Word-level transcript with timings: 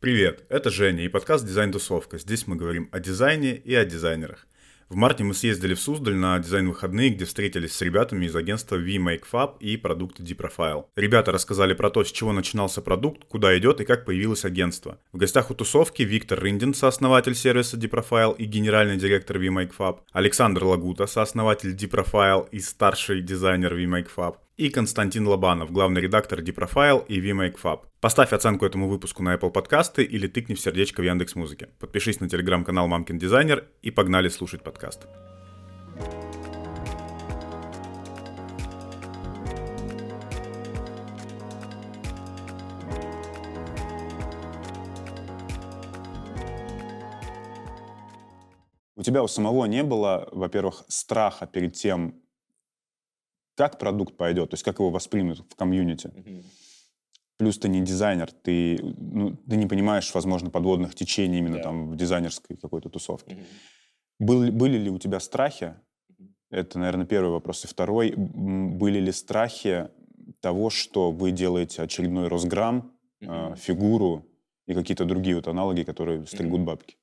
Привет, 0.00 0.44
это 0.48 0.70
Женя 0.70 1.04
и 1.04 1.08
подкаст 1.08 1.44
«Дизайн-тусовка». 1.44 2.18
Здесь 2.18 2.46
мы 2.46 2.54
говорим 2.54 2.88
о 2.92 3.00
дизайне 3.00 3.56
и 3.56 3.74
о 3.74 3.84
дизайнерах. 3.84 4.46
В 4.88 4.94
марте 4.94 5.24
мы 5.24 5.34
съездили 5.34 5.74
в 5.74 5.80
Суздаль 5.80 6.14
на 6.14 6.38
дизайн-выходные, 6.38 7.10
где 7.10 7.24
встретились 7.24 7.72
с 7.72 7.82
ребятами 7.82 8.26
из 8.26 8.36
агентства 8.36 8.76
VMakeFab 8.76 9.56
и 9.58 9.76
продукта 9.76 10.22
Deprofile. 10.22 10.84
Ребята 10.94 11.32
рассказали 11.32 11.74
про 11.74 11.90
то, 11.90 12.04
с 12.04 12.12
чего 12.12 12.32
начинался 12.32 12.80
продукт, 12.80 13.24
куда 13.24 13.58
идет 13.58 13.80
и 13.80 13.84
как 13.84 14.04
появилось 14.04 14.44
агентство. 14.44 15.00
В 15.12 15.16
гостях 15.16 15.50
у 15.50 15.54
тусовки 15.54 16.04
Виктор 16.04 16.38
Рындин, 16.38 16.74
сооснователь 16.74 17.34
сервиса 17.34 17.76
Deprofile 17.76 18.36
и 18.36 18.44
генеральный 18.44 18.98
директор 18.98 19.36
VMakeFab, 19.38 20.02
Александр 20.12 20.62
Лагута, 20.62 21.08
сооснователь 21.08 21.74
Deprofile 21.74 22.48
и 22.52 22.60
старший 22.60 23.20
дизайнер 23.20 23.74
VMakeFab, 23.74 24.36
и 24.58 24.70
Константин 24.70 25.26
Лобанов, 25.26 25.70
главный 25.70 26.00
редактор 26.00 26.40
Deprofile 26.40 27.06
и 27.06 27.20
VMakeFab. 27.20 27.82
Поставь 28.00 28.32
оценку 28.32 28.66
этому 28.66 28.88
выпуску 28.88 29.22
на 29.22 29.36
Apple 29.36 29.50
подкасты 29.50 30.02
или 30.02 30.26
тыкни 30.26 30.54
в 30.54 30.60
сердечко 30.60 31.00
в 31.00 31.04
Яндекс 31.04 31.36
Музыке. 31.36 31.68
Подпишись 31.78 32.18
на 32.18 32.28
телеграм-канал 32.28 32.88
Мамкин 32.88 33.18
Дизайнер 33.18 33.68
и 33.82 33.92
погнали 33.92 34.28
слушать 34.28 34.64
подкаст. 34.64 35.06
У 48.96 49.02
тебя 49.04 49.22
у 49.22 49.28
самого 49.28 49.66
не 49.66 49.84
было, 49.84 50.28
во-первых, 50.32 50.82
страха 50.88 51.46
перед 51.46 51.74
тем, 51.74 52.20
как 53.58 53.78
продукт 53.78 54.16
пойдет, 54.16 54.50
то 54.50 54.54
есть 54.54 54.62
как 54.62 54.78
его 54.78 54.90
воспримут 54.90 55.40
в 55.40 55.56
комьюнити. 55.56 56.06
Mm-hmm. 56.06 56.44
Плюс 57.38 57.58
ты 57.58 57.68
не 57.68 57.80
дизайнер, 57.80 58.30
ты, 58.30 58.78
ну, 58.80 59.36
ты 59.36 59.56
не 59.56 59.66
понимаешь, 59.66 60.14
возможно, 60.14 60.48
подводных 60.50 60.94
течений 60.94 61.38
именно 61.38 61.56
yeah. 61.56 61.62
там 61.62 61.90
в 61.90 61.96
дизайнерской 61.96 62.56
какой-то 62.56 62.88
тусовке. 62.88 63.34
Mm-hmm. 63.34 63.46
Был, 64.20 64.52
были 64.52 64.78
ли 64.78 64.90
у 64.90 64.98
тебя 64.98 65.18
страхи? 65.18 65.74
Это, 66.50 66.78
наверное, 66.78 67.04
первый 67.04 67.30
вопрос. 67.30 67.64
И 67.64 67.68
второй, 67.68 68.14
были 68.16 69.00
ли 69.00 69.12
страхи 69.12 69.88
того, 70.40 70.70
что 70.70 71.10
вы 71.10 71.32
делаете 71.32 71.82
очередной 71.82 72.28
Росграм, 72.28 72.92
mm-hmm. 73.20 73.54
э, 73.54 73.56
фигуру 73.56 74.24
и 74.68 74.74
какие-то 74.74 75.04
другие 75.04 75.34
вот 75.34 75.48
аналоги, 75.48 75.82
которые 75.82 76.26
стригут 76.26 76.60
mm-hmm. 76.60 76.64
бабки? 76.64 76.96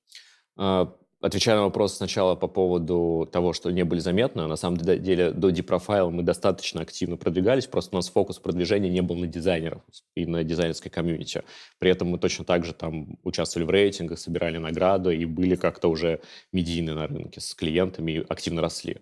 Отвечая 1.26 1.56
на 1.56 1.64
вопрос 1.64 1.96
сначала 1.96 2.36
по 2.36 2.48
поводу 2.48 3.28
того, 3.32 3.52
что 3.52 3.72
не 3.72 3.84
были 3.84 4.00
заметны, 4.00 4.46
на 4.46 4.56
самом 4.56 4.78
деле 4.78 5.32
до 5.32 5.50
Deprofile 5.50 6.12
мы 6.12 6.22
достаточно 6.22 6.82
активно 6.82 7.18
продвигались, 7.18 7.66
просто 7.66 7.96
у 7.96 7.98
нас 7.98 8.10
фокус 8.10 8.38
продвижения 8.38 8.92
не 8.92 9.02
был 9.02 9.16
на 9.16 9.26
дизайнеров 9.26 9.82
и 10.16 10.28
на 10.28 10.44
дизайнерской 10.44 10.92
комьюнити. 10.92 11.42
При 11.80 11.90
этом 11.90 12.10
мы 12.10 12.20
точно 12.20 12.46
так 12.46 12.64
же 12.64 12.76
там 12.76 13.18
участвовали 13.24 13.66
в 13.66 13.72
рейтингах, 13.72 14.20
собирали 14.20 14.60
награды 14.60 15.16
и 15.16 15.26
были 15.26 15.56
как-то 15.56 15.88
уже 15.88 16.22
медийны 16.52 16.94
на 16.94 17.08
рынке 17.08 17.42
с 17.42 17.56
клиентами 17.56 18.12
и 18.12 18.26
активно 18.30 18.62
росли. 18.62 18.98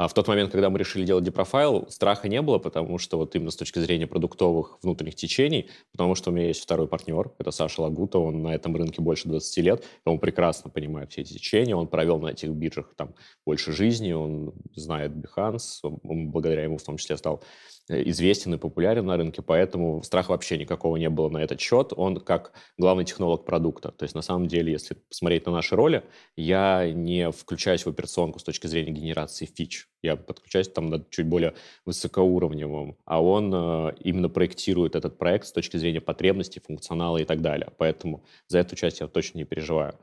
А 0.00 0.08
в 0.08 0.14
тот 0.14 0.28
момент, 0.28 0.50
когда 0.50 0.70
мы 0.70 0.78
решили 0.78 1.04
делать 1.04 1.24
депрофайл, 1.24 1.86
страха 1.90 2.26
не 2.26 2.40
было, 2.40 2.56
потому 2.56 2.96
что 2.96 3.18
вот 3.18 3.36
именно 3.36 3.50
с 3.50 3.56
точки 3.56 3.80
зрения 3.80 4.06
продуктовых 4.06 4.78
внутренних 4.80 5.14
течений, 5.14 5.68
потому 5.92 6.14
что 6.14 6.30
у 6.30 6.32
меня 6.32 6.46
есть 6.46 6.62
второй 6.62 6.88
партнер, 6.88 7.32
это 7.38 7.50
Саша 7.50 7.82
Лагута, 7.82 8.18
он 8.18 8.42
на 8.42 8.54
этом 8.54 8.74
рынке 8.74 9.02
больше 9.02 9.28
20 9.28 9.56
лет, 9.58 9.84
он 10.06 10.18
прекрасно 10.18 10.70
понимает 10.70 11.12
все 11.12 11.20
эти 11.20 11.34
течения, 11.34 11.76
он 11.76 11.86
провел 11.86 12.18
на 12.18 12.28
этих 12.28 12.48
биржах 12.48 12.94
там 12.96 13.14
больше 13.44 13.72
жизни, 13.72 14.12
он 14.12 14.54
знает 14.74 15.12
Behance, 15.12 15.80
он, 15.82 16.30
благодаря 16.30 16.64
ему 16.64 16.78
в 16.78 16.82
том 16.82 16.96
числе 16.96 17.18
стал 17.18 17.44
известен 17.90 18.54
и 18.54 18.58
популярен 18.58 19.06
на 19.06 19.16
рынке, 19.16 19.42
поэтому 19.42 20.02
страха 20.02 20.30
вообще 20.30 20.58
никакого 20.58 20.96
не 20.96 21.10
было 21.10 21.28
на 21.28 21.38
этот 21.38 21.60
счет. 21.60 21.92
Он 21.96 22.20
как 22.20 22.52
главный 22.78 23.04
технолог 23.04 23.44
продукта. 23.44 23.90
То 23.90 24.04
есть 24.04 24.14
на 24.14 24.22
самом 24.22 24.46
деле, 24.46 24.72
если 24.72 24.94
посмотреть 24.94 25.46
на 25.46 25.52
наши 25.52 25.74
роли, 25.76 26.04
я 26.36 26.90
не 26.92 27.30
включаюсь 27.30 27.84
в 27.84 27.88
операционку 27.88 28.38
с 28.38 28.44
точки 28.44 28.66
зрения 28.66 28.92
генерации 28.92 29.46
фич. 29.46 29.88
Я 30.02 30.16
подключаюсь 30.16 30.68
там 30.68 30.88
над 30.88 31.10
чуть 31.10 31.26
более 31.26 31.54
высокоуровневым, 31.84 32.96
а 33.04 33.22
он 33.22 33.52
э, 33.54 33.92
именно 34.00 34.28
проектирует 34.28 34.96
этот 34.96 35.18
проект 35.18 35.46
с 35.46 35.52
точки 35.52 35.76
зрения 35.76 36.00
потребностей, 36.00 36.60
функционала 36.60 37.18
и 37.18 37.24
так 37.24 37.42
далее. 37.42 37.70
Поэтому 37.76 38.24
за 38.46 38.58
эту 38.58 38.76
часть 38.76 39.00
я 39.00 39.08
точно 39.08 39.38
не 39.38 39.44
переживаю. 39.44 39.94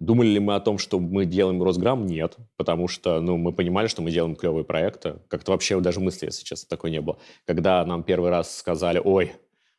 Думали 0.00 0.28
ли 0.28 0.40
мы 0.40 0.54
о 0.54 0.60
том, 0.60 0.78
что 0.78 0.98
мы 0.98 1.26
делаем 1.26 1.62
Росграм? 1.62 2.06
Нет, 2.06 2.38
потому 2.56 2.88
что 2.88 3.20
ну, 3.20 3.36
мы 3.36 3.52
понимали, 3.52 3.86
что 3.86 4.00
мы 4.00 4.10
делаем 4.10 4.34
клевые 4.34 4.64
проекты. 4.64 5.20
Как-то 5.28 5.52
вообще 5.52 5.78
даже 5.78 6.00
мысли, 6.00 6.24
если 6.24 6.42
честно, 6.42 6.68
такой 6.70 6.90
не 6.90 7.02
было. 7.02 7.18
Когда 7.44 7.84
нам 7.84 8.02
первый 8.02 8.30
раз 8.30 8.56
сказали, 8.56 8.98
ой, 9.04 9.32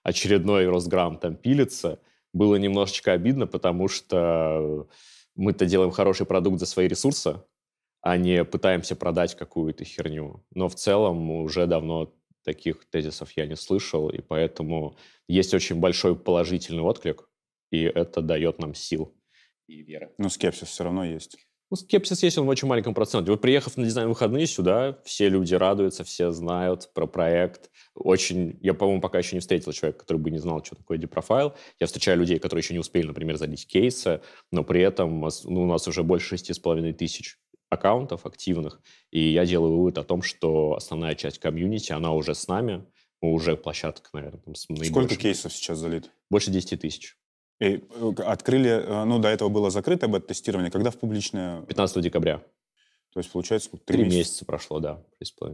очередной 0.04 0.68
Росграм 0.68 1.18
там 1.18 1.36
пилится, 1.36 2.00
было 2.34 2.56
немножечко 2.56 3.14
обидно, 3.14 3.48
потому 3.48 3.88
что 3.88 4.88
мы-то 5.36 5.66
делаем 5.66 5.90
хороший 5.90 6.28
продукт 6.28 6.60
за 6.60 6.68
свои 6.68 6.88
ресурсы, 6.88 7.42
а 8.02 8.16
не 8.16 8.46
пытаемся 8.46 8.96
продать 8.96 9.34
какую-то 9.34 9.86
херню. 9.86 10.46
Но 10.54 10.70
в 10.70 10.76
целом 10.76 11.32
уже 11.32 11.66
давно 11.66 12.14
таких 12.44 12.86
тезисов 12.92 13.32
я 13.36 13.48
не 13.48 13.56
слышал, 13.56 14.10
и 14.10 14.22
поэтому 14.22 14.96
есть 15.28 15.56
очень 15.56 15.78
большой 15.78 16.16
положительный 16.16 16.84
отклик, 16.84 17.28
и 17.72 17.82
это 17.82 18.22
дает 18.22 18.60
нам 18.60 18.76
сил 18.76 19.16
и 19.68 19.82
вера. 19.84 20.12
Но 20.18 20.30
скепсис 20.30 20.68
все 20.68 20.84
равно 20.84 21.06
есть. 21.06 21.38
Ну, 21.72 21.78
скепсис 21.78 22.22
есть, 22.22 22.38
он 22.38 22.46
в 22.46 22.50
очень 22.50 22.68
маленьком 22.68 22.94
проценте. 22.94 23.32
Вот 23.32 23.40
приехав 23.40 23.78
на 23.78 23.86
дизайн-выходные 23.86 24.46
сюда, 24.46 25.00
все 25.06 25.30
люди 25.30 25.56
радуются, 25.56 26.04
все 26.04 26.32
знают 26.32 26.92
про 26.94 27.08
проект. 27.08 27.72
Очень, 27.96 28.60
я, 28.62 28.74
по-моему, 28.74 29.00
пока 29.00 29.20
еще 29.20 29.38
не 29.38 29.40
встретил 29.40 29.72
человека, 29.72 30.00
который 30.00 30.18
бы 30.18 30.32
не 30.32 30.38
знал, 30.38 30.62
что 30.66 30.76
такое 30.76 30.98
депрофайл. 30.98 31.54
Я 31.80 31.88
встречаю 31.88 32.20
людей, 32.20 32.40
которые 32.40 32.62
еще 32.62 32.74
не 32.74 32.82
успели, 32.82 33.08
например, 33.08 33.38
залить 33.38 33.66
кейсы, 33.68 34.20
но 34.52 34.66
при 34.66 34.82
этом 34.82 35.22
ну, 35.22 35.64
у 35.64 35.66
нас 35.66 35.88
уже 35.88 36.04
больше 36.04 36.28
шести 36.28 36.52
с 36.52 36.60
половиной 36.60 36.92
тысяч 36.92 37.38
аккаунтов 37.70 38.26
активных, 38.26 38.82
и 39.12 39.32
я 39.32 39.46
делаю 39.46 39.78
вывод 39.78 39.98
о 39.98 40.04
том, 40.04 40.22
что 40.22 40.76
основная 40.76 41.16
часть 41.16 41.40
комьюнити, 41.40 41.94
она 41.94 42.12
уже 42.12 42.36
с 42.36 42.50
нами, 42.50 42.86
уже 43.22 43.56
площадка, 43.56 44.10
наверное, 44.12 44.42
там, 44.42 44.56
с 44.56 44.68
Сколько 44.88 45.16
кейсов 45.16 45.54
сейчас 45.54 45.78
залит? 45.78 46.12
Больше 46.30 46.52
10 46.52 46.82
тысяч. 46.82 47.16
И 47.62 47.84
э, 47.90 48.12
открыли, 48.26 48.72
э, 48.72 49.04
ну, 49.06 49.20
до 49.20 49.28
этого 49.28 49.50
было 49.50 49.70
закрытое 49.70 50.10
бета-тестирование, 50.10 50.72
когда 50.72 50.90
в 50.90 50.98
публичное? 50.98 51.62
15 51.62 52.02
декабря. 52.02 52.42
То 53.14 53.20
есть, 53.20 53.32
получается, 53.32 53.70
три, 53.86 54.00
месяца. 54.00 54.18
месяца 54.18 54.46
прошло, 54.46 54.80
да. 54.80 55.04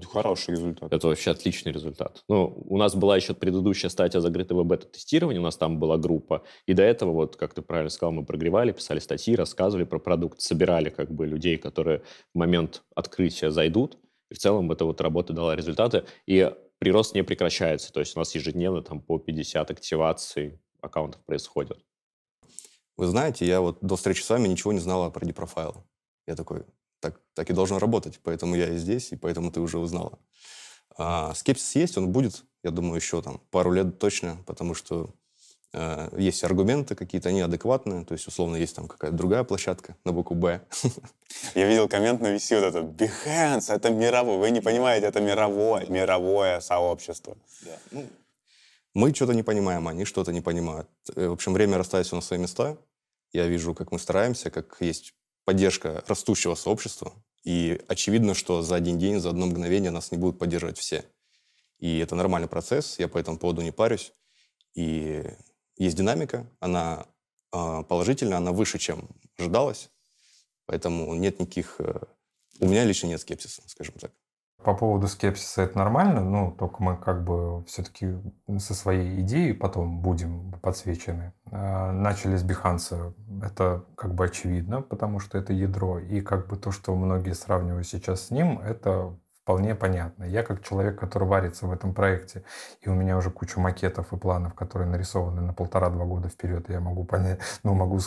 Хороший 0.06 0.52
результат. 0.52 0.94
Это 0.94 1.08
вообще 1.08 1.32
отличный 1.32 1.74
результат. 1.74 2.24
Ну, 2.30 2.64
у 2.66 2.78
нас 2.78 2.96
была 2.96 3.18
еще 3.18 3.34
предыдущая 3.34 3.90
стадия 3.90 4.22
закрытого 4.22 4.64
бета-тестирования, 4.64 5.42
у 5.42 5.44
нас 5.44 5.58
там 5.58 5.80
была 5.80 5.98
группа. 5.98 6.44
И 6.66 6.74
до 6.74 6.84
этого, 6.84 7.12
вот, 7.12 7.36
как 7.36 7.54
ты 7.54 7.62
правильно 7.62 7.90
сказал, 7.90 8.14
мы 8.14 8.24
прогревали, 8.24 8.72
писали 8.72 9.00
статьи, 9.00 9.36
рассказывали 9.36 9.84
про 9.84 10.00
продукт, 10.00 10.40
собирали 10.40 10.90
как 10.90 11.12
бы 11.12 11.26
людей, 11.26 11.58
которые 11.58 12.04
в 12.34 12.38
момент 12.38 12.84
открытия 12.96 13.52
зайдут. 13.52 13.98
И 14.30 14.36
в 14.36 14.38
целом 14.38 14.72
эта 14.72 14.86
вот 14.86 15.02
работа 15.02 15.34
дала 15.34 15.58
результаты. 15.58 16.06
И 16.26 16.54
прирост 16.78 17.16
не 17.16 17.24
прекращается. 17.24 17.92
То 17.92 18.00
есть 18.00 18.16
у 18.16 18.20
нас 18.20 18.34
ежедневно 18.34 18.82
там 18.82 19.02
по 19.02 19.18
50 19.18 19.72
активаций 19.72 20.62
аккаунтов 20.80 21.22
происходит. 21.26 21.80
Вы 22.98 23.06
знаете, 23.06 23.46
я 23.46 23.62
вот 23.62 23.78
до 23.82 23.96
встречи 23.96 24.24
с 24.24 24.30
вами 24.30 24.48
ничего 24.48 24.74
не 24.74 24.80
знала 24.80 25.10
про 25.12 25.26
депрофайл. 25.26 25.86
Я 26.26 26.36
такой, 26.36 26.64
так, 27.00 27.20
так 27.36 27.50
и 27.50 27.54
должно 27.54 27.78
работать, 27.78 28.20
поэтому 28.24 28.56
я 28.56 28.70
и 28.74 28.78
здесь, 28.78 29.12
и 29.12 29.16
поэтому 29.16 29.52
ты 29.52 29.60
уже 29.60 29.78
узнала. 29.78 30.18
А, 30.98 31.34
скепсис 31.36 31.76
есть, 31.76 31.98
он 31.98 32.12
будет, 32.12 32.44
я 32.64 32.72
думаю, 32.72 32.96
еще 32.96 33.22
там 33.22 33.40
пару 33.52 33.72
лет 33.72 34.00
точно, 34.00 34.40
потому 34.48 34.74
что 34.74 35.14
э, 35.74 36.10
есть 36.18 36.44
аргументы 36.44 36.96
какие-то, 36.96 37.30
они 37.30 37.42
адекватные, 37.42 38.04
то 38.04 38.14
есть, 38.14 38.28
условно, 38.28 38.56
есть 38.56 38.76
там 38.76 38.88
какая-то 38.88 39.16
другая 39.16 39.44
площадка 39.44 39.96
на 40.04 40.12
букву 40.12 40.36
«Б». 40.36 40.62
Я 41.56 41.68
видел 41.68 41.88
коммент 41.88 42.20
на 42.20 42.36
VC, 42.36 42.60
вот 42.60 42.66
этот 42.66 42.86
Behance, 43.00 43.72
это 43.72 43.92
мировой, 43.92 44.40
вы 44.40 44.50
не 44.50 44.62
понимаете, 44.62 45.06
это 45.06 45.22
мировое, 45.22 45.86
мировое 45.86 46.62
сообщество. 46.62 47.38
Да. 47.62 47.78
Ну, 47.92 48.08
мы 48.96 49.14
что-то 49.14 49.34
не 49.34 49.44
понимаем, 49.44 49.88
они 49.88 50.06
что-то 50.06 50.34
не 50.34 50.42
понимают. 50.42 50.90
Э, 51.16 51.28
в 51.28 51.34
общем, 51.34 51.54
время 51.54 51.78
расставить 51.78 52.08
все 52.08 52.16
на 52.16 52.24
свои 52.24 52.40
места. 52.40 52.78
Я 53.32 53.48
вижу, 53.48 53.74
как 53.74 53.92
мы 53.92 54.00
стараемся, 54.00 54.50
как 54.50 54.78
есть 54.80 55.14
поддержка 55.46 56.04
растущего 56.08 56.56
сообщества. 56.56 57.14
И 57.44 57.80
очевидно, 57.88 58.34
что 58.34 58.62
за 58.62 58.76
один 58.76 59.00
день, 59.00 59.20
за 59.20 59.30
одно 59.30 59.46
мгновение 59.46 59.92
нас 59.92 60.12
не 60.12 60.18
будут 60.18 60.40
поддерживать 60.40 60.78
все. 60.78 61.06
И 61.80 62.00
это 62.00 62.16
нормальный 62.16 62.48
процесс, 62.48 63.00
я 63.00 63.08
по 63.08 63.18
этому 63.18 63.38
поводу 63.38 63.62
не 63.62 63.72
парюсь. 63.72 64.14
И 64.74 65.24
есть 65.78 65.96
динамика, 65.96 66.50
она 66.60 67.06
э, 67.54 67.84
положительная, 67.88 68.38
она 68.38 68.52
выше, 68.52 68.80
чем 68.80 69.08
ожидалось. 69.38 69.90
Поэтому 70.66 71.16
нет 71.16 71.40
никаких... 71.40 71.76
Э, 71.80 72.02
у 72.60 72.68
меня 72.68 72.84
лично 72.84 73.08
нет 73.08 73.22
скепсиса, 73.22 73.62
скажем 73.68 73.96
так. 74.00 74.12
По 74.64 74.74
поводу 74.74 75.08
скепсиса 75.08 75.62
это 75.62 75.78
нормально, 75.78 76.22
ну, 76.22 76.52
только 76.52 76.84
мы 76.84 76.98
как 76.98 77.24
бы 77.24 77.64
все-таки 77.66 78.16
со 78.58 78.74
своей 78.74 79.22
идеей 79.22 79.54
потом 79.54 80.02
будем 80.02 80.52
подсвечены. 80.62 81.34
А, 81.52 81.92
начали 81.92 82.36
с 82.36 82.44
Биханса, 82.44 83.14
это 83.42 83.86
как 83.96 84.14
бы 84.14 84.26
очевидно, 84.26 84.82
потому 84.82 85.20
что 85.20 85.38
это 85.38 85.54
ядро, 85.54 86.00
и 86.00 86.22
как 86.22 86.48
бы 86.48 86.58
то, 86.58 86.72
что 86.72 86.96
многие 86.96 87.34
сравнивают 87.34 87.88
сейчас 87.88 88.28
с 88.28 88.32
ним, 88.32 88.60
это 88.60 89.16
вполне 89.48 89.76
понятно. 89.76 90.26
Я 90.26 90.44
как 90.44 90.62
человек, 90.62 91.00
который 91.00 91.26
варится 91.26 91.68
в 91.68 91.72
этом 91.72 91.94
проекте, 91.94 92.44
и 92.82 92.90
у 92.90 92.94
меня 92.94 93.16
уже 93.16 93.32
куча 93.32 93.62
макетов 93.62 94.12
и 94.12 94.18
планов, 94.18 94.54
которые 94.56 94.90
нарисованы 94.90 95.40
на 95.40 95.54
полтора-два 95.54 96.04
года 96.04 96.28
вперед, 96.28 96.68
я 96.70 96.82
могу 96.82 97.06
понять, 97.06 97.40
ну, 97.64 97.74
могу 97.74 98.00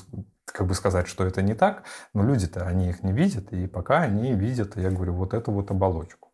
как 0.44 0.66
бы 0.66 0.74
сказать, 0.74 1.06
что 1.06 1.24
это 1.24 1.40
не 1.40 1.54
так, 1.54 1.84
но 2.12 2.22
люди-то, 2.22 2.66
они 2.66 2.90
их 2.90 3.02
не 3.02 3.12
видят, 3.12 3.52
и 3.54 3.66
пока 3.66 4.00
они 4.00 4.34
видят, 4.34 4.76
я 4.76 4.90
говорю, 4.90 5.14
вот 5.14 5.32
эту 5.32 5.50
вот 5.52 5.70
оболочку. 5.70 6.29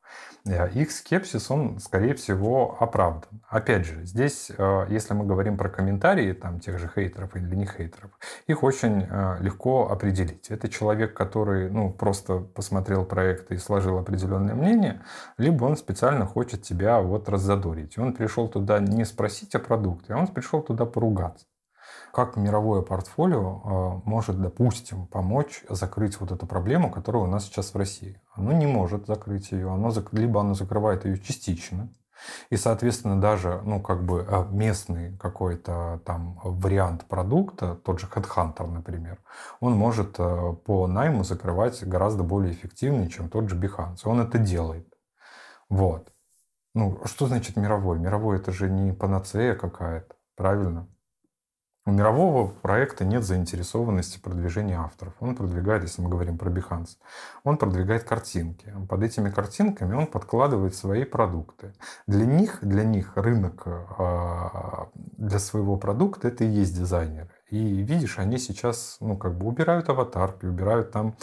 Э, 0.47 0.71
их 0.71 0.93
скепсис, 0.93 1.51
он, 1.51 1.79
скорее 1.81 2.15
всего, 2.15 2.77
оправдан. 2.79 3.41
Опять 3.49 3.85
же, 3.85 4.05
здесь, 4.05 4.51
э, 4.57 4.87
если 4.89 5.15
мы 5.15 5.27
говорим 5.27 5.57
про 5.57 5.69
комментарии 5.69 6.33
там, 6.33 6.61
тех 6.61 6.79
же 6.79 6.91
хейтеров 6.95 7.35
или 7.37 7.55
не 7.55 7.67
хейтеров, 7.67 8.11
их 8.47 8.63
очень 8.63 9.07
э, 9.09 9.39
легко 9.41 9.91
определить. 9.91 10.49
Это 10.51 10.69
человек, 10.69 11.15
который 11.15 11.71
ну, 11.71 11.91
просто 11.93 12.39
посмотрел 12.39 13.05
проект 13.05 13.51
и 13.51 13.57
сложил 13.57 13.99
определенное 13.99 14.55
мнение, 14.55 15.03
либо 15.37 15.65
он 15.65 15.77
специально 15.77 16.27
хочет 16.27 16.63
тебя 16.63 17.01
вот 17.01 17.29
раззадорить. 17.29 17.99
Он 17.99 18.13
пришел 18.13 18.49
туда 18.49 18.79
не 18.79 19.05
спросить 19.05 19.55
о 19.55 19.59
продукте, 19.59 20.15
а 20.15 20.19
он 20.19 20.29
пришел 20.29 20.63
туда 20.63 20.87
поругаться 20.87 21.47
как 22.17 22.37
мировое 22.37 22.81
портфолио 22.81 23.61
а, 23.63 24.01
может, 24.07 24.41
допустим, 24.41 25.07
помочь 25.07 25.65
закрыть 25.69 26.19
вот 26.19 26.33
эту 26.33 26.47
проблему, 26.47 26.91
которая 26.91 27.25
у 27.25 27.27
нас 27.27 27.45
сейчас 27.45 27.75
в 27.75 27.77
России? 27.77 28.19
Оно 28.33 28.53
не 28.53 28.67
может 28.67 29.07
закрыть 29.07 29.53
ее, 29.53 29.71
оно, 29.71 29.93
либо 30.13 30.41
оно 30.41 30.55
закрывает 30.55 31.05
ее 31.05 31.19
частично, 31.19 31.91
и, 32.49 32.57
соответственно, 32.57 33.21
даже, 33.21 33.61
ну, 33.67 33.83
как 33.83 34.03
бы 34.03 34.27
а, 34.27 34.49
местный 34.51 35.15
какой-то 35.19 36.01
там 36.07 36.41
вариант 36.43 37.05
продукта, 37.05 37.75
тот 37.85 38.01
же 38.01 38.07
Headhunter, 38.07 38.67
например, 38.67 39.19
он 39.61 39.75
может 39.75 40.15
а, 40.19 40.55
по 40.55 40.87
найму 40.87 41.23
закрывать 41.23 41.85
гораздо 41.85 42.23
более 42.23 42.55
эффективнее, 42.55 43.11
чем 43.11 43.29
тот 43.29 43.51
же 43.51 43.61
Behance. 43.61 43.99
Он 44.05 44.23
это 44.23 44.39
делает. 44.39 44.91
Вот. 45.69 46.11
Ну, 46.73 46.99
что 47.05 47.27
значит 47.27 47.57
мировой? 47.57 47.99
Мировой 47.99 48.39
это 48.39 48.53
же 48.53 48.71
не 48.71 48.95
панацея 48.95 49.55
какая-то, 49.55 50.15
правильно? 50.35 50.89
У 51.89 51.93
мирового 51.93 52.49
проекта 52.49 53.05
нет 53.05 53.23
заинтересованности 53.23 54.19
продвижения 54.19 54.77
авторов. 54.77 55.15
Он 55.21 55.37
продвигает, 55.37 55.85
если 55.85 56.03
мы 56.03 56.09
говорим 56.09 56.37
про 56.37 56.51
Behance, 56.51 56.97
он 57.45 57.59
продвигает 57.59 58.03
картинки. 58.03 58.75
Под 58.89 59.05
этими 59.05 59.31
картинками 59.31 59.95
он 59.95 60.09
подкладывает 60.09 60.75
свои 60.75 61.05
продукты. 61.05 61.75
Для 62.09 62.27
них, 62.27 62.59
для 62.61 62.83
них 62.83 63.13
рынок 63.15 63.63
а, 63.67 64.89
для 65.17 65.39
своего 65.39 65.77
продукта 65.77 66.27
это 66.27 66.43
и 66.43 66.49
есть 66.49 66.77
дизайнеры. 66.77 67.31
И 67.51 67.59
видишь, 67.59 68.19
они 68.19 68.39
сейчас, 68.39 68.97
ну, 68.99 69.17
как 69.17 69.39
бы 69.39 69.47
убирают 69.47 69.89
аватарки, 69.89 70.47
убирают 70.47 70.91
там 70.91 71.15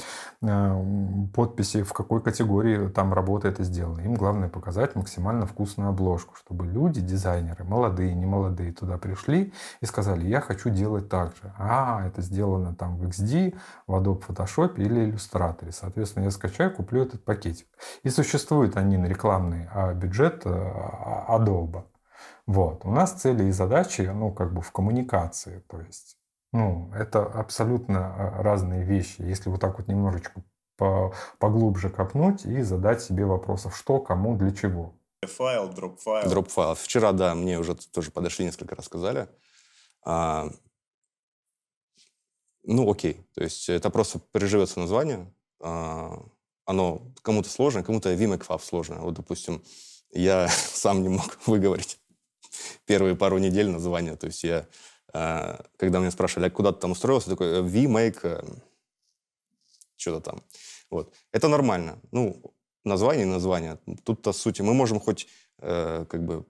э, 0.42 1.28
подписи, 1.34 1.84
в 1.84 1.92
какой 1.92 2.22
категории 2.22 2.88
там 2.88 3.14
работа 3.14 3.50
это 3.50 3.64
сделана. 3.66 4.00
Им 4.02 4.14
главное 4.14 4.48
показать 4.48 4.96
максимально 4.96 5.46
вкусную 5.46 5.90
обложку, 5.90 6.36
чтобы 6.36 6.66
люди, 6.66 7.02
дизайнеры, 7.02 7.66
молодые, 7.66 8.14
не 8.14 8.26
молодые, 8.26 8.72
туда 8.72 8.98
пришли 8.98 9.52
и 9.82 9.86
сказали, 9.86 10.26
я 10.26 10.40
хочу 10.40 10.70
делать 10.70 11.10
так 11.10 11.36
же. 11.36 11.54
А, 11.58 12.08
это 12.08 12.22
сделано 12.22 12.74
там 12.74 12.96
в 12.96 13.04
XD, 13.04 13.58
в 13.88 13.94
Adobe 13.94 14.24
Photoshop 14.26 14.76
или 14.78 15.12
Illustrator. 15.12 15.72
Соответственно, 15.72 16.24
я 16.24 16.32
скачаю, 16.32 16.74
куплю 16.74 17.02
этот 17.04 17.26
пакетик. 17.26 17.68
И 18.04 18.10
существует 18.10 18.78
они 18.78 18.96
на 18.96 19.08
рекламный 19.08 19.68
а, 19.74 19.94
бюджет 19.94 20.44
а, 20.46 21.38
Adobe. 21.38 21.84
Вот. 22.46 22.86
У 22.86 22.92
нас 22.92 23.14
цели 23.14 23.46
и 23.46 23.52
задачи, 23.52 24.02
ну, 24.02 24.34
как 24.34 24.54
бы 24.54 24.62
в 24.62 24.72
коммуникации. 24.72 25.64
То 25.70 25.80
есть, 25.82 26.18
ну, 26.52 26.92
это 26.94 27.26
абсолютно 27.26 28.14
а, 28.16 28.44
разные 28.44 28.84
вещи. 28.84 29.22
Если 29.22 29.50
вот 29.50 29.62
так 29.62 29.78
вот 29.78 29.88
немножечко 29.88 30.44
поглубже 31.40 31.90
копнуть 31.90 32.46
и 32.46 32.62
задать 32.62 33.02
себе 33.02 33.26
вопросов, 33.26 33.78
что, 33.78 34.00
кому, 34.00 34.36
для 34.36 34.52
чего. 34.52 34.94
Файл, 35.26 35.70
дроп 35.70 36.00
файл. 36.00 36.30
Дроп 36.30 36.50
файл. 36.50 36.76
Вчера, 36.76 37.14
да, 37.14 37.36
мне 37.36 37.60
уже 37.60 37.76
тоже 37.76 38.12
подошли, 38.12 38.46
несколько 38.46 38.76
раз 38.76 38.86
сказали. 38.86 39.30
А, 40.04 40.50
ну, 42.64 42.90
окей. 42.90 43.26
То 43.36 43.44
есть 43.44 43.70
это 43.70 43.90
просто 43.90 44.20
приживется 44.20 44.80
название. 44.80 45.34
А, 45.62 46.20
оно 46.66 47.14
кому-то 47.22 47.50
сложно, 47.50 47.84
кому-то 47.84 48.14
VMAC 48.14 48.60
сложно. 48.60 49.00
Вот, 49.00 49.14
допустим, 49.14 49.64
я 50.12 50.48
сам 50.50 51.02
не 51.04 51.10
мог 51.10 51.38
выговорить 51.46 52.00
первые 52.86 53.16
пару 53.16 53.38
недель 53.38 53.70
названия. 53.70 54.16
То 54.16 54.28
есть 54.28 54.44
я, 54.44 54.68
а, 55.14 55.64
когда 55.78 56.00
меня 56.00 56.12
спрашивали, 56.12 56.48
а 56.48 56.50
куда 56.50 56.72
ты 56.72 56.80
там 56.80 56.92
устроился, 56.92 57.30
такой, 57.30 57.62
V-Make, 57.62 58.20
э, 58.24 58.44
что-то 59.96 60.22
там. 60.22 60.44
Вот. 60.90 61.14
Это 61.32 61.48
нормально. 61.48 62.00
Ну, 62.12 62.54
название 62.84 63.26
название. 63.26 63.78
Тут-то 64.04 64.34
сути. 64.34 64.62
Мы 64.62 64.74
можем 64.74 65.00
хоть 65.00 65.28
э, 65.60 66.06
как 66.10 66.26
бы 66.26 66.46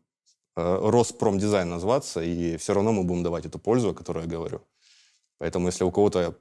э, 0.56 0.90
Роспромдизайн 0.90 1.70
назваться, 1.70 2.22
и 2.22 2.58
все 2.58 2.74
равно 2.74 2.92
мы 2.92 3.04
будем 3.04 3.24
давать 3.24 3.46
эту 3.46 3.60
пользу, 3.60 3.90
о 3.90 3.94
которой 3.94 4.24
я 4.24 4.30
говорю. 4.30 4.62
Поэтому 5.38 5.68
если 5.68 5.84
у 5.84 5.92
кого-то 5.92 6.38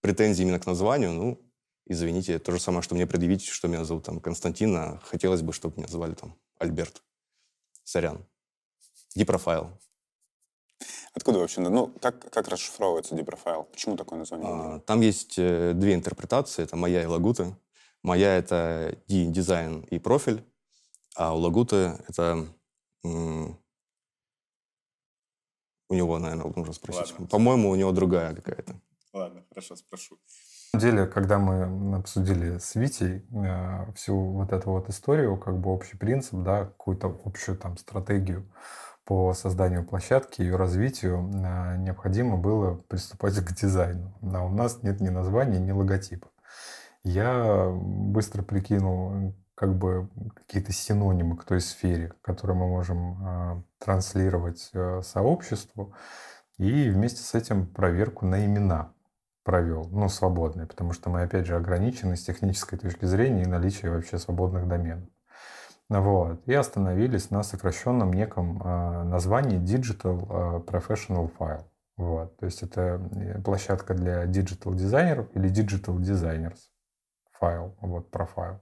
претензии 0.00 0.42
именно 0.42 0.58
к 0.58 0.66
названию, 0.66 1.12
ну, 1.12 1.40
извините, 1.86 2.38
то 2.38 2.52
же 2.52 2.60
самое, 2.60 2.82
что 2.82 2.94
мне 2.94 3.06
предъявить, 3.06 3.44
что 3.44 3.68
меня 3.68 3.84
зовут 3.84 4.04
там 4.04 4.20
Константин, 4.20 4.76
а 4.76 5.00
хотелось 5.04 5.42
бы, 5.42 5.52
чтобы 5.52 5.76
меня 5.78 5.88
звали 5.88 6.14
там 6.14 6.36
Альберт. 6.58 7.02
Сорян. 7.84 8.24
Депрофайл. 9.16 9.70
Откуда 11.14 11.38
вообще? 11.38 11.62
Ну, 11.62 11.88
как, 12.02 12.30
как 12.30 12.48
расшифровывается 12.48 13.14
депрофайл? 13.14 13.64
Почему 13.64 13.96
такое 13.96 14.18
название? 14.18 14.48
А, 14.48 14.80
там 14.80 15.00
есть 15.00 15.38
э, 15.38 15.72
две 15.72 15.94
интерпретации. 15.94 16.62
Это 16.62 16.76
моя 16.76 17.02
и 17.02 17.06
Лагуты. 17.06 17.56
Моя— 18.02 18.36
это 18.36 18.96
D, 19.08 19.24
дизайн 19.24 19.80
и 19.90 19.98
профиль, 19.98 20.44
а 21.16 21.34
у 21.34 21.38
Лагуты 21.38 21.98
это... 22.06 22.46
М- 23.04 23.58
у 25.88 25.94
него, 25.94 26.18
наверное, 26.18 26.52
нужно 26.54 26.72
спросить. 26.72 27.12
Ладно. 27.12 27.26
По-моему, 27.28 27.70
у 27.70 27.76
него 27.76 27.92
другая 27.92 28.34
какая-то. 28.34 28.74
Ладно, 29.12 29.44
хорошо, 29.48 29.76
спрошу. 29.76 30.18
На 30.72 30.80
самом 30.80 30.96
деле, 30.96 31.06
когда 31.06 31.38
мы 31.38 31.96
обсудили 31.96 32.58
с 32.58 32.74
Витей 32.74 33.24
э, 33.32 33.92
всю 33.94 34.32
вот 34.32 34.52
эту 34.52 34.70
вот 34.70 34.90
историю, 34.90 35.38
как 35.38 35.58
бы 35.58 35.70
общий 35.70 35.96
принцип, 35.96 36.42
да, 36.42 36.66
какую-то 36.66 37.18
общую 37.24 37.56
там 37.56 37.78
стратегию, 37.78 38.52
по 39.06 39.32
созданию 39.34 39.84
площадки, 39.84 40.42
ее 40.42 40.56
развитию 40.56 41.30
а, 41.32 41.76
необходимо 41.76 42.36
было 42.36 42.74
приступать 42.74 43.36
к 43.36 43.52
дизайну. 43.54 44.12
А 44.20 44.44
у 44.44 44.50
нас 44.50 44.82
нет 44.82 45.00
ни 45.00 45.08
названия, 45.08 45.60
ни 45.60 45.70
логотипа. 45.70 46.28
Я 47.04 47.70
быстро 47.72 48.42
прикинул 48.42 49.32
как 49.54 49.78
бы 49.78 50.10
какие-то 50.34 50.72
синонимы 50.72 51.36
к 51.36 51.44
той 51.44 51.60
сфере, 51.60 52.12
которые 52.20 52.56
мы 52.56 52.66
можем 52.66 53.16
а, 53.24 53.62
транслировать 53.78 54.70
а, 54.74 55.02
сообществу, 55.02 55.94
и 56.58 56.90
вместе 56.90 57.22
с 57.22 57.34
этим 57.34 57.66
проверку 57.66 58.26
на 58.26 58.44
имена 58.44 58.92
провел, 59.44 59.88
ну, 59.92 60.08
свободные, 60.08 60.66
потому 60.66 60.92
что 60.92 61.10
мы, 61.10 61.22
опять 61.22 61.46
же, 61.46 61.54
ограничены 61.54 62.16
с 62.16 62.24
технической 62.24 62.78
точки 62.78 63.04
зрения 63.04 63.44
и 63.44 63.46
наличие 63.46 63.92
вообще 63.92 64.18
свободных 64.18 64.66
доменов. 64.66 65.08
Вот. 65.88 66.46
И 66.46 66.54
остановились 66.54 67.30
на 67.30 67.42
сокращенном 67.42 68.12
неком 68.12 68.60
э, 68.62 69.02
названии 69.04 69.60
Digital 69.60 70.26
э, 70.28 70.70
Professional 70.70 71.30
File. 71.38 71.64
Вот. 71.96 72.36
То 72.38 72.46
есть 72.46 72.62
это 72.62 73.00
э, 73.14 73.40
площадка 73.40 73.94
для 73.94 74.24
digital 74.24 74.74
дизайнеров 74.74 75.28
или 75.34 75.48
digital 75.50 75.96
designers 75.98 76.58
файл, 77.38 77.76
вот 77.80 78.10
профайл. 78.10 78.60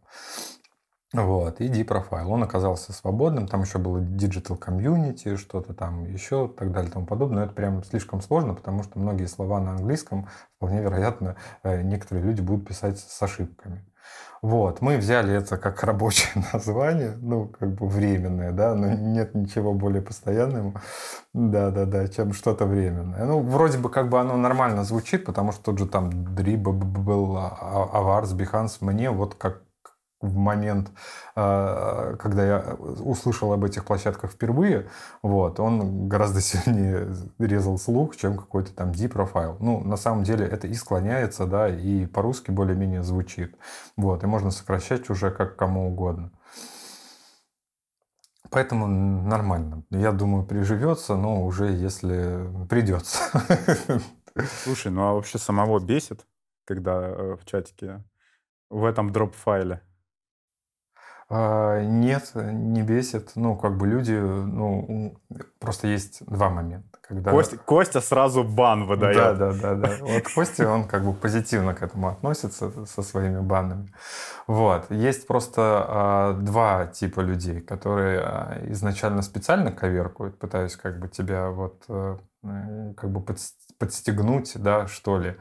Вот, 1.12 1.60
и 1.60 1.68
D-профайл. 1.68 2.32
Он 2.32 2.42
оказался 2.42 2.92
свободным, 2.92 3.46
там 3.46 3.62
еще 3.62 3.78
было 3.78 3.98
Digital 3.98 4.58
Community, 4.58 5.36
что-то 5.36 5.72
там 5.72 6.06
еще, 6.06 6.48
так 6.48 6.72
далее, 6.72 6.90
тому 6.90 7.06
подобное. 7.06 7.38
Но 7.38 7.44
это 7.44 7.54
прям 7.54 7.84
слишком 7.84 8.20
сложно, 8.20 8.52
потому 8.54 8.82
что 8.82 8.98
многие 8.98 9.26
слова 9.26 9.60
на 9.60 9.72
английском, 9.72 10.28
вполне 10.56 10.82
вероятно, 10.82 11.36
некоторые 11.62 12.26
люди 12.26 12.40
будут 12.40 12.66
писать 12.66 12.98
с 12.98 13.22
ошибками. 13.22 13.86
Вот, 14.44 14.82
мы 14.82 14.98
взяли 14.98 15.34
это 15.34 15.56
как 15.56 15.82
рабочее 15.84 16.44
название, 16.52 17.16
ну, 17.18 17.46
как 17.58 17.70
бы 17.70 17.86
временное, 17.88 18.52
да, 18.52 18.74
но 18.74 18.92
нет 18.92 19.34
ничего 19.34 19.72
более 19.72 20.02
постоянного, 20.02 20.82
да-да-да, 21.32 22.08
чем 22.08 22.34
что-то 22.34 22.66
временное. 22.66 23.24
Ну, 23.24 23.40
вроде 23.40 23.78
бы 23.78 23.88
как 23.88 24.10
бы 24.10 24.20
оно 24.20 24.36
нормально 24.36 24.84
звучит, 24.84 25.24
потому 25.24 25.52
что 25.52 25.62
тот 25.62 25.78
же 25.78 25.86
там 25.86 26.10
Dribble, 26.10 26.76
Avars, 27.90 28.36
Behance 28.36 28.76
мне 28.80 29.08
вот 29.10 29.34
как 29.34 29.62
в 30.24 30.36
момент, 30.36 30.90
а, 31.34 32.16
когда 32.16 32.44
я 32.44 32.74
услышал 32.78 33.52
об 33.52 33.64
этих 33.64 33.84
площадках 33.84 34.32
впервые, 34.32 34.88
вот, 35.22 35.60
он 35.60 36.08
гораздо 36.08 36.40
сильнее 36.42 37.14
резал 37.38 37.78
слух, 37.78 38.16
чем 38.16 38.36
какой-то 38.36 38.74
там 38.74 38.92
D-профайл. 38.92 39.56
Ну, 39.60 39.80
на 39.80 39.96
самом 39.96 40.24
деле 40.24 40.46
это 40.46 40.66
и 40.66 40.74
склоняется, 40.74 41.46
да, 41.46 41.68
и 41.68 42.06
по-русски 42.06 42.50
более-менее 42.50 43.02
звучит. 43.02 43.56
Вот, 43.96 44.24
и 44.24 44.26
можно 44.26 44.50
сокращать 44.50 45.10
уже 45.10 45.30
как 45.30 45.56
кому 45.56 45.88
угодно. 45.88 46.30
Поэтому 48.50 48.86
нормально. 48.86 49.84
Я 49.90 50.12
думаю, 50.12 50.46
приживется, 50.46 51.16
но 51.16 51.44
уже 51.44 51.72
если 51.72 52.48
придется. 52.70 53.18
Слушай, 54.62 54.92
ну 54.92 55.02
а 55.02 55.12
вообще 55.12 55.38
самого 55.38 55.80
бесит, 55.80 56.24
когда 56.64 57.00
э, 57.00 57.36
в 57.36 57.44
чатике 57.44 58.04
в 58.70 58.84
этом 58.84 59.10
дроп-файле 59.10 59.82
нет, 61.30 62.30
не 62.34 62.82
бесит. 62.82 63.32
Ну, 63.34 63.56
как 63.56 63.76
бы 63.76 63.86
люди, 63.86 64.12
ну, 64.12 65.16
просто 65.58 65.88
есть 65.88 66.24
два 66.26 66.50
момента. 66.50 66.94
Когда... 67.06 67.32
Костя, 67.32 67.58
Костя 67.58 68.00
сразу 68.00 68.44
бан 68.44 68.86
выдает. 68.86 69.16
Да, 69.16 69.34
да, 69.34 69.52
да, 69.52 69.74
да. 69.74 69.96
Вот 70.00 70.22
Костя, 70.34 70.70
он 70.70 70.84
как 70.84 71.04
бы 71.04 71.12
позитивно 71.12 71.74
к 71.74 71.82
этому 71.82 72.08
относится 72.08 72.86
со 72.86 73.02
своими 73.02 73.40
банами. 73.40 73.92
Вот. 74.46 74.90
Есть 74.90 75.26
просто 75.26 75.84
а, 75.86 76.32
два 76.32 76.86
типа 76.86 77.20
людей, 77.20 77.60
которые 77.60 78.20
а, 78.20 78.58
изначально 78.70 79.20
специально 79.20 79.70
коверкуют, 79.70 80.38
пытаясь 80.38 80.76
как 80.76 80.98
бы 80.98 81.08
тебя 81.08 81.50
вот 81.50 81.84
а, 81.88 82.18
как 82.96 83.10
бы 83.10 83.22
подстегнуть, 83.78 84.52
да, 84.56 84.86
что 84.86 85.18
ли 85.18 85.36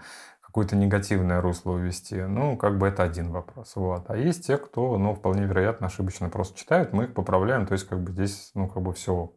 какое-то 0.53 0.75
негативное 0.75 1.41
русло 1.41 1.71
увести, 1.71 2.21
ну, 2.21 2.55
как 2.57 2.77
бы 2.77 2.87
это 2.87 3.01
один 3.01 3.31
вопрос. 3.31 3.71
Вот. 3.75 4.03
А 4.07 4.15
есть 4.15 4.45
те, 4.45 4.59
кто, 4.59 4.99
ну, 4.99 5.15
вполне 5.15 5.45
вероятно, 5.45 5.87
ошибочно 5.87 6.29
просто 6.29 6.55
читают, 6.59 6.93
мы 6.93 7.05
их 7.05 7.15
поправляем, 7.15 7.65
то 7.65 7.73
есть, 7.73 7.87
как 7.87 7.99
бы 7.99 8.11
здесь, 8.11 8.51
ну, 8.53 8.67
как 8.67 8.83
бы 8.83 8.93
все. 8.93 9.31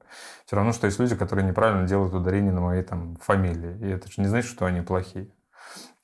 Все 0.45 0.57
равно, 0.57 0.73
что 0.73 0.87
есть 0.87 0.99
люди, 0.99 1.17
которые 1.17 1.49
неправильно 1.49 1.89
делают 1.89 2.13
ударение 2.13 2.53
на 2.53 2.61
моей 2.61 2.83
там 2.83 3.17
фамилии, 3.17 3.79
и 3.81 3.89
это 3.89 4.13
же 4.13 4.21
не 4.21 4.27
значит, 4.27 4.51
что 4.51 4.67
они 4.67 4.83
плохие. 4.83 5.31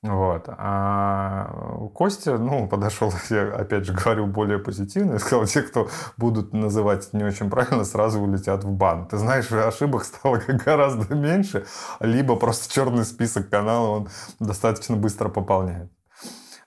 Вот. 0.03 0.49
А 0.49 1.47
Костя, 1.93 2.37
ну, 2.37 2.67
подошел, 2.67 3.11
я 3.29 3.53
опять 3.53 3.85
же 3.85 3.93
говорю 3.93 4.27
более 4.27 4.59
позитивно, 4.59 5.15
и 5.15 5.19
сказал, 5.19 5.45
те, 5.45 5.61
кто 5.61 5.87
будут 6.17 6.53
называть 6.53 7.13
не 7.13 7.23
очень 7.23 7.49
правильно, 7.49 7.85
сразу 7.85 8.19
улетят 8.19 8.65
в 8.65 8.71
бан. 8.71 9.07
Ты 9.07 9.17
знаешь, 9.17 9.49
ошибок 9.51 10.03
стало 10.03 10.41
гораздо 10.47 11.15
меньше, 11.15 11.65
либо 12.01 12.35
просто 12.35 12.71
черный 12.73 13.05
список 13.05 13.49
канала 13.49 13.87
он 13.87 14.09
достаточно 14.39 14.97
быстро 14.97 15.29
пополняет. 15.29 15.89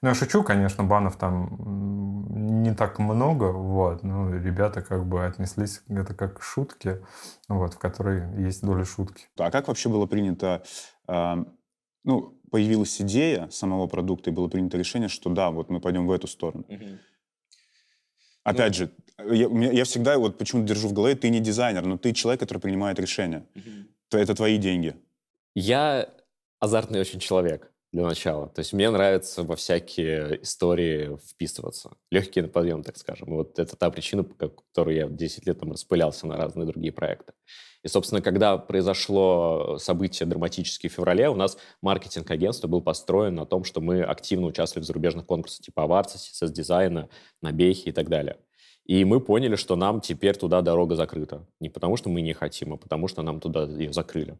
Ну, 0.00 0.08
я 0.08 0.14
шучу, 0.14 0.42
конечно, 0.42 0.84
банов 0.84 1.16
там 1.16 2.62
не 2.62 2.74
так 2.74 2.98
много, 2.98 3.52
вот, 3.52 4.02
но 4.02 4.30
ребята 4.30 4.80
как 4.80 5.06
бы 5.06 5.26
отнеслись 5.26 5.82
это 5.88 6.14
как 6.14 6.38
к 6.38 6.42
шутке, 6.42 7.02
вот, 7.48 7.74
в 7.74 7.78
которой 7.78 8.42
есть 8.42 8.64
доля 8.64 8.84
шутки. 8.84 9.26
А 9.38 9.50
как 9.50 9.68
вообще 9.68 9.88
было 9.88 10.06
принято, 10.06 10.62
э, 11.08 11.34
ну, 12.04 12.36
появилась 12.56 13.02
идея 13.02 13.50
самого 13.50 13.86
продукта, 13.86 14.30
и 14.30 14.32
было 14.32 14.48
принято 14.48 14.78
решение, 14.78 15.10
что 15.10 15.28
да, 15.28 15.50
вот 15.50 15.68
мы 15.68 15.78
пойдем 15.78 16.06
в 16.06 16.10
эту 16.10 16.26
сторону. 16.26 16.64
Угу. 16.68 16.84
Опять 18.44 18.80
ну, 19.18 19.26
же, 19.28 19.50
я, 19.52 19.72
я 19.72 19.84
всегда 19.84 20.16
вот 20.16 20.38
почему-то 20.38 20.66
держу 20.66 20.88
в 20.88 20.94
голове, 20.94 21.16
ты 21.16 21.28
не 21.28 21.40
дизайнер, 21.40 21.84
но 21.84 21.98
ты 21.98 22.14
человек, 22.14 22.40
который 22.40 22.60
принимает 22.60 22.98
решения. 22.98 23.46
Угу. 23.54 24.18
Это 24.18 24.34
твои 24.34 24.56
деньги. 24.56 24.96
Я 25.54 26.08
азартный 26.58 26.98
очень 26.98 27.20
человек 27.20 27.70
для 27.92 28.04
начала. 28.04 28.48
То 28.48 28.60
есть 28.60 28.72
мне 28.72 28.88
нравится 28.88 29.42
во 29.42 29.54
всякие 29.54 30.42
истории 30.42 31.18
вписываться. 31.28 31.90
Легкий 32.10 32.40
на 32.40 32.48
подъем, 32.48 32.82
так 32.82 32.96
скажем. 32.96 33.28
вот 33.34 33.58
это 33.58 33.76
та 33.76 33.90
причина, 33.90 34.24
по 34.24 34.48
которой 34.48 34.96
я 34.96 35.08
10 35.08 35.46
лет 35.46 35.60
там 35.60 35.72
распылялся 35.72 36.26
на 36.26 36.38
разные 36.38 36.66
другие 36.66 36.92
проекты. 36.92 37.34
И, 37.86 37.88
собственно, 37.88 38.20
когда 38.20 38.58
произошло 38.58 39.78
событие 39.78 40.26
драматическое 40.26 40.90
в 40.90 40.94
феврале, 40.94 41.28
у 41.28 41.36
нас 41.36 41.56
маркетинг 41.82 42.28
агентства 42.32 42.66
был 42.66 42.82
построен 42.82 43.36
на 43.36 43.46
том, 43.46 43.62
что 43.62 43.80
мы 43.80 44.02
активно 44.02 44.48
участвовали 44.48 44.82
в 44.82 44.86
зарубежных 44.88 45.24
конкурсах 45.24 45.64
типа 45.64 45.84
Аварца, 45.84 46.18
CSS-дизайна, 46.18 47.08
Набехи 47.42 47.90
и 47.90 47.92
так 47.92 48.08
далее. 48.08 48.38
И 48.86 49.04
мы 49.04 49.20
поняли, 49.20 49.56
что 49.56 49.74
нам 49.74 50.00
теперь 50.00 50.36
туда 50.36 50.62
дорога 50.62 50.94
закрыта. 50.94 51.46
Не 51.60 51.68
потому, 51.68 51.96
что 51.96 52.08
мы 52.08 52.20
не 52.20 52.32
хотим, 52.32 52.74
а 52.74 52.76
потому, 52.76 53.08
что 53.08 53.22
нам 53.22 53.40
туда 53.40 53.64
ее 53.64 53.92
закрыли. 53.92 54.38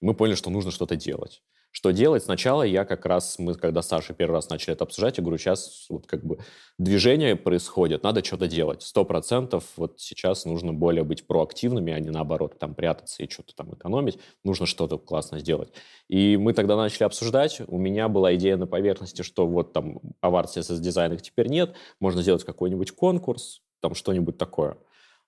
И 0.00 0.06
мы 0.06 0.14
поняли, 0.14 0.36
что 0.36 0.50
нужно 0.50 0.70
что-то 0.70 0.94
делать. 0.94 1.42
Что 1.70 1.90
делать? 1.90 2.22
Сначала 2.22 2.62
я 2.62 2.84
как 2.84 3.04
раз, 3.04 3.38
мы 3.38 3.54
когда 3.54 3.82
с 3.82 3.88
Сашей 3.88 4.14
первый 4.14 4.32
раз 4.34 4.48
начали 4.48 4.72
это 4.72 4.84
обсуждать, 4.84 5.18
я 5.18 5.22
говорю, 5.22 5.36
сейчас 5.36 5.86
вот 5.90 6.06
как 6.06 6.24
бы 6.24 6.38
движение 6.78 7.36
происходит, 7.36 8.02
надо 8.02 8.24
что-то 8.24 8.48
делать. 8.48 8.82
Сто 8.82 9.04
процентов 9.04 9.64
вот 9.76 10.00
сейчас 10.00 10.44
нужно 10.46 10.72
более 10.72 11.04
быть 11.04 11.26
проактивными, 11.26 11.92
а 11.92 12.00
не 12.00 12.08
наоборот 12.08 12.58
там 12.58 12.74
прятаться 12.74 13.22
и 13.22 13.28
что-то 13.28 13.54
там 13.54 13.74
экономить. 13.74 14.18
Нужно 14.44 14.64
что-то 14.64 14.96
классно 14.98 15.40
сделать. 15.40 15.72
И 16.08 16.36
мы 16.36 16.54
тогда 16.54 16.76
начали 16.76 17.04
обсуждать. 17.04 17.60
У 17.66 17.76
меня 17.78 18.08
была 18.08 18.34
идея 18.36 18.56
на 18.56 18.66
поверхности, 18.66 19.22
что 19.22 19.46
вот 19.46 19.72
там 19.72 20.00
аварт 20.20 20.56
CSS 20.56 20.78
дизайнах 20.78 21.20
теперь 21.20 21.48
нет, 21.48 21.74
можно 22.00 22.22
сделать 22.22 22.44
какой-нибудь 22.44 22.92
конкурс, 22.92 23.60
там 23.80 23.94
что-нибудь 23.94 24.38
такое. 24.38 24.76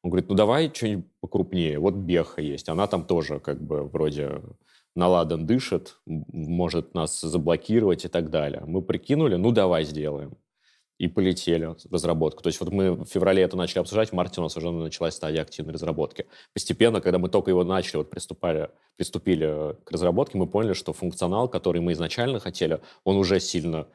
Он 0.02 0.10
говорит, 0.10 0.28
ну 0.28 0.34
давай 0.34 0.72
что-нибудь 0.74 1.06
покрупнее. 1.20 1.78
Вот 1.78 1.94
Беха 1.94 2.40
есть, 2.40 2.68
она 2.68 2.86
там 2.86 3.04
тоже 3.04 3.38
как 3.38 3.60
бы 3.60 3.84
вроде 3.84 4.42
наладан 4.94 5.46
дышит, 5.46 5.98
может 6.06 6.94
нас 6.94 7.20
заблокировать 7.20 8.04
и 8.04 8.08
так 8.08 8.30
далее. 8.30 8.62
Мы 8.66 8.82
прикинули, 8.82 9.36
ну 9.36 9.52
давай 9.52 9.84
сделаем. 9.84 10.36
И 10.98 11.08
полетели 11.08 11.74
разработку. 11.90 12.42
То 12.42 12.48
есть 12.48 12.60
вот 12.60 12.70
мы 12.70 12.92
в 12.92 13.06
феврале 13.06 13.42
это 13.42 13.56
начали 13.56 13.78
обсуждать, 13.78 14.10
в 14.10 14.12
марте 14.12 14.40
у 14.40 14.44
нас 14.44 14.54
уже 14.56 14.70
началась 14.70 15.14
стадия 15.14 15.40
активной 15.40 15.72
разработки. 15.72 16.26
Постепенно, 16.52 17.00
когда 17.00 17.18
мы 17.18 17.30
только 17.30 17.50
его 17.50 17.64
начали, 17.64 17.98
вот 17.98 18.10
приступали, 18.10 18.68
приступили 18.96 19.76
к 19.84 19.90
разработке, 19.90 20.36
мы 20.36 20.46
поняли, 20.46 20.74
что 20.74 20.92
функционал, 20.92 21.48
который 21.48 21.80
мы 21.80 21.92
изначально 21.92 22.38
хотели, 22.38 22.80
он 23.04 23.16
уже 23.16 23.40
сильно 23.40 23.86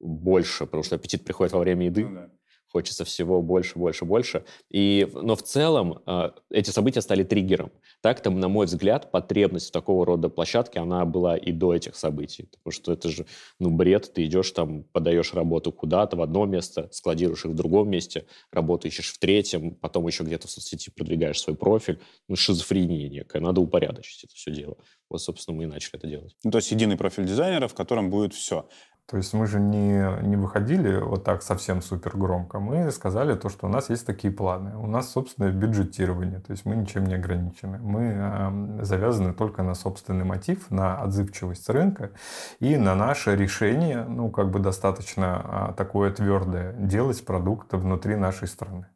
больше, 0.00 0.64
потому 0.64 0.82
что 0.82 0.96
аппетит 0.96 1.24
приходит 1.24 1.52
во 1.52 1.60
время 1.60 1.86
еды. 1.86 2.06
Ну, 2.06 2.14
да 2.14 2.30
хочется 2.68 3.04
всего 3.04 3.42
больше, 3.42 3.78
больше, 3.78 4.04
больше. 4.04 4.44
И, 4.70 5.08
но 5.14 5.36
в 5.36 5.42
целом 5.42 6.02
э, 6.06 6.30
эти 6.50 6.70
события 6.70 7.00
стали 7.00 7.22
триггером. 7.22 7.72
Так-то, 8.02 8.30
на 8.30 8.48
мой 8.48 8.66
взгляд, 8.66 9.10
потребность 9.10 9.68
в 9.68 9.72
такого 9.72 10.04
рода 10.04 10.28
площадке, 10.28 10.80
она 10.80 11.04
была 11.04 11.36
и 11.36 11.52
до 11.52 11.74
этих 11.74 11.96
событий. 11.96 12.48
Потому 12.50 12.72
что 12.72 12.92
это 12.92 13.08
же, 13.08 13.26
ну, 13.58 13.70
бред. 13.70 14.12
Ты 14.14 14.24
идешь 14.26 14.50
там, 14.50 14.84
подаешь 14.84 15.34
работу 15.34 15.72
куда-то 15.72 16.16
в 16.16 16.22
одно 16.22 16.46
место, 16.46 16.88
складируешь 16.92 17.44
их 17.44 17.52
в 17.52 17.54
другом 17.54 17.90
месте, 17.90 18.26
работу 18.52 18.88
ищешь 18.88 19.12
в 19.12 19.18
третьем, 19.18 19.74
потом 19.74 20.06
еще 20.06 20.24
где-то 20.24 20.48
в 20.48 20.50
соцсети 20.50 20.90
продвигаешь 20.90 21.40
свой 21.40 21.56
профиль. 21.56 22.00
Ну, 22.28 22.36
шизофрения 22.36 23.08
некая. 23.08 23.40
Надо 23.40 23.60
упорядочить 23.60 24.24
это 24.24 24.34
все 24.34 24.50
дело. 24.50 24.76
Вот, 25.08 25.22
собственно, 25.22 25.56
мы 25.56 25.64
и 25.64 25.66
начали 25.66 25.96
это 25.96 26.06
делать. 26.06 26.36
Ну, 26.44 26.50
то 26.50 26.58
есть 26.58 26.70
единый 26.70 26.96
профиль 26.96 27.24
дизайнера, 27.24 27.68
в 27.68 27.74
котором 27.74 28.10
будет 28.10 28.34
все. 28.34 28.68
То 29.08 29.18
есть 29.18 29.34
мы 29.34 29.46
же 29.46 29.60
не, 29.60 30.22
не 30.22 30.34
выходили 30.36 30.98
вот 30.98 31.22
так 31.22 31.42
совсем 31.42 31.80
супер 31.80 32.16
громко. 32.16 32.58
Мы 32.58 32.90
сказали 32.90 33.36
то, 33.36 33.48
что 33.48 33.66
у 33.66 33.70
нас 33.70 33.88
есть 33.88 34.04
такие 34.04 34.32
планы. 34.32 34.76
У 34.76 34.88
нас 34.88 35.10
собственное 35.10 35.52
бюджетирование, 35.52 36.40
то 36.40 36.50
есть 36.50 36.64
мы 36.64 36.74
ничем 36.74 37.06
не 37.06 37.14
ограничены. 37.14 37.78
Мы 37.78 38.14
э, 38.16 38.82
завязаны 38.82 39.32
только 39.32 39.62
на 39.62 39.74
собственный 39.74 40.24
мотив, 40.24 40.72
на 40.72 41.00
отзывчивость 41.00 41.68
рынка 41.70 42.10
и 42.58 42.76
на 42.76 42.96
наше 42.96 43.36
решение, 43.36 44.04
ну 44.04 44.28
как 44.28 44.50
бы 44.50 44.58
достаточно 44.58 45.70
э, 45.70 45.74
такое 45.76 46.10
твердое, 46.10 46.72
делать 46.72 47.24
продукты 47.24 47.76
внутри 47.76 48.16
нашей 48.16 48.48
страны. 48.48 48.86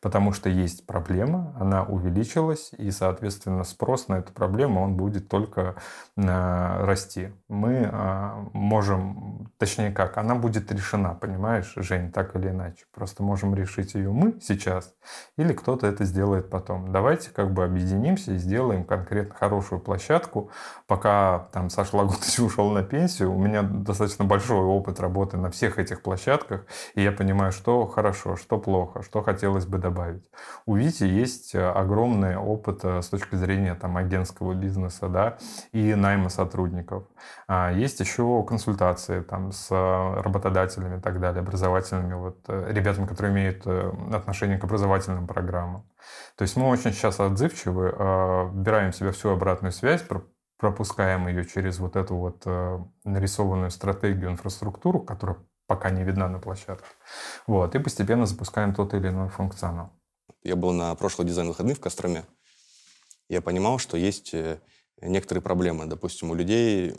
Потому 0.00 0.32
что 0.32 0.48
есть 0.48 0.86
проблема, 0.86 1.54
она 1.58 1.82
увеличилась, 1.82 2.70
и, 2.76 2.90
соответственно, 2.90 3.64
спрос 3.64 4.08
на 4.08 4.16
эту 4.16 4.32
проблему, 4.32 4.82
он 4.82 4.96
будет 4.96 5.28
только 5.28 5.76
э, 6.16 6.84
расти. 6.84 7.32
Мы 7.48 7.90
э, 7.90 8.30
можем, 8.52 9.50
точнее 9.58 9.90
как, 9.92 10.18
она 10.18 10.34
будет 10.34 10.70
решена, 10.72 11.14
понимаешь, 11.14 11.72
Жень, 11.76 12.12
так 12.12 12.34
или 12.36 12.48
иначе. 12.48 12.84
Просто 12.94 13.22
можем 13.22 13.54
решить 13.54 13.94
ее 13.94 14.10
мы 14.10 14.38
сейчас, 14.40 14.94
или 15.36 15.52
кто-то 15.52 15.86
это 15.86 16.04
сделает 16.04 16.50
потом. 16.50 16.92
Давайте 16.92 17.30
как 17.30 17.52
бы 17.52 17.64
объединимся 17.64 18.32
и 18.32 18.38
сделаем 18.38 18.84
конкретно 18.84 19.34
хорошую 19.34 19.80
площадку. 19.80 20.50
Пока 20.86 21.48
там 21.52 21.70
Саша 21.70 21.96
Лагутович 21.96 22.38
ушел 22.40 22.70
на 22.70 22.82
пенсию, 22.82 23.32
у 23.32 23.38
меня 23.38 23.62
достаточно 23.62 24.24
большой 24.24 24.64
опыт 24.64 25.00
работы 25.00 25.36
на 25.36 25.50
всех 25.50 25.78
этих 25.78 26.02
площадках, 26.02 26.66
и 26.94 27.02
я 27.02 27.12
понимаю, 27.12 27.52
что 27.52 27.86
хорошо, 27.86 28.36
что 28.36 28.58
плохо, 28.58 29.02
что 29.02 29.22
хотелось 29.22 29.66
бы 29.66 29.73
бы 29.74 29.78
добавить. 29.78 30.30
У 30.66 30.76
Вити 30.76 31.04
есть 31.04 31.54
э, 31.54 31.68
огромный 31.68 32.36
опыт 32.36 32.84
э, 32.84 33.02
с 33.02 33.08
точки 33.08 33.34
зрения 33.34 33.74
там, 33.74 33.96
агентского 33.96 34.54
бизнеса 34.54 35.08
да, 35.08 35.38
и 35.72 35.94
найма 35.94 36.28
сотрудников. 36.28 37.04
А 37.48 37.72
есть 37.72 38.00
еще 38.00 38.44
консультации 38.44 39.20
там, 39.20 39.50
с 39.52 39.68
э, 39.70 40.20
работодателями 40.20 40.98
и 40.98 41.00
так 41.00 41.20
далее, 41.20 41.40
образовательными, 41.40 42.14
вот, 42.14 42.48
ребятами, 42.48 43.06
которые 43.06 43.32
имеют 43.32 43.66
отношение 43.66 44.58
к 44.58 44.64
образовательным 44.64 45.26
программам. 45.26 45.84
То 46.36 46.42
есть 46.42 46.56
мы 46.56 46.68
очень 46.68 46.92
сейчас 46.92 47.18
отзывчивы, 47.20 47.88
вбираем 48.52 48.92
в 48.92 48.96
себя 48.96 49.10
всю 49.12 49.30
обратную 49.30 49.72
связь, 49.72 50.04
пропускаем 50.58 51.26
ее 51.28 51.44
через 51.44 51.78
вот 51.78 51.96
эту 51.96 52.16
вот 52.16 52.44
нарисованную 53.04 53.70
стратегию, 53.70 54.30
инфраструктуру, 54.30 55.00
которая 55.00 55.38
пока 55.66 55.90
не 55.90 56.04
видна 56.04 56.28
на 56.28 56.38
площадке. 56.38 56.86
Вот, 57.46 57.74
и 57.74 57.78
постепенно 57.78 58.26
запускаем 58.26 58.74
тот 58.74 58.94
или 58.94 59.08
иной 59.08 59.28
функционал. 59.28 59.90
Я 60.42 60.56
был 60.56 60.72
на 60.72 60.94
прошлый 60.94 61.26
дизайн 61.26 61.48
выходных 61.48 61.78
в 61.78 61.80
Костроме. 61.80 62.24
Я 63.28 63.40
понимал, 63.40 63.78
что 63.78 63.96
есть 63.96 64.34
э, 64.34 64.60
некоторые 65.00 65.42
проблемы. 65.42 65.86
Допустим, 65.86 66.30
у 66.30 66.34
людей 66.34 66.94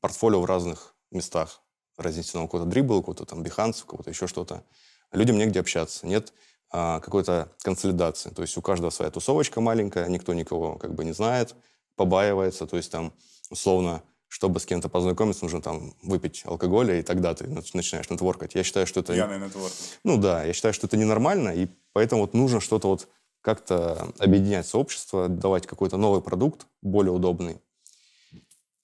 портфолио 0.00 0.40
в 0.40 0.44
разных 0.44 0.94
местах. 1.10 1.60
Разнесено 1.96 2.44
у 2.44 2.48
кого-то 2.48 2.68
дрибл, 2.68 2.96
у 2.96 3.02
кого-то 3.02 3.24
там 3.24 3.42
Behance, 3.42 3.84
у 3.84 3.86
кого-то 3.86 4.10
еще 4.10 4.26
что-то. 4.26 4.64
Людям 5.12 5.38
негде 5.38 5.60
общаться. 5.60 6.06
Нет 6.06 6.32
а, 6.70 6.98
какой-то 6.98 7.52
консолидации. 7.62 8.30
То 8.30 8.42
есть 8.42 8.56
у 8.56 8.62
каждого 8.62 8.90
своя 8.90 9.12
тусовочка 9.12 9.60
маленькая, 9.60 10.08
никто 10.08 10.34
никого 10.34 10.76
как 10.76 10.94
бы 10.94 11.04
не 11.04 11.12
знает, 11.12 11.54
побаивается. 11.94 12.66
То 12.66 12.76
есть 12.76 12.90
там 12.90 13.12
условно 13.48 14.02
чтобы 14.34 14.58
с 14.58 14.66
кем-то 14.66 14.88
познакомиться, 14.88 15.44
нужно 15.44 15.62
там 15.62 15.94
выпить 16.02 16.42
алкоголя, 16.44 16.98
и 16.98 17.02
тогда 17.04 17.34
ты 17.34 17.46
начинаешь 17.46 18.10
нетворкать. 18.10 18.56
Я 18.56 18.64
считаю, 18.64 18.84
что 18.84 18.98
это... 18.98 19.14
Пьяный 19.14 19.38
нетворкинг. 19.38 19.72
Ну 20.02 20.16
да, 20.18 20.42
я 20.42 20.52
считаю, 20.52 20.74
что 20.74 20.88
это 20.88 20.96
ненормально, 20.96 21.50
и 21.50 21.68
поэтому 21.92 22.22
вот 22.22 22.34
нужно 22.34 22.58
что-то 22.58 22.88
вот 22.88 23.08
как-то 23.42 24.12
объединять 24.18 24.66
сообщество, 24.66 25.28
давать 25.28 25.68
какой-то 25.68 25.98
новый 25.98 26.20
продукт, 26.20 26.66
более 26.82 27.12
удобный. 27.12 27.60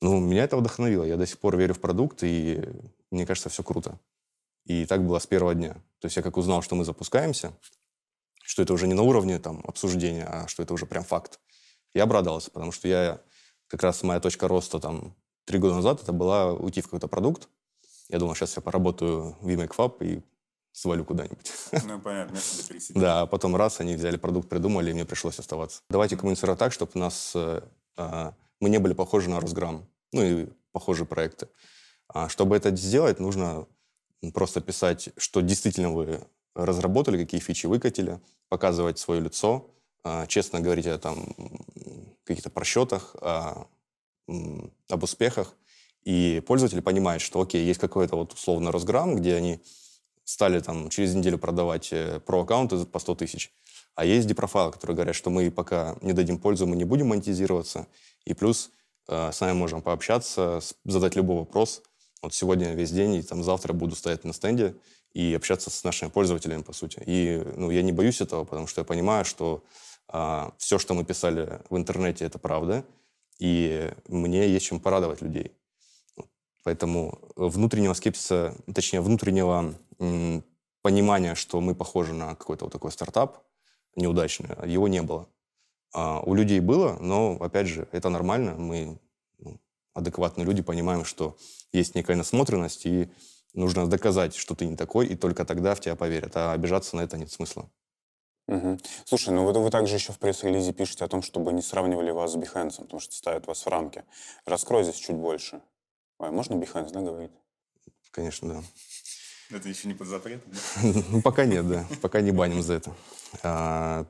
Ну, 0.01 0.21
меня 0.21 0.45
это 0.45 0.57
вдохновило. 0.57 1.03
Я 1.03 1.17
до 1.17 1.27
сих 1.27 1.41
пор 1.41 1.57
верю 1.57 1.75
в 1.75 1.81
продукт, 1.81 2.23
и 2.23 2.63
мне 3.11 3.27
кажется, 3.27 3.49
все 3.49 3.65
круто. 3.65 3.99
И 4.67 4.87
так 4.87 5.05
было 5.05 5.19
с 5.19 5.27
первого 5.27 5.57
дня. 5.57 5.75
То 5.99 6.07
есть 6.07 6.17
я 6.17 6.23
как 6.23 6.37
узнал, 6.37 6.63
что 6.63 6.77
мы 6.77 6.85
запускаемся, 6.85 7.53
что 8.45 8.63
это 8.63 8.73
уже 8.73 8.87
не 8.87 8.95
на 8.95 9.03
уровне 9.03 9.41
там, 9.41 9.65
обсуждения, 9.67 10.27
а 10.27 10.47
что 10.47 10.63
это 10.63 10.75
уже 10.75 10.87
прям 10.87 11.03
факт, 11.03 11.41
я 11.93 12.05
обрадовался, 12.05 12.53
потому 12.53 12.71
что 12.71 12.87
я 12.87 13.21
как 13.67 13.83
раз 13.83 14.05
моя 14.05 14.21
точка 14.21 14.47
роста 14.47 14.79
там 14.79 15.17
три 15.51 15.59
года 15.59 15.75
назад 15.75 16.01
это 16.01 16.13
была 16.13 16.53
уйти 16.53 16.81
в 16.81 16.85
какой-то 16.85 17.09
продукт. 17.09 17.49
Я 18.09 18.21
думал, 18.21 18.37
сейчас 18.37 18.55
я 18.55 18.63
поработаю 18.63 19.37
в 19.41 19.49
VMakeFab 19.49 19.97
и 20.01 20.23
свалю 20.71 21.05
куда-нибудь. 21.05 21.53
Ну, 21.85 22.01
понятно, 22.01 22.35
место 22.35 22.69
пересечения. 22.69 23.03
Да, 23.03 23.23
а 23.23 23.27
потом 23.27 23.57
раз, 23.57 23.81
они 23.81 23.97
взяли 23.97 24.17
продукт, 24.17 24.49
придумали, 24.49 24.91
и 24.91 24.95
мне 24.95 25.05
пришлось 25.05 25.41
оставаться. 25.41 25.83
Давайте 25.91 26.17
коммуницировать 26.17 26.61
так, 26.61 26.73
чтобы 26.73 26.93
нас, 26.95 27.33
э, 27.35 27.63
а, 27.97 28.35
мы 28.61 28.71
не 28.71 28.79
были 28.79 28.95
похожи 28.95 29.29
на 29.29 29.41
Росграм, 29.41 29.85
ну 30.13 30.23
и 30.23 30.47
похожие 30.71 31.05
проекты. 31.05 31.49
А 32.07 32.29
чтобы 32.29 32.57
это 32.57 32.75
сделать, 32.77 33.19
нужно 33.19 33.67
просто 34.33 34.61
писать, 34.61 35.09
что 35.17 35.41
действительно 35.41 35.91
вы 35.91 36.21
разработали, 36.55 37.19
какие 37.19 37.41
фичи 37.41 37.67
выкатили, 37.67 38.21
показывать 38.49 39.01
свое 39.01 39.21
лицо, 39.21 39.69
а, 40.05 40.29
честно 40.29 40.61
говорить 40.61 40.87
о 40.87 40.97
там, 40.99 41.35
каких-то 42.23 42.51
просчетах, 42.51 43.17
о, 43.17 43.67
об 44.89 45.03
успехах. 45.03 45.55
И 46.05 46.43
пользователи 46.47 46.81
понимают, 46.81 47.23
что, 47.23 47.41
окей, 47.41 47.65
есть 47.65 47.81
какой-то 47.81 48.17
вот 48.17 48.33
условно 48.33 48.73
Росграм, 48.73 49.17
где 49.17 49.35
они 49.35 49.61
стали 50.25 50.61
там 50.61 50.89
через 50.89 51.15
неделю 51.15 51.39
продавать 51.39 51.93
э, 51.93 52.21
про-аккаунты 52.21 52.85
по 52.87 52.99
100 52.99 53.15
тысяч. 53.17 53.53
А 53.95 54.05
есть 54.05 54.27
депрофайлы, 54.27 54.73
которые 54.73 54.95
говорят, 54.95 55.17
что 55.17 55.31
мы 55.31 55.51
пока 55.51 55.97
не 56.01 56.13
дадим 56.13 56.39
пользу, 56.39 56.67
мы 56.67 56.77
не 56.77 56.85
будем 56.85 57.09
монетизироваться. 57.09 57.87
И 58.25 58.35
плюс 58.35 58.71
э, 59.09 59.33
с 59.33 59.41
нами 59.41 59.53
можем 59.53 59.83
пообщаться, 59.83 60.61
задать 60.85 61.17
любой 61.17 61.39
вопрос. 61.39 61.83
Вот 62.23 62.33
сегодня 62.33 62.75
весь 62.75 62.93
день 62.93 63.15
и 63.15 63.23
там 63.23 63.43
завтра 63.43 63.73
буду 63.73 63.97
стоять 63.97 64.25
на 64.25 64.33
стенде 64.33 64.75
и 65.13 65.35
общаться 65.35 65.71
с 65.71 65.85
нашими 65.85 66.09
пользователями, 66.09 66.63
по 66.63 66.73
сути. 66.73 67.03
И 67.05 67.43
ну, 67.57 67.71
я 67.71 67.83
не 67.83 67.93
боюсь 67.93 68.21
этого, 68.21 68.45
потому 68.45 68.67
что 68.67 68.83
я 68.83 68.85
понимаю, 68.85 69.25
что 69.25 69.65
э, 70.13 70.51
все, 70.59 70.79
что 70.79 70.95
мы 70.95 71.05
писали 71.05 71.61
в 71.69 71.77
интернете, 71.77 72.25
это 72.25 72.39
правда. 72.39 72.85
И 73.41 73.91
мне 74.07 74.49
есть 74.49 74.67
чем 74.67 74.79
порадовать 74.81 75.23
людей. 75.23 75.53
Поэтому 76.63 77.19
внутреннего 77.37 77.95
скепсиса, 77.95 78.55
точнее, 78.73 79.01
внутреннего 79.01 79.75
понимания, 80.83 81.35
что 81.35 81.61
мы 81.61 81.75
похожи 81.75 82.13
на 82.13 82.35
какой-то 82.37 82.67
вот 82.67 82.73
такой 82.73 82.93
стартап 82.93 83.43
неудачный, 83.97 84.51
его 84.71 84.89
не 84.89 85.03
было. 85.03 85.27
А 85.93 86.21
у 86.21 86.35
людей 86.35 86.61
было, 86.61 86.99
но, 87.01 87.37
опять 87.41 87.67
же, 87.67 87.89
это 87.93 88.11
нормально. 88.11 88.55
Мы 88.55 89.01
ну, 89.39 89.59
адекватные 89.95 90.45
люди, 90.45 90.63
понимаем, 90.63 91.05
что 91.05 91.37
есть 91.73 91.95
некая 91.95 92.17
насмотренность, 92.17 92.87
и 92.87 93.11
нужно 93.55 93.89
доказать, 93.89 94.37
что 94.37 94.55
ты 94.55 94.67
не 94.67 94.77
такой, 94.77 95.07
и 95.07 95.17
только 95.17 95.45
тогда 95.45 95.75
в 95.75 95.81
тебя 95.81 95.97
поверят. 95.97 96.37
А 96.37 96.53
обижаться 96.53 96.95
на 96.95 97.01
это 97.01 97.17
нет 97.17 97.33
смысла. 97.33 97.69
Угу. 98.51 98.79
Слушай, 99.05 99.33
ну 99.33 99.45
вы, 99.45 99.53
вы 99.53 99.71
также 99.71 99.95
еще 99.95 100.13
в 100.13 100.19
пресс-релизе 100.19 100.73
пишете 100.73 101.05
о 101.05 101.09
том, 101.09 101.23
чтобы 101.23 101.53
не 101.53 101.63
сравнивали 101.63 102.11
вас 102.11 102.33
с 102.33 102.37
Behance, 102.37 102.81
потому 102.83 102.99
что 102.99 103.15
ставят 103.15 103.47
вас 103.47 103.65
в 103.65 103.69
рамки. 103.69 104.05
Раскрой 104.45 104.83
здесь 104.83 104.97
чуть 104.97 105.15
больше. 105.15 105.63
Ой, 106.19 106.31
можно 106.31 106.55
Behance, 106.55 106.91
да, 106.91 107.01
говорить? 107.01 107.31
Конечно, 108.11 108.55
да. 108.55 108.63
Это 109.57 109.69
еще 109.69 109.87
не 109.87 109.95
под 109.95 110.09
запретом, 110.09 110.51
да? 110.53 111.03
Ну, 111.11 111.23
пока 111.23 111.45
нет, 111.45 111.69
да. 111.69 111.87
Пока 112.03 112.21
не 112.21 112.33
баним 112.33 112.63
за 112.63 112.75
это. 112.75 112.93
А, 113.45 114.07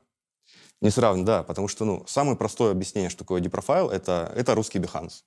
не 0.80 0.90
сравнивать, 0.90 1.26
да, 1.26 1.42
потому 1.42 1.68
что, 1.68 1.84
ну, 1.84 2.04
самое 2.06 2.36
простое 2.36 2.72
объяснение, 2.72 3.10
что 3.10 3.20
такое 3.20 3.42
депрофайл, 3.42 3.90
это, 3.90 4.32
это 4.34 4.54
русский 4.54 4.78
Behance. 4.78 5.22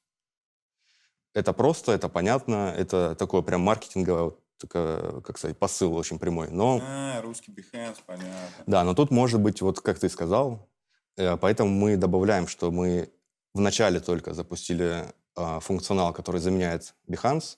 Это 1.35 1.53
просто, 1.53 1.91
это 1.91 2.09
понятно, 2.09 2.73
это 2.75 3.15
такое 3.15 3.43
прям 3.43 3.61
маркетинговое, 3.61 4.23
вот, 4.23 4.42
как 4.67 5.37
сказать, 5.37 5.57
посыл 5.57 5.95
очень 5.95 6.19
прямой. 6.19 6.49
Но, 6.49 6.79
А, 6.81 7.21
русский 7.21 7.51
Behance, 7.51 7.97
понятно. 8.05 8.63
да, 8.65 8.83
но 8.83 8.93
тут 8.93 9.11
может 9.11 9.41
быть, 9.41 9.61
вот 9.61 9.81
как 9.81 9.99
ты 9.99 10.09
сказал, 10.09 10.69
э, 11.17 11.37
поэтому 11.37 11.69
мы 11.69 11.97
добавляем, 11.97 12.47
что 12.47 12.71
мы 12.71 13.11
вначале 13.53 13.99
только 13.99 14.33
запустили 14.33 15.05
а, 15.35 15.59
функционал, 15.59 16.13
который 16.13 16.39
заменяет 16.39 16.95
Behance, 17.07 17.57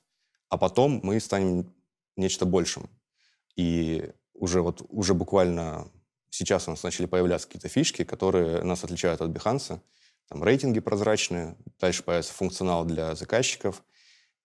а 0.50 0.58
потом 0.58 1.00
мы 1.04 1.20
станем 1.20 1.74
нечто 2.16 2.46
большим. 2.46 2.90
И 3.56 4.12
уже 4.34 4.62
вот 4.62 4.82
уже 4.90 5.14
буквально 5.14 5.90
сейчас 6.30 6.68
у 6.68 6.72
нас 6.72 6.84
начали 6.84 7.06
появляться 7.06 7.48
какие-то 7.48 7.70
фишки, 7.70 8.04
которые 8.04 8.64
нас 8.64 8.84
отличают 8.84 9.22
от 9.22 9.30
Behance. 9.32 9.80
Там 10.28 10.44
рейтинги 10.44 10.80
прозрачные, 10.80 11.56
дальше 11.80 12.04
появится 12.04 12.34
функционал 12.34 12.84
для 12.86 13.16
заказчиков, 13.16 13.84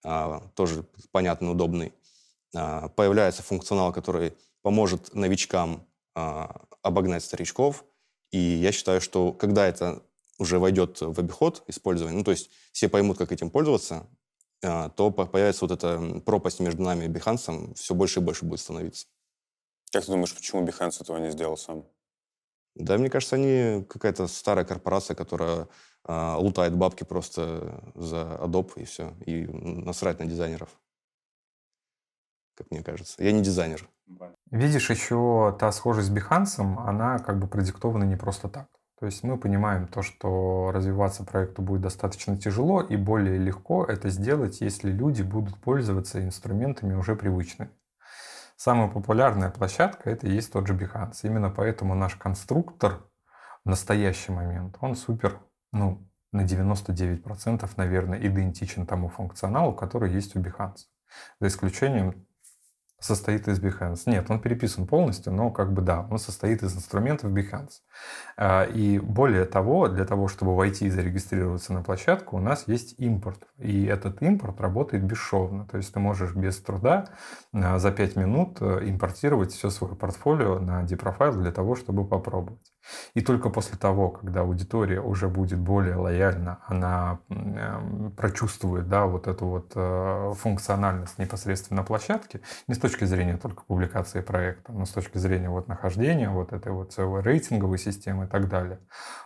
а, 0.04 0.40
тоже 0.54 0.84
понятный, 1.12 1.50
удобный. 1.50 1.92
А, 2.54 2.88
появляется 2.88 3.42
функционал, 3.42 3.92
который 3.92 4.36
поможет 4.62 5.14
новичкам 5.14 5.86
а, 6.14 6.64
обогнать 6.82 7.24
старичков. 7.24 7.84
И 8.30 8.38
я 8.38 8.72
считаю, 8.72 9.00
что 9.00 9.32
когда 9.32 9.66
это 9.66 10.02
уже 10.38 10.58
войдет 10.58 11.00
в 11.00 11.18
обиход 11.18 11.62
использования, 11.66 12.16
ну, 12.16 12.24
то 12.24 12.30
есть 12.30 12.50
все 12.72 12.88
поймут, 12.88 13.18
как 13.18 13.32
этим 13.32 13.50
пользоваться, 13.50 14.06
а, 14.64 14.88
то 14.90 15.10
появится 15.10 15.64
вот 15.64 15.72
эта 15.72 16.20
пропасть 16.24 16.60
между 16.60 16.82
нами 16.82 17.04
и 17.04 17.08
Behance, 17.08 17.74
все 17.74 17.94
больше 17.94 18.20
и 18.20 18.22
больше 18.22 18.44
будет 18.44 18.60
становиться. 18.60 19.06
Как 19.92 20.04
ты 20.04 20.12
думаешь, 20.12 20.34
почему 20.34 20.64
Behance 20.64 21.02
этого 21.02 21.18
не 21.18 21.30
сделал 21.30 21.56
сам? 21.56 21.84
Да, 22.76 22.96
мне 22.98 23.10
кажется, 23.10 23.36
они 23.36 23.84
какая-то 23.88 24.28
старая 24.28 24.64
корпорация, 24.64 25.16
которая 25.16 25.66
лутает 26.06 26.74
бабки 26.76 27.04
просто 27.04 27.82
за 27.94 28.38
Adobe 28.40 28.72
и 28.76 28.84
все, 28.84 29.14
и 29.26 29.46
насрать 29.46 30.20
на 30.20 30.26
дизайнеров. 30.26 30.78
Как 32.60 32.70
мне 32.70 32.82
кажется. 32.82 33.14
Я 33.24 33.32
не 33.32 33.40
дизайнер. 33.40 33.88
Видишь, 34.50 34.90
еще 34.90 35.56
та 35.58 35.72
схожесть 35.72 36.08
с 36.08 36.12
Behance, 36.12 36.60
она 36.86 37.18
как 37.18 37.38
бы 37.38 37.46
продиктована 37.46 38.04
не 38.04 38.16
просто 38.16 38.50
так. 38.50 38.68
То 38.98 39.06
есть 39.06 39.22
мы 39.22 39.38
понимаем 39.38 39.86
то, 39.86 40.02
что 40.02 40.70
развиваться 40.70 41.24
проекту 41.24 41.62
будет 41.62 41.80
достаточно 41.80 42.36
тяжело 42.36 42.82
и 42.82 42.96
более 42.96 43.38
легко 43.38 43.86
это 43.86 44.10
сделать, 44.10 44.60
если 44.60 44.92
люди 44.92 45.22
будут 45.22 45.56
пользоваться 45.62 46.22
инструментами 46.22 46.92
уже 46.92 47.16
привычными. 47.16 47.70
Самая 48.56 48.88
популярная 48.88 49.48
площадка 49.48 50.10
это 50.10 50.26
и 50.26 50.32
есть 50.32 50.52
тот 50.52 50.66
же 50.66 50.74
Behance. 50.74 51.20
Именно 51.22 51.48
поэтому 51.48 51.94
наш 51.94 52.14
конструктор 52.16 53.06
в 53.64 53.70
настоящий 53.70 54.32
момент, 54.32 54.76
он 54.82 54.96
супер, 54.96 55.40
ну, 55.72 56.06
на 56.30 56.42
99% 56.42 57.70
наверное, 57.78 58.18
идентичен 58.18 58.86
тому 58.86 59.08
функционалу, 59.08 59.72
который 59.72 60.12
есть 60.12 60.36
у 60.36 60.40
Behance. 60.40 60.88
За 61.40 61.48
исключением 61.48 62.26
состоит 63.00 63.48
из 63.48 63.58
Behance. 63.58 64.02
Нет, 64.06 64.30
он 64.30 64.40
переписан 64.40 64.86
полностью, 64.86 65.32
но 65.32 65.50
как 65.50 65.72
бы 65.72 65.82
да, 65.82 66.06
он 66.10 66.18
состоит 66.18 66.62
из 66.62 66.76
инструментов 66.76 67.32
Behance. 67.32 67.80
А, 68.36 68.64
и 68.64 68.98
более 68.98 69.46
того, 69.46 69.88
для 69.88 70.04
того, 70.04 70.28
чтобы 70.28 70.54
войти 70.54 70.86
и 70.86 70.90
зарегистрироваться 70.90 71.72
на 71.72 71.82
площадку, 71.82 72.36
у 72.36 72.40
нас 72.40 72.68
есть 72.68 72.94
импорт. 72.98 73.48
И 73.58 73.84
этот 73.86 74.22
импорт 74.22 74.60
работает 74.60 75.04
бесшовно. 75.04 75.66
То 75.66 75.78
есть 75.78 75.92
ты 75.92 75.98
можешь 75.98 76.34
без 76.34 76.60
труда 76.60 77.06
а, 77.52 77.78
за 77.78 77.90
5 77.90 78.16
минут 78.16 78.58
э, 78.60 78.88
импортировать 78.88 79.52
все 79.52 79.70
свое 79.70 79.96
портфолио 79.96 80.58
на 80.58 80.82
депрофайл 80.82 81.32
для 81.32 81.52
того, 81.52 81.74
чтобы 81.74 82.06
попробовать. 82.06 82.69
И 83.14 83.20
только 83.20 83.50
после 83.50 83.76
того, 83.76 84.10
когда 84.10 84.40
аудитория 84.40 85.00
уже 85.00 85.28
будет 85.28 85.58
более 85.58 85.96
лояльна, 85.96 86.58
она 86.66 87.18
эм, 87.28 88.12
прочувствует 88.16 88.88
да, 88.88 89.06
вот 89.06 89.26
эту 89.26 89.46
вот 89.46 89.72
э, 89.74 90.32
функциональность 90.36 91.18
непосредственно 91.18 91.80
на 91.80 91.86
площадке, 91.86 92.40
не 92.68 92.74
с 92.74 92.78
точки 92.78 93.04
зрения 93.04 93.36
только 93.36 93.64
публикации 93.64 94.20
проекта, 94.20 94.72
но 94.72 94.84
с 94.84 94.90
точки 94.90 95.18
зрения 95.18 95.50
вот 95.50 95.68
нахождения 95.68 96.30
вот 96.30 96.52
этой 96.52 96.72
вот 96.72 96.92
целой 96.92 97.22
рейтинговой 97.22 97.78
системы 97.78 98.24
и 98.24 98.28
так 98.28 98.48
далее, 98.48 98.80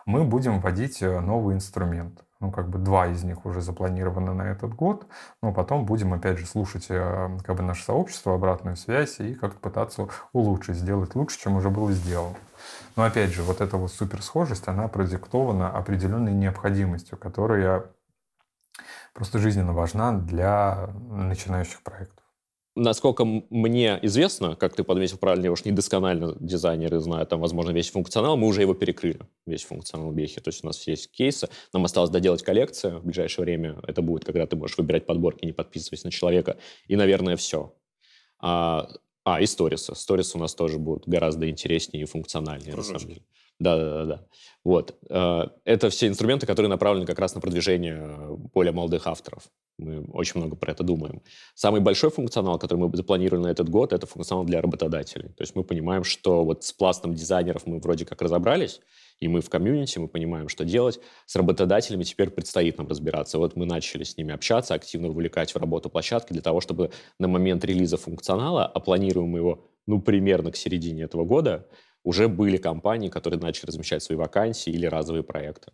мы 0.07 0.25
будем 0.25 0.61
вводить 0.61 1.03
э, 1.03 1.21
новый 1.21 1.55
инструмент. 1.55 2.21
Ну, 2.41 2.51
как 2.51 2.69
бы 2.69 2.79
два 2.79 3.07
из 3.07 3.25
них 3.25 3.47
уже 3.47 3.63
запланированы 3.63 4.35
на 4.35 4.43
этот 4.43 4.75
год, 4.75 5.07
но 5.41 5.53
потом 5.53 5.87
будем, 5.87 6.13
опять 6.13 6.37
же, 6.37 6.47
слушать 6.47 6.87
э, 6.91 7.39
как 7.43 7.57
бы 7.57 7.63
наше 7.63 7.85
сообщество, 7.85 8.35
обратную 8.35 8.77
связь 8.77 9.19
и 9.21 9.35
как-то 9.35 9.59
пытаться 9.59 10.09
улучшить, 10.33 10.77
сделать 10.77 11.15
лучше, 11.15 11.39
чем 11.41 11.57
уже 11.57 11.71
было 11.71 11.91
сделано. 11.93 12.37
Но 12.97 13.05
опять 13.05 13.31
же, 13.33 13.43
вот 13.43 13.61
эта 13.61 13.77
вот 13.77 13.93
суперсхожесть, 13.93 14.69
она 14.69 14.89
продиктована 14.89 15.71
определенной 15.71 16.33
необходимостью, 16.33 17.19
которая 17.19 17.91
просто 19.13 19.39
жизненно 19.39 19.73
важна 19.73 20.13
для 20.13 20.89
начинающих 21.11 21.83
проектов. 21.83 22.25
насколько 22.77 23.25
мне 23.25 23.99
известно, 24.03 24.57
как 24.57 24.75
ты 24.75 24.83
подметил 24.83 25.19
правильно, 25.19 25.45
я 25.45 25.53
уж 25.53 25.65
недосконально 25.65 26.37
дизайнеры 26.41 26.99
знают, 27.01 27.29
там, 27.29 27.41
возможно, 27.41 27.71
весь 27.71 27.91
функционал, 27.91 28.37
мы 28.37 28.49
уже 28.49 28.63
его 28.63 28.75
перекрыли, 28.75 29.21
весь 29.47 29.65
функционал 29.65 30.11
Бехи. 30.11 30.41
То 30.41 30.49
есть 30.49 30.65
у 30.65 30.67
нас 30.67 30.87
есть 30.89 31.11
кейсы, 31.13 31.49
нам 31.73 31.85
осталось 31.85 32.11
доделать 32.11 32.43
коллекцию 32.43 33.01
в 33.01 33.05
ближайшее 33.05 33.45
время. 33.45 33.79
Это 33.87 34.03
будет, 34.03 34.25
когда 34.25 34.47
ты 34.47 34.57
можешь 34.57 34.77
выбирать 34.77 35.07
подборки, 35.07 35.45
не 35.45 35.53
подписываясь 35.53 36.05
на 36.05 36.11
человека. 36.11 36.57
И, 36.89 36.97
наверное, 36.97 37.37
все. 37.37 37.75
А, 38.41 38.89
а 39.25 39.41
и 39.41 39.47
сторисы. 39.47 39.95
Сторисы 39.95 40.37
у 40.37 40.41
нас 40.41 40.55
тоже 40.55 40.79
будут 40.79 41.09
гораздо 41.09 41.49
интереснее 41.49 42.03
и 42.03 42.07
функциональнее, 42.07 42.73
Кружочки. 42.73 42.93
на 42.93 42.99
самом 42.99 43.15
деле. 43.15 43.27
Да, 43.61 43.77
да, 43.77 43.85
да, 43.85 44.05
да. 44.05 44.27
Вот. 44.65 44.97
Э, 45.09 45.49
это 45.65 45.89
все 45.91 46.09
инструменты, 46.09 46.47
которые 46.47 46.69
направлены 46.69 47.07
как 47.07 47.19
раз 47.19 47.35
на 47.35 47.41
продвижение 47.41 48.37
более 48.53 48.73
молодых 48.73 49.07
авторов. 49.07 49.45
Мы 49.79 50.05
очень 50.13 50.41
много 50.41 50.57
про 50.57 50.73
это 50.73 50.85
думаем. 50.85 51.23
Самый 51.55 51.81
большой 51.81 52.11
функционал, 52.11 52.59
который 52.59 52.79
мы 52.79 52.97
запланировали 52.97 53.45
на 53.45 53.49
этот 53.49 53.69
год, 53.69 53.93
это 53.93 54.07
функционал 54.07 54.45
для 54.45 54.61
работодателей. 54.61 55.29
То 55.31 55.43
есть 55.43 55.57
мы 55.57 55.65
понимаем, 55.65 56.05
что 56.05 56.45
вот 56.45 56.65
с 56.65 56.73
пластом 56.73 57.15
дизайнеров 57.15 57.67
мы 57.67 57.79
вроде 57.79 58.05
как 58.05 58.23
разобрались, 58.23 58.81
и 59.25 59.29
мы 59.29 59.41
в 59.41 59.49
комьюнити, 59.49 59.99
мы 59.99 60.07
понимаем, 60.07 60.51
что 60.51 60.67
делать. 60.67 61.01
С 61.25 61.35
работодателями 61.35 62.03
теперь 62.03 62.29
предстоит 62.29 62.77
нам 62.77 62.89
разбираться. 62.89 63.39
Вот 63.39 63.57
мы 63.57 63.65
начали 63.65 64.05
с 64.05 64.19
ними 64.19 64.35
общаться, 64.35 64.75
активно 64.75 65.09
вовлекать 65.09 65.55
в 65.55 65.57
работу 65.57 65.89
площадки 65.89 66.35
для 66.35 66.43
того, 66.43 66.61
чтобы 66.61 66.91
на 67.19 67.27
момент 67.27 67.65
релиза 67.65 67.97
функционала, 67.97 68.67
а 68.67 68.81
планируем 68.81 69.35
его, 69.35 69.67
ну, 69.87 70.03
примерно 70.03 70.53
к 70.53 70.57
середине 70.57 71.05
этого 71.05 71.25
года, 71.25 71.67
уже 72.03 72.29
были 72.29 72.59
компании, 72.59 73.09
которые 73.09 73.41
начали 73.41 73.69
размещать 73.69 74.03
свои 74.03 74.19
вакансии 74.19 74.71
или 74.71 74.85
разовые 74.85 75.23
проекты. 75.23 75.73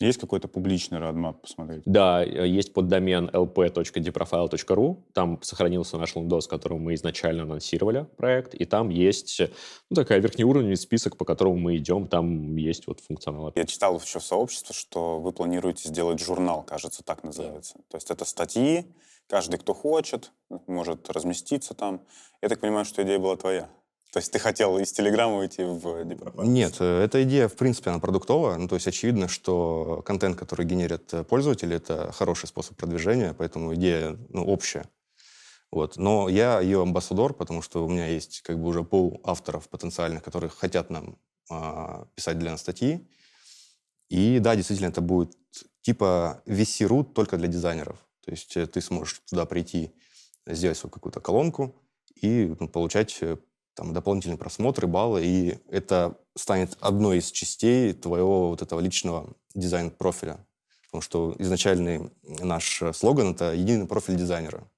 Есть 0.00 0.18
какой-то 0.18 0.48
публичный 0.48 0.98
родмап 0.98 1.40
посмотреть? 1.42 1.82
Да, 1.86 2.24
э, 2.24 2.48
есть 2.48 2.72
поддомен 2.72 3.30
lp.deprofile.ru. 3.32 5.02
Там 5.12 5.40
сохранился 5.42 5.98
наш 5.98 6.16
лендос, 6.16 6.48
которым 6.48 6.80
мы 6.82 6.94
изначально 6.94 7.44
анонсировали 7.44 8.06
проект. 8.16 8.54
И 8.54 8.64
там 8.64 8.88
есть 8.88 9.40
ну, 9.90 9.94
такая 9.94 10.18
верхнеуровневый 10.18 10.76
список, 10.76 11.16
по 11.16 11.24
которому 11.24 11.56
мы 11.58 11.76
идем. 11.76 12.08
Там 12.08 12.56
есть 12.56 12.88
вот 12.88 13.00
функционал. 13.00 13.52
Я 13.54 13.66
читал 13.66 14.00
еще 14.00 14.18
в 14.18 14.24
сообществе, 14.24 14.74
что 14.74 15.20
вы 15.20 15.32
планируете 15.32 15.88
сделать 15.88 16.20
журнал, 16.20 16.64
кажется, 16.64 17.04
так 17.04 17.22
называется. 17.22 17.74
Да. 17.76 17.84
То 17.90 17.96
есть 17.96 18.10
это 18.10 18.24
статьи, 18.24 18.86
каждый, 19.28 19.58
кто 19.58 19.74
хочет, 19.74 20.32
может 20.66 21.08
разместиться 21.08 21.74
там. 21.74 22.00
Я 22.42 22.48
так 22.48 22.60
понимаю, 22.60 22.84
что 22.84 23.02
идея 23.02 23.20
была 23.20 23.36
твоя. 23.36 23.68
То 24.14 24.18
есть 24.18 24.30
ты 24.30 24.38
хотел 24.38 24.78
из 24.78 24.92
Телеграма 24.92 25.38
уйти 25.38 25.64
в 25.64 26.04
Дипропаст? 26.04 26.48
Нет, 26.48 26.76
э, 26.78 27.02
эта 27.02 27.24
идея, 27.24 27.48
в 27.48 27.56
принципе, 27.56 27.90
она 27.90 27.98
продуктовая. 27.98 28.56
Ну, 28.58 28.68
то 28.68 28.76
есть 28.76 28.86
очевидно, 28.86 29.26
что 29.26 30.02
контент, 30.06 30.38
который 30.38 30.64
генерят 30.64 31.12
э, 31.12 31.24
пользователи, 31.24 31.74
это 31.74 32.12
хороший 32.12 32.46
способ 32.46 32.76
продвижения, 32.76 33.34
поэтому 33.34 33.74
идея 33.74 34.16
ну, 34.28 34.44
общая. 34.44 34.88
Вот. 35.72 35.96
Но 35.96 36.28
я 36.28 36.60
ее 36.60 36.80
амбассадор, 36.82 37.34
потому 37.34 37.60
что 37.60 37.84
у 37.84 37.88
меня 37.88 38.06
есть 38.06 38.42
как 38.42 38.56
бы 38.60 38.68
уже 38.68 38.84
пол 38.84 39.20
авторов 39.24 39.68
потенциальных, 39.68 40.22
которые 40.22 40.48
хотят 40.48 40.90
нам 40.90 41.18
а, 41.50 42.06
писать 42.14 42.38
для 42.38 42.52
нас 42.52 42.60
статьи. 42.60 43.04
И 44.10 44.38
да, 44.38 44.54
действительно, 44.54 44.90
это 44.90 45.00
будет 45.00 45.36
типа 45.80 46.40
VC-root 46.46 47.14
только 47.14 47.36
для 47.36 47.48
дизайнеров. 47.48 47.98
То 48.24 48.30
есть 48.30 48.56
э, 48.56 48.68
ты 48.68 48.80
сможешь 48.80 49.22
туда 49.28 49.44
прийти, 49.44 49.92
сделать 50.46 50.78
свою 50.78 50.92
какую-то 50.92 51.20
колонку 51.20 51.74
и 52.14 52.54
ну, 52.60 52.68
получать 52.68 53.20
там, 53.74 53.92
дополнительные 53.92 54.38
просмотры, 54.38 54.86
баллы, 54.86 55.24
и 55.24 55.58
это 55.68 56.16
станет 56.36 56.76
одной 56.80 57.18
из 57.18 57.30
частей 57.30 57.92
твоего 57.92 58.50
вот 58.50 58.62
этого 58.62 58.80
личного 58.80 59.34
дизайн-профиля. 59.54 60.38
Потому 60.86 61.02
что 61.02 61.34
изначальный 61.38 62.10
наш 62.22 62.82
слоган— 62.92 63.30
это 63.34 63.52
единый 63.52 63.86
профиль 63.86 64.16
дизайнера. 64.16 64.68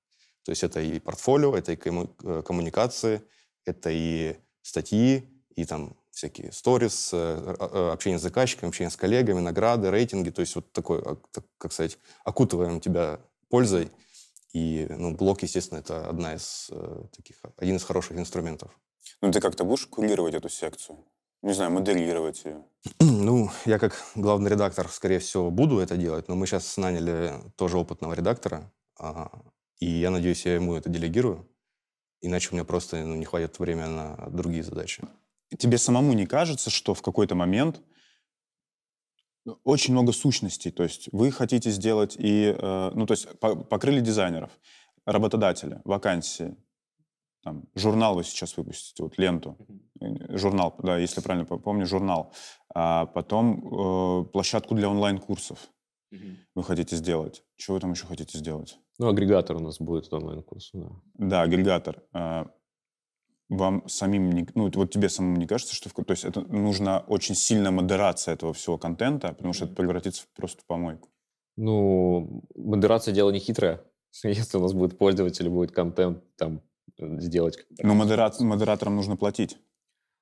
То 0.47 0.51
есть 0.51 0.63
это 0.63 0.81
и 0.81 1.01
портфолио, 1.01 1.57
это 1.57 1.73
и 1.73 1.77
э, 1.77 2.43
коммуникации, 2.47 3.21
это 3.65 3.91
и 3.91 4.37
статьи, 4.63 5.29
и 5.57 5.65
там 5.65 5.97
всякие 6.13 6.53
сторис, 6.53 7.11
э, 7.13 7.57
э, 7.59 7.91
общение 7.91 8.21
с 8.21 8.23
заказчиками, 8.23 8.69
общение 8.69 8.91
с 8.91 8.97
коллегами, 8.97 9.41
награды, 9.41 9.91
рейтинги. 9.91 10.31
То 10.31 10.41
есть 10.41 10.55
вот 10.55 10.71
такой, 10.71 11.03
а, 11.03 11.19
как 11.59 11.73
сказать, 11.73 11.99
окутываем 12.25 12.81
тебя 12.81 13.19
пользой. 13.49 13.91
И 14.53 14.87
ну, 14.89 15.17
блог, 15.17 15.43
естественно, 15.43 15.81
это 15.81 16.09
одна 16.09 16.35
из 16.35 16.71
таких, 17.15 17.37
один 17.59 17.77
из 17.77 17.83
хороших 17.83 18.17
инструментов. 18.17 18.71
Ну, 19.23 19.31
ты 19.31 19.41
как-то 19.41 19.65
будешь 19.65 19.87
курировать 19.87 20.35
эту 20.35 20.49
секцию? 20.49 21.05
Не 21.43 21.53
знаю, 21.53 21.71
моделировать 21.71 22.45
ее? 22.45 22.65
Ну, 23.01 23.51
я 23.65 23.79
как 23.79 23.95
главный 24.15 24.51
редактор, 24.51 24.89
скорее 24.89 25.19
всего, 25.19 25.51
буду 25.51 25.79
это 25.79 25.97
делать, 25.97 26.29
но 26.29 26.35
мы 26.35 26.47
сейчас 26.47 26.77
наняли 26.77 27.35
тоже 27.57 27.79
опытного 27.79 28.15
редактора, 28.15 28.73
а, 28.99 29.31
и 29.79 29.87
я 29.87 30.11
надеюсь, 30.11 30.47
я 30.47 30.55
ему 30.55 30.75
это 30.75 30.89
делегирую, 30.89 31.49
иначе 32.21 32.49
у 32.51 32.55
меня 32.55 32.65
просто 32.65 32.97
ну, 33.05 33.15
не 33.15 33.25
хватит 33.25 33.59
времени 33.59 33.89
на 33.89 34.29
другие 34.31 34.63
задачи. 34.63 35.03
Тебе 35.59 35.79
самому 35.79 36.13
не 36.13 36.27
кажется, 36.27 36.71
что 36.71 36.95
в 36.95 37.03
какой-то 37.03 37.35
момент 37.35 37.81
очень 39.65 39.93
много 39.93 40.13
сущностей, 40.13 40.73
то 40.73 40.83
есть 40.83 41.09
вы 41.13 41.31
хотите 41.31 41.71
сделать 41.71 42.17
и, 42.19 42.57
э, 42.59 42.91
ну, 42.95 43.07
то 43.07 43.13
есть 43.13 43.29
покрыли 43.39 44.01
дизайнеров, 44.01 44.51
работодателя, 45.05 45.83
вакансии, 45.85 46.57
там, 47.47 47.63
журнал 47.77 48.17
вы 48.17 48.25
сейчас 48.25 48.57
выпустите, 48.57 49.05
вот 49.05 49.19
ленту, 49.19 49.57
mm-hmm. 50.01 50.37
журнал, 50.37 50.75
да, 50.83 50.99
если 50.99 51.21
правильно 51.21 51.47
помню, 51.47 51.87
журнал, 51.87 52.33
а 52.75 53.07
потом 53.07 53.59
э, 53.59 54.25
площадку 54.33 54.75
для 54.75 54.89
онлайн-курсов 54.89 55.71
вы 56.55 56.65
хотите 56.65 56.97
сделать. 56.97 57.45
Что 57.57 57.75
вы 57.75 57.81
там 57.81 57.93
еще 57.93 58.07
хотите 58.07 58.39
сделать? 58.39 58.79
Ну, 58.99 59.09
агрегатор 59.09 59.57
у 59.57 59.61
нас 59.61 59.79
будет 59.79 60.13
онлайн-курс, 60.13 60.71
да. 60.73 60.89
Да, 61.15 61.43
агрегатор. 61.43 62.03
А, 62.13 62.51
вам 63.49 63.87
самим, 63.87 64.33
не, 64.33 64.49
ну, 64.55 64.69
вот 64.75 64.91
тебе 64.91 65.09
самому 65.09 65.37
не 65.37 65.47
кажется, 65.47 65.75
что, 65.75 65.91
то 65.91 66.11
есть 66.13 66.25
это 66.25 66.41
нужна 66.41 67.01
очень 67.07 67.37
сильная 67.37 67.71
модерация 67.71 68.35
этого 68.35 68.55
всего 68.55 68.77
контента, 68.77 69.29
потому 69.35 69.53
что 69.53 69.67
это 69.67 69.75
превратится 69.75 70.25
просто 70.35 70.63
в 70.63 70.67
помойку? 70.67 71.11
Ну, 71.57 72.43
модерация 72.57 73.15
дело 73.15 73.31
не 73.31 73.39
хитрое. 73.39 73.85
Если 74.25 74.59
у 74.59 74.63
нас 74.63 74.73
будет 74.73 74.99
пользователь, 74.99 75.49
будет 75.49 75.71
контент 75.71 76.25
там 76.37 76.63
сделать. 76.99 77.59
Но 77.83 77.95
модерат, 77.95 78.39
модераторам 78.41 78.97
нужно 78.97 79.17
платить. 79.17 79.59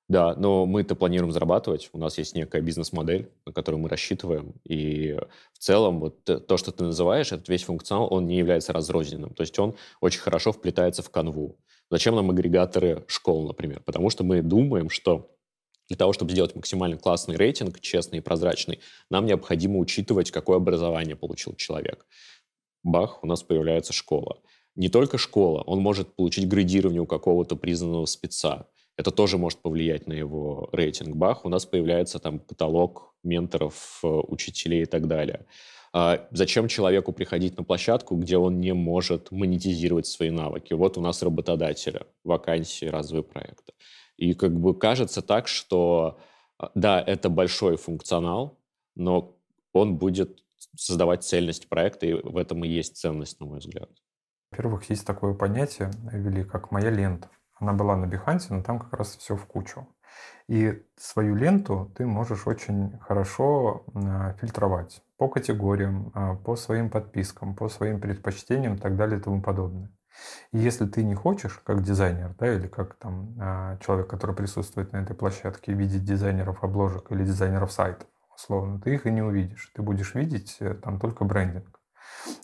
Да, 0.06 0.34
но 0.34 0.66
мы-то 0.66 0.94
планируем 0.94 1.32
зарабатывать. 1.32 1.88
У 1.94 1.98
нас 1.98 2.18
есть 2.18 2.34
некая 2.34 2.60
бизнес-модель, 2.60 3.30
на 3.46 3.52
которую 3.52 3.80
мы 3.80 3.88
рассчитываем. 3.88 4.54
И 4.64 5.16
в 5.54 5.58
целом 5.58 5.98
вот 6.00 6.24
то, 6.24 6.56
что 6.58 6.72
ты 6.72 6.84
называешь, 6.84 7.32
этот 7.32 7.48
весь 7.48 7.62
функционал, 7.62 8.12
он 8.12 8.26
не 8.26 8.36
является 8.36 8.74
разрозненным. 8.74 9.32
То 9.32 9.42
есть 9.42 9.58
он 9.58 9.76
очень 10.02 10.20
хорошо 10.20 10.52
вплетается 10.52 11.02
в 11.02 11.08
канву. 11.08 11.58
Зачем 11.90 12.16
нам 12.16 12.30
агрегаторы 12.30 13.04
школ, 13.06 13.46
например? 13.46 13.80
Потому 13.80 14.10
что 14.10 14.24
мы 14.24 14.42
думаем, 14.42 14.90
что 14.90 15.30
для 15.88 15.96
того, 15.96 16.12
чтобы 16.12 16.32
сделать 16.32 16.54
максимально 16.54 16.98
классный 16.98 17.36
рейтинг, 17.36 17.80
честный 17.80 18.18
и 18.18 18.22
прозрачный, 18.22 18.80
нам 19.10 19.24
необходимо 19.24 19.78
учитывать, 19.78 20.30
какое 20.30 20.58
образование 20.58 21.16
получил 21.16 21.54
человек. 21.54 22.06
Бах, 22.82 23.24
у 23.24 23.26
нас 23.26 23.42
появляется 23.42 23.94
школа 23.94 24.42
не 24.76 24.88
только 24.88 25.18
школа, 25.18 25.62
он 25.62 25.80
может 25.80 26.14
получить 26.14 26.48
градирование 26.48 27.00
у 27.00 27.06
какого-то 27.06 27.56
признанного 27.56 28.06
спеца. 28.06 28.68
Это 28.96 29.10
тоже 29.10 29.38
может 29.38 29.60
повлиять 29.60 30.06
на 30.06 30.12
его 30.12 30.68
рейтинг. 30.72 31.16
Бах, 31.16 31.44
у 31.44 31.48
нас 31.48 31.66
появляется 31.66 32.18
там 32.18 32.38
каталог 32.38 33.14
менторов, 33.22 34.00
э, 34.04 34.06
учителей 34.06 34.82
и 34.82 34.86
так 34.86 35.08
далее. 35.08 35.46
А 35.92 36.26
зачем 36.32 36.66
человеку 36.68 37.12
приходить 37.12 37.56
на 37.56 37.62
площадку, 37.62 38.16
где 38.16 38.36
он 38.36 38.60
не 38.60 38.72
может 38.74 39.30
монетизировать 39.30 40.06
свои 40.06 40.30
навыки? 40.30 40.74
Вот 40.74 40.98
у 40.98 41.00
нас 41.00 41.22
работодателя, 41.22 42.06
вакансии, 42.24 42.86
разовые 42.86 43.22
проекты. 43.22 43.72
И 44.16 44.34
как 44.34 44.58
бы 44.58 44.76
кажется 44.76 45.22
так, 45.22 45.46
что 45.48 46.18
а, 46.58 46.70
да, 46.74 47.00
это 47.00 47.28
большой 47.28 47.76
функционал, 47.76 48.58
но 48.96 49.36
он 49.72 49.96
будет 49.96 50.42
создавать 50.76 51.24
цельность 51.24 51.68
проекта, 51.68 52.06
и 52.06 52.12
в 52.12 52.36
этом 52.36 52.64
и 52.64 52.68
есть 52.68 52.96
ценность, 52.96 53.40
на 53.40 53.46
мой 53.46 53.58
взгляд. 53.58 53.90
Во-первых, 54.54 54.88
есть 54.88 55.04
такое 55.04 55.34
понятие, 55.34 55.90
ввели, 56.12 56.44
как 56.44 56.70
«моя 56.70 56.88
лента». 56.88 57.28
Она 57.58 57.72
была 57.72 57.96
на 57.96 58.04
Behance, 58.04 58.46
но 58.50 58.62
там 58.62 58.78
как 58.78 58.92
раз 58.92 59.16
все 59.16 59.34
в 59.34 59.46
кучу. 59.46 59.88
И 60.46 60.80
свою 60.96 61.34
ленту 61.34 61.92
ты 61.96 62.06
можешь 62.06 62.46
очень 62.46 62.96
хорошо 63.00 63.84
а, 63.94 64.34
фильтровать 64.34 65.02
по 65.16 65.28
категориям, 65.28 66.12
а, 66.14 66.36
по 66.36 66.54
своим 66.54 66.88
подпискам, 66.88 67.56
по 67.56 67.68
своим 67.68 68.00
предпочтениям 68.00 68.74
и 68.74 68.78
так 68.78 68.96
далее 68.96 69.18
и 69.18 69.22
тому 69.22 69.42
подобное. 69.42 69.90
И 70.52 70.58
если 70.58 70.86
ты 70.86 71.02
не 71.02 71.16
хочешь, 71.16 71.60
как 71.64 71.82
дизайнер, 71.82 72.36
да, 72.38 72.54
или 72.54 72.68
как 72.68 72.94
там 72.94 73.34
а, 73.40 73.78
человек, 73.78 74.06
который 74.06 74.36
присутствует 74.36 74.92
на 74.92 74.98
этой 74.98 75.16
площадке, 75.16 75.72
видеть 75.72 76.04
дизайнеров 76.04 76.62
обложек 76.62 77.10
или 77.10 77.24
дизайнеров 77.24 77.72
сайтов, 77.72 78.06
условно, 78.32 78.80
ты 78.80 78.94
их 78.94 79.04
и 79.04 79.10
не 79.10 79.22
увидишь. 79.22 79.72
Ты 79.74 79.82
будешь 79.82 80.14
видеть 80.14 80.58
э, 80.60 80.74
там 80.74 81.00
только 81.00 81.24
брендинг. 81.24 81.80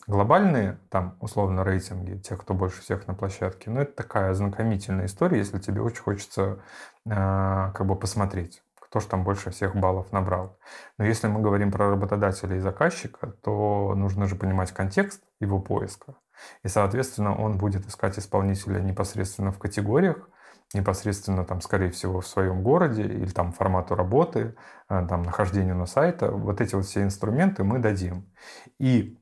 Глобальные, 0.07 0.79
там, 0.88 1.16
условно, 1.21 1.64
рейтинги 1.64 2.19
тех, 2.19 2.40
кто 2.40 2.55
больше 2.55 2.81
всех 2.83 3.07
на 3.07 3.14
площадке, 3.14 3.71
ну, 3.71 3.81
это 3.81 3.93
такая 3.93 4.31
ознакомительная 4.31 5.07
история, 5.07 5.38
если 5.38 5.59
тебе 5.59 5.81
очень 5.81 6.03
хочется 6.03 6.61
э, 7.07 7.11
как 7.11 7.87
бы 7.87 7.97
посмотреть, 7.97 8.62
кто 8.81 9.01
же 9.01 9.07
там 9.07 9.25
больше 9.25 9.51
всех 9.51 9.77
баллов 9.77 10.12
набрал. 10.12 10.59
Но 10.99 11.05
если 11.05 11.29
мы 11.29 11.40
говорим 11.40 11.71
про 11.71 11.90
работодателя 11.90 12.57
и 12.57 12.61
заказчика, 12.61 13.35
то 13.43 13.95
нужно 13.95 14.27
же 14.27 14.37
понимать 14.37 14.73
контекст 14.73 15.23
его 15.38 15.61
поиска. 15.61 16.14
И, 16.62 16.69
соответственно, 16.69 17.37
он 17.37 17.59
будет 17.59 17.87
искать 17.87 18.19
исполнителя 18.19 18.81
непосредственно 18.81 19.53
в 19.53 19.59
категориях, 19.59 20.29
непосредственно 20.73 21.45
там, 21.45 21.61
скорее 21.61 21.90
всего, 21.90 22.21
в 22.21 22.27
своем 22.27 22.62
городе 22.62 23.03
или 23.03 23.29
там 23.29 23.53
формату 23.53 23.95
работы, 23.95 24.57
э, 24.88 25.07
там, 25.09 25.23
нахождению 25.23 25.77
на 25.77 25.87
сайте. 25.87 26.27
Вот 26.27 26.61
эти 26.61 26.75
вот 26.75 26.87
все 26.87 27.03
инструменты 27.03 27.64
мы 27.64 27.79
дадим. 27.79 28.31
И 28.79 29.19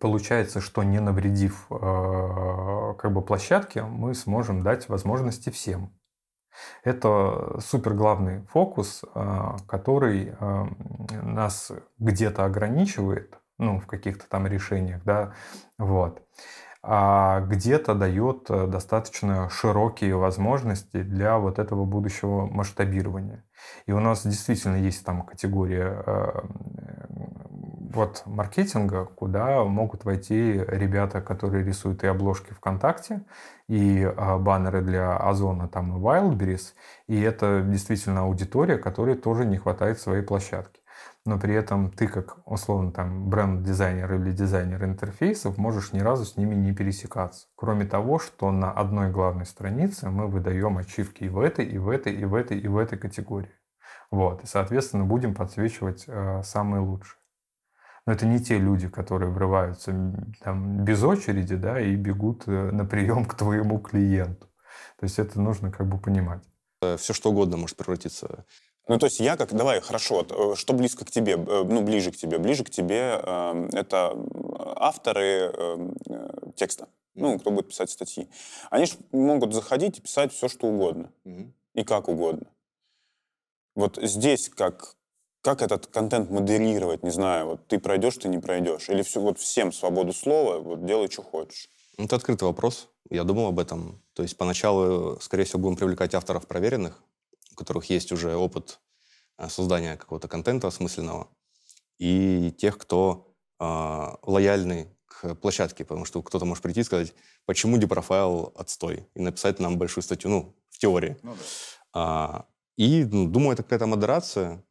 получается, 0.00 0.60
что 0.60 0.82
не 0.82 0.98
навредив 0.98 1.66
э, 1.70 2.94
как 2.98 3.12
бы 3.12 3.22
площадке, 3.22 3.82
мы 3.82 4.14
сможем 4.14 4.62
дать 4.62 4.88
возможности 4.88 5.50
всем. 5.50 5.94
Это 6.82 7.60
супер 7.60 7.94
главный 7.94 8.42
фокус, 8.46 9.04
э, 9.14 9.56
который 9.68 10.34
э, 10.40 10.64
нас 11.22 11.70
где-то 11.98 12.46
ограничивает, 12.46 13.38
ну, 13.58 13.78
в 13.78 13.86
каких-то 13.86 14.28
там 14.28 14.46
решениях, 14.46 15.04
да, 15.04 15.34
вот 15.78 16.22
а 16.82 17.40
где-то 17.40 17.94
дает 17.94 18.44
достаточно 18.44 19.50
широкие 19.50 20.16
возможности 20.16 21.02
для 21.02 21.36
вот 21.36 21.58
этого 21.58 21.84
будущего 21.84 22.46
масштабирования. 22.46 23.44
И 23.84 23.92
у 23.92 24.00
нас 24.00 24.26
действительно 24.26 24.76
есть 24.76 25.04
там 25.04 25.20
категория 25.20 26.02
вот 27.90 28.22
маркетинга, 28.26 29.04
куда 29.04 29.64
могут 29.64 30.04
войти 30.04 30.64
ребята, 30.68 31.20
которые 31.20 31.64
рисуют 31.64 32.02
и 32.04 32.06
обложки 32.06 32.52
ВКонтакте, 32.52 33.22
и 33.68 34.00
э, 34.00 34.38
баннеры 34.38 34.82
для 34.82 35.16
Озона, 35.16 35.68
там 35.68 35.96
и 35.96 36.00
Wildberries, 36.00 36.72
и 37.06 37.20
это 37.20 37.62
действительно 37.62 38.22
аудитория, 38.22 38.78
которой 38.78 39.16
тоже 39.16 39.44
не 39.44 39.58
хватает 39.58 40.00
своей 40.00 40.22
площадки 40.22 40.80
но 41.26 41.38
при 41.38 41.54
этом 41.54 41.90
ты 41.90 42.08
как, 42.08 42.38
условно, 42.46 42.92
там, 42.92 43.28
бренд-дизайнер 43.28 44.14
или 44.14 44.32
дизайнер 44.32 44.82
интерфейсов 44.84 45.58
можешь 45.58 45.92
ни 45.92 46.00
разу 46.00 46.24
с 46.24 46.36
ними 46.36 46.54
не 46.54 46.72
пересекаться. 46.72 47.46
Кроме 47.56 47.84
того, 47.84 48.18
что 48.18 48.50
на 48.50 48.72
одной 48.72 49.10
главной 49.10 49.46
странице 49.46 50.08
мы 50.08 50.28
выдаем 50.28 50.78
ачивки 50.78 51.24
и 51.24 51.28
в 51.28 51.38
этой, 51.38 51.66
и 51.66 51.78
в 51.78 51.88
этой, 51.88 52.14
и 52.14 52.24
в 52.24 52.34
этой, 52.34 52.58
и 52.58 52.68
в 52.68 52.76
этой 52.78 52.98
категории. 52.98 53.52
Вот. 54.10 54.42
И, 54.42 54.46
соответственно, 54.46 55.04
будем 55.04 55.34
подсвечивать 55.34 56.04
э, 56.06 56.42
самые 56.42 56.80
лучшие. 56.80 57.19
Но 58.10 58.14
это 58.14 58.26
не 58.26 58.40
те 58.40 58.58
люди, 58.58 58.88
которые 58.88 59.30
врываются 59.30 59.94
там, 60.40 60.84
без 60.84 61.00
очереди 61.04 61.54
да, 61.54 61.80
и 61.80 61.94
бегут 61.94 62.42
э, 62.48 62.50
на 62.72 62.84
прием 62.84 63.24
к 63.24 63.36
твоему 63.36 63.78
клиенту. 63.78 64.48
То 64.98 65.04
есть 65.04 65.20
это 65.20 65.40
нужно 65.40 65.70
как 65.70 65.86
бы 65.86 65.96
понимать. 65.96 66.42
Э, 66.82 66.96
Все 66.96 67.12
что 67.12 67.30
угодно 67.30 67.56
может 67.56 67.76
превратиться 67.76 68.44
ну, 68.88 68.98
то 68.98 69.06
есть 69.06 69.20
я 69.20 69.36
как, 69.36 69.54
давай, 69.54 69.80
хорошо, 69.80 70.26
э, 70.28 70.56
что 70.56 70.72
близко 70.72 71.04
к 71.04 71.10
тебе, 71.12 71.36
ну, 71.36 71.82
ближе 71.82 72.10
к 72.10 72.16
тебе? 72.16 72.38
Ближе 72.38 72.64
к 72.64 72.70
тебе 72.70 73.22
э, 73.22 73.68
это 73.74 74.16
авторы 74.74 75.52
э, 75.54 75.90
текста, 76.56 76.88
ну, 77.14 77.38
кто 77.38 77.52
будет 77.52 77.68
писать 77.68 77.90
статьи. 77.90 78.28
Они 78.70 78.86
же 78.86 78.94
могут 79.12 79.54
заходить 79.54 79.98
и 79.98 80.02
писать 80.02 80.32
все, 80.32 80.48
что 80.48 80.66
угодно. 80.66 81.12
Mm-hmm. 81.24 81.52
И 81.74 81.84
как 81.84 82.08
угодно. 82.08 82.50
Вот 83.76 84.00
здесь 84.02 84.48
как, 84.48 84.96
как 85.42 85.62
этот 85.62 85.86
контент 85.86 86.30
модерировать, 86.30 87.02
не 87.02 87.10
знаю, 87.10 87.46
вот 87.46 87.66
ты 87.66 87.78
пройдешь, 87.78 88.16
ты 88.16 88.28
не 88.28 88.38
пройдешь. 88.38 88.88
Или 88.88 89.02
все, 89.02 89.20
вот 89.20 89.38
всем 89.38 89.72
свободу 89.72 90.12
слова, 90.12 90.58
вот 90.58 90.84
делай, 90.84 91.10
что 91.10 91.22
хочешь. 91.22 91.68
Это 91.96 92.16
открытый 92.16 92.46
вопрос. 92.46 92.88
Я 93.10 93.24
думал 93.24 93.46
об 93.46 93.58
этом. 93.58 94.02
То 94.14 94.22
есть 94.22 94.36
поначалу, 94.36 95.18
скорее 95.20 95.44
всего, 95.44 95.60
будем 95.60 95.76
привлекать 95.76 96.14
авторов 96.14 96.46
проверенных, 96.46 97.02
у 97.52 97.54
которых 97.54 97.86
есть 97.86 98.12
уже 98.12 98.36
опыт 98.36 98.80
э, 99.38 99.48
создания 99.48 99.96
какого-то 99.96 100.28
контента 100.28 100.68
осмысленного, 100.68 101.28
и 101.98 102.52
тех, 102.58 102.78
кто 102.78 103.34
э, 103.58 104.06
лояльный 104.22 104.88
к 105.06 105.34
площадке, 105.34 105.84
потому 105.84 106.04
что 106.04 106.22
кто-то 106.22 106.44
может 106.44 106.62
прийти 106.62 106.80
и 106.80 106.84
сказать, 106.84 107.14
почему 107.44 107.76
депрофайл 107.76 108.52
отстой, 108.56 109.06
и 109.14 109.20
написать 109.20 109.58
нам 109.58 109.76
большую 109.76 110.02
статью, 110.02 110.30
ну, 110.30 110.56
в 110.70 110.78
теории. 110.78 111.16
Ну, 111.22 111.34
да. 111.34 111.40
а, 111.92 112.46
и, 112.76 113.04
ну, 113.04 113.28
думаю, 113.28 113.52
это 113.52 113.62
какая-то 113.62 113.86
модерация. 113.86 114.64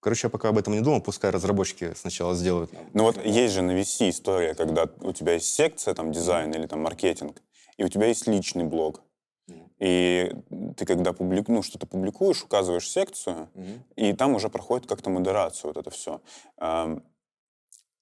Короче, 0.00 0.26
я 0.26 0.30
пока 0.30 0.48
об 0.48 0.58
этом 0.58 0.72
не 0.72 0.80
думал, 0.80 1.00
пускай 1.00 1.30
разработчики 1.30 1.94
сначала 1.94 2.34
сделают. 2.34 2.72
Ну 2.92 3.04
вот 3.04 3.24
есть 3.24 3.54
же 3.54 3.62
на 3.62 3.70
VC 3.70 4.10
история, 4.10 4.54
когда 4.54 4.88
у 5.00 5.12
тебя 5.12 5.34
есть 5.34 5.54
секция, 5.54 5.94
там, 5.94 6.10
дизайн 6.10 6.52
или 6.52 6.66
там 6.66 6.80
маркетинг, 6.80 7.40
и 7.76 7.84
у 7.84 7.88
тебя 7.88 8.06
есть 8.06 8.26
личный 8.26 8.64
блог. 8.64 9.02
И 9.78 10.32
ты, 10.76 10.86
когда 10.86 11.12
публик... 11.12 11.48
ну, 11.48 11.62
что-то 11.62 11.86
публикуешь, 11.86 12.42
указываешь 12.42 12.88
секцию, 12.88 13.48
mm-hmm. 13.54 13.80
и 13.96 14.12
там 14.12 14.34
уже 14.34 14.48
проходит 14.48 14.88
как-то 14.88 15.10
модерацию 15.10 15.72
вот 15.72 15.76
это 15.76 15.90
все. 15.90 16.20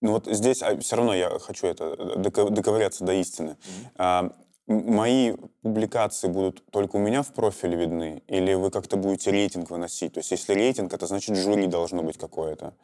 Ну 0.02 0.12
вот 0.12 0.26
здесь 0.26 0.62
а, 0.62 0.78
все 0.78 0.96
равно 0.96 1.14
я 1.14 1.38
хочу 1.38 1.66
это 1.66 1.94
э, 1.98 2.16
доковыряться 2.16 3.04
до 3.04 3.12
истины. 3.12 3.58
Mm-hmm. 3.98 4.34
Мои 4.70 5.34
публикации 5.62 6.28
будут 6.28 6.64
только 6.70 6.94
у 6.94 7.00
меня 7.00 7.24
в 7.24 7.32
профиле 7.32 7.76
видны, 7.76 8.22
или 8.28 8.54
вы 8.54 8.70
как-то 8.70 8.96
будете 8.96 9.32
рейтинг 9.32 9.68
выносить? 9.68 10.12
То 10.12 10.20
есть 10.20 10.30
если 10.30 10.54
рейтинг, 10.54 10.92
это 10.92 11.08
значит 11.08 11.36
жюри 11.36 11.66
должно 11.66 12.04
быть 12.04 12.16
какое-то. 12.16 12.74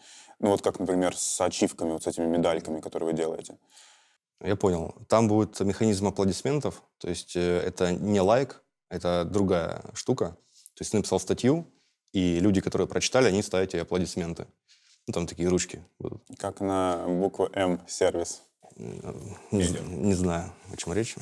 Ну 0.40 0.49
вот 0.49 0.62
как, 0.62 0.81
например, 0.81 1.16
с 1.16 1.40
ачивками, 1.40 1.92
вот 1.92 2.03
с 2.03 2.09
этими 2.09 2.27
медальками, 2.27 2.81
которые 2.81 3.12
вы 3.12 3.16
делаете. 3.16 3.57
Я 4.42 4.57
понял. 4.57 4.96
Там 5.09 5.29
будет 5.29 5.61
механизм 5.61 6.09
аплодисментов, 6.09 6.83
то 6.99 7.09
есть 7.09 7.37
э, 7.37 7.61
это 7.61 7.92
не 7.92 8.20
лайк, 8.20 8.64
это 8.88 9.25
другая 9.25 9.85
штука. 9.94 10.37
То 10.75 10.81
есть 10.81 10.90
ты 10.90 10.96
написал 10.96 11.20
статью, 11.20 11.68
и 12.12 12.40
люди, 12.40 12.61
которые 12.61 12.88
прочитали, 12.88 13.29
они 13.29 13.42
ставят 13.42 13.70
тебе 13.70 13.83
аплодисменты. 13.83 14.49
Ну, 15.07 15.12
там 15.12 15.29
такие 15.29 15.49
ручки 15.49 15.85
будут. 16.01 16.20
Как 16.38 16.61
на 16.61 17.05
букву 17.07 17.49
М 17.53 17.81
сервис. 17.87 18.42
Не, 18.76 20.04
не 20.04 20.14
знаю, 20.14 20.52
о 20.70 20.76
чем 20.76 20.92
речь. 20.92 21.14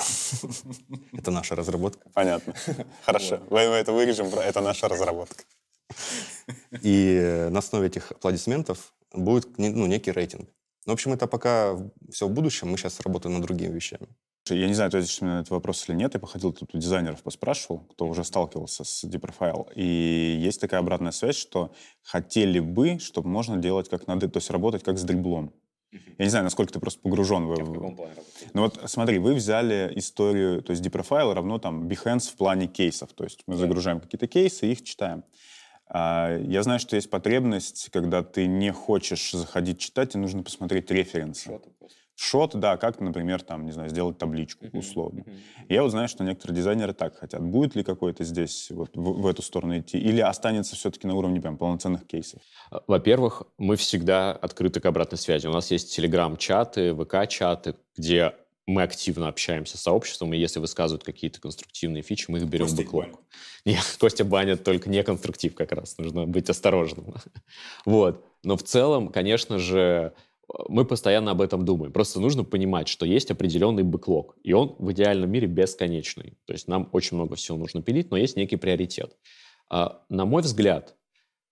Это 1.13 1.31
наша 1.31 1.55
разработка. 1.55 2.09
Понятно. 2.13 2.55
Хорошо. 3.05 3.41
Мы 3.49 3.61
это 3.61 3.93
вырежем. 3.93 4.27
Это 4.27 4.61
наша 4.61 4.89
разработка. 4.89 5.45
И 6.83 7.49
на 7.51 7.61
основе 7.61 7.87
этих 7.87 8.11
аплодисментов 8.11 8.93
будет 9.13 9.57
ну, 9.59 9.87
некий 9.87 10.11
рейтинг. 10.11 10.49
Ну, 10.87 10.93
в 10.93 10.95
общем, 10.95 11.13
это 11.13 11.27
пока 11.27 11.79
все 12.11 12.27
в 12.27 12.31
будущем. 12.31 12.71
Мы 12.71 12.77
сейчас 12.77 13.01
работаем 13.01 13.35
над 13.35 13.45
другими 13.47 13.73
вещами. 13.73 14.09
Я 14.51 14.67
не 14.67 14.75
знаю, 14.75 14.89
ответишь 14.89 15.23
мне 15.23 15.31
на 15.31 15.41
этот 15.41 15.51
вопрос 15.51 15.89
или 15.89 15.97
нет. 15.97 16.13
Я 16.13 16.21
походил 16.21 16.53
тут 16.53 16.75
у 16.75 16.79
дизайнеров, 16.79 17.23
поспрашивал, 17.23 17.79
кто 17.79 18.07
уже 18.07 18.25
сталкивался 18.25 18.85
с 18.85 19.05
Deprofile. 19.05 19.73
И 19.75 20.39
есть 20.39 20.61
такая 20.61 20.81
обратная 20.81 21.13
связь, 21.13 21.37
что 21.37 21.73
хотели 22.03 22.59
бы, 22.59 22.99
чтобы 22.99 23.29
можно 23.29 23.57
делать 23.57 23.89
как 23.89 24.07
надо, 24.07 24.29
то 24.29 24.39
есть 24.39 24.51
работать 24.51 24.83
как 24.83 24.99
с 24.99 25.03
дриблом. 25.03 25.55
Я 26.19 26.25
не 26.25 26.31
знаю, 26.31 26.45
насколько 26.45 26.73
ты 26.73 26.81
просто 26.81 27.01
погружен 27.01 27.47
в... 27.47 27.55
в 27.55 28.09
Ну 28.53 28.63
вот 28.63 28.81
смотри, 28.87 29.19
вы 29.19 29.35
взяли 29.35 29.93
историю, 29.97 30.63
то 30.63 30.71
есть 30.71 30.85
Deprofile 30.85 31.33
равно 31.33 31.59
там 31.59 31.89
Behance 31.89 32.31
в 32.31 32.37
плане 32.37 32.67
кейсов. 32.67 33.13
То 33.13 33.25
есть 33.25 33.43
мы 33.47 33.57
загружаем 33.57 34.01
какие-то 34.01 34.27
кейсы 34.27 34.67
и 34.67 34.73
их 34.73 34.83
читаем. 34.83 35.25
А, 35.87 36.39
я 36.39 36.63
знаю, 36.63 36.81
что 36.81 36.97
есть 36.97 37.11
потребность, 37.11 37.91
когда 37.93 38.23
ты 38.23 38.47
не 38.47 38.73
хочешь 38.73 39.33
заходить 39.33 39.79
читать, 39.79 40.15
и 40.15 40.19
нужно 40.19 40.43
посмотреть 40.43 40.91
референсы. 40.91 41.61
Шот, 42.17 42.55
да, 42.55 42.77
как, 42.77 43.01
например, 43.01 43.43
там, 43.43 43.67
не 43.67 43.73
знаю, 43.73 43.91
сделать 43.91 44.19
табличку, 44.19 44.67
условно. 44.73 45.25
Я 45.69 45.83
вот 45.83 45.91
знаю, 45.91 46.09
что 46.09 46.23
некоторые 46.23 46.57
дизайнеры 46.57 46.93
так 46.93 47.17
хотят. 47.17 47.43
Будет 47.43 47.75
ли 47.75 47.83
какой-то 47.83 48.23
здесь 48.23 48.71
вот 48.71 48.91
в, 48.95 49.23
в 49.23 49.27
эту 49.27 49.43
сторону 49.43 49.79
идти? 49.79 49.99
Или 49.99 50.21
останется 50.21 50.77
все-таки 50.77 51.07
на 51.09 51.15
уровне 51.15 51.41
прям 51.41 51.57
полноценных 51.57 52.07
кейсов? 52.07 52.41
А, 52.71 52.83
во-первых, 52.87 53.43
мы 53.59 53.75
всегда 53.77 54.31
открыты 54.33 54.81
к 54.81 54.87
обратной 54.87 55.19
связи. 55.19 55.49
У 55.49 55.53
нас 55.53 55.71
есть 55.73 55.95
телеграм-чаты, 55.95 56.95
ВК-чаты, 56.95 57.75
где 57.97 58.35
мы 58.67 58.83
активно 58.83 59.29
общаемся 59.29 59.77
с 59.77 59.83
сообществом, 59.83 60.33
и 60.33 60.39
если 60.39 60.59
высказывают 60.59 61.05
какие-то 61.05 61.41
конструктивные 61.41 62.03
фичи, 62.03 62.27
мы 62.29 62.39
их 62.39 62.45
берем 62.45 62.67
Костя 62.67 62.83
в 62.83 62.85
бэклог. 62.85 63.21
Нет, 63.65 63.97
Костя 64.01 64.25
банит 64.25 64.65
только 64.65 64.89
не 64.89 65.03
конструктив 65.03 65.55
как 65.55 65.73
раз, 65.73 65.99
нужно 65.99 66.27
быть 66.27 66.49
осторожным. 66.49 67.15
вот. 67.85 68.25
Но 68.43 68.57
в 68.57 68.63
целом, 68.63 69.09
конечно 69.09 69.59
же, 69.59 70.15
мы 70.69 70.85
постоянно 70.85 71.31
об 71.31 71.41
этом 71.41 71.65
думаем. 71.65 71.93
Просто 71.93 72.21
нужно 72.21 72.45
понимать, 72.45 72.89
что 72.89 73.07
есть 73.07 73.31
определенный 73.31 73.83
бэклог, 73.83 74.37
и 74.43 74.53
он 74.53 74.77
в 74.79 74.93
идеальном 74.93 75.31
мире 75.31 75.47
бесконечный. 75.47 76.37
То 76.47 76.53
есть 76.53 76.69
нам 76.69 76.89
очень 76.93 77.17
много 77.17 77.37
всего 77.37 77.57
нужно 77.57 77.83
пилить, 77.83 78.11
но 78.11 78.17
есть 78.17 78.37
некий 78.37 78.57
приоритет. 78.57 79.17
А, 79.71 80.03
на 80.09 80.25
мой 80.25 80.43
взгляд, 80.43 80.97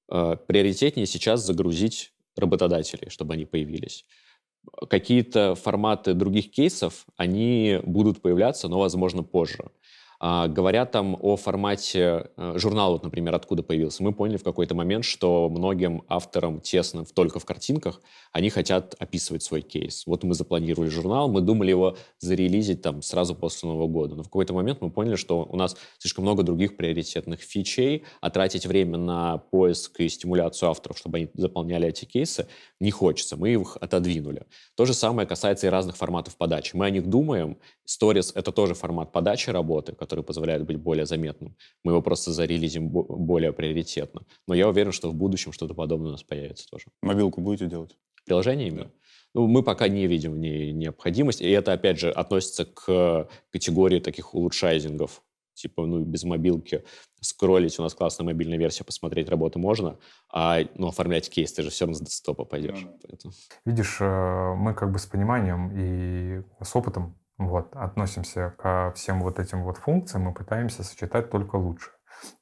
а, 0.09 0.37
приоритетнее 0.37 1.07
сейчас 1.07 1.45
загрузить 1.45 2.13
работодателей, 2.37 3.09
чтобы 3.09 3.35
они 3.35 3.45
появились 3.45 4.05
какие-то 4.89 5.55
форматы 5.55 6.15
других 6.15 6.51
кейсов, 6.51 7.07
они 7.17 7.81
будут 7.83 8.23
появляться, 8.23 8.69
но, 8.69 8.79
возможно, 8.79 9.23
позже. 9.23 9.71
А, 10.25 10.47
говорят 10.47 10.93
там 10.93 11.19
о 11.21 11.35
формате 11.37 12.31
э, 12.37 12.55
журнала, 12.57 12.93
вот, 12.93 13.03
например, 13.03 13.35
откуда 13.35 13.65
появился. 13.65 14.05
Мы 14.05 14.13
поняли 14.13 14.37
в 14.37 14.45
какой-то 14.45 14.73
момент, 14.73 15.05
что 15.05 15.49
многим 15.49 16.05
авторам 16.07 16.61
тесно 16.61 17.05
только 17.05 17.41
в 17.41 17.45
картинках, 17.45 18.01
они 18.31 18.49
хотят 18.49 18.95
описывать 19.01 19.43
свой 19.43 19.63
кейс. 19.63 20.07
Вот 20.07 20.23
мы 20.23 20.35
запланировали 20.35 20.91
журнал, 20.91 21.29
мы 21.29 21.41
думали 21.41 21.71
его 21.71 21.97
зарелизить 22.21 22.83
там 22.83 23.03
сразу 23.03 23.35
после 23.35 23.69
Нового 23.69 23.89
года, 23.89 24.15
но 24.15 24.23
в 24.23 24.27
какой-то 24.27 24.55
момент 24.55 24.81
мы 24.81 24.91
поняли, 24.91 25.17
что 25.17 25.45
у 25.51 25.57
нас 25.57 25.77
слишком 25.99 26.23
много 26.23 26.45
других 26.45 26.77
приоритетных 26.77 27.41
фичей, 27.41 28.05
а 28.21 28.31
тратить 28.31 28.65
время 28.65 28.99
на 28.99 29.39
поиск 29.39 29.99
и 29.99 30.09
стимуляцию 30.09 30.71
авторов, 30.71 30.99
чтобы 30.99 31.19
они 31.19 31.31
заполняли 31.35 31.89
эти 31.89 32.05
кейсы, 32.05 32.47
не 32.79 32.93
хочется. 32.93 33.37
Мы 33.37 33.55
их 33.55 33.77
отодвинули. 33.81 34.47
То 34.77 34.85
же 34.85 34.95
самое 34.95 35.27
касается 35.27 35.67
и 35.67 35.71
разных 35.71 35.97
форматов 35.97 36.37
подачи. 36.37 36.77
Мы 36.77 36.87
о 36.87 36.91
них 36.91 37.09
думаем. 37.09 37.59
Stories— 37.85 38.31
это 38.37 38.53
тоже 38.53 38.75
формат 38.75 39.11
подачи 39.11 39.51
работы, 39.51 39.93
который 39.93 40.12
который 40.13 40.25
позволяет 40.25 40.67
быть 40.67 40.77
более 40.77 41.07
заметным. 41.07 41.57
Мы 41.85 41.93
его 41.93 42.03
просто 42.03 42.33
зарелизим 42.33 42.91
более 42.91 43.53
приоритетно. 43.53 44.27
Но 44.47 44.55
я 44.55 44.69
уверен, 44.69 44.93
что 44.93 45.09
в 45.09 45.15
будущем 45.15 45.53
что-то 45.53 45.73
подобное 45.73 46.09
у 46.09 46.13
нас 46.13 46.23
появится 46.23 46.69
тоже. 46.69 46.85
Мобилку 47.01 47.41
будете 47.41 47.67
делать? 47.67 47.97
Приложение 48.27 48.69
именно? 48.69 48.91
Ну, 49.35 49.47
мы 49.47 49.63
пока 49.63 49.89
не 49.89 50.07
видим 50.07 50.33
в 50.33 50.39
ней 50.39 50.73
необходимости. 50.73 51.45
И 51.45 51.51
это, 51.51 51.73
опять 51.73 51.99
же, 51.99 52.11
относится 52.11 52.67
к 52.67 53.27
категории 53.51 54.01
таких 54.01 54.35
улучшайзингов. 54.35 55.23
Типа, 55.55 55.87
ну, 55.87 56.01
без 56.05 56.25
мобилки 56.25 56.85
скроллить, 57.23 57.79
у 57.79 57.83
нас 57.83 57.95
классная 57.95 58.27
мобильная 58.27 58.59
версия, 58.59 58.85
посмотреть 58.85 59.31
работы 59.31 59.59
можно, 59.59 59.97
а 60.31 60.59
ну, 60.75 60.89
оформлять 60.89 61.31
кейс 61.31 61.53
ты 61.53 61.63
же 61.63 61.71
все 61.71 61.85
равно 61.85 61.95
с 61.95 62.01
десктопа 62.01 62.45
пойдешь. 62.45 62.87
Поэтому. 63.03 63.33
Видишь, 63.65 63.97
э, 64.01 64.55
мы 64.57 64.75
как 64.75 64.93
бы 64.93 64.99
с 64.99 65.07
пониманием 65.07 65.71
и 65.75 66.65
с 66.65 66.77
опытом 66.77 67.17
вот, 67.49 67.75
относимся 67.77 68.55
ко 68.59 68.93
всем 68.95 69.23
вот 69.23 69.39
этим 69.39 69.63
вот 69.63 69.79
функциям 69.79 70.31
и 70.31 70.35
пытаемся 70.35 70.85
сочетать 70.85 71.31
только 71.31 71.57
лучше. 71.57 71.91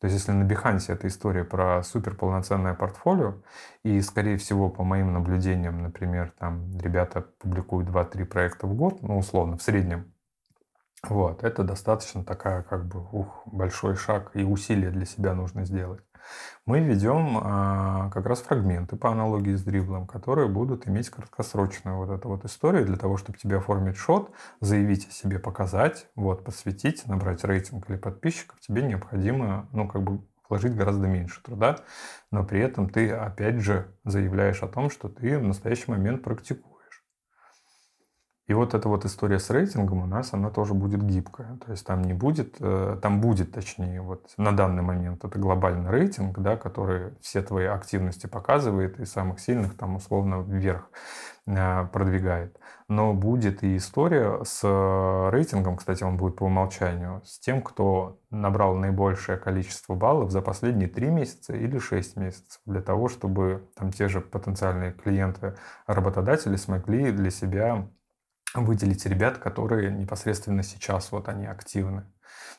То 0.00 0.06
есть 0.06 0.18
если 0.18 0.32
на 0.32 0.44
Behance 0.44 0.92
это 0.92 1.06
история 1.06 1.44
про 1.44 1.82
супер 1.82 2.14
полноценное 2.14 2.74
портфолио, 2.74 3.42
и, 3.82 4.00
скорее 4.02 4.36
всего, 4.36 4.68
по 4.68 4.84
моим 4.84 5.12
наблюдениям, 5.12 5.82
например, 5.82 6.34
там 6.38 6.76
ребята 6.78 7.22
публикуют 7.38 7.88
2-3 7.88 8.24
проекта 8.26 8.66
в 8.66 8.74
год, 8.74 9.02
ну, 9.02 9.18
условно, 9.18 9.56
в 9.56 9.62
среднем, 9.62 10.12
вот, 11.08 11.44
это 11.44 11.64
достаточно 11.64 12.24
такая, 12.24 12.62
как 12.62 12.86
бы, 12.86 13.02
ух, 13.10 13.42
большой 13.46 13.96
шаг 13.96 14.32
и 14.34 14.44
усилия 14.44 14.90
для 14.90 15.06
себя 15.06 15.34
нужно 15.34 15.64
сделать 15.64 16.02
мы 16.66 16.80
ведем 16.80 17.38
а, 17.42 18.10
как 18.10 18.26
раз 18.26 18.40
фрагменты 18.42 18.96
по 18.96 19.10
аналогии 19.10 19.54
с 19.54 19.62
дриблом, 19.62 20.06
которые 20.06 20.48
будут 20.48 20.86
иметь 20.88 21.10
краткосрочную 21.10 21.96
вот 21.96 22.10
эту 22.10 22.28
вот 22.28 22.44
историю 22.44 22.86
для 22.86 22.96
того, 22.96 23.16
чтобы 23.16 23.38
тебе 23.38 23.58
оформить 23.58 23.96
шот, 23.96 24.30
заявить 24.60 25.08
о 25.08 25.10
себе, 25.10 25.38
показать, 25.38 26.06
вот, 26.14 26.44
подсветить, 26.44 27.06
набрать 27.06 27.44
рейтинг 27.44 27.88
или 27.90 27.96
подписчиков, 27.96 28.60
тебе 28.60 28.82
необходимо, 28.82 29.68
ну, 29.72 29.88
как 29.88 30.02
бы 30.02 30.22
вложить 30.48 30.74
гораздо 30.74 31.06
меньше 31.06 31.42
труда, 31.42 31.78
но 32.30 32.44
при 32.44 32.60
этом 32.60 32.88
ты, 32.90 33.10
опять 33.10 33.60
же, 33.60 33.94
заявляешь 34.04 34.62
о 34.62 34.68
том, 34.68 34.90
что 34.90 35.08
ты 35.08 35.38
в 35.38 35.44
настоящий 35.44 35.90
момент 35.90 36.22
практикуешь. 36.22 36.69
И 38.50 38.52
вот 38.52 38.74
эта 38.74 38.88
вот 38.88 39.04
история 39.04 39.38
с 39.38 39.48
рейтингом 39.48 40.02
у 40.02 40.06
нас, 40.06 40.34
она 40.34 40.50
тоже 40.50 40.74
будет 40.74 41.04
гибкая. 41.04 41.56
То 41.64 41.70
есть 41.70 41.86
там 41.86 42.02
не 42.02 42.14
будет, 42.14 42.56
э, 42.58 42.98
там 43.00 43.20
будет, 43.20 43.52
точнее, 43.52 44.00
вот 44.00 44.32
на 44.38 44.50
данный 44.50 44.82
момент 44.82 45.24
это 45.24 45.38
глобальный 45.38 45.88
рейтинг, 45.88 46.36
да, 46.40 46.56
который 46.56 47.14
все 47.20 47.42
твои 47.42 47.66
активности 47.66 48.26
показывает 48.26 48.98
и 48.98 49.04
самых 49.04 49.38
сильных 49.38 49.76
там 49.76 49.94
условно 49.94 50.42
вверх 50.42 50.90
э, 51.46 51.86
продвигает. 51.92 52.58
Но 52.88 53.14
будет 53.14 53.62
и 53.62 53.76
история 53.76 54.42
с 54.42 54.64
рейтингом, 55.30 55.76
кстати, 55.76 56.02
он 56.02 56.16
будет 56.16 56.34
по 56.34 56.42
умолчанию, 56.42 57.22
с 57.24 57.38
тем, 57.38 57.62
кто 57.62 58.18
набрал 58.30 58.74
наибольшее 58.74 59.38
количество 59.38 59.94
баллов 59.94 60.32
за 60.32 60.42
последние 60.42 60.88
3 60.88 61.06
месяца 61.10 61.54
или 61.54 61.78
6 61.78 62.16
месяцев, 62.16 62.60
для 62.66 62.82
того, 62.82 63.08
чтобы 63.08 63.70
там 63.76 63.92
те 63.92 64.08
же 64.08 64.20
потенциальные 64.20 64.90
клиенты, 64.90 65.54
работодатели 65.86 66.56
смогли 66.56 67.12
для 67.12 67.30
себя 67.30 67.88
выделить 68.54 69.06
ребят, 69.06 69.38
которые 69.38 69.90
непосредственно 69.90 70.62
сейчас 70.62 71.12
вот 71.12 71.28
они 71.28 71.46
активны. 71.46 72.04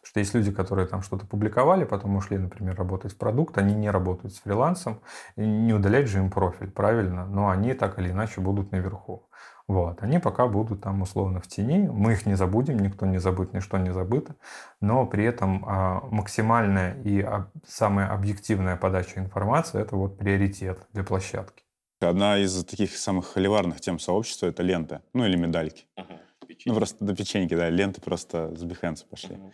Потому 0.02 0.10
что 0.10 0.20
есть 0.20 0.34
люди, 0.34 0.52
которые 0.52 0.88
там 0.88 1.02
что-то 1.02 1.28
публиковали, 1.28 1.84
потом 1.84 2.16
ушли, 2.16 2.38
например, 2.38 2.76
работать 2.76 3.14
в 3.14 3.18
продукт, 3.18 3.58
они 3.58 3.76
не 3.76 3.92
работают 3.92 4.34
с 4.34 4.40
фрилансом, 4.40 5.02
не 5.36 5.74
удалять 5.74 6.08
же 6.08 6.18
им 6.20 6.32
профиль, 6.32 6.72
правильно, 6.72 7.26
но 7.26 7.50
они 7.50 7.74
так 7.74 8.00
или 8.00 8.10
иначе 8.10 8.42
будут 8.42 8.72
наверху. 8.72 9.30
Вот. 9.68 10.02
Они 10.02 10.20
пока 10.20 10.48
будут 10.48 10.82
там 10.82 11.02
условно 11.02 11.40
в 11.40 11.48
тени, 11.48 11.88
мы 11.88 12.14
их 12.14 12.26
не 12.26 12.36
забудем, 12.36 12.80
никто 12.80 13.06
не 13.06 13.20
забыт, 13.20 13.54
ничто 13.54 13.78
не 13.78 13.94
забыто, 13.94 14.36
но 14.82 15.06
при 15.06 15.24
этом 15.24 15.64
а, 15.66 16.02
максимальная 16.10 16.96
и 17.04 17.26
самая 17.66 18.10
объективная 18.12 18.76
подача 18.76 19.20
информации– 19.20 19.80
это 19.82 19.96
вот 19.96 20.18
приоритет 20.18 20.88
для 20.94 21.04
площадки. 21.04 21.61
Одна 22.02 22.38
из 22.40 22.64
таких 22.66 22.98
самых 22.98 23.28
холиварных 23.28 23.82
тем 23.82 24.00
сообщества— 24.00 24.46
это 24.48 24.64
ленты, 24.64 25.02
ну 25.14 25.26
или 25.26 25.36
медальки. 25.36 25.86
Ага, 25.96 26.20
ну 26.66 26.76
просто 26.76 27.04
до 27.06 27.16
печеньки, 27.16 27.56
да, 27.56 27.70
ленты 27.70 28.02
просто 28.02 28.56
с 28.56 28.64
Behance 28.64 29.06
пошли. 29.10 29.36
Ага. 29.36 29.54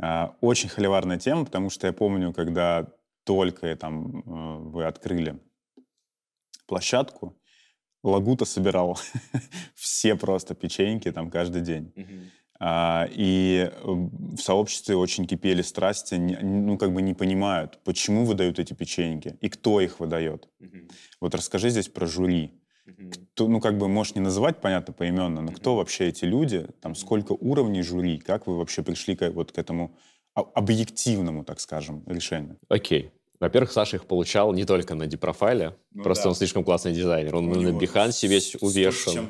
А, 0.00 0.36
очень 0.40 0.68
холиварная 0.68 1.18
тема, 1.18 1.44
потому 1.44 1.70
что 1.70 1.86
я 1.86 1.92
помню, 1.92 2.32
когда 2.32 2.88
только 3.24 3.74
там 3.76 4.20
э, 4.20 4.58
вы 4.70 4.84
открыли 4.84 5.40
площадку, 6.66 7.38
Лагута 8.02 8.44
собирал 8.44 8.98
все 9.74 10.14
просто 10.14 10.54
печеньки 10.54 11.10
там 11.10 11.30
каждый 11.30 11.62
день. 11.62 11.92
Угу. 11.96 12.30
А, 12.60 13.08
и 13.10 13.70
в 13.82 14.38
сообществе 14.38 14.96
очень 14.96 15.26
кипели 15.26 15.62
страсти, 15.62 16.14
ну, 16.14 16.78
как 16.78 16.92
бы 16.92 17.02
не 17.02 17.14
понимают, 17.14 17.80
почему 17.84 18.24
выдают 18.24 18.58
эти 18.58 18.72
печеньки 18.74 19.36
и 19.40 19.48
кто 19.48 19.80
их 19.80 20.00
выдает. 20.00 20.48
Mm-hmm. 20.60 20.92
Вот 21.20 21.34
расскажи 21.34 21.70
здесь 21.70 21.88
про 21.88 22.06
жюри. 22.06 22.52
Mm-hmm. 22.86 23.10
Кто, 23.10 23.48
ну, 23.48 23.60
как 23.60 23.76
бы, 23.76 23.88
можешь 23.88 24.14
не 24.14 24.20
называть, 24.20 24.60
понятно, 24.60 24.92
поименно, 24.92 25.42
но 25.42 25.50
mm-hmm. 25.50 25.56
кто 25.56 25.76
вообще 25.76 26.08
эти 26.08 26.24
люди, 26.24 26.66
там, 26.80 26.94
сколько 26.94 27.32
уровней 27.32 27.82
жюри, 27.82 28.18
как 28.18 28.46
вы 28.46 28.56
вообще 28.56 28.82
пришли 28.82 29.16
к, 29.16 29.28
вот 29.30 29.52
к 29.52 29.58
этому 29.58 29.96
объективному, 30.34 31.44
так 31.44 31.60
скажем, 31.60 32.02
решению? 32.06 32.58
Окей. 32.68 33.02
Okay. 33.02 33.10
Во-первых, 33.40 33.72
Саша 33.72 33.96
их 33.96 34.06
получал 34.06 34.52
не 34.52 34.64
только 34.64 34.94
на 34.94 35.06
дипрофайле, 35.06 35.74
ну, 35.92 36.02
просто 36.04 36.24
да. 36.24 36.28
он 36.30 36.34
слишком 36.36 36.62
классный 36.62 36.92
дизайнер. 36.92 37.34
Он 37.34 37.48
У 37.48 37.54
на 37.60 37.68
Behance 37.68 38.26
весь 38.28 38.56
увешан. 38.60 39.28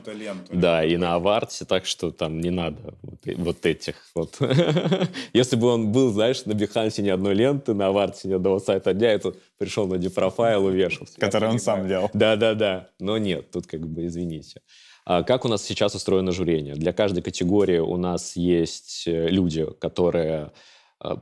Да, 0.50 0.84
и 0.84 0.96
на 0.96 1.14
Аварте, 1.14 1.64
так 1.64 1.86
что 1.86 2.10
там 2.10 2.38
не 2.40 2.50
надо 2.50 2.94
вот, 3.02 3.20
вот 3.24 3.66
этих 3.66 3.96
вот. 4.14 4.36
Если 5.32 5.56
бы 5.56 5.68
он 5.68 5.90
был, 5.90 6.12
знаешь, 6.12 6.44
на 6.44 6.52
Behance 6.52 7.00
ни 7.00 7.08
одной 7.08 7.34
ленты, 7.34 7.72
на 7.72 7.86
Аварте 7.86 8.28
ни 8.28 8.34
одного 8.34 8.60
сайта 8.60 8.92
дня, 8.92 9.12
это 9.12 9.34
пришел 9.58 9.86
на 9.86 9.96
дипрофайл, 9.96 10.64
увешал. 10.66 11.06
Который 11.18 11.48
он 11.48 11.58
сам 11.58 11.88
делал. 11.88 12.10
Да-да-да. 12.12 12.90
Но 13.00 13.16
нет, 13.16 13.50
тут 13.50 13.66
как 13.66 13.86
бы 13.86 14.06
извините. 14.06 14.60
А 15.06 15.22
как 15.22 15.44
у 15.44 15.48
нас 15.48 15.62
сейчас 15.62 15.94
устроено 15.94 16.32
журение? 16.32 16.74
Для 16.74 16.92
каждой 16.92 17.22
категории 17.22 17.78
у 17.78 17.96
нас 17.96 18.36
есть 18.36 19.04
э, 19.06 19.28
люди, 19.28 19.66
которые 19.78 20.52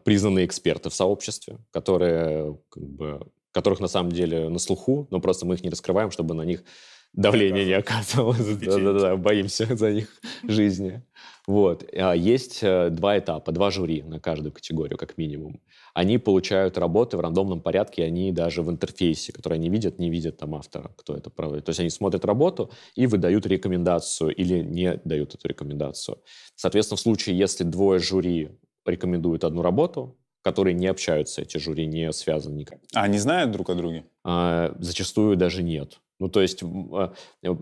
признанные 0.04 0.46
эксперты 0.46 0.90
в 0.90 0.94
сообществе, 0.94 1.58
которые, 1.70 2.58
как 2.68 2.82
бы, 2.82 3.20
которых 3.52 3.80
на 3.80 3.88
самом 3.88 4.12
деле 4.12 4.48
на 4.48 4.58
слуху, 4.58 5.06
но 5.10 5.20
просто 5.20 5.46
мы 5.46 5.54
их 5.54 5.62
не 5.62 5.70
раскрываем, 5.70 6.10
чтобы 6.10 6.34
на 6.34 6.42
них 6.42 6.64
давление 7.12 7.64
не 7.64 7.72
оказывалось. 7.72 8.56
Да-да-да, 8.56 9.16
боимся 9.16 9.76
за 9.76 9.90
их 9.90 10.08
жизни. 10.44 11.02
Вот. 11.46 11.84
А 11.92 12.14
есть 12.14 12.60
э, 12.62 12.88
два 12.90 13.18
этапа, 13.18 13.52
два 13.52 13.70
жюри 13.70 14.02
на 14.02 14.20
каждую 14.20 14.52
категорию, 14.52 14.96
как 14.96 15.18
минимум. 15.18 15.60
Они 15.92 16.16
получают 16.16 16.78
работы 16.78 17.16
в 17.16 17.20
рандомном 17.20 17.60
порядке, 17.60 18.04
они 18.04 18.32
даже 18.32 18.62
в 18.62 18.70
интерфейсе, 18.70 19.32
который 19.32 19.54
они 19.54 19.68
видят, 19.68 19.98
не 19.98 20.08
видят 20.08 20.38
там 20.38 20.54
автора, 20.54 20.92
кто 20.96 21.14
это 21.14 21.30
проводит. 21.30 21.64
То 21.64 21.70
есть 21.70 21.80
они 21.80 21.90
смотрят 21.90 22.24
работу 22.24 22.70
и 22.94 23.06
выдают 23.06 23.44
рекомендацию 23.46 24.34
или 24.34 24.62
не 24.62 25.00
дают 25.04 25.34
эту 25.34 25.48
рекомендацию. 25.48 26.18
Соответственно, 26.54 26.96
в 26.96 27.00
случае, 27.00 27.36
если 27.36 27.64
двое 27.64 27.98
жюри 27.98 28.52
рекомендуют 28.86 29.44
одну 29.44 29.62
работу, 29.62 30.16
которые 30.42 30.74
не 30.74 30.86
общаются, 30.88 31.42
эти 31.42 31.58
жюри 31.58 31.86
не 31.86 32.12
связаны 32.12 32.56
никак. 32.56 32.80
А 32.94 33.02
они 33.02 33.18
знают 33.18 33.52
друг 33.52 33.70
о 33.70 33.74
друге? 33.74 34.04
А, 34.24 34.74
зачастую 34.78 35.36
даже 35.36 35.62
нет. 35.62 36.00
Ну, 36.22 36.28
то 36.28 36.40
есть 36.40 36.62
а, 36.62 37.12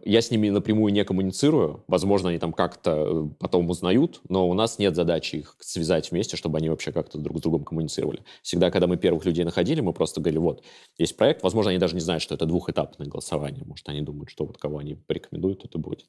я 0.05 0.21
с 0.21 0.31
ними 0.31 0.51
напрямую 0.51 0.93
не 0.93 1.03
коммуницирую. 1.03 1.83
Возможно, 1.89 2.29
они 2.29 2.39
там 2.39 2.53
как-то 2.53 2.91
э, 2.91 3.29
потом 3.39 3.71
узнают, 3.71 4.21
но 4.29 4.47
у 4.47 4.53
нас 4.53 4.79
нет 4.79 4.95
задачи 4.95 5.37
их 5.37 5.57
связать 5.61 6.11
вместе, 6.11 6.37
чтобы 6.37 6.59
они 6.59 6.69
вообще 6.69 6.93
как-то 6.93 7.17
друг 7.17 7.39
с 7.39 7.41
другом 7.41 7.65
коммуницировали. 7.65 8.23
Всегда, 8.43 8.71
когда 8.71 8.87
мы 8.87 8.99
первых 8.99 9.25
людей 9.25 9.47
находили, 9.47 9.81
мы 9.81 9.95
просто 9.95 10.21
говорили, 10.21 10.41
вот, 10.41 10.63
есть 10.99 11.17
проект. 11.17 11.43
Возможно, 11.43 11.71
они 11.71 11.79
даже 11.79 11.95
не 11.95 12.03
знают, 12.03 12.23
что 12.23 12.35
это 12.35 12.45
двухэтапное 12.45 13.07
голосование. 13.07 13.65
Может, 13.65 13.89
они 13.89 14.03
думают, 14.03 14.29
что 14.29 14.45
вот 14.45 14.59
кого 14.59 14.77
они 14.77 14.95
порекомендуют, 14.95 15.65
это 15.65 15.79
будет. 15.79 16.05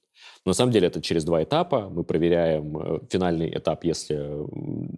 Но 0.45 0.49
на 0.49 0.53
самом 0.53 0.73
деле 0.73 0.87
это 0.87 1.01
через 1.01 1.23
два 1.23 1.41
этапа. 1.43 1.87
Мы 1.89 2.03
проверяем 2.03 2.77
э, 2.77 2.99
финальный 3.09 3.49
этап. 3.49 3.85
Если 3.85 4.19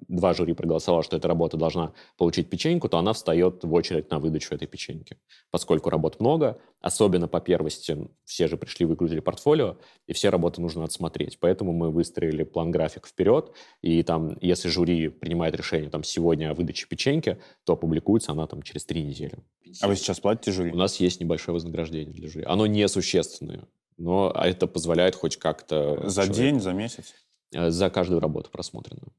два 0.07 0.33
жюри 0.33 0.53
проголосовало, 0.53 1.03
что 1.03 1.17
эта 1.17 1.27
работа 1.27 1.55
должна 1.55 1.93
получить 2.17 2.49
печеньку, 2.49 2.89
то 2.89 2.97
она 2.97 3.13
встает 3.13 3.63
в 3.63 3.71
очередь 3.71 4.09
на 4.09 4.17
выдачу 4.17 4.55
этой 4.55 4.67
печеньки. 4.67 5.17
Поскольку 5.51 5.91
работ 5.91 6.19
много, 6.19 6.57
особенно 6.81 7.27
по 7.27 7.42
первости 7.43 7.97
все 8.25 8.47
же 8.47 8.57
пришли, 8.57 8.85
выгрузили 8.85 9.19
портфолио, 9.19 9.77
и 10.07 10.13
все 10.13 10.29
работы 10.29 10.61
нужно 10.61 10.83
отсмотреть. 10.83 11.39
Поэтому 11.39 11.71
мы 11.73 11.91
выстроили 11.91 12.43
план-график 12.43 13.05
вперед, 13.07 13.51
и 13.81 14.01
там, 14.03 14.37
если 14.41 14.69
жюри 14.69 15.09
принимает 15.09 15.55
решение 15.55 15.89
там 15.89 16.03
сегодня 16.03 16.49
о 16.51 16.53
выдаче 16.53 16.87
печеньки, 16.87 17.39
то 17.63 17.73
опубликуется 17.73 18.31
она 18.31 18.47
там 18.47 18.61
через 18.63 18.85
три 18.85 19.03
недели. 19.03 19.37
А 19.81 19.87
вы 19.87 19.95
сейчас 19.95 20.19
платите 20.19 20.51
жюри? 20.51 20.71
У 20.71 20.75
нас 20.75 20.99
есть 20.99 21.19
небольшое 21.19 21.53
вознаграждение 21.53 22.13
для 22.13 22.27
жюри. 22.29 22.45
Оно 22.45 22.65
несущественное, 22.67 23.67
но 23.97 24.31
это 24.35 24.67
позволяет 24.67 25.15
хоть 25.15 25.37
как-то... 25.37 26.09
За 26.09 26.23
человеку- 26.23 26.35
день, 26.35 26.59
за 26.61 26.73
месяц? 26.73 27.13
Э, 27.53 27.69
За 27.69 27.89
каждую 27.89 28.19
работу 28.19 28.49
просмотренную. 28.51 29.11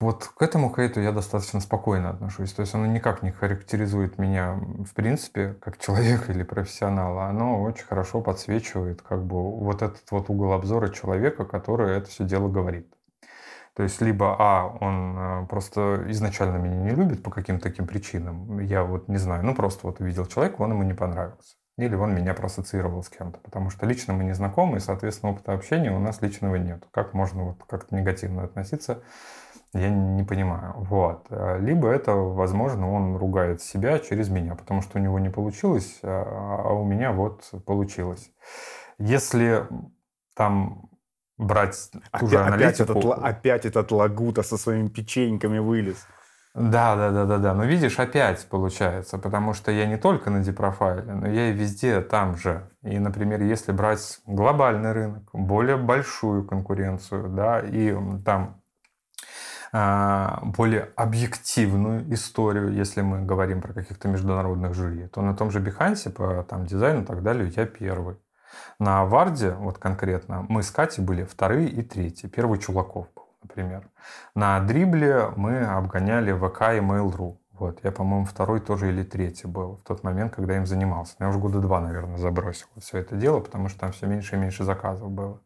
Вот 0.00 0.28
к 0.28 0.42
этому 0.42 0.72
хейту 0.72 1.00
я 1.00 1.10
достаточно 1.10 1.58
спокойно 1.60 2.10
отношусь. 2.10 2.52
То 2.52 2.62
есть 2.62 2.72
оно 2.72 2.86
никак 2.86 3.22
не 3.24 3.32
характеризует 3.32 4.16
меня, 4.16 4.54
в 4.54 4.94
принципе, 4.94 5.54
как 5.60 5.78
человека 5.78 6.30
или 6.30 6.44
профессионала. 6.44 7.24
Оно 7.24 7.62
очень 7.62 7.84
хорошо 7.84 8.20
подсвечивает 8.20 9.02
как 9.02 9.24
бы 9.24 9.50
вот 9.58 9.82
этот 9.82 10.08
вот 10.12 10.30
угол 10.30 10.52
обзора 10.52 10.90
человека, 10.90 11.44
который 11.44 11.96
это 11.96 12.08
все 12.08 12.24
дело 12.24 12.48
говорит. 12.48 12.86
То 13.74 13.82
есть 13.84 14.00
либо, 14.00 14.34
а, 14.38 14.66
он 14.80 15.16
э, 15.16 15.46
просто 15.46 16.04
изначально 16.08 16.56
меня 16.56 16.76
не 16.76 16.90
любит 16.90 17.22
по 17.22 17.30
каким-то 17.30 17.62
таким 17.62 17.86
причинам, 17.86 18.58
я 18.58 18.82
вот 18.82 19.06
не 19.06 19.18
знаю, 19.18 19.44
ну 19.44 19.54
просто 19.54 19.86
вот 19.86 20.00
увидел 20.00 20.26
человека, 20.26 20.62
он 20.62 20.72
ему 20.72 20.82
не 20.82 20.94
понравился. 20.94 21.54
Или 21.76 21.94
он 21.94 22.12
меня 22.12 22.34
проассоциировал 22.34 23.04
с 23.04 23.08
кем-то, 23.08 23.38
потому 23.38 23.70
что 23.70 23.86
лично 23.86 24.12
мы 24.12 24.24
не 24.24 24.32
знакомы, 24.34 24.78
и, 24.78 24.80
соответственно, 24.80 25.30
опыта 25.30 25.52
общения 25.52 25.92
у 25.92 26.00
нас 26.00 26.20
личного 26.20 26.56
нет. 26.56 26.82
Как 26.90 27.14
можно 27.14 27.44
вот 27.44 27.62
как-то 27.68 27.94
негативно 27.94 28.42
относиться, 28.42 29.00
я 29.74 29.90
не 29.90 30.24
понимаю. 30.24 30.74
Вот. 30.76 31.26
Э, 31.30 31.58
Либо 31.60 31.88
это, 31.88 32.14
возможно, 32.14 32.90
он 32.90 33.16
ругает 33.16 33.62
себя 33.62 33.98
через 33.98 34.28
меня, 34.28 34.54
потому 34.54 34.82
что 34.82 34.98
у 34.98 35.02
него 35.02 35.18
не 35.18 35.30
получилось, 35.30 35.98
а 36.02 36.62
а 36.64 36.72
у 36.72 36.84
меня 36.84 37.12
вот 37.12 37.50
получилось. 37.66 38.30
Если 38.98 39.66
там 40.34 40.88
брать 41.36 41.90
ту 42.18 42.26
же 42.26 42.38
Опять, 42.38 42.54
опять, 42.54 42.80
этот, 42.80 42.96
аналитику... 42.96 43.26
опять 43.26 43.64
этот 43.66 43.92
Лагута 43.92 44.42
со 44.42 44.56
своими 44.56 44.88
печеньками 44.88 45.58
вылез. 45.58 46.06
Да, 46.54 46.96
да, 46.96 47.10
да, 47.10 47.24
да, 47.24 47.38
да. 47.38 47.54
Но 47.54 47.64
видишь, 47.64 47.98
опять 48.00 48.48
получается, 48.48 49.18
потому 49.18 49.54
что 49.54 49.70
я 49.70 49.86
не 49.86 49.96
только 49.96 50.30
на 50.30 50.42
депрофайле, 50.42 51.12
но 51.12 51.28
я 51.28 51.50
и 51.50 51.52
везде 51.52 52.00
там 52.00 52.36
же. 52.36 52.68
И, 52.82 52.98
например, 52.98 53.42
если 53.42 53.70
брать 53.70 54.20
глобальный 54.26 54.92
рынок, 54.92 55.28
более 55.32 55.76
большую 55.76 56.44
конкуренцию, 56.44 57.28
да, 57.28 57.60
и 57.60 57.94
там 58.24 58.57
более 59.72 60.90
объективную 60.96 62.12
историю, 62.12 62.72
если 62.72 63.02
мы 63.02 63.22
говорим 63.24 63.60
про 63.60 63.72
каких-то 63.72 64.08
международных 64.08 64.74
жюри, 64.74 65.08
то 65.08 65.20
на 65.22 65.34
том 65.34 65.50
же 65.50 65.60
Behance 65.60 66.10
по 66.10 66.42
там, 66.44 66.64
дизайну 66.66 67.02
и 67.02 67.04
так 67.04 67.22
далее 67.22 67.52
я 67.54 67.66
первый. 67.66 68.16
На 68.78 69.04
Варде, 69.04 69.50
вот 69.50 69.78
конкретно, 69.78 70.46
мы 70.48 70.62
с 70.62 70.70
Катей 70.70 71.04
были 71.04 71.24
вторые 71.24 71.68
и 71.68 71.82
третьи. 71.82 72.28
Первый 72.28 72.58
Чулаков 72.58 73.08
был, 73.14 73.24
например. 73.42 73.88
На 74.34 74.60
Дрибле 74.60 75.30
мы 75.36 75.64
обгоняли 75.64 76.32
ВК 76.32 76.62
и 76.62 76.80
Mail.ru. 76.80 77.36
Вот, 77.52 77.80
я, 77.82 77.90
по-моему, 77.90 78.24
второй 78.24 78.60
тоже 78.60 78.90
или 78.90 79.02
третий 79.02 79.48
был 79.48 79.78
в 79.78 79.82
тот 79.82 80.04
момент, 80.04 80.32
когда 80.32 80.56
им 80.56 80.64
занимался. 80.64 81.16
Я 81.18 81.28
уже 81.28 81.40
года 81.40 81.58
два, 81.60 81.80
наверное, 81.80 82.16
забросил 82.16 82.68
все 82.78 82.98
это 82.98 83.16
дело, 83.16 83.40
потому 83.40 83.68
что 83.68 83.80
там 83.80 83.90
все 83.90 84.06
меньше 84.06 84.36
и 84.36 84.38
меньше 84.38 84.62
заказов 84.62 85.10
было. 85.10 85.40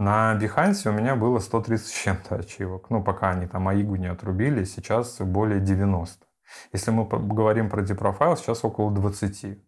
На 0.00 0.34
Behance 0.34 0.88
у 0.88 0.92
меня 0.92 1.14
было 1.14 1.40
130 1.40 1.86
с 1.86 1.90
чем-то 1.90 2.36
ачивок. 2.36 2.88
Ну, 2.88 3.04
пока 3.04 3.32
они 3.32 3.46
там 3.46 3.68
Аигу 3.68 3.96
не 3.96 4.06
отрубили, 4.06 4.64
сейчас 4.64 5.20
более 5.20 5.60
90. 5.60 6.26
Если 6.72 6.90
мы 6.90 7.06
говорим 7.06 7.68
про 7.68 7.82
депрофайл, 7.82 8.34
сейчас 8.38 8.64
около 8.64 8.90
20. 8.90 9.62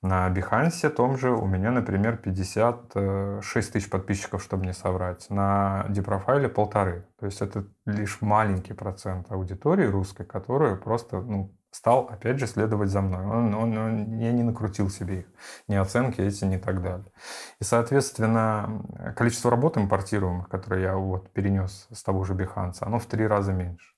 На 0.00 0.30
Behance 0.30 0.88
том 0.88 1.18
же 1.18 1.32
у 1.32 1.44
меня, 1.44 1.70
например, 1.70 2.16
56 2.16 3.72
тысяч 3.74 3.90
подписчиков, 3.90 4.42
чтобы 4.42 4.64
не 4.64 4.72
соврать. 4.72 5.28
На 5.28 5.84
депрофайле 5.90 6.48
полторы. 6.48 7.06
То 7.20 7.26
есть 7.26 7.42
это 7.42 7.66
лишь 7.84 8.22
маленький 8.22 8.72
процент 8.72 9.30
аудитории 9.30 9.84
русской, 9.84 10.24
которая 10.24 10.76
просто 10.76 11.20
ну, 11.20 11.54
стал, 11.74 12.08
опять 12.10 12.38
же, 12.38 12.46
следовать 12.46 12.88
за 12.90 13.00
мной. 13.00 13.24
Он, 13.26 13.54
он- 13.54 13.76
он- 13.78 14.18
я 14.18 14.32
не 14.32 14.42
накрутил 14.44 14.88
себе 14.90 15.20
их, 15.20 15.26
ни 15.68 15.74
оценки 15.74 16.20
эти, 16.20 16.44
ни 16.44 16.56
так 16.56 16.82
далее. 16.82 17.06
И, 17.60 17.64
соответственно, 17.64 18.82
количество 19.16 19.50
работ 19.50 19.76
импортируемых, 19.76 20.48
которые 20.48 20.82
я 20.82 20.96
вот 20.96 21.32
перенес 21.32 21.88
с 21.92 22.02
того 22.02 22.24
же 22.24 22.34
Behance, 22.34 22.76
оно 22.80 22.98
в 22.98 23.06
три 23.06 23.26
раза 23.26 23.52
меньше. 23.52 23.94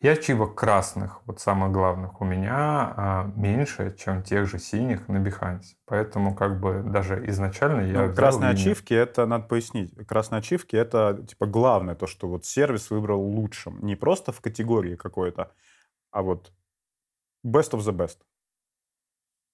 И 0.00 0.08
ачивок 0.08 0.54
красных, 0.54 1.20
вот 1.26 1.40
самых 1.40 1.72
главных, 1.72 2.22
у 2.22 2.24
меня 2.24 2.94
а, 2.96 3.30
меньше, 3.36 3.94
чем 3.98 4.22
тех 4.22 4.48
же 4.48 4.58
синих 4.58 5.08
на 5.08 5.18
Behance. 5.18 5.74
Поэтому 5.84 6.34
как 6.34 6.58
бы 6.58 6.82
даже 6.82 7.28
изначально 7.28 7.82
я... 7.82 8.06
Ну, 8.06 8.14
красные 8.14 8.52
ачивки, 8.52 8.94
это 8.94 9.26
надо 9.26 9.44
пояснить. 9.44 9.94
Красные 10.08 10.38
ачивки 10.38 10.74
это 10.74 11.22
типа 11.28 11.44
главное, 11.44 11.94
то, 11.94 12.06
что 12.06 12.28
вот 12.28 12.46
сервис 12.46 12.90
выбрал 12.90 13.20
лучшим. 13.20 13.84
Не 13.84 13.94
просто 13.94 14.32
в 14.32 14.40
категории 14.40 14.96
какой-то, 14.96 15.52
а 16.10 16.22
вот 16.22 16.50
best 17.44 17.72
of 17.72 17.80
the 17.80 17.92
best. 17.92 18.18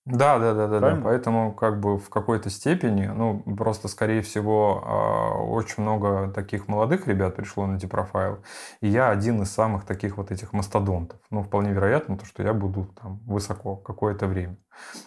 Да, 0.07 0.39
да, 0.39 0.55
да, 0.55 0.69
да, 0.69 0.79
да. 0.79 1.01
Поэтому 1.03 1.53
как 1.53 1.81
бы 1.81 1.99
в 1.99 2.11
какой-то 2.11 2.49
степени, 2.49 3.07
ну 3.07 3.41
просто 3.57 3.89
скорее 3.89 4.23
всего 4.23 4.85
а, 4.87 5.31
очень 5.43 5.83
много 5.83 6.31
таких 6.33 6.69
молодых 6.69 7.09
ребят 7.09 7.35
пришло 7.35 7.67
на 7.67 7.77
депрофайл, 7.77 8.39
и 8.81 8.87
я 8.87 9.11
один 9.11 9.43
из 9.43 9.51
самых 9.51 9.85
таких 9.85 10.17
вот 10.17 10.31
этих 10.31 10.53
мастодонтов. 10.53 11.19
Ну 11.31 11.43
вполне 11.43 11.73
вероятно 11.73 12.17
то, 12.17 12.25
что 12.25 12.45
я 12.45 12.55
буду 12.55 12.85
там 13.03 13.19
высоко 13.27 13.75
какое-то 13.75 14.29
время, 14.29 14.57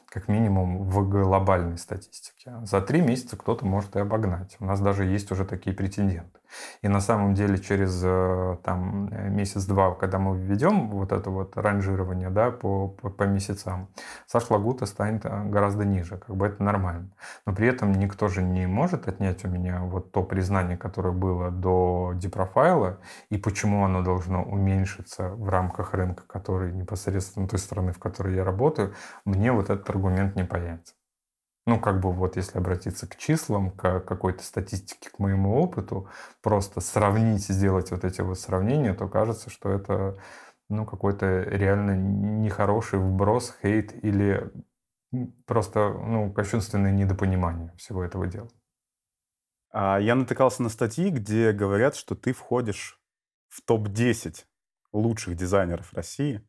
как 0.10 0.28
минимум 0.28 0.84
в 0.84 1.08
глобальной 1.08 1.78
статистике. 1.78 2.56
За 2.64 2.82
три 2.82 3.00
месяца 3.00 3.38
кто-то 3.38 3.66
может 3.66 3.96
и 3.96 4.00
обогнать. 4.00 4.58
У 4.60 4.66
нас 4.66 4.82
даже 4.82 5.06
есть 5.06 5.32
уже 5.32 5.46
такие 5.46 5.74
претенденты. 5.74 6.39
И 6.82 6.88
на 6.88 7.02
самом 7.02 7.34
деле 7.34 7.58
через 7.58 8.02
э, 8.04 8.58
там 8.64 9.10
э, 9.12 9.30
месяц-два, 9.30 9.96
когда 9.96 10.20
мы 10.20 10.38
введем 10.38 10.90
вот 10.90 11.12
это 11.12 11.30
вот 11.30 11.58
ранжирование 11.58 12.30
да, 12.30 12.52
по, 12.52 12.88
по, 12.88 13.10
по 13.10 13.24
месяцам, 13.24 13.90
Саш 14.28 14.50
Лагута 14.50 14.86
станет 14.86 15.26
э, 15.26 15.44
гораздо 15.46 15.86
ниже, 15.86 16.18
как 16.18 16.36
бы 16.36 16.48
это 16.48 16.64
нормально. 16.64 17.12
Но 17.46 17.54
при 17.54 17.68
этом 17.68 17.92
никто 17.92 18.28
же 18.28 18.42
не 18.42 18.68
может 18.68 19.08
отнять 19.08 19.46
у 19.46 19.48
меня 19.48 19.82
вот 19.82 20.12
то 20.12 20.24
признание, 20.24 20.78
которое 20.78 21.14
было 21.14 21.52
до 21.52 22.14
депрофайла, 22.16 23.00
и 23.30 23.38
почему 23.38 23.86
оно 23.86 24.02
должно 24.02 24.44
уменьшиться 24.44 25.30
в 25.30 25.50
рамках 25.50 25.94
рынка, 25.94 26.24
который 26.28 26.74
непосредственно 26.74 27.48
той 27.48 27.60
страны, 27.60 27.94
в 27.94 28.00
которой 28.00 28.36
я 28.36 28.44
работаю, 28.44 28.94
мне 29.26 29.52
вот 29.52 29.70
этот 29.70 29.90
аргумент 29.90 30.36
не 30.36 30.44
появится. 30.44 30.94
Ну, 31.66 31.80
как 31.80 32.00
бы 32.00 32.12
вот 32.12 32.36
если 32.36 32.58
обратиться 32.58 33.08
к 33.08 33.16
числам, 33.18 33.72
к 33.72 34.00
какой-то 34.00 34.44
статистике, 34.44 35.10
к 35.10 35.20
моему 35.20 35.56
опыту, 35.56 36.10
просто 36.42 36.82
сравнить, 36.82 37.48
сделать 37.48 37.92
вот 37.92 38.04
эти 38.04 38.22
вот 38.22 38.40
сравнения, 38.40 38.94
то 38.94 39.08
кажется, 39.08 39.50
что 39.50 39.70
это 39.70 40.20
ну, 40.70 40.86
какой-то 40.86 41.44
реально 41.44 41.96
нехороший 41.96 43.00
вброс, 43.00 43.56
хейт 43.62 44.04
или 44.04 44.52
просто 45.46 45.90
ну, 45.90 46.32
кощунственное 46.32 46.92
недопонимание 46.92 47.74
всего 47.78 48.04
этого 48.04 48.28
дела. 48.28 48.50
А 49.72 50.00
я 50.00 50.16
натыкался 50.16 50.64
на 50.64 50.70
статьи, 50.70 51.10
где 51.10 51.52
говорят, 51.52 51.96
что 51.96 52.16
ты 52.16 52.34
входишь 52.34 53.00
в 53.48 53.62
топ-10 53.62 54.46
лучших 54.92 55.36
дизайнеров 55.36 55.94
России 55.94 56.44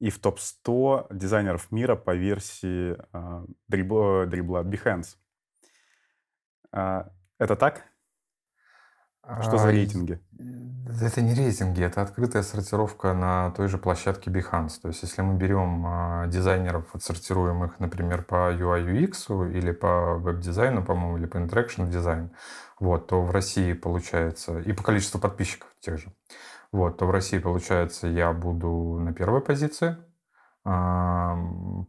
и 0.00 0.08
в 0.10 0.18
топ-100 0.18 1.14
дизайнеров 1.14 1.70
мира 1.70 1.94
по 1.94 2.14
версии 2.14 2.96
а, 3.12 3.44
дрибла, 3.68 4.26
дрибла 4.26 4.64
Behance. 4.64 5.16
А, 6.72 7.10
это 7.38 7.54
так? 7.54 7.84
Что 9.42 9.58
за 9.58 9.68
А, 9.68 9.72
рейтинги? 9.72 10.18
Это 11.02 11.20
не 11.20 11.34
рейтинги, 11.34 11.84
это 11.84 12.00
открытая 12.00 12.42
сортировка 12.42 13.12
на 13.12 13.50
той 13.50 13.68
же 13.68 13.76
площадке 13.76 14.30
Behance. 14.30 14.80
То 14.80 14.88
есть, 14.88 15.02
если 15.02 15.20
мы 15.20 15.36
берем 15.36 16.28
дизайнеров, 16.30 16.94
отсортируем 16.94 17.62
их, 17.64 17.78
например, 17.78 18.22
по 18.22 18.52
UI 18.52 18.86
UX 18.86 19.52
или 19.52 19.72
по 19.72 20.14
веб-дизайну, 20.16 20.82
по-моему, 20.82 21.18
или 21.18 21.26
по 21.26 21.36
interaction 21.36 21.90
дизайн, 21.90 22.30
вот, 22.80 23.08
то 23.08 23.22
в 23.22 23.30
России 23.30 23.74
получается, 23.74 24.58
и 24.60 24.72
по 24.72 24.82
количеству 24.82 25.20
подписчиков 25.20 25.68
тех 25.80 25.98
же, 25.98 26.12
вот, 26.72 26.98
то 26.98 27.06
в 27.06 27.10
России, 27.10 27.38
получается, 27.38 28.06
я 28.06 28.32
буду 28.32 28.98
на 29.00 29.12
первой 29.12 29.40
позиции, 29.40 29.96
а, 30.64 31.36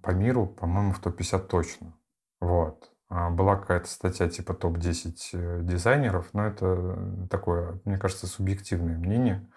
по 0.01 0.11
миру, 0.11 0.47
по-моему, 0.47 0.93
в 0.93 0.99
топ-50 0.99 1.47
точно. 1.47 1.93
Вот. 2.39 2.91
А, 3.09 3.29
Была 3.29 3.57
какая-то 3.57 3.87
статья 3.87 4.27
типа 4.29 4.53
топ-10 4.53 5.15
э, 5.33 5.59
дизайнеров, 5.63 6.29
но 6.33 6.45
это 6.47 7.27
такое, 7.29 7.79
мне 7.85 7.97
кажется, 7.97 8.27
субъективное 8.27 8.97
мнение. 8.97 9.47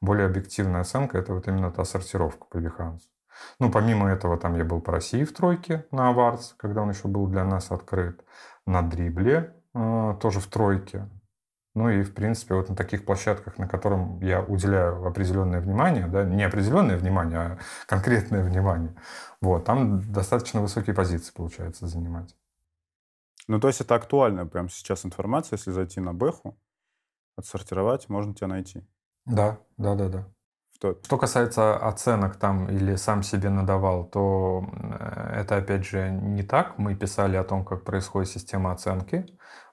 Более 0.00 0.26
объективная 0.26 0.80
оценка– 0.80 1.18
это 1.18 1.34
вот 1.34 1.46
именно 1.48 1.70
та 1.70 1.84
сортировка 1.84 2.46
по 2.46 2.56
Behance. 2.56 3.02
Ну, 3.58 3.70
помимо 3.70 4.08
этого, 4.08 4.38
там 4.38 4.56
я 4.56 4.64
был 4.64 4.80
по 4.80 4.92
России 4.92 5.24
в 5.24 5.32
тройке 5.32 5.86
на 5.90 6.10
Awards, 6.12 6.54
когда 6.56 6.82
он 6.82 6.90
еще 6.90 7.08
был 7.08 7.26
для 7.26 7.44
нас 7.44 7.70
открыт. 7.70 8.24
На 8.66 8.82
Дрибле 8.82 9.54
э, 9.74 10.16
тоже 10.20 10.40
в 10.40 10.46
тройке. 10.46 11.08
Ну 11.74 11.88
и, 11.88 12.02
в 12.02 12.14
принципе, 12.14 12.54
вот 12.54 12.68
на 12.68 12.74
таких 12.74 13.04
площадках, 13.04 13.58
на 13.58 13.68
котором 13.68 14.20
я 14.20 14.42
уделяю 14.42 15.06
определенное 15.06 15.60
внимание, 15.60 16.06
да, 16.08 16.24
не 16.24 16.42
определенное 16.42 16.96
внимание, 16.96 17.38
а 17.38 17.58
конкретное 17.86 18.42
внимание, 18.42 18.96
вот, 19.40 19.64
там 19.64 20.12
достаточно 20.12 20.60
высокие 20.60 20.94
позиции 20.96 21.32
получается 21.32 21.86
занимать. 21.86 22.34
Ну, 23.46 23.60
то 23.60 23.68
есть 23.68 23.80
это 23.80 23.94
актуальная 23.94 24.46
прямо 24.46 24.68
сейчас 24.68 25.04
информация, 25.04 25.56
если 25.56 25.70
зайти 25.70 26.00
на 26.00 26.12
Бэху, 26.12 26.58
отсортировать, 27.36 28.08
можно 28.08 28.34
тебя 28.34 28.48
найти. 28.48 28.82
Да, 29.26 29.58
да, 29.76 29.94
да, 29.94 30.08
да. 30.08 30.32
Что? 30.80 30.96
Что 31.04 31.18
касается 31.18 31.76
оценок 31.76 32.36
там 32.36 32.66
или 32.70 32.94
сам 32.94 33.22
себе 33.22 33.50
надавал, 33.50 34.06
то 34.06 34.64
э, 34.72 35.40
это 35.42 35.58
опять 35.58 35.84
же 35.84 36.08
не 36.10 36.42
так. 36.42 36.78
Мы 36.78 36.94
писали 36.94 37.36
о 37.36 37.44
том, 37.44 37.66
как 37.66 37.84
происходит 37.84 38.30
система 38.30 38.72
оценки. 38.72 39.26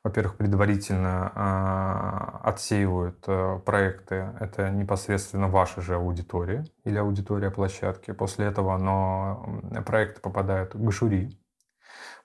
Во-первых, 0.04 0.36
предварительно 0.36 1.32
э, 1.34 2.50
отсеивают 2.50 3.24
э, 3.26 3.60
проекты. 3.66 4.34
Это 4.42 4.70
непосредственно 4.70 5.48
ваша 5.48 5.80
же 5.80 5.96
аудитория 5.96 6.66
или 6.84 6.98
аудитория 6.98 7.52
площадки. 7.52 8.12
После 8.12 8.48
этого 8.48 8.76
оно, 8.76 9.62
проекты 9.86 10.20
попадают 10.20 10.74
к 10.74 10.92
жюри, 10.92 11.40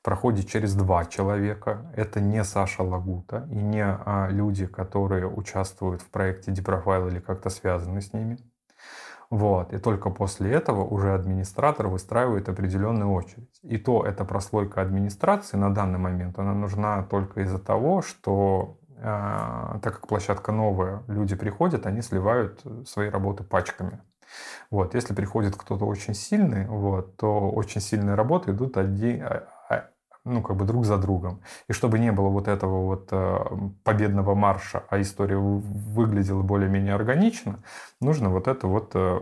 проходит 0.03 0.49
через 0.49 0.75
два 0.75 1.05
человека. 1.05 1.93
Это 1.95 2.21
не 2.21 2.43
Саша 2.43 2.83
Лагута 2.83 3.47
и 3.49 3.63
не 3.63 3.85
а, 3.85 4.27
люди, 4.29 4.67
которые 4.67 5.29
участвуют 5.29 6.03
в 6.03 6.11
проекте 6.11 6.51
Deprofile 6.51 7.09
или 7.13 7.21
как-то 7.21 7.49
связаны 7.49 8.01
с 8.01 8.13
ними. 8.13 8.39
Вот. 9.33 9.73
И 9.73 9.79
только 9.79 10.11
после 10.11 10.53
этого 10.53 10.85
уже 10.85 11.15
администратор 11.15 11.87
выстраивает 11.89 12.51
определенную 12.51 13.11
очередь. 13.11 13.59
И 13.63 13.79
то 13.79 14.05
эта 14.05 14.27
прослойка 14.27 14.83
администрации 14.83 15.57
на 15.57 15.75
данный 15.75 15.99
момент, 15.99 16.39
она 16.39 16.53
нужна 16.53 17.03
только 17.05 17.41
из-за 17.41 17.59
того, 17.59 18.03
что 18.03 18.77
э, 18.99 19.79
так 19.83 19.95
как 19.95 20.07
площадка 20.07 20.53
новая, 20.53 21.03
люди 21.09 21.35
приходят, 21.35 21.87
они 21.87 22.03
сливают 22.03 22.63
свои 22.87 23.09
работы 23.09 23.43
пачками. 23.43 24.03
Вот. 24.71 24.95
Если 24.95 25.15
приходит 25.15 25.57
кто-то 25.57 25.87
очень 25.87 26.13
сильный, 26.13 26.67
вот, 26.67 27.17
то 27.17 27.51
очень 27.51 27.81
сильные 27.81 28.17
работы 28.17 28.51
идут 28.51 28.77
один, 28.77 29.25
ну, 30.25 30.43
как 30.43 30.57
бы 30.57 30.65
друг 30.65 30.85
за 30.85 30.99
другом. 30.99 31.43
И 31.69 31.73
чтобы 31.73 31.99
не 31.99 32.13
было 32.13 32.29
вот 32.29 32.49
этого 32.49 32.85
вот 32.85 33.09
э, 33.11 33.39
победного 33.83 34.35
марша, 34.35 34.85
а 34.89 35.01
история 35.01 35.37
выглядела 35.37 36.43
более-менее 36.43 36.95
органично, 36.95 37.63
нужно 38.01 38.31
вот 38.31 38.47
это 38.49 38.67
вот 38.67 38.93
э, 38.95 39.21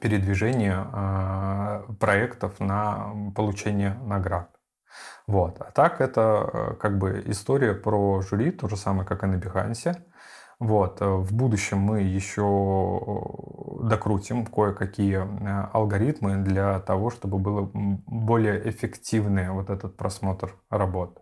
передвижение 0.00 0.86
э, 0.92 1.92
проектов 1.98 2.60
на 2.60 3.32
получение 3.34 3.94
наград. 4.04 4.50
Вот. 5.26 5.60
А 5.60 5.72
так 5.72 6.00
это 6.00 6.76
как 6.80 6.98
бы 6.98 7.22
история 7.26 7.74
про 7.74 8.20
жюри, 8.22 8.52
то 8.52 8.68
же 8.68 8.76
самое, 8.76 9.06
как 9.06 9.24
и 9.24 9.26
на 9.26 9.36
Behance. 9.36 9.96
Вот. 10.64 11.02
Э, 11.02 11.06
в 11.06 11.34
будущем 11.34 11.78
мы 11.78 12.00
еще 12.00 12.40
э, 12.40 13.86
докрутим 13.86 14.46
кое-какие 14.46 15.18
э, 15.18 15.68
алгоритмы 15.74 16.38
для 16.38 16.80
того, 16.80 17.10
чтобы 17.10 17.38
было 17.38 17.70
более 17.74 18.66
эффективный 18.70 19.50
вот 19.50 19.68
этот 19.68 19.98
просмотр 19.98 20.54
работ. 20.70 21.20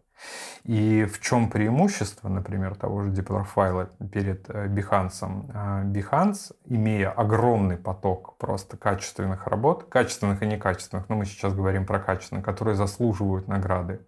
И 0.62 1.04
в 1.06 1.20
чем 1.20 1.50
преимущество, 1.50 2.28
например, 2.28 2.76
того 2.76 3.02
же 3.02 3.10
DeepRofiler 3.10 3.88
перед 4.12 4.48
Behance? 4.48 5.90
Behance, 5.92 6.52
имея 6.66 7.10
огромный 7.10 7.76
поток 7.76 8.38
просто 8.38 8.76
качественных 8.76 9.48
работ, 9.48 9.88
качественных 9.88 10.40
и 10.44 10.46
некачественных, 10.46 11.08
но 11.08 11.16
мы 11.16 11.24
сейчас 11.24 11.52
говорим 11.52 11.84
про 11.84 11.98
качественных, 11.98 12.44
которые 12.44 12.76
заслуживают 12.76 13.48
награды, 13.48 14.06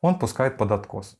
он 0.00 0.20
пускает 0.20 0.56
под 0.56 0.70
откос. 0.70 1.18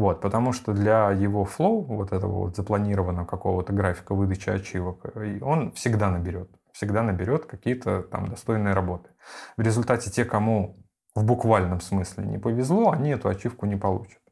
Вот, 0.00 0.22
потому 0.22 0.54
что 0.54 0.72
для 0.72 1.10
его 1.10 1.44
флоу, 1.44 1.82
вот 1.82 2.12
этого 2.14 2.46
вот 2.46 2.56
запланированного 2.56 3.26
какого-то 3.26 3.74
графика 3.74 4.14
выдачи 4.14 4.48
ачивок, 4.48 5.04
он 5.42 5.72
всегда 5.72 6.08
наберет, 6.10 6.48
всегда 6.72 7.02
наберет 7.02 7.44
какие-то 7.44 8.04
там 8.04 8.28
достойные 8.28 8.72
работы. 8.72 9.10
В 9.58 9.60
результате 9.60 10.10
те, 10.10 10.24
кому 10.24 10.78
в 11.14 11.22
буквальном 11.22 11.82
смысле 11.82 12.24
не 12.24 12.38
повезло, 12.38 12.92
они 12.92 13.10
эту 13.10 13.28
ачивку 13.28 13.66
не 13.66 13.76
получат. 13.76 14.22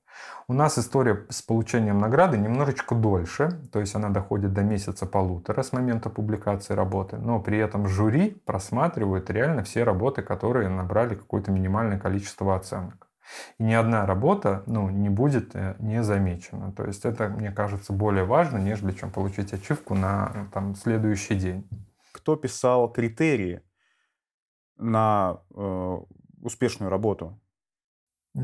У 0.48 0.54
нас 0.54 0.78
история 0.78 1.26
с 1.28 1.42
получением 1.42 1.98
награды 1.98 2.38
немножечко 2.38 2.94
дольше, 2.94 3.50
то 3.70 3.78
есть 3.78 3.94
она 3.94 4.08
доходит 4.08 4.54
до 4.54 4.62
месяца 4.62 5.04
полутора 5.04 5.62
с 5.62 5.74
момента 5.74 6.08
публикации 6.08 6.72
работы, 6.72 7.18
но 7.18 7.40
при 7.40 7.58
этом 7.58 7.88
жюри 7.88 8.40
просматривает 8.46 9.28
реально 9.28 9.64
все 9.64 9.84
работы, 9.84 10.22
которые 10.22 10.70
набрали 10.70 11.14
какое-то 11.14 11.50
минимальное 11.50 11.98
количество 11.98 12.56
оценок. 12.56 13.07
И 13.58 13.62
ни 13.62 13.72
одна 13.72 14.06
работа 14.06 14.62
ну, 14.66 14.90
не 14.90 15.08
будет 15.08 15.54
э, 15.54 15.76
не 15.78 16.02
замечена. 16.02 16.72
То 16.72 16.84
есть 16.84 17.04
это, 17.04 17.28
мне 17.28 17.50
кажется, 17.50 17.92
более 17.92 18.24
важно, 18.24 18.58
нежели 18.58 18.92
чем 18.92 19.10
получить 19.10 19.52
ачивку 19.52 19.94
на 19.94 20.32
ну, 20.34 20.50
там, 20.52 20.74
следующий 20.74 21.34
день. 21.34 21.68
Кто 22.12 22.36
писал 22.36 22.90
критерии 22.92 23.62
на 24.76 25.40
э, 25.54 25.98
успешную 26.42 26.90
работу? 26.90 27.40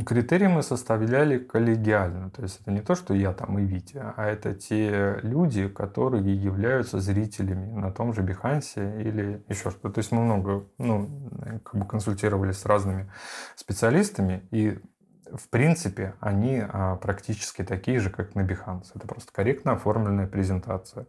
Критерии 0.06 0.46
мы 0.46 0.62
составляли 0.62 1.38
коллегиально. 1.38 2.30
То 2.30 2.42
есть 2.42 2.60
это 2.60 2.72
не 2.72 2.80
то, 2.80 2.94
что 2.94 3.14
я 3.14 3.32
там 3.32 3.58
и 3.58 3.64
Витя, 3.64 4.02
а 4.16 4.26
это 4.26 4.54
те 4.54 5.20
люди, 5.22 5.68
которые 5.68 6.34
являются 6.34 7.00
зрителями 7.00 7.70
на 7.70 7.92
том 7.92 8.12
же 8.12 8.22
Бихансе 8.22 9.00
или 9.00 9.44
еще 9.48 9.70
что-то. 9.70 9.90
То 9.90 9.98
есть 9.98 10.10
мы 10.10 10.24
много 10.24 10.66
ну, 10.78 11.30
как 11.64 11.80
бы 11.80 11.86
консультировались 11.86 12.58
с 12.58 12.66
разными 12.66 13.10
специалистами, 13.54 14.46
и 14.50 14.80
в 15.32 15.48
принципе 15.48 16.14
они 16.20 16.62
а, 16.66 16.96
практически 16.96 17.62
такие 17.62 18.00
же, 18.00 18.10
как 18.10 18.34
на 18.34 18.40
Behance. 18.40 18.90
Это 18.94 19.06
просто 19.06 19.32
корректно 19.32 19.72
оформленная 19.72 20.26
презентация. 20.26 21.06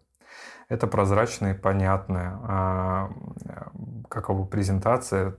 Это 0.67 0.87
прозрачная 0.87 1.53
и 1.53 1.57
понятная 1.57 2.39
а, 2.43 3.11
какова 4.09 4.45
презентация 4.45 5.35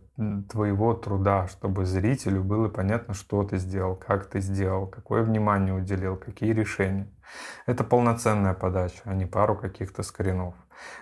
твоего 0.50 0.94
труда, 0.94 1.46
чтобы 1.48 1.84
зрителю 1.84 2.42
было 2.42 2.68
понятно, 2.68 3.14
что 3.14 3.42
ты 3.42 3.58
сделал, 3.58 3.96
как 3.96 4.26
ты 4.26 4.40
сделал, 4.40 4.86
какое 4.86 5.22
внимание 5.22 5.74
уделил, 5.74 6.16
какие 6.16 6.52
решения. 6.52 7.08
Это 7.66 7.84
полноценная 7.84 8.54
подача, 8.54 9.00
а 9.04 9.14
не 9.14 9.26
пару 9.26 9.56
каких-то 9.56 10.02
скринов. 10.02 10.54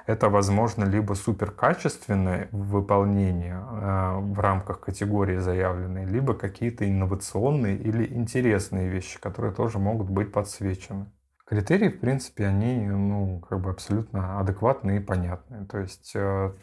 Это, 0.06 0.28
возможно, 0.28 0.84
либо 0.84 1.14
суперкачественное 1.14 2.48
выполнение 2.52 3.56
э, 3.56 4.18
в 4.20 4.38
рамках 4.40 4.80
категории 4.80 5.38
заявленной, 5.38 6.04
либо 6.04 6.34
какие-то 6.34 6.88
инновационные 6.88 7.76
или 7.76 8.06
интересные 8.06 8.88
вещи, 8.88 9.20
которые 9.20 9.52
тоже 9.52 9.78
могут 9.78 10.08
быть 10.08 10.32
подсвечены. 10.32 11.06
Критерии, 11.44 11.90
в 11.90 12.00
принципе, 12.00 12.46
они 12.46 12.86
ну, 12.86 13.40
как 13.40 13.60
бы 13.60 13.70
абсолютно 13.70 14.40
адекватные 14.40 15.00
и 15.00 15.04
понятные. 15.04 15.66
То 15.66 15.78
есть 15.78 16.12
э, 16.14 16.54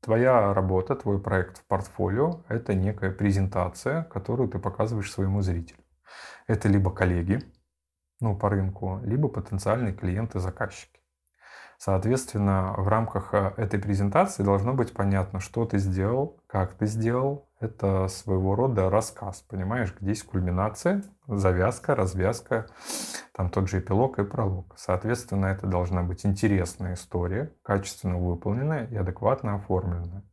твоя 0.00 0.54
работа, 0.54 0.94
твой 0.94 1.20
проект 1.20 1.58
в 1.58 1.64
портфолио– 1.66 2.44
это 2.48 2.74
некая 2.74 3.10
презентация, 3.10 4.04
которую 4.04 4.48
ты 4.48 4.58
показываешь 4.58 5.10
своему 5.10 5.42
зрителю. 5.42 5.80
Это 6.46 6.68
либо 6.68 6.92
коллеги 6.92 7.40
ну, 8.20 8.36
по 8.36 8.48
рынку, 8.50 9.00
либо 9.02 9.28
потенциальные 9.28 9.94
клиенты-заказчики. 9.94 11.00
Соответственно, 11.78 12.74
в 12.76 12.88
рамках 12.88 13.32
э, 13.32 13.54
этой 13.56 13.80
презентации 13.80 14.42
должно 14.42 14.74
быть 14.74 14.92
понятно, 14.92 15.40
что 15.40 15.64
ты 15.64 15.78
сделал, 15.78 16.40
как 16.46 16.74
ты 16.74 16.86
сделал. 16.86 17.49
Это 17.60 18.08
своего 18.08 18.54
рода 18.54 18.88
рассказ, 18.88 19.42
понимаешь, 19.42 19.94
где 20.00 20.10
есть 20.10 20.24
кульминация, 20.24 21.04
завязка, 21.26 21.94
развязка, 21.94 22.66
там 23.34 23.50
тот 23.50 23.68
же 23.68 23.80
эпилог 23.80 24.18
и 24.18 24.24
пролог. 24.24 24.74
Соответственно, 24.78 25.46
это 25.46 25.66
должна 25.66 26.02
быть 26.02 26.24
интересная 26.24 26.94
история, 26.94 27.52
качественно 27.62 28.16
выполненная 28.16 28.86
и 28.86 28.96
адекватно 28.96 29.56
оформленная. 29.56 30.24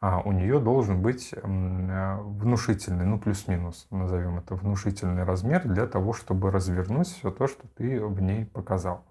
А 0.00 0.20
у 0.20 0.32
нее 0.32 0.58
должен 0.60 1.02
быть 1.02 1.32
э, 1.32 1.40
внушительный, 1.42 3.04
ну 3.04 3.20
плюс-минус, 3.20 3.86
назовем 3.90 4.38
это, 4.38 4.54
внушительный 4.54 5.24
размер 5.24 5.68
для 5.68 5.86
того, 5.86 6.14
чтобы 6.14 6.50
развернуть 6.50 7.08
все 7.08 7.30
то, 7.30 7.46
что 7.46 7.68
ты 7.68 8.04
в 8.04 8.20
ней 8.20 8.46
показал. 8.46 9.04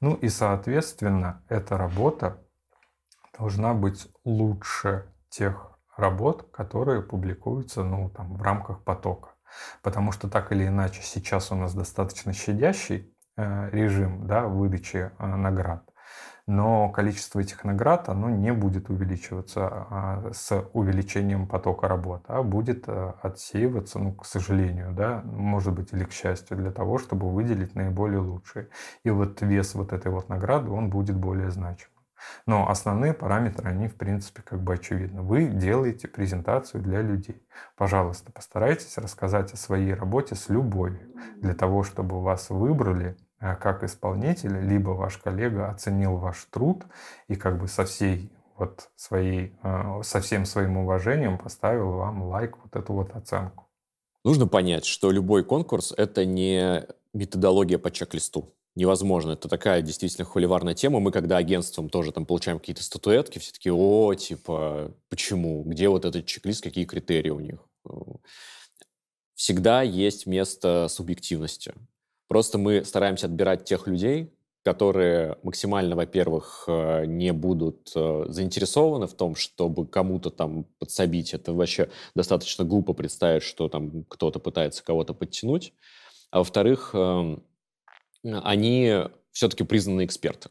Ну 0.00 0.14
и, 0.14 0.28
соответственно, 0.28 1.42
эта 1.48 1.78
работа 1.78 2.44
должна 3.38 3.72
быть 3.72 4.10
лучше 4.24 5.06
тех 5.30 5.67
работ, 5.98 6.48
которые 6.52 7.02
публикуются 7.02 7.82
ну, 7.82 8.10
там, 8.10 8.36
в 8.36 8.42
рамках 8.42 8.82
потока. 8.82 9.30
Потому 9.82 10.12
что 10.12 10.28
так 10.28 10.52
или 10.52 10.66
иначе 10.66 11.02
сейчас 11.02 11.50
у 11.52 11.54
нас 11.54 11.74
достаточно 11.74 12.32
щадящий 12.32 13.14
э, 13.36 13.70
режим 13.70 14.26
да, 14.26 14.46
выдачи 14.46 15.10
э, 15.18 15.26
наград 15.26 15.88
но 16.48 16.88
количество 16.88 17.40
этих 17.40 17.62
наград 17.62 18.08
оно 18.08 18.30
не 18.30 18.54
будет 18.54 18.88
увеличиваться 18.88 19.68
а, 19.70 20.30
с 20.32 20.64
увеличением 20.72 21.46
потока 21.46 21.88
работ, 21.88 22.24
а 22.26 22.42
будет 22.42 22.84
э, 22.88 23.12
отсеиваться, 23.20 23.98
ну, 23.98 24.14
к 24.14 24.24
сожалению, 24.24 24.92
да, 24.92 25.20
может 25.26 25.74
быть, 25.74 25.92
или 25.92 26.04
к 26.04 26.12
счастью, 26.12 26.56
для 26.56 26.72
того, 26.72 26.96
чтобы 26.96 27.30
выделить 27.30 27.74
наиболее 27.74 28.20
лучшие. 28.20 28.68
И 29.04 29.10
вот 29.10 29.42
вес 29.42 29.74
вот 29.74 29.92
этой 29.92 30.10
вот 30.10 30.30
награды, 30.30 30.70
он 30.70 30.88
будет 30.88 31.16
более 31.16 31.50
значимым. 31.50 31.97
Но 32.46 32.68
основные 32.68 33.14
параметры, 33.14 33.68
они, 33.68 33.88
в 33.88 33.96
принципе, 33.96 34.42
как 34.42 34.60
бы 34.60 34.74
очевидны. 34.74 35.22
Вы 35.22 35.46
делаете 35.46 36.08
презентацию 36.08 36.82
для 36.82 37.02
людей. 37.02 37.42
Пожалуйста, 37.76 38.32
постарайтесь 38.32 38.98
рассказать 38.98 39.52
о 39.52 39.56
своей 39.56 39.94
работе 39.94 40.34
с 40.34 40.48
любовью, 40.48 41.14
для 41.36 41.54
того, 41.54 41.82
чтобы 41.82 42.22
вас 42.22 42.50
выбрали 42.50 43.16
Э, 43.40 43.54
как 43.54 43.84
исполнитель, 43.84 44.58
либо 44.60 44.90
ваш 44.90 45.18
коллега 45.18 45.70
оценил 45.70 46.16
ваш 46.16 46.44
труд 46.50 46.84
и 47.28 47.36
как 47.36 47.60
бы 47.60 47.68
со 47.68 47.84
всей 47.84 48.32
вот 48.56 48.90
своей, 48.96 49.56
э, 49.62 50.00
со 50.02 50.20
всем 50.20 50.44
своим 50.44 50.78
уважением 50.78 51.38
поставил 51.38 51.92
вам 51.92 52.24
лайк, 52.24 52.56
вот 52.62 52.74
эту 52.74 52.92
вот 52.92 53.14
оценку. 53.14 53.68
Нужно 54.24 54.48
понять, 54.48 54.84
что 54.84 55.12
любой 55.12 55.44
конкурс— 55.44 55.94
это 55.96 56.26
не 56.26 56.84
методология 57.12 57.78
по 57.78 57.92
чек-листу. 57.92 58.52
Невозможно. 58.78 59.32
Это 59.32 59.48
такая 59.48 59.82
действительно 59.82 60.24
холиварная 60.24 60.72
тема. 60.72 61.00
Мы, 61.00 61.10
когда 61.10 61.36
агентством 61.36 61.88
тоже 61.88 62.12
там 62.12 62.24
получаем 62.24 62.60
какие-то 62.60 62.84
статуэтки, 62.84 63.40
все 63.40 63.50
таки 63.50 63.72
о, 63.72 64.14
типа, 64.14 64.92
почему? 65.08 65.64
Где 65.64 65.88
вот 65.88 66.04
этот 66.04 66.26
чек-лист, 66.26 66.62
какие 66.62 66.84
критерии 66.84 67.30
у 67.30 67.40
них? 67.40 67.58
Всегда 69.34 69.82
есть 69.82 70.26
место 70.26 70.86
субъективности. 70.88 71.74
Просто 72.28 72.56
мы 72.58 72.84
стараемся 72.84 73.26
отбирать 73.26 73.64
тех 73.64 73.88
людей, 73.88 74.32
которые 74.62 75.38
максимально, 75.42 75.96
во-первых, 75.96 76.62
э, 76.68 77.04
не 77.06 77.32
будут 77.32 77.90
э, 77.96 78.26
заинтересованы 78.28 79.08
в 79.08 79.14
том, 79.14 79.34
чтобы 79.34 79.88
кому-то 79.88 80.30
там 80.30 80.66
подсобить. 80.78 81.34
Это 81.34 81.52
вообще 81.52 81.90
достаточно 82.14 82.64
глупо 82.64 82.92
представить, 82.92 83.42
что 83.42 83.68
там 83.68 84.04
кто-то 84.04 84.38
пытается 84.38 84.84
кого-то 84.84 85.14
подтянуть. 85.14 85.72
А 86.30 86.38
во-вторых, 86.38 86.90
эм, 86.94 87.42
они 88.24 89.04
все-таки 89.32 89.64
признанные 89.64 90.06
эксперты. 90.06 90.50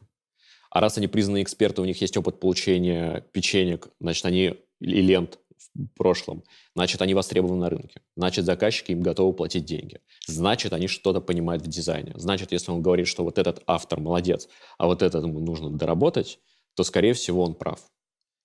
А 0.70 0.80
раз 0.80 0.98
они 0.98 1.08
признанные 1.08 1.42
эксперты, 1.42 1.82
у 1.82 1.84
них 1.84 2.00
есть 2.00 2.16
опыт 2.16 2.40
получения 2.40 3.24
печенек, 3.32 3.88
значит, 4.00 4.24
они 4.26 4.54
и 4.80 5.00
лент 5.00 5.38
в 5.74 5.86
прошлом, 5.96 6.44
значит, 6.74 7.00
они 7.02 7.14
востребованы 7.14 7.60
на 7.60 7.70
рынке. 7.70 8.02
Значит, 8.16 8.44
заказчики 8.44 8.92
им 8.92 9.00
готовы 9.00 9.32
платить 9.32 9.64
деньги. 9.64 10.00
Значит, 10.26 10.72
они 10.72 10.86
что-то 10.86 11.20
понимают 11.20 11.62
в 11.62 11.68
дизайне. 11.68 12.12
Значит, 12.16 12.52
если 12.52 12.70
он 12.70 12.82
говорит, 12.82 13.06
что 13.06 13.24
вот 13.24 13.38
этот 13.38 13.62
автор 13.66 14.00
молодец, 14.00 14.48
а 14.76 14.86
вот 14.86 15.02
этому 15.02 15.40
нужно 15.40 15.70
доработать, 15.70 16.38
то, 16.74 16.84
скорее 16.84 17.14
всего, 17.14 17.42
он 17.42 17.54
прав. 17.54 17.80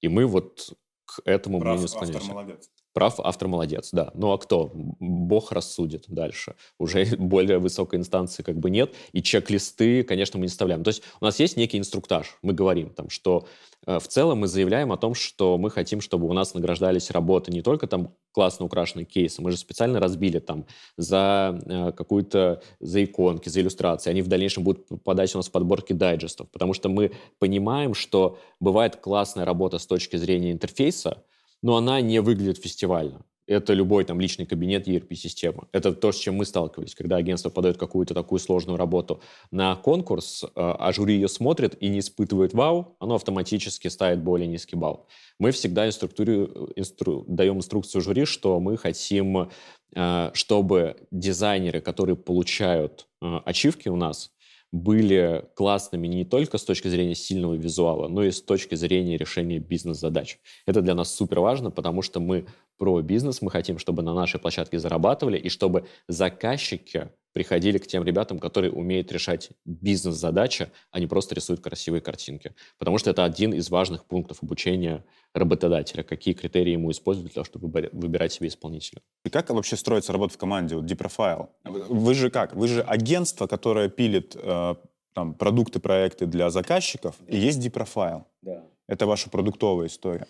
И 0.01 0.07
мы 0.07 0.25
вот 0.25 0.73
к 1.05 1.21
этому 1.25 1.59
Прав 1.59 1.75
мнению 1.75 1.85
автор 1.85 2.07
склоняемся. 2.07 2.31
молодец. 2.31 2.69
Прав 2.93 3.19
автор 3.19 3.47
молодец, 3.47 3.89
да. 3.91 4.11
Ну 4.13 4.31
а 4.31 4.37
кто? 4.37 4.71
Бог 4.73 5.51
рассудит 5.51 6.05
дальше. 6.07 6.55
Уже 6.77 7.05
более 7.17 7.57
высокой 7.57 7.99
инстанции 7.99 8.43
как 8.43 8.59
бы 8.59 8.69
нет. 8.69 8.93
И 9.13 9.23
чек-листы, 9.23 10.03
конечно, 10.03 10.37
мы 10.37 10.45
не 10.45 10.49
составляем. 10.49 10.83
То 10.83 10.89
есть 10.89 11.01
у 11.19 11.25
нас 11.25 11.39
есть 11.39 11.57
некий 11.57 11.79
инструктаж. 11.79 12.37
Мы 12.43 12.53
говорим 12.53 12.91
там, 12.91 13.09
что 13.09 13.47
э, 13.87 13.97
в 13.97 14.07
целом 14.07 14.39
мы 14.39 14.47
заявляем 14.47 14.91
о 14.91 14.97
том, 14.97 15.15
что 15.15 15.57
мы 15.57 15.71
хотим, 15.71 16.01
чтобы 16.01 16.27
у 16.27 16.33
нас 16.33 16.53
награждались 16.53 17.09
работы 17.09 17.51
не 17.51 17.63
только 17.63 17.87
там 17.87 18.13
классно 18.31 18.65
украшенные 18.65 19.05
кейсы. 19.05 19.41
Мы 19.41 19.49
же 19.49 19.57
специально 19.57 19.99
разбили 19.99 20.37
там 20.37 20.65
за 20.95 21.59
э, 21.65 21.91
какую-то, 21.93 22.61
за 22.79 23.03
иконки, 23.03 23.49
за 23.49 23.61
иллюстрации. 23.61 24.11
Они 24.11 24.21
в 24.21 24.27
дальнейшем 24.27 24.63
будут 24.63 24.87
попадать 24.87 25.33
у 25.33 25.39
нас 25.39 25.47
в 25.47 25.51
подборки 25.51 25.93
дайджестов. 25.93 26.47
Потому 26.51 26.73
что 26.73 26.89
мы 26.89 27.11
понимаем, 27.39 27.95
что 27.95 28.37
бывает 28.59 28.97
классная 28.97 29.45
работа 29.45 29.79
с 29.79 29.87
точки 29.87 30.17
зрения 30.17 30.51
интерфейса, 30.51 31.23
но 31.63 31.77
она 31.77 31.99
не 32.01 32.19
выглядит 32.21 32.61
фестивально. 32.61 33.25
Это 33.45 33.73
любой 33.73 34.05
там 34.05 34.21
личный 34.21 34.45
кабинет 34.45 34.87
ERP-системы. 34.87 35.67
Это 35.73 35.93
то, 35.93 36.13
с 36.13 36.17
чем 36.17 36.35
мы 36.35 36.45
сталкивались, 36.45 36.95
когда 36.95 37.17
агентство 37.17 37.49
подает 37.49 37.77
какую-то 37.77 38.13
такую 38.13 38.39
сложную 38.39 38.77
работу 38.77 39.21
на 39.51 39.75
конкурс, 39.75 40.43
э, 40.43 40.49
а 40.55 40.93
жюри 40.93 41.15
ее 41.15 41.27
смотрит 41.27 41.75
и 41.81 41.89
не 41.89 41.99
испытывает 41.99 42.53
вау, 42.53 42.95
оно 42.99 43.15
автоматически 43.15 43.89
ставит 43.89 44.23
более 44.23 44.47
низкий 44.47 44.77
балл. 44.77 45.07
Мы 45.39 45.51
всегда 45.51 45.87
инструктуру, 45.87 46.69
инстру, 46.77 47.25
даем 47.27 47.57
инструкцию 47.57 48.01
жюри, 48.01 48.23
что 48.23 48.61
мы 48.61 48.77
хотим, 48.77 49.49
э, 49.93 50.31
чтобы 50.33 50.95
дизайнеры, 51.11 51.81
которые 51.81 52.15
получают 52.15 53.07
э, 53.21 53.39
ачивки 53.43 53.89
у 53.89 53.97
нас, 53.97 54.31
были 54.73 55.45
классными 55.55 56.07
не 56.07 56.25
только 56.25 56.57
с 56.57 56.63
точки 56.65 56.87
зрения 56.87 57.13
сильного 57.13 57.53
визуала, 57.53 58.07
но 58.07 58.23
и 58.23 58.31
с 58.31 58.41
точки 58.41 58.73
зрения 58.73 59.17
решения 59.17 59.59
бизнес-задач. 59.59 60.39
Это 60.65 60.81
для 60.81 60.95
нас 60.95 61.13
супер 61.15 61.39
важно, 61.41 61.69
потому 61.69 62.01
что 62.01 62.19
мы 62.19 62.47
про 62.77 62.99
бизнес, 63.01 63.43
мы 63.43 63.51
хотим, 63.51 63.77
чтобы 63.77 64.01
на 64.01 64.15
нашей 64.15 64.39
площадке 64.39 64.79
зарабатывали, 64.79 65.37
и 65.37 65.47
чтобы 65.49 65.85
заказчики 66.07 67.11
приходили 67.33 67.77
к 67.79 67.87
тем 67.87 68.03
ребятам, 68.03 68.39
которые 68.39 68.71
умеют 68.71 69.11
решать 69.11 69.49
бизнес-задачи, 69.65 70.69
а 70.91 70.99
не 70.99 71.07
просто 71.07 71.35
рисуют 71.35 71.61
красивые 71.61 72.01
картинки. 72.01 72.55
Потому 72.77 72.97
что 72.99 73.09
это 73.09 73.25
один 73.25 73.53
из 73.53 73.69
важных 73.69 74.05
пунктов 74.05 74.43
обучения 74.43 75.03
работодателя. 75.33 76.03
Какие 76.03 76.35
критерии 76.35 76.71
ему 76.71 76.91
использовать 76.91 77.31
для 77.31 77.33
того, 77.33 77.45
чтобы 77.45 77.67
выбира- 77.67 77.89
выбирать 77.91 78.31
себе 78.31 78.47
исполнителя. 78.47 79.01
И 79.25 79.29
как 79.29 79.49
вообще 79.49 79.75
строится 79.75 80.13
работа 80.13 80.35
в 80.35 80.37
команде, 80.37 80.75
вот 80.75 80.85
Deprofile? 80.85 81.49
Вы 81.65 82.13
же 82.13 82.29
как? 82.29 82.55
Вы 82.55 82.67
же 82.67 82.81
агентство, 82.81 83.47
которое 83.47 83.89
пилит 83.89 84.35
э, 84.35 84.75
там, 85.13 85.33
продукты, 85.33 85.79
проекты 85.79 86.27
для 86.27 86.49
заказчиков, 86.51 87.15
и 87.27 87.37
есть 87.37 87.59
Deprofile. 87.65 88.25
Да. 88.41 88.63
Это 88.87 89.05
ваша 89.07 89.29
продуктовая 89.29 89.87
история. 89.87 90.27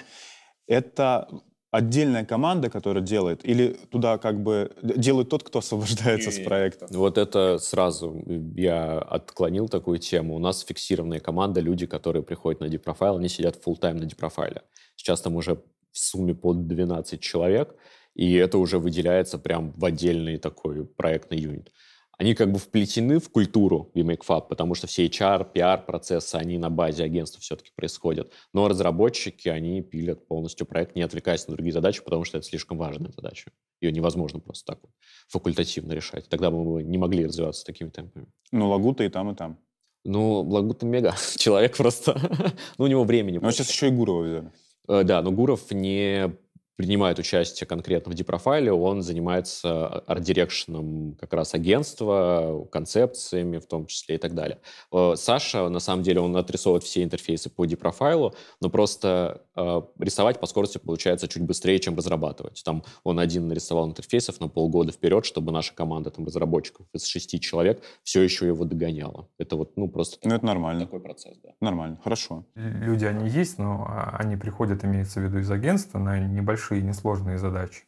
Это 0.67 1.27
отдельная 1.73 2.23
команда, 2.23 2.69
которая 2.69 3.03
делает, 3.03 3.43
или 3.43 3.75
туда 3.89 4.19
как 4.19 4.43
бы 4.43 4.71
делает 4.83 5.29
тот, 5.29 5.43
кто 5.43 5.59
освобождается 5.59 6.29
с 6.29 6.39
проекта? 6.39 6.85
Вот 6.91 7.17
это 7.17 7.57
сразу 7.57 8.23
я 8.55 8.99
отклонил 8.99 9.67
такую 9.67 9.97
тему. 9.97 10.35
У 10.35 10.39
нас 10.39 10.61
фиксированная 10.61 11.19
команда, 11.19 11.61
люди, 11.61 11.87
которые 11.87 12.21
приходят 12.21 12.61
на 12.61 12.65
Deprofile, 12.65 13.17
они 13.17 13.27
сидят 13.27 13.57
full 13.65 13.75
тайм 13.79 13.97
на 13.97 14.03
Deprofile. 14.03 14.61
Сейчас 14.95 15.21
там 15.21 15.35
уже 15.35 15.55
в 15.91 15.97
сумме 15.97 16.35
под 16.35 16.67
12 16.67 17.19
человек, 17.19 17.75
и 18.13 18.35
это 18.35 18.59
уже 18.59 18.77
выделяется 18.77 19.39
прям 19.39 19.71
в 19.71 19.83
отдельный 19.83 20.37
такой 20.37 20.85
проектный 20.85 21.39
юнит. 21.39 21.71
Они 22.17 22.35
как 22.35 22.51
бы 22.51 22.59
вплетены 22.59 23.19
в 23.19 23.29
культуру 23.29 23.91
VMakeFab, 23.95 24.47
потому 24.47 24.75
что 24.75 24.87
все 24.87 25.07
HR, 25.07 25.51
PR-процессы, 25.53 26.35
они 26.35 26.57
на 26.57 26.69
базе 26.69 27.03
агентства 27.03 27.41
все-таки 27.41 27.71
происходят. 27.75 28.31
Но 28.53 28.67
разработчики, 28.67 29.49
они 29.49 29.81
пилят 29.81 30.27
полностью 30.27 30.67
проект, 30.67 30.95
не 30.95 31.01
отвлекаясь 31.01 31.47
на 31.47 31.55
другие 31.55 31.73
задачи, 31.73 32.03
потому 32.03 32.23
что 32.23 32.37
это 32.37 32.47
слишком 32.47 32.77
важная 32.77 33.11
задача. 33.11 33.51
Ее 33.81 33.91
невозможно 33.91 34.39
просто 34.39 34.73
так 34.73 34.79
вот 34.83 34.91
факультативно 35.27 35.93
решать. 35.93 36.29
Тогда 36.29 36.51
бы 36.51 36.63
мы 36.63 36.83
не 36.83 36.97
могли 36.97 37.25
развиваться 37.25 37.65
такими 37.65 37.89
темпами. 37.89 38.27
Ну, 38.51 38.69
Лагута 38.69 39.03
и 39.03 39.09
там, 39.09 39.31
и 39.31 39.35
там. 39.35 39.57
Ну, 40.03 40.41
Лагута 40.41 40.85
мега. 40.85 41.15
Человек 41.37 41.75
просто... 41.75 42.15
ну, 42.77 42.85
у 42.85 42.87
него 42.87 43.03
времени. 43.03 43.39
Но 43.39 43.51
сейчас 43.51 43.71
еще 43.71 43.87
и 43.87 43.91
Гурова 43.91 44.23
взяли. 44.23 44.51
Э, 44.87 45.03
Да, 45.03 45.21
но 45.21 45.31
Гуров 45.31 45.71
не 45.71 46.35
принимает 46.75 47.19
участие 47.19 47.67
конкретно 47.67 48.11
в 48.11 48.15
депрофайле, 48.15 48.71
он 48.71 49.01
занимается 49.01 49.87
арт-дирекшеном 50.07 51.15
как 51.19 51.33
раз 51.33 51.53
агентства, 51.53 52.65
концепциями 52.71 53.59
в 53.59 53.65
том 53.65 53.85
числе 53.85 54.15
и 54.15 54.17
так 54.17 54.33
далее. 54.33 54.59
Э, 54.91 55.13
Саша, 55.15 55.69
на 55.69 55.79
самом 55.79 56.03
деле, 56.03 56.19
он 56.21 56.35
отрисовывает 56.35 56.83
все 56.83 57.03
интерфейсы 57.03 57.49
по 57.49 57.65
депрофайлу, 57.65 58.33
но 58.61 58.69
просто 58.69 59.43
э, 59.55 59.81
рисовать 59.99 60.39
по 60.39 60.47
скорости 60.47 60.77
получается 60.77 61.27
чуть 61.27 61.43
быстрее, 61.43 61.79
чем 61.79 61.95
разрабатывать. 61.95 62.61
Там 62.65 62.83
он 63.03 63.19
один 63.19 63.47
нарисовал 63.47 63.87
интерфейсов 63.87 64.39
на 64.39 64.47
полгода 64.47 64.91
вперед, 64.91 65.25
чтобы 65.25 65.51
наша 65.51 65.73
команда 65.75 66.09
там, 66.09 66.25
разработчиков 66.25 66.87
из 66.93 67.05
шести 67.05 67.39
человек 67.39 67.83
все 68.03 68.21
еще 68.21 68.47
его 68.47 68.65
догоняла. 68.65 69.27
Это 69.37 69.55
вот, 69.55 69.77
ну, 69.77 69.87
просто 69.87 70.17
Ну, 70.23 70.35
это 70.35 70.45
нормально. 70.45 70.81
такой 70.85 70.99
процесс, 70.99 71.37
да. 71.43 71.51
Нормально, 71.61 71.99
хорошо. 72.03 72.45
Люди, 72.55 73.05
они 73.05 73.29
есть, 73.29 73.57
но 73.59 73.85
а, 73.87 74.17
они 74.19 74.35
приходят, 74.35 74.83
имеется 74.83 75.19
в 75.19 75.23
виду, 75.23 75.39
из 75.39 75.51
агентства 75.51 75.99
на 75.99 76.19
небольшие, 76.63 76.81
несложные 76.81 77.37
задачи. 77.37 77.83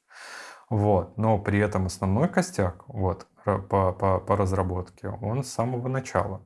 Вот. 0.70 1.18
Но 1.18 1.40
при 1.40 1.60
этом 1.60 1.86
основной 1.86 2.28
костяк 2.28 2.84
вот, 2.88 3.28
по, 3.44 3.60
по, 3.94 4.20
по 4.20 4.36
разработке, 4.36 5.10
он 5.10 5.44
с 5.44 5.50
самого 5.50 5.88
начала. 5.88 6.46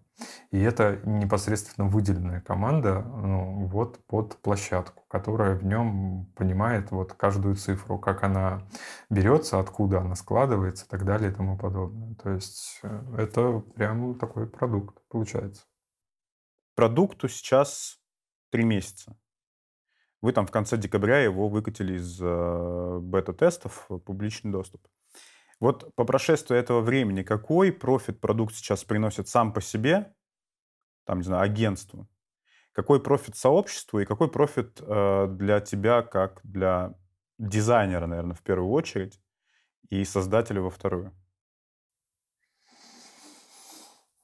И 0.51 0.59
это 0.59 0.99
непосредственно 1.05 1.87
выделенная 1.87 2.41
команда 2.41 3.01
ну, 3.01 3.67
вот 3.67 4.05
под 4.05 4.35
площадку, 4.41 5.05
которая 5.07 5.55
в 5.55 5.63
нем 5.63 6.25
понимает 6.35 6.91
вот 6.91 7.13
каждую 7.13 7.55
цифру, 7.55 7.97
как 7.97 8.23
она 8.23 8.67
берется, 9.09 9.59
откуда 9.59 10.01
она 10.01 10.15
складывается 10.15 10.85
и 10.85 10.89
так 10.89 11.05
далее 11.05 11.31
и 11.31 11.33
тому 11.33 11.57
подобное. 11.57 12.15
То 12.15 12.31
есть 12.31 12.81
э, 12.83 13.01
это 13.17 13.59
прям 13.75 14.15
такой 14.19 14.45
продукт 14.45 14.97
получается. 15.07 15.63
Продукту 16.75 17.29
сейчас 17.29 18.01
три 18.51 18.65
месяца. 18.65 19.15
Вы 20.21 20.33
там 20.33 20.45
в 20.45 20.51
конце 20.51 20.77
декабря 20.77 21.19
его 21.19 21.47
выкатили 21.47 21.95
из 21.95 22.19
э, 22.21 22.99
бета-тестов 23.01 23.85
в 23.89 23.99
публичный 23.99 24.51
доступ. 24.51 24.85
Вот 25.59 25.93
по 25.95 26.05
прошествии 26.05 26.57
этого 26.57 26.81
времени 26.81 27.23
какой 27.23 27.71
профит 27.71 28.21
продукт 28.21 28.55
сейчас 28.55 28.83
приносит 28.83 29.27
сам 29.27 29.53
по 29.53 29.61
себе, 29.61 30.13
там, 31.05 31.19
не 31.19 31.25
знаю, 31.25 31.43
агентству, 31.43 32.07
какой 32.73 33.01
профит 33.01 33.35
сообществу 33.35 33.99
и 33.99 34.05
какой 34.05 34.29
профит 34.31 34.79
э, 34.81 35.27
для 35.29 35.59
тебя 35.61 36.03
как 36.03 36.41
для 36.43 36.95
дизайнера, 37.39 38.07
наверное, 38.07 38.35
в 38.35 38.43
первую 38.43 38.71
очередь, 38.71 39.21
и 39.89 40.05
создателя 40.05 40.61
во 40.61 40.69
вторую? 40.71 41.13
М, 42.71 44.18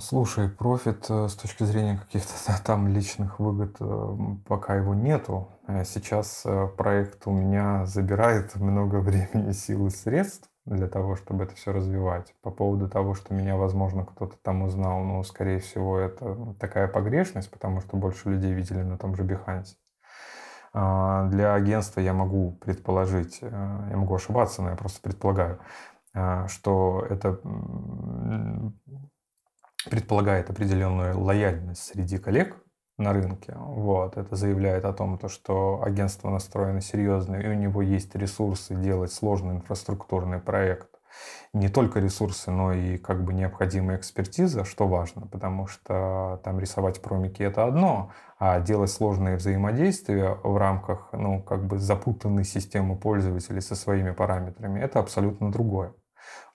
Слушай, 0.00 0.48
профит 0.48 1.06
э, 1.08 1.28
с 1.28 1.36
точки 1.36 1.62
зрения 1.62 1.96
каких-то 1.96 2.32
там 2.64 2.88
личных 2.88 3.38
выгод 3.38 3.76
э, 3.78 4.16
пока 4.48 4.74
его 4.74 4.94
нету. 4.94 5.48
Э, 5.68 5.84
Сейчас 5.84 6.44
проект 6.76 7.24
у 7.26 7.30
меня 7.30 7.86
забирает 7.86 8.56
много 8.56 8.96
времени, 9.00 9.52
сил 9.52 9.86
и 9.86 9.90
средств 9.90 10.50
для 10.66 10.88
того, 10.88 11.14
чтобы 11.14 11.44
это 11.44 11.54
все 11.54 11.72
развивать. 11.72 12.34
По 12.42 12.50
поводу 12.50 12.88
того, 12.88 13.14
что 13.14 13.32
меня, 13.32 13.56
возможно, 13.56 14.04
кто-то 14.04 14.36
там 14.42 14.62
узнал, 14.62 15.04
ну, 15.04 15.22
скорее 15.22 15.60
всего, 15.60 15.98
это 15.98 16.56
такая 16.58 16.88
погрешность, 16.88 17.50
потому 17.50 17.80
что 17.80 17.96
больше 17.96 18.30
людей 18.30 18.52
видели 18.52 18.82
на 18.82 18.98
том 18.98 19.14
же 19.14 19.22
Behance. 19.22 19.76
А, 20.74 21.28
для 21.28 21.54
агентства 21.54 22.00
я 22.00 22.12
могу 22.12 22.58
предположить, 22.60 23.38
я 23.40 23.96
могу 23.96 24.16
ошибаться, 24.16 24.62
но 24.62 24.70
я 24.70 24.76
просто 24.76 25.00
предполагаю, 25.00 25.60
что 26.48 27.06
это 27.08 27.40
предполагает 29.84 30.50
определенную 30.50 31.18
лояльность 31.18 31.84
среди 31.84 32.18
коллег 32.18 32.56
на 32.98 33.12
рынке. 33.12 33.54
Вот. 33.56 34.16
Это 34.16 34.36
заявляет 34.36 34.84
о 34.84 34.92
том, 34.92 35.18
то, 35.18 35.28
что 35.28 35.82
агентство 35.82 36.30
настроено 36.30 36.80
серьезно, 36.80 37.36
и 37.36 37.48
у 37.48 37.54
него 37.54 37.80
есть 37.80 38.14
ресурсы 38.14 38.74
делать 38.74 39.12
сложный 39.12 39.56
инфраструктурный 39.56 40.40
проект. 40.40 40.88
Не 41.52 41.68
только 41.68 42.00
ресурсы, 42.00 42.50
но 42.50 42.72
и 42.72 42.98
как 42.98 43.24
бы 43.24 43.32
необходимая 43.32 43.96
экспертиза, 43.96 44.64
что 44.64 44.86
важно, 44.86 45.26
потому 45.26 45.66
что 45.66 46.40
там 46.44 46.60
рисовать 46.60 47.00
промики 47.00 47.42
это 47.42 47.64
одно, 47.64 48.12
а 48.38 48.60
делать 48.60 48.90
сложные 48.90 49.36
взаимодействия 49.36 50.38
в 50.44 50.56
рамках 50.58 51.08
ну, 51.12 51.42
как 51.42 51.66
бы 51.66 51.78
запутанной 51.78 52.44
системы 52.44 52.96
пользователей 52.96 53.62
со 53.62 53.74
своими 53.74 54.10
параметрами 54.10 54.80
это 54.80 55.00
абсолютно 55.00 55.50
другое. 55.50 55.94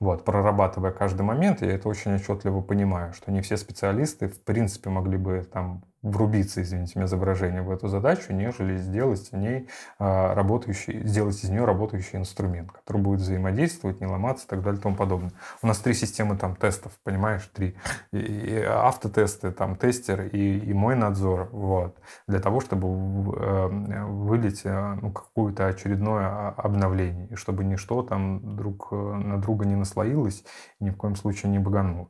Вот, 0.03 0.25
прорабатывая 0.25 0.91
каждый 0.91 1.21
момент, 1.21 1.61
я 1.61 1.71
это 1.71 1.87
очень 1.87 2.13
отчетливо 2.15 2.59
понимаю, 2.59 3.13
что 3.13 3.31
не 3.31 3.39
все 3.39 3.55
специалисты 3.55 4.27
в 4.27 4.43
принципе 4.43 4.89
могли 4.89 5.15
бы 5.15 5.47
там 5.49 5.85
врубиться, 6.03 6.61
извините 6.61 6.93
меня 6.95 7.07
за 7.07 7.15
выражение, 7.15 7.61
в 7.61 7.71
эту 7.71 7.87
задачу, 7.87 8.33
нежели 8.33 8.75
сделать 8.75 9.25
с 9.25 9.31
ней 9.31 9.69
а, 9.97 10.35
работающий, 10.35 11.07
сделать 11.07 11.41
из 11.43 11.49
нее 11.49 11.63
работающий 11.63 12.19
инструмент, 12.19 12.73
который 12.73 13.01
будет 13.01 13.21
взаимодействовать, 13.21 14.01
не 14.01 14.07
ломаться 14.07 14.45
и 14.45 14.49
так 14.49 14.61
далее 14.61 14.79
и 14.79 14.83
тому 14.83 14.97
подобное. 14.97 15.31
У 15.61 15.67
нас 15.67 15.79
три 15.79 15.93
системы 15.93 16.35
там 16.35 16.57
тестов, 16.57 16.91
понимаешь, 17.03 17.49
три. 17.53 17.75
И, 18.11 18.17
и 18.17 18.61
автотесты, 18.63 19.51
там 19.51 19.77
тестер 19.77 20.23
и, 20.23 20.59
и 20.59 20.73
мой 20.73 20.95
надзор, 20.95 21.47
вот, 21.53 21.97
для 22.27 22.41
того, 22.41 22.59
чтобы 22.59 22.87
э, 22.87 24.03
вылить 24.05 24.61
э, 24.65 24.97
ну, 25.01 25.09
какое-то 25.11 25.67
очередное 25.67 26.49
обновление, 26.49 27.27
и 27.29 27.35
чтобы 27.35 27.63
ничто 27.63 28.03
там 28.03 28.57
друг 28.57 28.89
э, 28.91 28.95
на 28.95 29.39
друга 29.39 29.65
не 29.65 29.77
наслоилось, 29.93 30.43
ни 30.79 30.89
в 30.89 30.97
коем 30.97 31.15
случае 31.15 31.51
не 31.51 31.59
багануло. 31.59 32.09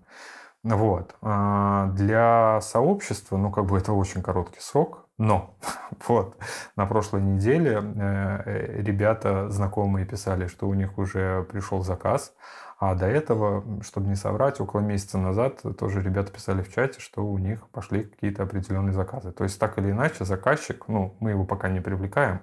Вот. 0.63 1.15
А, 1.21 1.87
для 1.87 2.61
сообщества, 2.61 3.35
ну, 3.37 3.51
как 3.51 3.65
бы 3.65 3.77
это 3.77 3.91
очень 3.91 4.21
короткий 4.21 4.61
срок, 4.61 5.09
но 5.17 5.57
вот 6.07 6.37
на 6.77 6.85
прошлой 6.85 7.21
неделе 7.21 7.81
э, 7.83 8.81
ребята 8.81 9.49
знакомые 9.49 10.05
писали, 10.05 10.47
что 10.47 10.69
у 10.69 10.73
них 10.73 10.97
уже 10.97 11.43
пришел 11.43 11.83
заказ, 11.83 12.33
а 12.79 12.95
до 12.95 13.07
этого, 13.07 13.63
чтобы 13.83 14.07
не 14.07 14.15
соврать, 14.15 14.61
около 14.61 14.79
месяца 14.79 15.17
назад 15.17 15.61
тоже 15.77 16.01
ребята 16.01 16.31
писали 16.31 16.61
в 16.61 16.73
чате, 16.73 17.01
что 17.01 17.25
у 17.25 17.37
них 17.37 17.67
пошли 17.69 18.05
какие-то 18.05 18.43
определенные 18.43 18.93
заказы. 18.93 19.33
То 19.33 19.43
есть 19.43 19.59
так 19.59 19.77
или 19.77 19.91
иначе 19.91 20.23
заказчик, 20.23 20.85
ну, 20.87 21.15
мы 21.19 21.31
его 21.31 21.45
пока 21.45 21.67
не 21.67 21.81
привлекаем, 21.81 22.39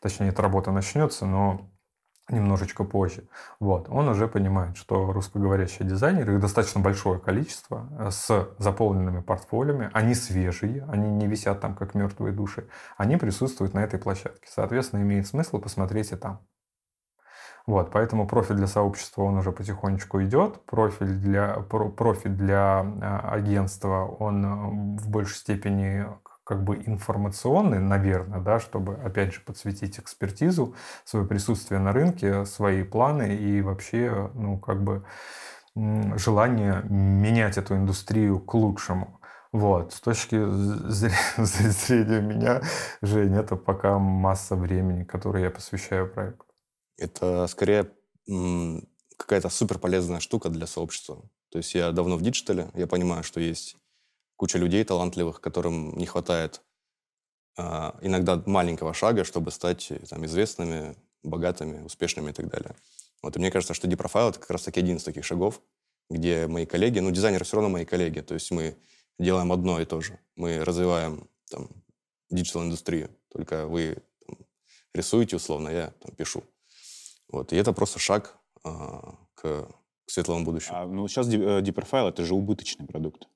точнее, 0.00 0.28
эта 0.28 0.42
работа 0.42 0.70
начнется, 0.70 1.26
но 1.26 1.68
немножечко 2.28 2.84
позже. 2.84 3.28
Вот. 3.60 3.88
Он 3.88 4.08
уже 4.08 4.28
понимает, 4.28 4.76
что 4.76 5.12
русскоговорящие 5.12 5.88
дизайнеры, 5.88 6.34
их 6.34 6.40
достаточно 6.40 6.80
большое 6.80 7.18
количество, 7.18 7.88
э, 7.98 8.10
с 8.10 8.48
заполненными 8.58 9.20
портфолиями, 9.20 9.90
они 9.92 10.14
свежие, 10.14 10.84
они 10.88 11.08
не 11.10 11.26
висят 11.26 11.60
там 11.60 11.74
как 11.74 11.94
мертвые 11.94 12.32
души, 12.32 12.68
они 12.96 13.16
присутствуют 13.16 13.74
на 13.74 13.80
этой 13.80 13.98
площадке. 13.98 14.48
Соответственно, 14.50 15.02
имеет 15.02 15.26
смысл 15.26 15.58
посмотреть 15.58 16.12
и 16.12 16.16
там. 16.16 16.40
Вот, 17.68 17.90
поэтому 17.90 18.26
профиль 18.26 18.56
для 18.56 18.66
сообщества, 18.66 19.24
он 19.24 19.36
уже 19.36 19.52
потихонечку 19.52 20.22
идет. 20.22 20.64
Профиль 20.64 21.12
для, 21.18 21.60
профиль 21.60 22.30
для 22.30 22.82
э, 22.82 23.28
агентства, 23.28 24.06
он 24.06 24.44
э, 24.44 24.98
в 25.02 25.10
большей 25.10 25.36
степени 25.36 26.06
как 26.48 26.64
бы 26.64 26.76
информационный, 26.76 27.78
наверное, 27.78 28.40
да, 28.40 28.58
чтобы, 28.58 28.94
опять 28.94 29.34
же, 29.34 29.40
подсветить 29.40 29.98
экспертизу, 29.98 30.74
свое 31.04 31.26
присутствие 31.26 31.78
на 31.78 31.92
рынке, 31.92 32.46
свои 32.46 32.84
планы 32.84 33.36
и 33.36 33.60
вообще, 33.60 34.30
ну, 34.32 34.58
как 34.58 34.82
бы 34.82 35.04
желание 35.74 36.82
менять 36.88 37.58
эту 37.58 37.76
индустрию 37.76 38.40
к 38.40 38.54
лучшему. 38.54 39.20
Вот. 39.52 39.92
С 39.92 40.00
точки 40.00 40.36
зрения 40.88 42.22
меня, 42.22 42.62
Жень, 43.02 43.36
это 43.36 43.56
пока 43.56 43.98
масса 43.98 44.56
времени, 44.56 45.04
которое 45.04 45.44
я 45.44 45.50
посвящаю 45.50 46.10
проекту. 46.10 46.46
Это 46.96 47.46
скорее 47.48 47.90
какая-то 49.18 49.50
супер 49.50 49.78
полезная 49.78 50.20
штука 50.20 50.48
для 50.48 50.66
сообщества. 50.66 51.28
То 51.50 51.58
есть 51.58 51.74
я 51.74 51.92
давно 51.92 52.16
в 52.16 52.22
digital 52.22 52.59
е, 52.59 52.70
я 52.72 52.86
понимаю, 52.86 53.22
что 53.22 53.38
есть 53.38 53.76
куча 54.38 54.56
людей 54.56 54.84
талантливых, 54.84 55.40
которым 55.40 55.98
не 55.98 56.06
хватает 56.06 56.62
э, 57.58 57.62
иногда 58.02 58.40
маленького 58.46 58.94
шага, 58.94 59.24
чтобы 59.24 59.50
стать 59.50 59.92
там, 60.08 60.24
известными, 60.24 60.94
богатыми, 61.24 61.84
успешными 61.84 62.30
и 62.30 62.32
так 62.32 62.48
далее. 62.48 62.74
Вот, 63.20 63.36
и 63.36 63.40
мне 63.40 63.50
кажется, 63.50 63.74
что 63.74 63.88
Dprofile— 63.88 64.28
это 64.30 64.38
как 64.38 64.50
раз-таки 64.50 64.78
один 64.78 64.96
из 64.96 65.02
таких 65.02 65.24
шагов, 65.24 65.60
где 66.08 66.46
мои 66.46 66.66
коллеги, 66.66 67.00
ну, 67.00 67.10
дизайнеры 67.10 67.44
все 67.44 67.56
равно 67.56 67.68
мои 67.68 67.84
коллеги, 67.84 68.20
то 68.20 68.34
есть 68.34 68.50
мы 68.52 68.76
делаем 69.18 69.50
одно 69.50 69.80
и 69.80 69.84
то 69.84 70.00
же. 70.00 70.20
Мы 70.36 70.64
развиваем 70.64 71.28
там 71.50 71.68
digital-индустрию, 72.30 73.10
только 73.30 73.66
вы 73.66 73.98
там, 74.24 74.36
рисуете 74.94 75.34
условно, 75.36 75.68
я 75.68 75.90
там 76.00 76.14
пишу. 76.14 76.44
Вот, 77.28 77.52
и 77.52 77.56
это 77.56 77.72
просто 77.72 77.98
шаг 77.98 78.38
э, 78.64 78.70
к, 79.34 79.42
к 79.42 80.10
светлому 80.10 80.44
будущему. 80.44 80.76
А, 80.76 80.86
ну, 80.86 81.08
сейчас 81.08 81.26
Dprofile— 81.26 82.08
это 82.10 82.24
же 82.24 82.34
убыточный 82.34 82.86
продукт. 82.86 83.26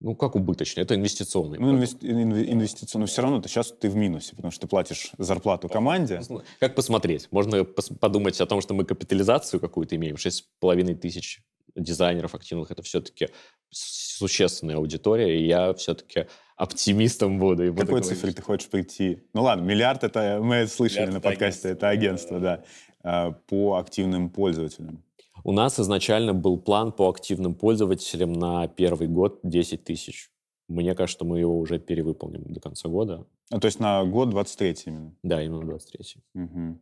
Ну, 0.00 0.14
как 0.14 0.36
убыточный? 0.36 0.82
Это 0.82 0.94
инвестиционный. 0.94 1.58
Ну, 1.58 1.74
инвести- 1.74 2.06
инвестиционный. 2.06 3.04
Но 3.04 3.06
все 3.06 3.22
равно 3.22 3.40
ты 3.40 3.48
сейчас 3.48 3.72
ты 3.72 3.88
в 3.88 3.96
минусе, 3.96 4.36
потому 4.36 4.50
что 4.50 4.62
ты 4.62 4.66
платишь 4.68 5.12
зарплату 5.16 5.68
команде. 5.68 6.20
Как 6.60 6.74
посмотреть? 6.74 7.28
Можно 7.30 7.56
пос- 7.56 7.96
подумать 7.98 8.40
о 8.40 8.46
том, 8.46 8.60
что 8.60 8.74
мы 8.74 8.84
капитализацию 8.84 9.58
какую-то 9.58 9.96
имеем. 9.96 10.16
6,5 10.16 10.94
тысяч 10.96 11.40
дизайнеров 11.74 12.34
активных. 12.34 12.70
Это 12.70 12.82
все-таки 12.82 13.28
существенная 13.70 14.76
аудитория, 14.76 15.38
и 15.40 15.46
я 15.46 15.72
все-таки 15.74 16.26
оптимистом 16.56 17.38
буду. 17.38 17.64
И 17.66 17.70
буду 17.70 17.86
Какой 17.86 18.02
цифре 18.02 18.32
ты 18.32 18.42
хочешь 18.42 18.68
прийти? 18.68 19.22
Ну 19.34 19.42
ладно, 19.42 19.62
миллиард 19.64 20.04
это 20.04 20.40
мы 20.42 20.66
слышали 20.66 21.06
миллиард 21.06 21.14
на 21.14 21.20
подкасте, 21.20 21.68
это 21.70 21.88
агентство, 21.88 22.40
да, 22.40 22.64
а, 23.02 23.32
по 23.32 23.76
активным 23.76 24.30
пользователям. 24.30 25.02
У 25.44 25.52
нас 25.52 25.78
изначально 25.78 26.34
был 26.34 26.58
план 26.58 26.92
по 26.92 27.08
активным 27.08 27.54
пользователям 27.54 28.32
на 28.32 28.66
первый 28.68 29.08
год 29.08 29.40
10 29.42 29.84
тысяч. 29.84 30.30
Мне 30.68 30.94
кажется, 30.94 31.24
мы 31.24 31.38
его 31.38 31.58
уже 31.58 31.78
перевыполним 31.78 32.42
до 32.52 32.60
конца 32.60 32.88
года. 32.88 33.26
А, 33.50 33.60
то 33.60 33.66
есть 33.66 33.78
на 33.78 34.04
год 34.04 34.30
23 34.30 34.76
именно? 34.86 35.14
Да, 35.22 35.42
именно 35.42 35.60
23. 35.60 36.22
Угу. 36.34 36.80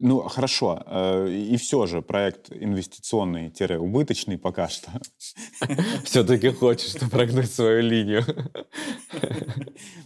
Ну, 0.00 0.22
хорошо. 0.22 0.82
Э, 0.86 1.28
и 1.28 1.56
все 1.56 1.86
же 1.86 2.02
проект 2.02 2.50
инвестиционный-убыточный 2.50 4.36
пока 4.36 4.68
что. 4.68 4.90
Все-таки 6.04 6.50
хочешь 6.50 6.94
прогнуть 7.10 7.52
свою 7.52 7.82
линию. 7.82 8.24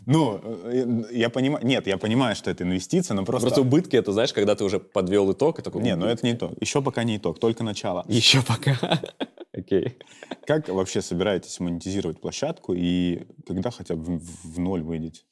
Ну, 0.09 0.41
э, 0.45 1.03
я 1.11 1.31
понимаю... 1.31 1.67
Нет, 1.67 1.89
я 1.89 1.99
понимаю, 1.99 2.37
что 2.37 2.49
это 2.49 2.63
инвестиция, 2.63 3.17
но 3.17 3.25
просто... 3.25 3.49
Просто 3.49 3.63
убытки, 3.63 3.97
это, 3.97 4.13
знаешь, 4.13 4.33
когда 4.33 4.55
ты 4.55 4.63
уже 4.63 4.79
подвел 4.79 5.33
итог 5.33 5.59
и 5.59 5.63
такой... 5.63 5.83
Не, 5.83 5.97
ну 5.97 6.07
это 6.07 6.25
не 6.25 6.35
итог. 6.35 6.53
Еще 6.61 6.81
пока 6.81 7.03
не 7.03 7.17
итог, 7.17 7.41
только 7.41 7.65
начало. 7.65 8.05
Еще 8.07 8.41
пока. 8.43 8.79
Окей. 9.53 9.99
Как 10.47 10.69
вообще 10.69 11.03
собираетесь 11.03 11.59
монетизировать 11.59 12.21
площадку 12.21 12.73
и 12.73 13.27
когда 13.47 13.73
хотя 13.73 13.97
бы 13.97 14.19
в 14.19 14.61
ноль 14.61 14.83
выйдете? 14.83 15.23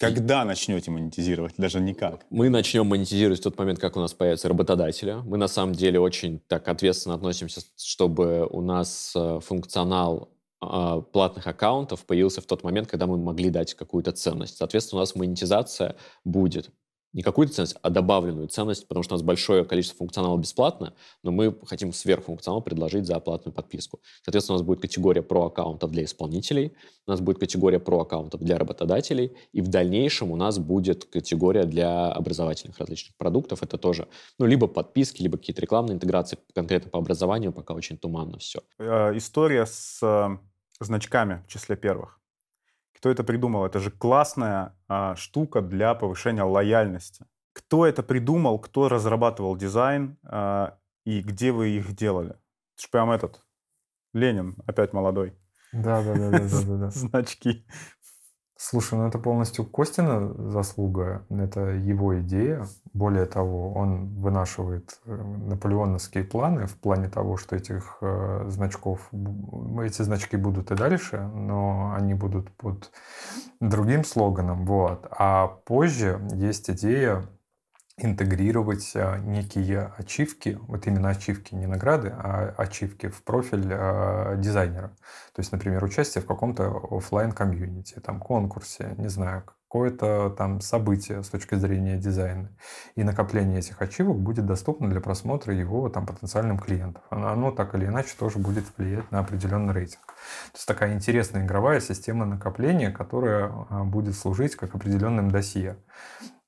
Когда 0.00 0.46
начнете 0.46 0.90
монетизировать? 0.90 1.52
Даже 1.58 1.78
никак. 1.78 2.24
Мы 2.30 2.48
начнем 2.48 2.86
монетизировать 2.86 3.40
в 3.40 3.42
тот 3.42 3.58
момент, 3.58 3.78
как 3.78 3.98
у 3.98 4.00
нас 4.00 4.14
появятся 4.14 4.48
работодатели. 4.48 5.18
Мы 5.26 5.36
на 5.36 5.46
самом 5.46 5.74
деле 5.74 6.00
очень 6.00 6.40
так 6.48 6.68
ответственно 6.68 7.16
относимся, 7.16 7.60
чтобы 7.76 8.46
у 8.46 8.62
нас 8.62 9.12
э, 9.14 9.40
функционал 9.42 10.30
а, 10.62 11.02
платных 11.02 11.46
аккаунтов 11.46 12.06
появился 12.06 12.40
в 12.40 12.46
тот 12.46 12.62
момент, 12.62 12.88
когда 12.88 13.06
мы 13.06 13.18
могли 13.18 13.50
дать 13.50 13.74
какую-то 13.74 14.12
ценность. 14.12 14.56
Соответственно, 14.56 15.00
у 15.00 15.02
нас 15.02 15.14
монетизация 15.14 15.96
будет 16.24 16.70
не 17.12 17.22
какую-то 17.22 17.54
ценность, 17.54 17.76
а 17.82 17.90
добавленную 17.90 18.48
ценность, 18.48 18.86
потому 18.86 19.02
что 19.02 19.14
у 19.14 19.16
нас 19.16 19.22
большое 19.22 19.64
количество 19.64 19.98
функционала 19.98 20.36
бесплатно, 20.36 20.94
но 21.22 21.32
мы 21.32 21.56
хотим 21.66 21.92
сверхфункционал 21.92 22.62
предложить 22.62 23.06
за 23.06 23.16
оплатную 23.16 23.54
подписку. 23.54 24.00
Соответственно, 24.22 24.56
у 24.56 24.58
нас 24.58 24.66
будет 24.66 24.80
категория 24.80 25.22
про 25.22 25.46
аккаунтов 25.46 25.90
для 25.90 26.04
исполнителей, 26.04 26.72
у 27.06 27.10
нас 27.10 27.20
будет 27.20 27.38
категория 27.38 27.80
про 27.80 28.00
аккаунтов 28.00 28.40
для 28.40 28.58
работодателей, 28.58 29.36
и 29.52 29.60
в 29.60 29.68
дальнейшем 29.68 30.30
у 30.30 30.36
нас 30.36 30.58
будет 30.58 31.04
категория 31.06 31.64
для 31.64 32.12
образовательных 32.12 32.78
различных 32.78 33.16
продуктов. 33.16 33.62
Это 33.62 33.76
тоже, 33.78 34.06
ну, 34.38 34.46
либо 34.46 34.68
подписки, 34.68 35.22
либо 35.22 35.36
какие-то 35.36 35.62
рекламные 35.62 35.94
интеграции, 35.94 36.38
конкретно 36.54 36.90
по 36.90 36.98
образованию, 36.98 37.52
пока 37.52 37.74
очень 37.74 37.98
туманно 37.98 38.38
все. 38.38 38.60
Э, 38.78 39.16
история 39.16 39.66
с 39.66 39.98
э, 40.02 40.38
значками 40.80 41.42
в 41.46 41.50
числе 41.50 41.76
первых. 41.76 42.19
Кто 43.00 43.10
это 43.10 43.24
придумал? 43.24 43.64
Это 43.64 43.78
же 43.78 43.90
классная 43.90 44.76
а, 44.86 45.16
штука 45.16 45.62
для 45.62 45.94
повышения 45.94 46.42
лояльности. 46.42 47.24
Кто 47.54 47.86
это 47.86 48.02
придумал, 48.02 48.58
кто 48.58 48.90
разрабатывал 48.90 49.56
дизайн 49.56 50.18
а, 50.22 50.76
и 51.06 51.22
где 51.22 51.50
вы 51.50 51.70
их 51.70 51.96
делали? 51.96 52.32
Это 52.32 52.82
же 52.82 52.88
прям 52.92 53.10
этот 53.10 53.42
Ленин, 54.12 54.54
опять 54.66 54.92
молодой. 54.92 55.32
Да, 55.72 56.02
да, 56.02 56.14
да, 56.14 56.30
да, 56.30 56.38
да, 56.38 56.76
да. 56.76 56.90
Значки. 56.94 57.64
Слушай, 58.62 58.98
ну 58.98 59.08
это 59.08 59.18
полностью 59.18 59.64
Костина 59.64 60.34
заслуга, 60.50 61.24
это 61.30 61.60
его 61.70 62.20
идея. 62.20 62.66
Более 62.92 63.24
того, 63.24 63.72
он 63.72 64.08
вынашивает 64.20 65.00
э, 65.06 65.16
наполеоновские 65.16 66.24
планы 66.24 66.66
в 66.66 66.76
плане 66.76 67.08
того, 67.08 67.38
что 67.38 67.56
этих 67.56 67.96
э, 68.02 68.44
значков, 68.48 69.08
эти 69.82 70.02
значки 70.02 70.36
будут 70.36 70.72
и 70.72 70.74
дальше, 70.74 71.26
но 71.34 71.94
они 71.96 72.12
будут 72.12 72.54
под 72.58 72.90
другим 73.60 74.04
слоганом. 74.04 74.66
Вот. 74.66 75.06
А 75.10 75.46
позже 75.46 76.20
есть 76.34 76.68
идея 76.68 77.24
интегрировать 78.04 78.92
а, 78.94 79.18
некие 79.18 79.92
ачивки, 79.96 80.58
вот 80.62 80.86
именно 80.86 81.10
ачивки, 81.10 81.54
не 81.54 81.66
награды, 81.66 82.08
а 82.16 82.54
ачивки 82.56 83.08
в 83.08 83.22
профиль 83.22 83.70
а, 83.72 84.36
дизайнера. 84.36 84.88
То 85.34 85.40
есть, 85.40 85.52
например, 85.52 85.82
участие 85.84 86.22
в 86.22 86.26
каком-то 86.26 86.88
офлайн 86.90 87.32
комьюнити 87.32 88.00
там 88.00 88.20
конкурсе, 88.20 88.94
не 88.98 89.08
знаю, 89.08 89.44
какое-то 89.70 90.30
там 90.30 90.60
событие 90.60 91.22
с 91.22 91.28
точки 91.28 91.54
зрения 91.54 91.96
дизайна. 91.96 92.50
И 92.96 93.04
накопление 93.04 93.60
этих 93.60 93.80
ачивок 93.80 94.18
будет 94.18 94.44
доступно 94.44 94.90
для 94.90 95.00
просмотра 95.00 95.54
его 95.54 95.88
там 95.88 96.06
потенциальным 96.06 96.58
клиентам. 96.58 97.04
Оно 97.10 97.52
так 97.52 97.76
или 97.76 97.86
иначе 97.86 98.16
тоже 98.18 98.40
будет 98.40 98.64
влиять 98.76 99.08
на 99.12 99.20
определенный 99.20 99.72
рейтинг. 99.72 100.06
То 100.06 100.56
есть 100.56 100.66
такая 100.66 100.92
интересная 100.92 101.44
игровая 101.44 101.78
система 101.78 102.24
накопления, 102.26 102.90
которая 102.90 103.52
а, 103.68 103.84
будет 103.84 104.16
служить 104.16 104.56
как 104.56 104.74
определенным 104.74 105.30
досье 105.30 105.76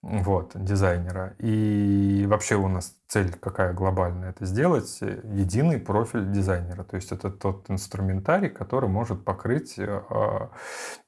вот, 0.03 0.53
дизайнера. 0.55 1.35
И 1.39 2.27
вообще 2.29 2.57
у 2.57 2.69
нас 2.69 2.95
цель 3.13 3.31
какая 3.39 3.75
глобальная? 3.75 4.31
Это 4.31 4.47
сделать 4.47 5.01
единый 5.01 5.79
профиль 5.79 6.33
дизайнера. 6.33 6.83
То 6.83 6.97
есть 6.97 7.13
это 7.13 7.31
тот 7.31 7.71
инструментарий, 7.71 8.49
который 8.49 8.89
может 8.89 9.23
покрыть 9.23 9.75
э, 9.77 10.01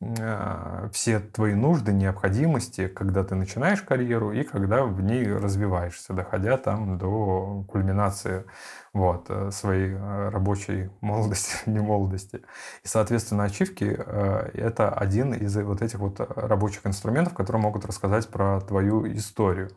э, 0.00 0.88
все 0.92 1.20
твои 1.20 1.54
нужды, 1.54 1.94
необходимости, 1.94 2.88
когда 2.88 3.24
ты 3.24 3.36
начинаешь 3.36 3.80
карьеру 3.80 4.32
и 4.32 4.42
когда 4.42 4.84
в 4.84 5.00
ней 5.00 5.32
развиваешься, 5.32 6.12
доходя 6.12 6.58
там 6.58 6.98
до 6.98 7.64
кульминации 7.68 8.44
вот, 8.92 9.26
э, 9.30 9.50
своей 9.50 9.94
э, 9.94 10.28
рабочей 10.28 10.90
молодости, 11.00 11.56
не 11.66 11.80
молодости. 11.80 12.42
И, 12.84 12.88
соответственно, 12.88 13.44
ачивки 13.44 13.96
э,— 13.98 14.50
это 14.54 14.90
один 14.90 15.32
из 15.32 15.56
вот 15.56 15.80
этих 15.80 16.00
вот 16.00 16.20
рабочих 16.20 16.86
инструментов, 16.86 17.32
которые 17.32 17.62
могут 17.62 17.86
рассказать 17.86 18.28
про 18.28 18.60
твою 18.60 19.10
историю. 19.10 19.70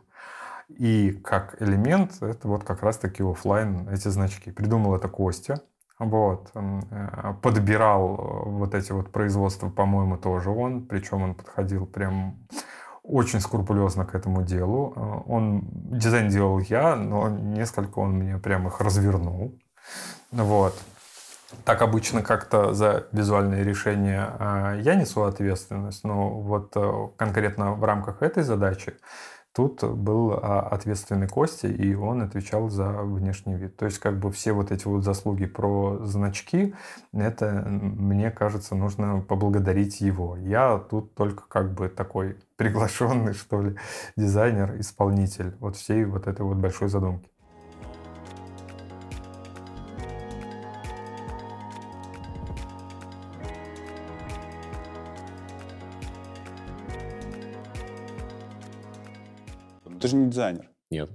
И 0.68 1.12
как 1.12 1.60
элемент 1.62 2.22
это 2.22 2.46
вот 2.48 2.64
как 2.64 2.82
раз-таки 2.82 3.22
офлайн 3.22 3.88
эти 3.88 4.08
значки. 4.08 4.50
Придумал 4.50 4.94
это 4.94 5.08
Костя. 5.08 5.62
Вот. 5.98 6.52
Подбирал 7.42 8.16
вот 8.46 8.74
эти 8.74 8.92
вот 8.92 9.10
производства, 9.10 9.68
по-моему, 9.70 10.16
тоже 10.16 10.50
он. 10.50 10.86
Причем 10.86 11.22
он 11.22 11.34
подходил 11.34 11.86
прям 11.86 12.38
очень 13.08 13.40
скрупулезно 13.40 14.04
к 14.04 14.14
этому 14.14 14.42
делу. 14.42 14.92
Э, 14.94 15.22
он 15.26 15.62
дизайн 15.72 16.28
делал 16.28 16.58
я, 16.58 16.94
но 16.94 17.28
несколько 17.28 17.98
он 17.98 18.12
мне 18.12 18.38
прям 18.38 18.68
их 18.68 18.80
развернул. 18.80 19.58
Вот. 20.30 20.78
Так 21.64 21.80
обычно 21.80 22.22
как-то 22.22 22.74
за 22.74 23.06
визуальные 23.12 23.64
решения 23.64 24.30
э, 24.38 24.80
я 24.82 24.94
несу 24.94 25.22
ответственность, 25.22 26.04
но 26.04 26.28
вот 26.28 26.72
э, 26.76 27.08
конкретно 27.16 27.72
в 27.72 27.82
рамках 27.82 28.22
этой 28.22 28.42
задачи 28.42 28.94
Тут 29.58 29.82
был 29.82 30.34
а, 30.34 30.60
ответственный 30.60 31.26
Костя, 31.26 31.66
и 31.66 31.92
он 31.92 32.22
отвечал 32.22 32.68
за 32.70 32.92
внешний 33.02 33.56
вид. 33.56 33.76
То 33.76 33.86
есть 33.86 33.98
как 33.98 34.20
бы 34.20 34.30
все 34.30 34.52
вот 34.52 34.70
эти 34.70 34.86
вот 34.86 35.02
заслуги 35.02 35.46
про 35.46 35.98
значки, 36.04 36.76
это, 37.12 37.64
мне 37.66 38.30
кажется, 38.30 38.76
нужно 38.76 39.20
поблагодарить 39.20 40.00
его. 40.00 40.36
Я 40.36 40.78
тут 40.78 41.12
только 41.16 41.42
как 41.48 41.74
бы 41.74 41.88
такой 41.88 42.36
приглашенный, 42.56 43.32
что 43.34 43.60
ли, 43.60 43.76
дизайнер, 44.16 44.78
исполнитель 44.78 45.56
вот 45.58 45.74
всей 45.74 46.04
вот 46.04 46.28
этой 46.28 46.42
вот 46.42 46.58
большой 46.58 46.88
задумки. 46.88 47.28
Ты 60.08 60.12
же 60.12 60.16
не 60.16 60.30
дизайнер. 60.30 60.70
Нет. 60.90 61.10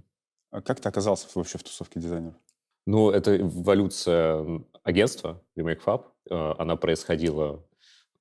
А 0.51 0.61
как 0.61 0.79
ты 0.79 0.87
оказался 0.87 1.27
вообще 1.33 1.57
в 1.57 1.63
тусовке 1.63 1.99
дизайнеров? 1.99 2.35
Ну, 2.85 3.09
это 3.09 3.35
эволюция 3.37 4.61
агентства 4.83 5.41
Remake 5.57 5.81
Fab. 5.83 6.03
Э, 6.29 6.53
она 6.59 6.75
происходила 6.75 7.65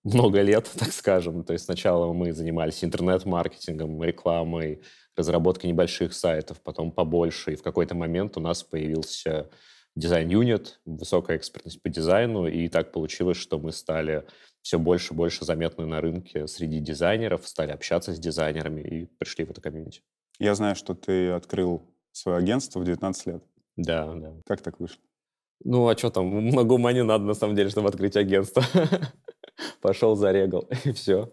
много 0.02 0.40
лет, 0.40 0.70
так 0.78 0.92
скажем. 0.92 1.44
То 1.44 1.52
есть 1.52 1.66
сначала 1.66 2.10
мы 2.14 2.32
занимались 2.32 2.82
интернет-маркетингом, 2.82 4.02
рекламой, 4.02 4.82
разработкой 5.14 5.68
небольших 5.68 6.14
сайтов, 6.14 6.62
потом 6.62 6.90
побольше. 6.90 7.52
И 7.52 7.56
в 7.56 7.62
какой-то 7.62 7.94
момент 7.94 8.38
у 8.38 8.40
нас 8.40 8.62
появился 8.62 9.50
дизайн-юнит, 9.94 10.80
высокая 10.86 11.36
экспертность 11.36 11.82
по 11.82 11.90
дизайну, 11.90 12.46
и 12.46 12.68
так 12.68 12.92
получилось, 12.92 13.36
что 13.36 13.58
мы 13.58 13.72
стали 13.72 14.24
все 14.62 14.78
больше 14.78 15.12
и 15.12 15.16
больше 15.18 15.44
заметны 15.44 15.84
на 15.84 16.00
рынке 16.00 16.46
среди 16.46 16.80
дизайнеров, 16.80 17.46
стали 17.46 17.72
общаться 17.72 18.14
с 18.14 18.18
дизайнерами 18.18 18.80
и 18.80 19.04
пришли 19.04 19.44
в 19.44 19.50
это 19.50 19.60
комьюнити. 19.60 20.00
Я 20.42 20.56
знаю, 20.56 20.74
что 20.74 20.96
ты 20.96 21.30
открыл 21.30 21.82
свое 22.10 22.38
агентство 22.38 22.80
в 22.80 22.84
19 22.84 23.26
лет. 23.26 23.44
Да, 23.76 24.12
да. 24.12 24.32
Как 24.44 24.60
так 24.60 24.80
вышло? 24.80 25.00
Ну, 25.62 25.86
а 25.86 25.96
что 25.96 26.10
там? 26.10 26.26
Много 26.26 26.72
ума 26.72 26.92
не 26.92 27.04
надо, 27.04 27.22
на 27.22 27.34
самом 27.34 27.54
деле, 27.54 27.70
чтобы 27.70 27.88
открыть 27.88 28.16
агентство. 28.16 28.64
Пошел, 29.80 30.16
зарегал, 30.16 30.68
и 30.84 30.90
все. 30.90 31.32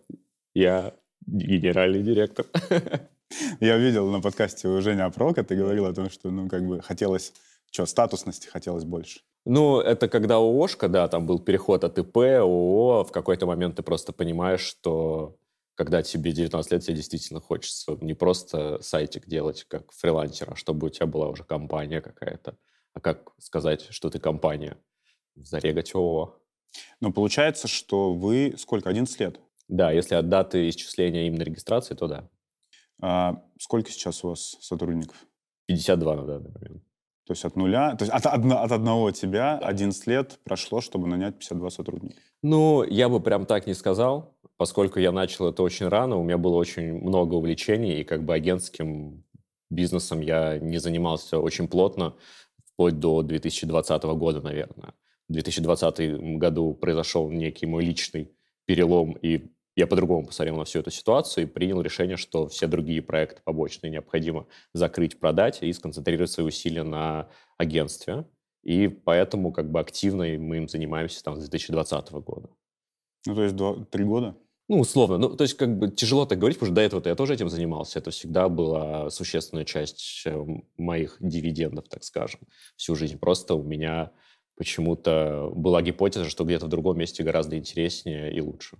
Я 0.53 0.93
генеральный 1.25 2.03
директор. 2.03 2.45
Я 3.59 3.77
видел 3.77 4.11
на 4.11 4.21
подкасте 4.21 4.67
у 4.67 4.79
Жени 4.79 5.01
Апрока, 5.01 5.43
ты 5.43 5.55
говорил 5.55 5.87
о 5.87 5.93
том, 5.93 6.11
что, 6.11 6.29
ну, 6.29 6.47
как 6.47 6.67
бы 6.67 6.79
хотелось, 6.79 7.33
что, 7.71 7.87
статусности 7.87 8.47
хотелось 8.47 8.83
больше. 8.83 9.21
Ну, 9.43 9.79
это 9.79 10.07
когда 10.07 10.35
ООшка, 10.35 10.87
да, 10.87 11.07
там 11.07 11.25
был 11.25 11.39
переход 11.39 11.83
от 11.83 11.97
ИП, 11.97 12.17
ООО, 12.17 13.05
в 13.05 13.11
какой-то 13.11 13.47
момент 13.47 13.75
ты 13.75 13.81
просто 13.81 14.13
понимаешь, 14.13 14.61
что 14.61 15.35
когда 15.79 16.03
тебе 16.03 16.33
19 16.33 16.71
лет, 16.73 16.83
тебе 16.83 16.97
действительно 16.97 17.39
хочется 17.39 17.97
не 18.01 18.13
просто 18.13 18.81
сайтик 18.81 19.27
делать 19.27 19.63
как 19.63 19.93
фрилансер, 19.93 20.51
а 20.51 20.57
чтобы 20.57 20.87
у 20.87 20.89
тебя 20.89 21.05
была 21.05 21.29
уже 21.29 21.45
компания 21.45 22.01
какая-то. 22.01 22.57
А 22.93 22.99
как 22.99 23.31
сказать, 23.37 23.87
что 23.89 24.09
ты 24.09 24.19
компания? 24.19 24.75
Зарегать 25.37 25.95
ООО. 25.95 26.37
Но 26.99 27.13
получается, 27.13 27.69
что 27.69 28.13
вы 28.13 28.55
сколько, 28.57 28.89
11 28.89 29.21
лет? 29.21 29.39
Да, 29.69 29.89
если 29.93 30.15
от 30.15 30.27
даты 30.27 30.67
исчисления 30.67 31.27
именно 31.27 31.43
регистрации, 31.43 31.95
то 31.95 32.09
да. 32.09 32.29
А 33.01 33.41
сколько 33.57 33.89
сейчас 33.89 34.25
у 34.25 34.31
вас 34.31 34.57
сотрудников? 34.59 35.15
52 35.67 36.15
на 36.17 36.25
данный 36.25 36.51
момент. 36.51 36.83
То 37.25 37.31
есть 37.31 37.45
от 37.45 37.55
нуля, 37.55 37.95
то 37.95 38.03
есть 38.03 38.11
от, 38.11 38.25
одно, 38.25 38.63
от 38.63 38.73
одного 38.73 39.11
тебя 39.11 39.57
11 39.59 40.07
лет 40.07 40.39
прошло, 40.43 40.81
чтобы 40.81 41.07
нанять 41.07 41.39
52 41.39 41.69
сотрудника? 41.69 42.19
Ну, 42.41 42.83
я 42.83 43.07
бы 43.07 43.21
прям 43.21 43.45
так 43.45 43.65
не 43.65 43.75
сказал 43.75 44.35
поскольку 44.59 44.99
я 44.99 45.13
начал 45.13 45.47
это 45.47 45.63
очень 45.63 45.87
рано, 45.87 46.17
у 46.17 46.23
меня 46.23 46.37
было 46.37 46.57
очень 46.57 46.93
много 46.93 47.35
увлечений, 47.35 48.01
и 48.01 48.03
как 48.03 48.25
бы 48.25 48.33
агентским 48.33 49.23
бизнесом 49.69 50.19
я 50.19 50.59
не 50.59 50.79
занимался 50.79 51.39
очень 51.39 51.69
плотно, 51.69 52.17
вплоть 52.65 52.99
до 52.99 53.21
2020 53.23 54.03
года, 54.03 54.41
наверное. 54.41 54.93
В 55.29 55.33
2020 55.33 56.37
году 56.37 56.73
произошел 56.73 57.31
некий 57.31 57.67
мой 57.67 57.85
личный 57.85 58.33
перелом, 58.65 59.13
и 59.13 59.49
я 59.77 59.87
по-другому 59.87 60.27
посмотрел 60.27 60.57
на 60.57 60.65
всю 60.65 60.79
эту 60.79 60.91
ситуацию 60.91 61.45
и 61.45 61.49
принял 61.49 61.81
решение, 61.81 62.17
что 62.17 62.49
все 62.49 62.67
другие 62.67 63.01
проекты 63.01 63.41
побочные 63.45 63.91
необходимо 63.91 64.45
закрыть, 64.73 65.21
продать 65.21 65.63
и 65.63 65.71
сконцентрировать 65.71 66.31
свои 66.31 66.45
усилия 66.45 66.83
на 66.83 67.29
агентстве. 67.57 68.25
И 68.63 68.89
поэтому 68.89 69.53
как 69.53 69.71
бы 69.71 69.79
активно 69.79 70.25
мы 70.37 70.57
им 70.57 70.67
занимаемся 70.67 71.23
там 71.23 71.37
с 71.37 71.47
2020 71.47 72.11
года. 72.11 72.49
Ну, 73.25 73.35
то 73.35 73.43
есть 73.43 73.55
два, 73.55 73.85
три 73.85 74.03
года? 74.03 74.35
Ну, 74.69 74.81
условно. 74.81 75.17
Ну, 75.17 75.35
то 75.35 75.43
есть, 75.43 75.55
как 75.55 75.79
бы 75.79 75.89
тяжело 75.89 76.27
так 76.27 76.37
говорить, 76.37 76.59
потому 76.59 76.67
что 76.67 76.75
до 76.75 76.81
этого 76.81 77.01
я 77.03 77.15
тоже 77.15 77.33
этим 77.33 77.49
занимался. 77.49 77.97
Это 77.97 78.11
всегда 78.11 78.49
была 78.49 79.09
существенная 79.09 79.65
часть 79.65 80.21
э, 80.25 80.45
моих 80.77 81.17
дивидендов, 81.19 81.89
так 81.89 82.03
скажем, 82.03 82.41
всю 82.75 82.95
жизнь. 82.95 83.17
Просто 83.17 83.55
у 83.55 83.63
меня 83.63 84.11
почему-то 84.55 85.49
была 85.55 85.81
гипотеза, 85.81 86.29
что 86.29 86.43
где-то 86.43 86.67
в 86.67 86.69
другом 86.69 86.99
месте 86.99 87.23
гораздо 87.23 87.57
интереснее 87.57 88.31
и 88.31 88.41
лучше. 88.41 88.77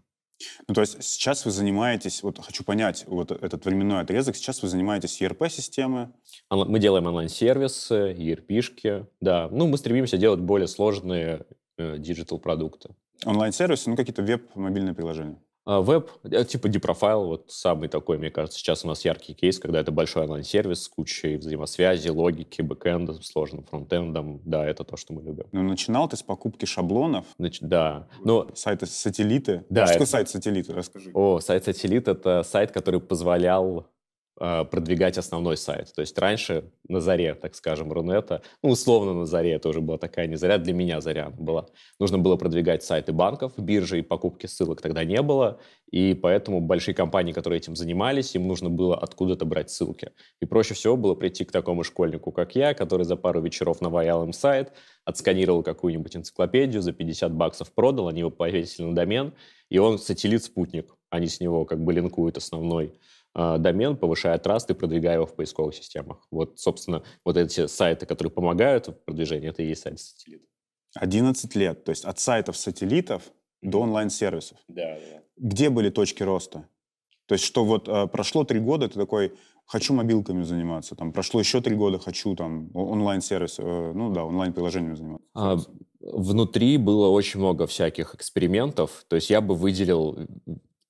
Ну, 0.67 0.75
то 0.75 0.81
есть 0.81 1.03
сейчас 1.03 1.43
вы 1.43 1.51
занимаетесь, 1.51 2.21
вот 2.21 2.37
хочу 2.39 2.63
понять 2.63 3.05
вот 3.07 3.31
этот 3.31 3.65
временной 3.65 4.01
отрезок, 4.01 4.35
сейчас 4.35 4.61
вы 4.61 4.67
занимаетесь 4.67 5.19
ERP-системы? 5.19 6.13
Мы 6.51 6.79
делаем 6.79 7.07
онлайн-сервисы, 7.07 8.13
ERP-шки, 8.13 9.07
да. 9.21 9.49
Ну, 9.51 9.67
мы 9.67 9.77
стремимся 9.79 10.17
делать 10.17 10.39
более 10.39 10.67
сложные 10.67 11.47
э, 11.79 11.97
диджитал-продукты. 11.97 12.95
Онлайн-сервисы, 13.25 13.89
ну, 13.89 13.95
какие-то 13.95 14.21
веб-мобильные 14.21 14.93
приложения? 14.93 15.41
А, 15.69 15.81
веб, 15.81 16.09
э, 16.23 16.45
типа 16.45 16.65
Dprofile, 16.65 17.25
вот 17.27 17.51
самый 17.51 17.89
такой, 17.89 18.17
мне 18.17 18.31
кажется, 18.31 18.57
сейчас 18.57 18.83
у 18.83 18.87
нас 18.87 19.05
яркий 19.05 19.35
кейс, 19.35 19.59
когда 19.59 19.79
это 19.79 19.91
большой 19.91 20.23
онлайн-сервис 20.23 20.81
с 20.81 20.87
кучей 20.87 21.35
взаимосвязи, 21.37 22.09
логики, 22.09 22.63
бэкэндом, 22.63 23.21
сложным 23.21 23.63
фронтендом. 23.65 24.41
Да, 24.45 24.65
это 24.67 24.83
то, 24.83 24.97
что 24.97 25.13
мы 25.13 25.21
любим. 25.21 25.45
Ну, 25.51 25.61
начинал 25.61 26.09
ты 26.09 26.17
с 26.17 26.23
покупки 26.23 26.65
шаблонов, 26.65 27.27
Значит, 27.37 27.69
да. 27.69 28.07
Ну, 28.23 28.47
сайта 28.55 28.87
сателлиты. 28.87 29.63
Да, 29.69 29.85
что 29.85 29.91
это- 29.91 29.93
такое 29.93 30.07
сайт 30.07 30.29
сателлиты? 30.29 30.73
Расскажи. 30.73 31.11
о, 31.13 31.39
сайт 31.39 31.65
Сателлит— 31.65 32.07
это 32.07 32.41
сайт, 32.41 32.71
который 32.71 32.99
позволял 32.99 33.85
продвигать 34.39 35.17
основной 35.17 35.57
сайт. 35.57 35.93
То 35.93 36.01
есть 36.01 36.17
раньше 36.17 36.71
на 36.87 37.01
заре, 37.01 37.35
так 37.35 37.55
скажем, 37.55 37.91
Рунета, 37.91 38.41
ну, 38.63 38.69
условно 38.69 39.13
на 39.13 39.25
заре, 39.25 39.53
это 39.53 39.69
уже 39.69 39.81
была 39.81 39.97
такая 39.97 40.27
не 40.27 40.37
заря, 40.37 40.57
для 40.57 40.73
меня 40.73 41.01
заря 41.01 41.29
была. 41.29 41.67
Нужно 41.99 42.17
было 42.17 42.37
продвигать 42.37 42.83
сайты 42.83 43.11
банков, 43.11 43.53
биржи 43.57 43.99
и 43.99 44.01
покупки 44.01 44.45
ссылок 44.45 44.81
тогда 44.81 45.03
не 45.03 45.21
было, 45.21 45.59
и 45.91 46.13
поэтому 46.13 46.61
большие 46.61 46.95
компании, 46.95 47.33
которые 47.33 47.57
этим 47.57 47.75
занимались, 47.75 48.35
им 48.35 48.47
нужно 48.47 48.69
было 48.69 48.95
откуда-то 48.97 49.45
брать 49.45 49.69
ссылки. 49.69 50.11
И 50.41 50.45
проще 50.45 50.73
всего 50.73 50.95
было 50.95 51.15
прийти 51.15 51.43
к 51.43 51.51
такому 51.51 51.83
школьнику, 51.83 52.31
как 52.31 52.55
я, 52.55 52.73
который 52.73 53.05
за 53.05 53.15
пару 53.15 53.41
вечеров 53.41 53.81
наваял 53.81 54.23
им 54.23 54.31
сайт, 54.31 54.71
отсканировал 55.03 55.63
какую-нибудь 55.63 56.15
энциклопедию, 56.15 56.81
за 56.81 56.93
50 56.93 57.33
баксов 57.33 57.73
продал, 57.73 58.07
они 58.07 58.19
его 58.19 58.29
повесили 58.29 58.85
на 58.85 58.95
домен, 58.95 59.33
и 59.69 59.79
он 59.79 59.99
сателлит-спутник. 59.99 60.95
Они 61.09 61.27
с 61.27 61.39
него 61.39 61.65
как 61.65 61.83
бы 61.83 61.91
линкуют 61.91 62.37
основной 62.37 62.93
домен, 63.35 63.95
повышая 63.95 64.37
траст 64.37 64.69
и 64.71 64.73
продвигая 64.73 65.15
его 65.15 65.25
в 65.25 65.35
поисковых 65.35 65.75
системах. 65.75 66.27
Вот, 66.31 66.59
собственно, 66.59 67.03
вот 67.23 67.37
эти 67.37 67.67
сайты, 67.67 68.05
которые 68.05 68.31
помогают 68.31 68.87
в 68.87 68.93
продвижении, 69.05 69.49
это 69.49 69.63
и 69.63 69.67
есть 69.67 69.83
сайт 69.83 69.99
сателлит. 69.99 70.43
11 70.95 71.55
лет. 71.55 71.83
То 71.83 71.91
есть 71.91 72.05
от 72.05 72.19
сайтов 72.19 72.57
сателлитов 72.57 73.23
до 73.61 73.81
онлайн-сервисов. 73.81 74.57
Да, 74.67 74.95
да. 74.95 75.21
Где 75.37 75.69
были 75.69 75.89
точки 75.89 76.23
роста? 76.23 76.67
То 77.27 77.33
есть 77.33 77.45
что 77.45 77.63
вот 77.63 77.87
э, 77.87 78.07
прошло 78.07 78.43
три 78.43 78.59
года, 78.59 78.87
ты 78.87 78.95
такой, 78.95 79.33
хочу 79.65 79.93
мобилками 79.93 80.41
заниматься. 80.43 80.95
Там 80.95 81.13
прошло 81.13 81.39
еще 81.39 81.61
три 81.61 81.75
года, 81.75 81.99
хочу 81.99 82.35
там 82.35 82.71
онлайн-сервис, 82.73 83.59
э, 83.59 83.91
ну 83.93 84.11
да, 84.11 84.25
онлайн-приложениями 84.25 84.95
заниматься. 84.95 85.27
А, 85.35 85.57
внутри 85.99 86.77
было 86.77 87.09
очень 87.09 87.39
много 87.39 87.67
всяких 87.67 88.15
экспериментов. 88.15 89.05
То 89.07 89.15
есть 89.15 89.29
я 89.29 89.41
бы 89.41 89.53
выделил 89.53 90.17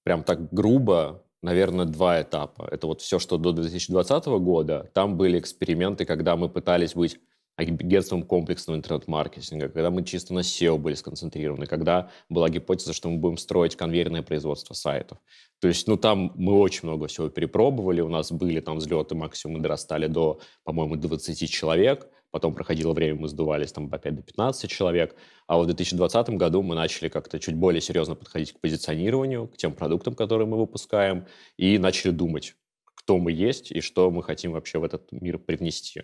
прям 0.04 0.24
так 0.24 0.54
грубо, 0.54 1.26
наверное, 1.42 1.86
два 1.86 2.22
этапа. 2.22 2.68
Это 2.72 2.88
вот 2.88 3.02
все, 3.02 3.20
что 3.20 3.38
до 3.38 3.52
2020 3.52 4.26
года. 4.26 4.90
Там 4.94 5.18
были 5.18 5.40
эксперименты, 5.40 6.06
когда 6.06 6.36
мы 6.36 6.50
пытались 6.50 6.94
быть 6.94 7.20
агентством 7.60 8.24
комплексного 8.24 8.78
интернет-маркетинга, 8.78 9.70
когда 9.70 9.92
мы 9.92 10.04
чисто 10.04 10.34
на 10.34 10.40
SEO 10.40 10.78
были 10.78 10.96
сконцентрированы, 10.96 11.66
когда 11.66 12.10
была 12.30 12.50
гипотеза, 12.50 12.94
что 12.94 13.10
мы 13.10 13.18
будем 13.18 13.38
строить 13.38 13.76
конвейерное 13.76 14.22
производство 14.22 14.74
сайтов. 14.74 15.18
То 15.60 15.68
есть, 15.68 15.88
ну, 15.88 15.98
там 15.98 16.32
мы 16.36 16.58
очень 16.58 16.88
много 16.88 17.08
всего 17.08 17.30
перепробовали, 17.30 18.02
у 18.02 18.08
нас 18.08 18.32
были 18.32 18.62
там 18.62 18.78
взлеты, 18.78 19.16
максимум 19.16 19.58
мы 19.58 19.64
дорастали 19.64 20.08
до, 20.08 20.40
по-моему, 20.64 20.96
20 20.96 21.50
человек, 21.50 22.08
потом 22.32 22.54
проходило 22.54 22.94
время, 22.94 23.20
мы 23.20 23.28
сдувались 23.28 23.72
там 23.72 23.90
опять 23.92 24.16
до 24.16 24.22
15 24.22 24.70
человек, 24.70 25.16
а 25.48 25.58
вот 25.58 25.64
в 25.64 25.68
2020 25.68 26.30
году 26.32 26.62
мы 26.62 26.76
начали 26.76 27.10
как-то 27.10 27.40
чуть 27.40 27.56
более 27.56 27.82
серьезно 27.82 28.16
подходить 28.16 28.54
к 28.54 28.60
позиционированию, 28.60 29.48
к 29.48 29.58
тем 29.58 29.74
продуктам, 29.74 30.16
которые 30.16 30.48
мы 30.48 30.58
выпускаем, 30.58 31.26
и 31.58 31.78
начали 31.78 32.12
думать, 32.12 32.56
кто 33.10 33.18
мы 33.18 33.32
есть 33.32 33.72
и 33.72 33.82
что 33.82 34.12
мы 34.12 34.24
хотим 34.24 34.52
вообще 34.52 34.80
в 34.80 34.84
этот 34.84 35.12
мир 35.12 35.40
привнести. 35.40 36.04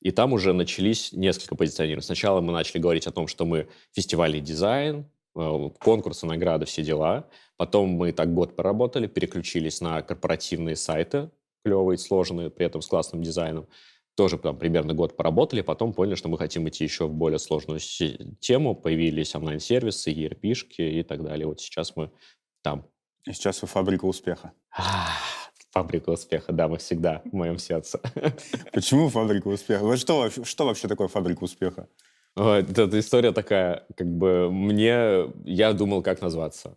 И 0.00 0.10
там 0.10 0.32
уже 0.32 0.52
начались 0.52 1.12
несколько 1.12 1.56
позиционирований. 1.56 2.04
Сначала 2.04 2.40
мы 2.40 2.52
начали 2.52 2.80
говорить 2.80 3.06
о 3.06 3.12
том, 3.12 3.26
что 3.26 3.46
мы 3.46 3.68
фестивальный 3.92 4.40
дизайн, 4.40 5.06
э, 5.34 5.70
конкурсы, 5.80 6.26
награды, 6.26 6.66
все 6.66 6.82
дела. 6.82 7.28
Потом 7.56 7.90
мы 7.90 8.12
так 8.12 8.32
год 8.34 8.54
поработали, 8.54 9.06
переключились 9.06 9.80
на 9.80 10.02
корпоративные 10.02 10.76
сайты, 10.76 11.30
клевые, 11.64 11.98
сложные, 11.98 12.50
при 12.50 12.66
этом 12.66 12.82
с 12.82 12.86
классным 12.86 13.22
дизайном. 13.22 13.66
Тоже 14.16 14.38
там 14.38 14.56
примерно 14.56 14.94
год 14.94 15.16
поработали, 15.16 15.60
потом 15.60 15.92
поняли, 15.92 16.14
что 16.14 16.28
мы 16.28 16.38
хотим 16.38 16.68
идти 16.68 16.84
еще 16.84 17.06
в 17.06 17.12
более 17.12 17.38
сложную 17.38 17.80
тему. 18.40 18.76
Появились 18.76 19.34
онлайн-сервисы, 19.34 20.12
ERP-шки 20.12 20.82
и 21.00 21.02
так 21.02 21.22
далее. 21.24 21.46
Вот 21.46 21.60
сейчас 21.60 21.96
мы 21.96 22.10
там. 22.62 22.86
И 23.26 23.32
сейчас 23.32 23.62
вы 23.62 23.68
фабрика 23.68 24.04
успеха. 24.04 24.52
Фабрика 25.72 26.10
успеха, 26.10 26.52
да, 26.52 26.68
мы 26.68 26.78
всегда 26.78 27.22
в 27.24 27.32
моем 27.32 27.58
сердце. 27.58 28.00
Почему 28.72 29.08
фабрика 29.08 29.48
успеха? 29.48 29.82
Вот 29.84 29.98
что, 29.98 30.18
вообще- 30.18 30.44
что 30.44 30.66
вообще 30.66 30.86
такое 30.86 31.08
фабрика 31.08 31.42
успеха? 31.42 31.88
Это- 32.36 32.82
эта 32.82 32.98
история 33.00 33.32
такая, 33.32 33.84
как 33.96 34.06
бы 34.06 34.50
мне, 34.52 35.32
я 35.44 35.72
думал, 35.72 36.02
как 36.02 36.20
назваться. 36.20 36.76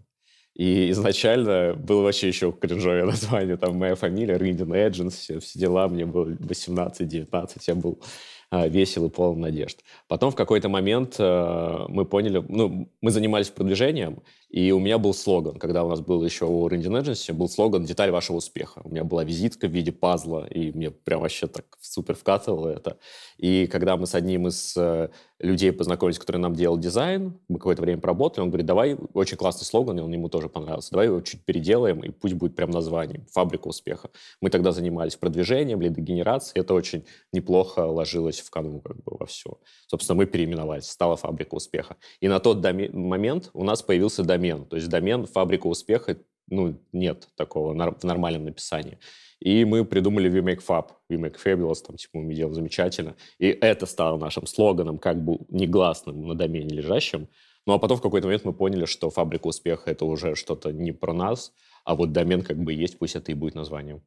И 0.57 0.89
изначально 0.89 1.75
было 1.75 2.01
вообще 2.01 2.29
еще 2.29 2.51
кринжовое 2.51 3.05
название, 3.05 3.57
там 3.57 3.77
моя 3.77 3.93
фамилия, 3.93 4.37
Риндин 4.37 4.73
Эджинс, 4.73 5.15
все, 5.15 5.39
все 5.39 5.59
дела, 5.59 5.87
мне 5.87 6.05
было 6.05 6.25
18-19, 6.25 7.57
я 7.67 7.75
был 7.75 8.01
а, 8.49 8.67
весел 8.67 9.05
и 9.05 9.09
полон 9.09 9.41
надежд. 9.41 9.83
Потом 10.07 10.31
в 10.31 10.35
какой-то 10.35 10.67
момент 10.67 11.17
э, 11.19 11.85
мы 11.89 12.05
поняли, 12.05 12.43
ну, 12.47 12.89
мы 13.01 13.11
занимались 13.11 13.49
продвижением, 13.49 14.23
и 14.49 14.71
у 14.71 14.79
меня 14.79 14.97
был 14.97 15.13
слоган, 15.13 15.59
когда 15.59 15.83
у 15.83 15.89
нас 15.89 15.99
был 15.99 16.23
еще 16.23 16.45
у 16.45 16.67
Риндин 16.67 16.95
Эджинси, 16.95 17.31
был 17.31 17.49
слоган 17.49 17.83
«Деталь 17.83 18.11
вашего 18.11 18.37
успеха». 18.37 18.81
У 18.85 18.89
меня 18.89 19.03
была 19.03 19.25
визитка 19.25 19.67
в 19.67 19.71
виде 19.71 19.91
пазла, 19.91 20.47
и 20.47 20.71
мне 20.71 20.89
прям 20.89 21.21
вообще 21.21 21.47
так 21.47 21.65
супер 21.81 22.15
вкатывало 22.15 22.69
это. 22.69 22.97
И 23.37 23.67
когда 23.67 23.97
мы 23.97 24.07
с 24.07 24.15
одним 24.15 24.47
из 24.47 24.75
э, 24.77 25.09
людей 25.39 25.71
познакомились, 25.71 26.17
который 26.17 26.37
нам 26.37 26.55
делал 26.55 26.77
дизайн, 26.77 27.37
мы 27.47 27.57
какое-то 27.57 27.81
время 27.81 27.99
поработали, 27.99 28.43
он 28.43 28.49
говорит, 28.49 28.65
давай, 28.65 28.97
очень 29.13 29.37
классный 29.37 29.65
слоган, 29.65 29.99
и 29.99 30.01
он 30.01 30.11
ему 30.11 30.29
тоже 30.29 30.49
понравился, 30.49 30.91
давай 30.91 31.07
его 31.07 31.21
чуть 31.21 31.43
переделаем, 31.43 31.99
и 31.99 32.09
пусть 32.09 32.35
будет 32.35 32.55
прям 32.55 32.71
названием 32.71 33.25
«Фабрика 33.33 33.67
успеха». 33.67 34.09
Мы 34.41 34.49
тогда 34.49 34.71
занимались 34.71 35.15
продвижением, 35.17 35.81
лидогенерацией, 35.81 36.61
это 36.61 36.73
очень 36.73 37.05
неплохо 37.33 37.81
ложилось 37.81 38.39
в 38.39 38.49
канву 38.49 38.79
как 38.81 38.95
бы 38.97 39.17
во 39.19 39.25
все. 39.25 39.59
Собственно, 39.87 40.17
мы 40.17 40.25
переименовались, 40.25 40.89
стала 40.89 41.17
«Фабрика 41.17 41.55
успеха». 41.55 41.97
И 42.21 42.27
на 42.27 42.39
тот 42.39 42.61
доме- 42.61 42.91
момент 42.91 43.49
у 43.53 43.63
нас 43.63 43.81
появился 43.81 44.23
то 44.65 44.75
есть 44.75 44.89
домен 44.89 45.25
«Фабрика 45.25 45.67
успеха» 45.67 46.17
ну, 46.49 46.79
нет 46.93 47.27
такого 47.35 47.73
в 47.73 48.03
нормальном 48.03 48.45
написании. 48.45 48.97
И 49.39 49.65
мы 49.65 49.85
придумали 49.85 50.31
We 50.31 50.41
Make 50.43 50.63
Fab, 50.65 50.91
We 51.11 51.17
Make 51.19 51.35
Fabulous, 51.43 51.83
там, 51.85 51.97
типа, 51.97 52.17
мы 52.19 52.33
делаем 52.33 52.55
замечательно. 52.55 53.15
И 53.37 53.47
это 53.47 53.85
стало 53.85 54.17
нашим 54.17 54.47
слоганом, 54.47 54.97
как 54.97 55.23
бы 55.23 55.39
негласным 55.49 56.25
на 56.27 56.35
домене 56.35 56.69
лежащим. 56.75 57.27
Ну, 57.65 57.73
а 57.73 57.79
потом 57.79 57.97
в 57.97 58.01
какой-то 58.01 58.27
момент 58.27 58.45
мы 58.45 58.53
поняли, 58.53 58.85
что 58.85 59.09
фабрика 59.09 59.47
успеха— 59.47 59.83
это 59.91 60.05
уже 60.05 60.35
что-то 60.35 60.71
не 60.71 60.93
про 60.93 61.13
нас, 61.13 61.51
а 61.83 61.95
вот 61.95 62.13
домен 62.13 62.41
как 62.41 62.57
бы 62.57 62.73
есть, 62.73 62.97
пусть 62.97 63.15
это 63.15 63.31
и 63.31 63.35
будет 63.35 63.55
названием. 63.55 64.01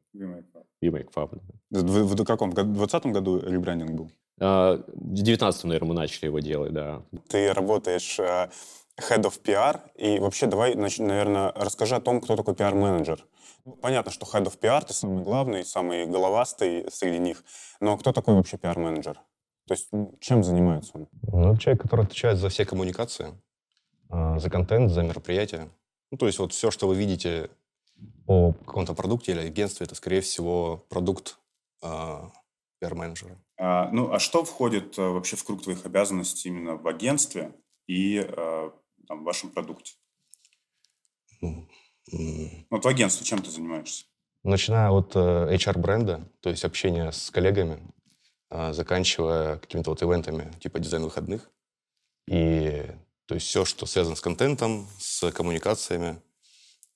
We 0.83 0.89
Make 0.89 1.13
Fab. 1.15 1.39
да. 1.69 1.79
В, 1.79 1.83
в- 1.83 2.15
в 2.15 2.25
каком? 2.25 2.49
В 2.51 2.55
2020 2.55 3.05
году 3.07 3.39
ребрендинг 3.39 3.91
был? 3.91 4.11
А, 4.39 4.83
В 4.87 5.13
19 5.13 5.63
наверное, 5.65 5.87
мы 5.89 5.93
начали 5.93 6.25
его 6.25 6.39
делать, 6.39 6.73
да. 6.73 7.03
Ты 7.29 7.53
работаешь 7.53 8.19
э, 8.19 8.49
head 9.01 9.23
of 9.23 9.41
PR, 9.41 9.79
и 9.95 10.19
вообще 10.19 10.47
давай, 10.47 10.75
наверное, 10.75 11.51
расскажи 11.55 11.95
о 11.95 12.01
том, 12.01 12.21
кто 12.21 12.35
такой 12.35 12.53
PR-менеджер. 12.53 13.25
Ну, 13.65 13.73
Понятно, 13.73 14.11
что 14.11 14.25
head 14.25 14.45
of 14.45 14.59
PR, 14.59 14.85
ты 14.85 14.93
самый 14.93 15.23
главный, 15.23 15.65
самый 15.65 16.05
головастый 16.05 16.85
среди 16.91 17.19
них, 17.19 17.43
но 17.79 17.97
кто 17.97 18.11
такой 18.11 18.35
вообще 18.35 18.57
PR-менеджер? 18.57 19.19
То 19.67 19.73
есть 19.73 19.87
м, 19.93 20.17
чем 20.19 20.43
занимается 20.43 20.91
он? 20.95 21.07
Ну, 21.31 21.53
это 21.53 21.61
человек, 21.61 21.81
который 21.83 22.05
отвечает 22.05 22.37
за 22.37 22.49
все 22.49 22.65
коммуникации, 22.65 23.39
а, 24.09 24.39
за 24.39 24.49
контент, 24.49 24.91
за 24.91 25.03
мероприятия. 25.03 25.69
Ну, 26.11 26.17
то 26.17 26.27
есть 26.27 26.39
вот 26.39 26.53
все, 26.53 26.71
что 26.71 26.87
вы 26.87 26.95
видите 26.95 27.49
о 28.27 28.53
каком-то 28.53 28.93
продукте 28.93 29.31
или 29.31 29.39
агентстве, 29.39 29.85
это, 29.85 29.95
скорее 29.95 30.21
всего, 30.21 30.85
продукт 30.89 31.37
а, 31.81 32.31
пиар-менеджера. 32.79 33.37
А, 33.57 33.89
ну, 33.91 34.11
а 34.11 34.19
что 34.19 34.43
входит 34.43 34.97
а, 34.97 35.11
вообще 35.11 35.35
в 35.35 35.43
круг 35.43 35.61
твоих 35.63 35.85
обязанностей 35.85 36.49
именно 36.49 36.75
в 36.75 36.87
агентстве 36.87 37.53
и 37.87 38.19
а, 38.19 38.71
там, 39.11 39.21
в 39.21 39.23
вашем 39.23 39.49
продукте? 39.49 39.93
Ну, 41.41 41.67
Вот 42.69 42.85
в 42.85 42.87
агентстве 42.87 43.25
чем 43.25 43.41
ты 43.41 43.51
занимаешься? 43.51 44.05
Начиная 44.43 44.89
от 44.89 45.15
э, 45.15 45.55
HR-бренда, 45.55 46.31
то 46.39 46.49
есть 46.49 46.63
общения 46.63 47.11
с 47.11 47.29
коллегами, 47.29 47.79
а, 48.49 48.73
заканчивая 48.73 49.57
какими-то 49.57 49.89
вот 49.91 50.01
ивентами 50.01 50.51
типа 50.61 50.79
дизайн 50.79 51.03
выходных. 51.03 51.51
И 52.27 52.85
то 53.25 53.35
есть 53.35 53.47
все, 53.47 53.65
что 53.65 53.85
связано 53.85 54.15
с 54.15 54.21
контентом, 54.21 54.87
с 54.97 55.29
коммуникациями, 55.31 56.21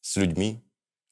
с 0.01 0.15
людьми. 0.15 0.63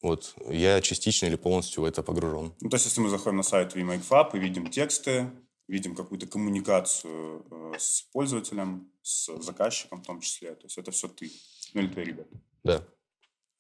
Вот 0.02 0.36
я 0.50 0.82
частично 0.82 1.26
или 1.26 1.36
полностью 1.36 1.84
в 1.84 1.86
это 1.86 2.02
погружен. 2.02 2.54
Ну, 2.62 2.70
то 2.70 2.76
есть, 2.76 2.86
если 2.86 3.02
мы 3.02 3.10
заходим 3.10 3.38
на 3.38 3.44
сайт 3.44 3.76
VMakeFab 3.76 4.32
и 4.34 4.40
видим 4.40 4.68
тексты, 4.68 5.30
видим 5.68 5.96
какую-то 5.96 6.28
коммуникацию 6.28 7.46
э, 7.50 7.80
с 7.80 8.02
пользователем, 8.12 8.92
с 9.02 9.36
заказчиком 9.42 10.02
в 10.02 10.06
том 10.06 10.20
числе, 10.20 10.56
то 10.56 10.66
есть 10.66 10.78
это 10.78 10.92
все 10.92 11.08
ты, 11.08 11.32
ну 11.74 11.82
или 11.82 11.88
твои 11.88 12.06
ребята. 12.06 12.36
Да, 12.64 12.84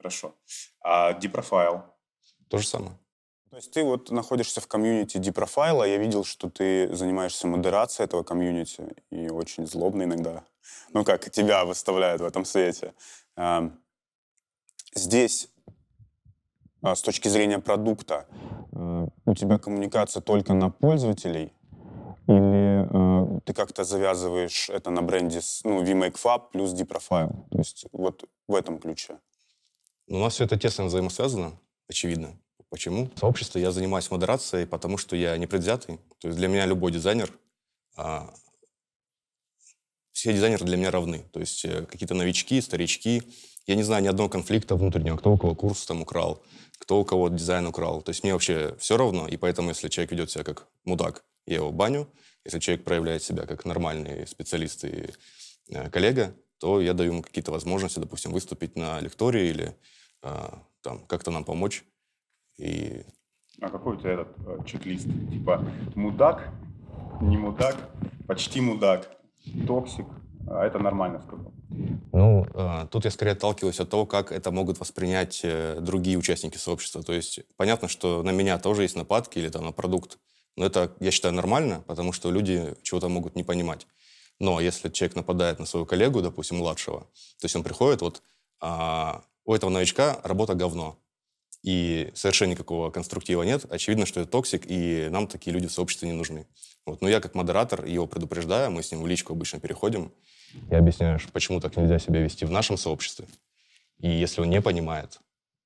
Хорошо. 0.04 0.36
А 0.82 1.18
Deprofile? 1.18 1.84
то 2.50 2.58
же 2.58 2.68
самое. 2.68 3.00
То 3.50 3.56
есть 3.56 3.72
ты 3.72 3.84
вот 3.84 4.12
находишься 4.12 4.60
в 4.60 4.68
комьюнити 4.68 5.18
Deprofile, 5.18 5.88
я 5.88 5.98
видел, 5.98 6.26
что 6.26 6.50
ты 6.50 6.94
занимаешься 6.94 7.48
модерацией 7.48 8.06
этого 8.06 8.24
комьюнити, 8.24 8.96
и 9.12 9.30
очень 9.30 9.66
злобно 9.66 10.04
иногда. 10.04 10.44
Ну, 10.92 11.06
как 11.06 11.30
тебя 11.32 11.64
выставляют 11.64 12.22
в 12.22 12.26
этом 12.26 12.44
свете. 12.46 12.94
Здесь 14.94 15.50
а, 16.82 16.96
с 16.96 17.02
точки 17.02 17.30
зрения 17.30 17.60
продукта, 17.60 18.28
у 18.72 19.36
тебя 19.36 19.58
коммуникация 19.58 20.22
только 20.22 20.54
на 20.54 20.70
пользователей? 20.70 21.54
Или 22.28 23.38
э, 23.38 23.40
ты 23.46 23.54
как-то 23.54 23.84
завязываешь 23.84 24.70
это 24.70 24.92
на 24.92 25.02
бренде 25.02 25.42
с, 25.42 25.62
ну, 25.64 25.84
VMakeFab 25.84 26.52
плюс 26.52 26.74
Deprofile? 26.74 27.48
То 27.52 27.58
есть 27.58 27.86
вот 27.92 28.24
в 28.48 28.56
этом 28.56 28.80
ключе. 28.80 29.20
У 30.08 30.18
нас 30.18 30.34
все 30.34 30.46
это 30.46 30.58
тесно 30.58 30.86
взаимосвязано, 30.86 31.60
очевидно. 31.90 32.38
Почему? 32.70 33.10
В 33.16 33.20
сообществе 33.20 33.62
я 33.62 33.72
занимаюсь 33.72 34.10
модерацией, 34.10 34.66
потому 34.66 34.98
что 34.98 35.16
я 35.16 35.38
не 35.38 35.48
предвзятый. 35.48 35.98
То 36.20 36.28
есть 36.28 36.38
для 36.38 36.48
меня 36.48 36.66
любой 36.66 36.92
дизайнер, 36.92 37.32
а, 37.96 38.34
все 40.12 40.34
дизайнеры 40.34 40.66
для 40.66 40.78
меня 40.78 40.92
равны. 40.92 41.26
То 41.32 41.40
есть 41.40 41.66
э, 41.66 41.86
какие-то 41.86 42.16
новички, 42.16 42.62
старички. 42.62 43.24
Я 43.68 43.76
не 43.76 43.84
знаю 43.84 44.04
ни 44.04 44.08
одного 44.08 44.30
конфликта 44.30 44.76
внутреннего, 44.76 45.18
кто 45.18 45.34
у 45.34 45.38
кого 45.38 45.56
курс 45.56 45.86
там 45.86 46.02
украл, 46.02 46.42
кто 46.80 47.00
у 47.00 47.06
кого 47.06 47.30
дизайн 47.30 47.68
украл. 47.68 48.02
То 48.02 48.10
есть 48.10 48.24
мне 48.24 48.34
вообще 48.34 48.76
все 48.80 48.98
равно, 48.98 49.28
и 49.28 49.38
поэтому, 49.38 49.70
если 49.70 49.90
человек 49.90 50.12
ведет 50.12 50.32
себя 50.32 50.44
как 50.44 50.68
мудак, 50.84 51.24
я 51.46 51.56
его 51.56 51.72
баню. 51.72 52.08
Если 52.46 52.60
человек 52.60 52.86
проявляет 52.86 53.24
себя 53.24 53.46
как 53.46 53.66
нормальный 53.66 54.28
специалист 54.28 54.84
и 54.86 55.10
э, 55.70 55.90
коллега, 55.90 56.36
то 56.60 56.82
я 56.82 56.94
даю 56.94 57.14
ему 57.14 57.22
какие-то 57.24 57.52
возможности, 57.52 58.00
допустим, 58.00 58.32
выступить 58.32 58.76
на 58.78 59.00
лектории 59.00 59.48
или 59.48 59.76
э, 60.22 60.50
там 60.82 61.06
как-то 61.08 61.32
нам 61.32 61.44
помочь. 61.44 61.84
И... 62.58 63.04
А 63.62 63.70
какой 63.70 63.96
у 63.96 64.00
тебя 64.00 64.12
этот 64.12 64.30
э, 64.46 64.58
чек-лист? 64.66 65.08
Типа 65.32 65.66
мудак, 65.96 66.50
не 67.22 67.38
мудак, 67.38 67.76
почти 68.28 68.62
мудак, 68.62 69.10
токсик, 69.68 70.08
а 70.48 70.66
это 70.66 70.80
нормально 70.80 71.22
сказал. 71.22 71.54
Ну, 72.12 72.46
э, 72.54 72.88
тут 72.92 73.06
я 73.06 73.12
скорее 73.12 73.32
отталкиваюсь 73.32 73.80
от 73.80 73.90
того, 73.90 74.06
как 74.06 74.32
это 74.32 74.52
могут 74.52 74.80
воспринять 74.80 75.42
э, 75.44 75.80
другие 75.82 76.18
участники 76.18 76.58
сообщества. 76.58 77.02
То 77.04 77.14
есть 77.14 77.42
понятно, 77.58 77.88
что 77.88 78.24
на 78.24 78.32
меня 78.32 78.60
тоже 78.60 78.84
есть 78.84 78.96
нападки 78.96 79.40
или 79.40 79.50
там 79.50 79.66
на 79.66 79.72
продукт, 79.72 80.20
но 80.56 80.66
это, 80.66 80.96
я 81.00 81.12
считаю, 81.12 81.34
нормально, 81.34 81.84
потому 81.88 82.14
что 82.14 82.32
люди 82.32 82.76
чего-то 82.84 83.10
могут 83.10 83.36
не 83.36 83.44
понимать. 83.44 83.88
Но 84.40 84.60
если 84.60 84.90
человек 84.90 85.16
нападает 85.16 85.60
на 85.60 85.66
своего 85.66 85.86
коллегу, 85.86 86.22
допустим, 86.22 86.58
младшего, 86.58 87.02
то 87.40 87.46
есть 87.46 87.56
он 87.56 87.64
приходит, 87.64 88.02
вот 88.02 88.22
а, 88.60 89.24
у 89.46 89.54
этого 89.54 89.70
новичка 89.70 90.20
работа 90.24 90.54
говно, 90.54 91.00
и 91.64 92.12
совершенно 92.14 92.52
никакого 92.52 92.92
конструктива 92.92 93.44
нет, 93.44 93.66
очевидно, 93.70 94.06
что 94.06 94.20
это 94.20 94.30
токсик, 94.30 94.64
и 94.66 95.08
нам 95.10 95.28
такие 95.28 95.54
люди 95.54 95.68
в 95.68 95.72
сообществе 95.72 96.10
не 96.10 96.16
нужны. 96.16 96.46
Вот. 96.86 97.02
Но 97.02 97.08
я 97.08 97.22
как 97.22 97.36
модератор 97.36 97.86
его 97.86 98.06
предупреждаю, 98.06 98.70
мы 98.70 98.84
с 98.84 98.92
ним 98.92 99.02
в 99.02 99.08
личку 99.08 99.34
обычно 99.34 99.60
переходим. 99.60 100.12
Я 100.70 100.80
объясняю, 100.80 101.20
почему 101.32 101.62
так 101.62 101.78
нельзя 101.78 102.00
себя 102.00 102.20
вести 102.20 102.46
в 102.46 102.52
нашем 102.52 102.78
сообществе. 102.78 103.28
И 104.00 104.10
если 104.10 104.42
он 104.42 104.50
не 104.50 104.62
понимает, 104.62 105.22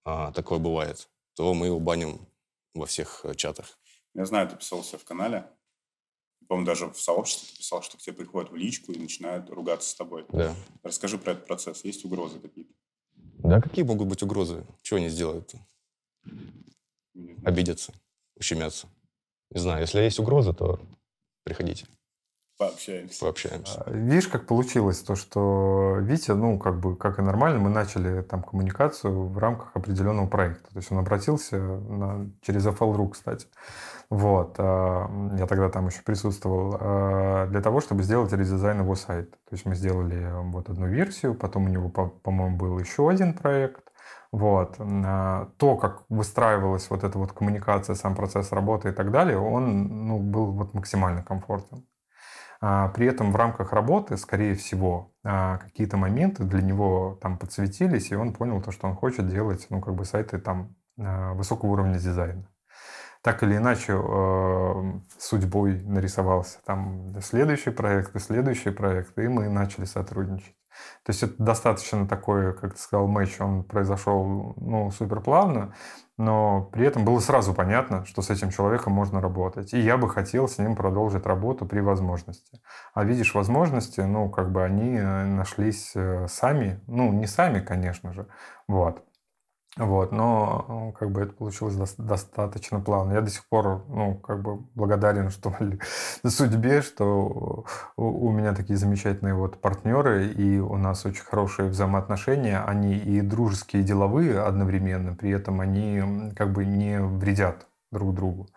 а, 0.06 0.32
такое 0.32 0.60
бывает, 0.60 1.10
то 1.36 1.54
мы 1.54 1.66
его 1.66 1.80
баним 1.80 2.28
во 2.76 2.86
всех 2.86 3.26
чатах. 3.36 3.80
Я 4.18 4.26
знаю, 4.26 4.50
ты 4.50 4.56
писал 4.56 4.84
себя 4.84 4.98
в 4.98 5.06
канале. 5.06 5.46
По-моему, 6.48 6.66
даже 6.66 6.90
в 6.90 7.00
сообществе 7.00 7.50
ты 7.52 7.58
писал, 7.60 7.84
что 7.84 7.98
к 7.98 8.02
тебе 8.02 8.16
приходят 8.16 8.52
в 8.52 8.56
личку 8.56 8.92
и 8.92 8.98
начинают 8.98 9.50
ругаться 9.52 9.90
с 9.90 9.96
тобой. 9.96 10.26
Да. 10.30 10.56
Расскажи 10.82 11.20
про 11.20 11.34
этот 11.34 11.46
процесс. 11.46 11.86
Есть 11.86 12.04
угрозы 12.04 12.40
какие-то? 12.40 12.74
Да 13.16 13.62
какие 13.62 13.86
могут 13.86 14.08
быть 14.08 14.24
угрозы? 14.24 14.66
Чего 14.82 14.98
они 14.98 15.10
сделают-то? 15.10 15.60
Обидятся, 17.46 17.94
ущемятся. 18.36 18.88
Не 19.52 19.60
знаю, 19.62 19.82
если 19.82 20.00
есть 20.00 20.20
угроза, 20.20 20.52
то 20.52 20.80
приходите. 21.44 21.86
Пообщаемся. 22.58 23.20
Пообщаемся. 23.22 23.84
А, 23.84 23.92
видишь, 23.92 24.28
как 24.28 24.48
получилось 24.48 25.02
то, 25.02 25.16
что 25.16 25.98
Витя, 26.02 26.32
ну, 26.32 26.58
как 26.58 26.80
бы, 26.80 26.96
как 26.96 27.20
и 27.20 27.22
нормально, 27.22 27.60
мы 27.60 27.70
начали 27.70 28.24
там 28.24 28.42
коммуникацию 28.42 29.28
в 29.28 29.38
рамках 29.38 29.76
определенного 29.76 30.28
проекта. 30.28 30.72
То 30.72 30.80
есть 30.80 30.92
он 30.92 30.98
обратился 30.98 31.58
на, 31.60 32.32
через 32.42 32.66
FL.ru, 32.66 33.10
кстати. 33.10 33.46
Вот. 34.10 34.56
А, 34.58 35.10
я 35.38 35.48
тогда 35.48 35.70
там 35.70 35.88
еще 35.88 36.02
присутствовал. 36.04 36.78
А, 36.80 37.48
для 37.48 37.62
того, 37.62 37.82
чтобы 37.82 38.04
сделать 38.04 38.32
редизайн 38.34 38.80
его 38.82 38.96
сайта. 38.96 39.32
То 39.32 39.54
есть 39.54 39.66
мы 39.66 39.76
сделали 39.76 40.30
вот 40.52 40.70
одну 40.70 40.88
версию, 40.88 41.36
потом 41.36 41.66
у 41.66 41.70
него, 41.70 41.90
по-моему, 41.90 42.58
был 42.58 42.80
еще 42.80 43.10
один 43.10 43.34
проект. 43.34 43.84
Вот. 44.32 44.76
То, 44.78 45.78
как 45.78 46.04
выстраивалась 46.10 46.90
вот 46.90 47.04
эта 47.06 47.18
вот 47.18 47.32
коммуникация, 47.32 47.96
сам 47.96 48.14
процесс 48.14 48.52
работы 48.52 48.90
и 48.90 48.92
так 48.92 49.10
далее, 49.12 49.40
он 49.40 50.08
ну, 50.08 50.20
был 50.20 50.52
вот 50.52 50.74
максимально 50.74 51.24
комфортен. 51.24 51.86
А, 52.60 52.90
при 52.90 53.08
этом 53.08 53.32
в 53.32 53.36
рамках 53.36 53.72
работы, 53.74 54.18
скорее 54.18 54.56
всего, 54.56 55.14
а, 55.24 55.58
какие-то 55.58 55.98
моменты 55.98 56.44
для 56.44 56.62
него 56.62 57.18
там 57.22 57.38
подсветились, 57.38 58.12
и 58.12 58.16
он 58.16 58.34
понял 58.34 58.62
то, 58.62 58.72
что 58.72 58.88
он 58.88 58.96
хочет 58.96 59.28
делать, 59.30 59.68
ну, 59.70 59.82
как 59.82 59.96
бы 59.96 60.06
сайты 60.06 60.40
там 60.40 60.76
а, 61.00 61.34
высокого 61.34 61.70
уровня 61.72 62.00
дизайна. 62.00 62.48
Так 63.28 63.44
или 63.44 63.58
иначе, 63.58 63.92
судьбой 65.20 65.82
нарисовался 65.84 66.60
там 66.66 67.14
следующий 67.22 67.72
проект 67.72 68.16
и 68.16 68.20
следующий 68.20 68.70
проект, 68.70 69.20
и 69.20 69.28
мы 69.28 69.50
начали 69.50 69.84
сотрудничать. 69.84 70.56
То 71.04 71.10
есть 71.10 71.24
это 71.24 71.44
достаточно 71.44 72.08
такой, 72.08 72.56
как 72.56 72.76
ты 72.76 72.80
сказал, 72.80 73.06
матч, 73.08 73.42
он 73.42 73.66
произошел 73.66 74.54
ну, 74.56 74.92
супер 74.92 75.20
плавно, 75.20 75.74
но 76.18 76.70
при 76.72 76.88
этом 76.88 77.04
было 77.04 77.20
сразу 77.20 77.54
понятно, 77.54 78.06
что 78.06 78.22
с 78.22 78.30
этим 78.30 78.50
человеком 78.50 78.94
можно 78.94 79.20
работать. 79.20 79.74
И 79.74 79.80
я 79.82 79.98
бы 79.98 80.10
хотел 80.10 80.48
с 80.48 80.58
ним 80.58 80.78
продолжить 80.78 81.26
работу 81.26 81.66
при 81.66 81.82
возможности. 81.82 82.62
А 82.94 83.04
видишь, 83.04 83.36
возможности, 83.36 84.00
ну, 84.00 84.30
как 84.30 84.54
бы 84.54 84.64
они 84.64 84.96
э, 84.96 85.26
нашлись 85.26 85.92
э, 85.96 86.28
сами, 86.30 86.80
ну, 86.88 87.12
не 87.12 87.28
сами, 87.28 87.60
конечно 87.60 88.14
же, 88.14 88.30
вот. 88.70 89.04
Вот, 89.78 90.12
но 90.12 90.66
ну, 90.68 90.92
как 90.92 91.12
бы 91.12 91.22
это 91.22 91.34
получилось 91.34 91.76
до- 91.76 92.04
достаточно 92.04 92.80
плавно. 92.80 93.14
Я 93.14 93.22
до 93.22 93.30
сих 93.30 93.46
пор, 93.48 93.86
ну, 93.90 94.16
как 94.16 94.42
бы 94.42 94.58
благодарен, 94.74 95.30
что 95.30 95.54
судьбе, 96.28 96.82
что 96.82 97.66
у 97.96 98.32
меня 98.32 98.54
такие 98.54 98.78
замечательные 98.78 99.36
вот 99.36 99.62
партнеры, 99.62 100.28
и 100.28 100.60
у 100.60 100.78
нас 100.78 101.06
очень 101.06 101.24
хорошие 101.24 101.70
взаимоотношения. 101.70 102.64
Они 102.64 102.98
и 102.98 103.22
дружеские, 103.22 103.84
и 103.84 103.86
деловые 103.86 104.42
одновременно, 104.42 105.14
при 105.14 105.30
этом 105.30 105.62
они 105.62 106.34
как 106.36 106.52
бы 106.54 106.66
не 106.66 107.00
вредят 107.00 107.67
друг 107.92 108.14
другу. 108.14 108.50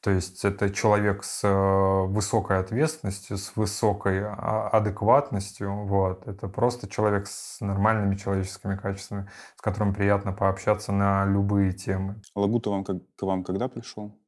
То 0.00 0.10
есть 0.10 0.44
это 0.44 0.70
человек 0.70 1.24
с 1.24 1.44
э, 1.44 2.06
высокой 2.06 2.58
ответственностью, 2.58 3.36
с 3.36 3.54
высокой 3.54 4.22
а, 4.24 4.68
адекватностью. 4.68 5.86
Вот. 5.86 6.26
Это 6.26 6.48
просто 6.48 6.88
человек 6.88 7.26
с 7.26 7.60
нормальными 7.60 8.16
человеческими 8.16 8.76
качествами, 8.76 9.28
с 9.56 9.60
которым 9.60 9.94
приятно 9.94 10.32
пообщаться 10.32 10.92
на 10.92 11.26
любые 11.26 11.72
темы. 11.72 12.20
Лагута 12.34 12.70
вам, 12.70 12.84
как, 12.84 12.96
к 13.16 13.22
вам 13.22 13.44
когда 13.44 13.68
пришел? 13.68 14.18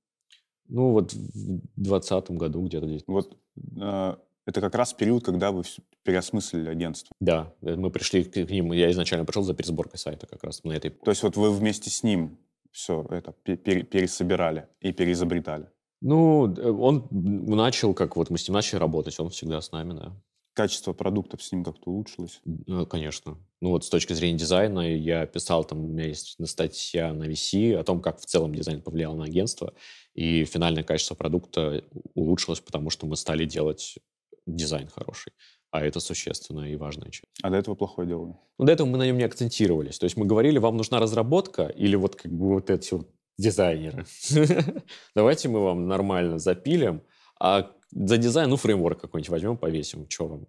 Ну, 0.69 0.93
вот 0.93 1.13
в 1.13 1.61
двадцатом 1.77 2.37
году 2.37 2.65
где-то 2.65 2.87
здесь. 2.87 3.03
Вот 3.07 3.37
э, 3.81 4.17
это 4.47 4.61
как 4.61 4.75
раз 4.75 4.93
период, 4.93 5.25
когда 5.25 5.53
вы 5.53 5.63
переосмыслили 6.05 6.69
агентство. 6.69 7.15
Да, 7.19 7.55
э, 7.63 7.77
мы 7.77 7.91
пришли 7.91 8.25
к 8.25 8.37
ним, 8.37 8.73
я 8.73 8.91
изначально 8.91 9.25
пришел 9.25 9.43
за 9.43 9.55
пересборкой 9.55 9.99
сайта 9.99 10.27
как 10.27 10.45
раз 10.45 10.63
на 10.65 10.73
этой... 10.73 10.91
То 10.91 11.11
есть 11.11 11.23
вот 11.23 11.37
вы 11.37 11.51
вместе 11.51 11.89
с 11.89 12.03
ним 12.03 12.39
все 12.71 13.07
это 13.11 13.33
пересобирали 13.33 14.69
и 14.81 14.93
переизобретали? 14.93 15.69
Ну, 16.01 16.43
он 16.81 17.09
начал, 17.11 17.95
как 17.95 18.17
вот 18.17 18.31
мы 18.31 18.39
с 18.39 18.49
ним 18.49 18.55
начали 18.55 18.79
работать, 18.79 19.19
он 19.21 19.31
всегда 19.31 19.61
с 19.61 19.71
нами, 19.73 19.93
да. 19.93 20.17
Качество 20.53 20.93
продуктов 20.93 21.43
с 21.43 21.53
ним 21.53 21.63
как-то 21.63 21.91
улучшилось? 21.91 22.41
Ну, 22.45 22.85
конечно. 22.87 23.39
Ну 23.61 23.71
вот 23.71 23.85
с 23.85 23.89
точки 23.89 24.15
зрения 24.15 24.39
дизайна 24.39 24.81
я 24.81 25.27
писал, 25.27 25.65
там 25.65 25.85
у 25.85 25.89
меня 25.89 26.07
есть 26.07 26.37
статья 26.49 27.13
на 27.13 27.25
VC 27.29 27.75
о 27.77 27.85
том, 27.85 28.01
как 28.01 28.19
в 28.19 28.25
целом 28.25 28.55
дизайн 28.55 28.83
повлиял 28.83 29.15
на 29.15 29.25
агентство, 29.25 29.75
и 30.15 30.45
финальное 30.45 30.83
качество 30.83 31.15
продукта 31.15 31.85
улучшилось, 32.15 32.61
потому 32.61 32.91
что 32.91 33.07
мы 33.07 33.17
стали 33.17 33.45
делать 33.45 33.99
дизайн 34.47 34.89
хороший 34.89 35.33
а 35.71 35.85
это 35.85 36.01
существенная 36.01 36.71
и 36.71 36.77
важная 36.77 37.11
часть. 37.11 37.27
А 37.43 37.51
до 37.51 37.57
этого 37.57 37.75
плохое 37.75 38.09
делали? 38.09 38.35
Ну, 38.59 38.65
до 38.65 38.73
этого 38.73 38.89
мы 38.89 38.99
на 38.99 39.07
нем 39.07 39.19
не 39.19 39.25
акцентировались. 39.25 39.99
То 39.99 40.05
есть 40.05 40.17
мы 40.17 40.27
говорили, 40.27 40.59
вам 40.59 40.77
нужна 40.77 40.99
разработка 40.99 41.67
или 41.67 41.97
вот 41.97 42.17
как 42.17 42.33
бы 42.33 42.49
вот 42.49 42.71
эти 42.71 42.95
вот 42.95 43.09
дизайнеры. 43.39 44.05
Давайте 45.15 45.49
мы 45.49 45.61
вам 45.61 45.87
нормально 45.87 46.39
запилим, 46.39 47.03
а 47.39 47.73
за 47.93 48.17
дизайн, 48.17 48.51
ну, 48.51 48.57
фреймворк 48.57 49.01
какой-нибудь 49.01 49.31
возьмем, 49.31 49.57
повесим. 49.57 50.09
Что 50.09 50.27
вам? 50.27 50.47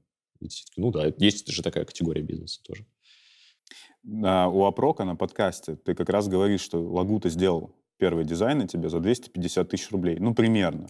Ну 0.75 0.91
да, 0.91 1.13
есть 1.17 1.47
же 1.47 1.61
такая 1.61 1.85
категория 1.85 2.23
бизнеса 2.23 2.61
тоже. 2.63 2.85
А, 4.23 4.47
у 4.47 4.65
Апрока 4.65 5.05
на 5.05 5.15
подкасте 5.15 5.75
ты 5.75 5.93
как 5.93 6.09
раз 6.09 6.27
говоришь, 6.27 6.61
что 6.61 6.81
Лагута 6.81 7.29
сделал 7.29 7.75
первый 7.97 8.25
дизайн 8.25 8.59
на 8.59 8.67
тебе 8.67 8.89
за 8.89 8.99
250 8.99 9.69
тысяч 9.69 9.91
рублей. 9.91 10.17
Ну, 10.19 10.33
примерно. 10.33 10.87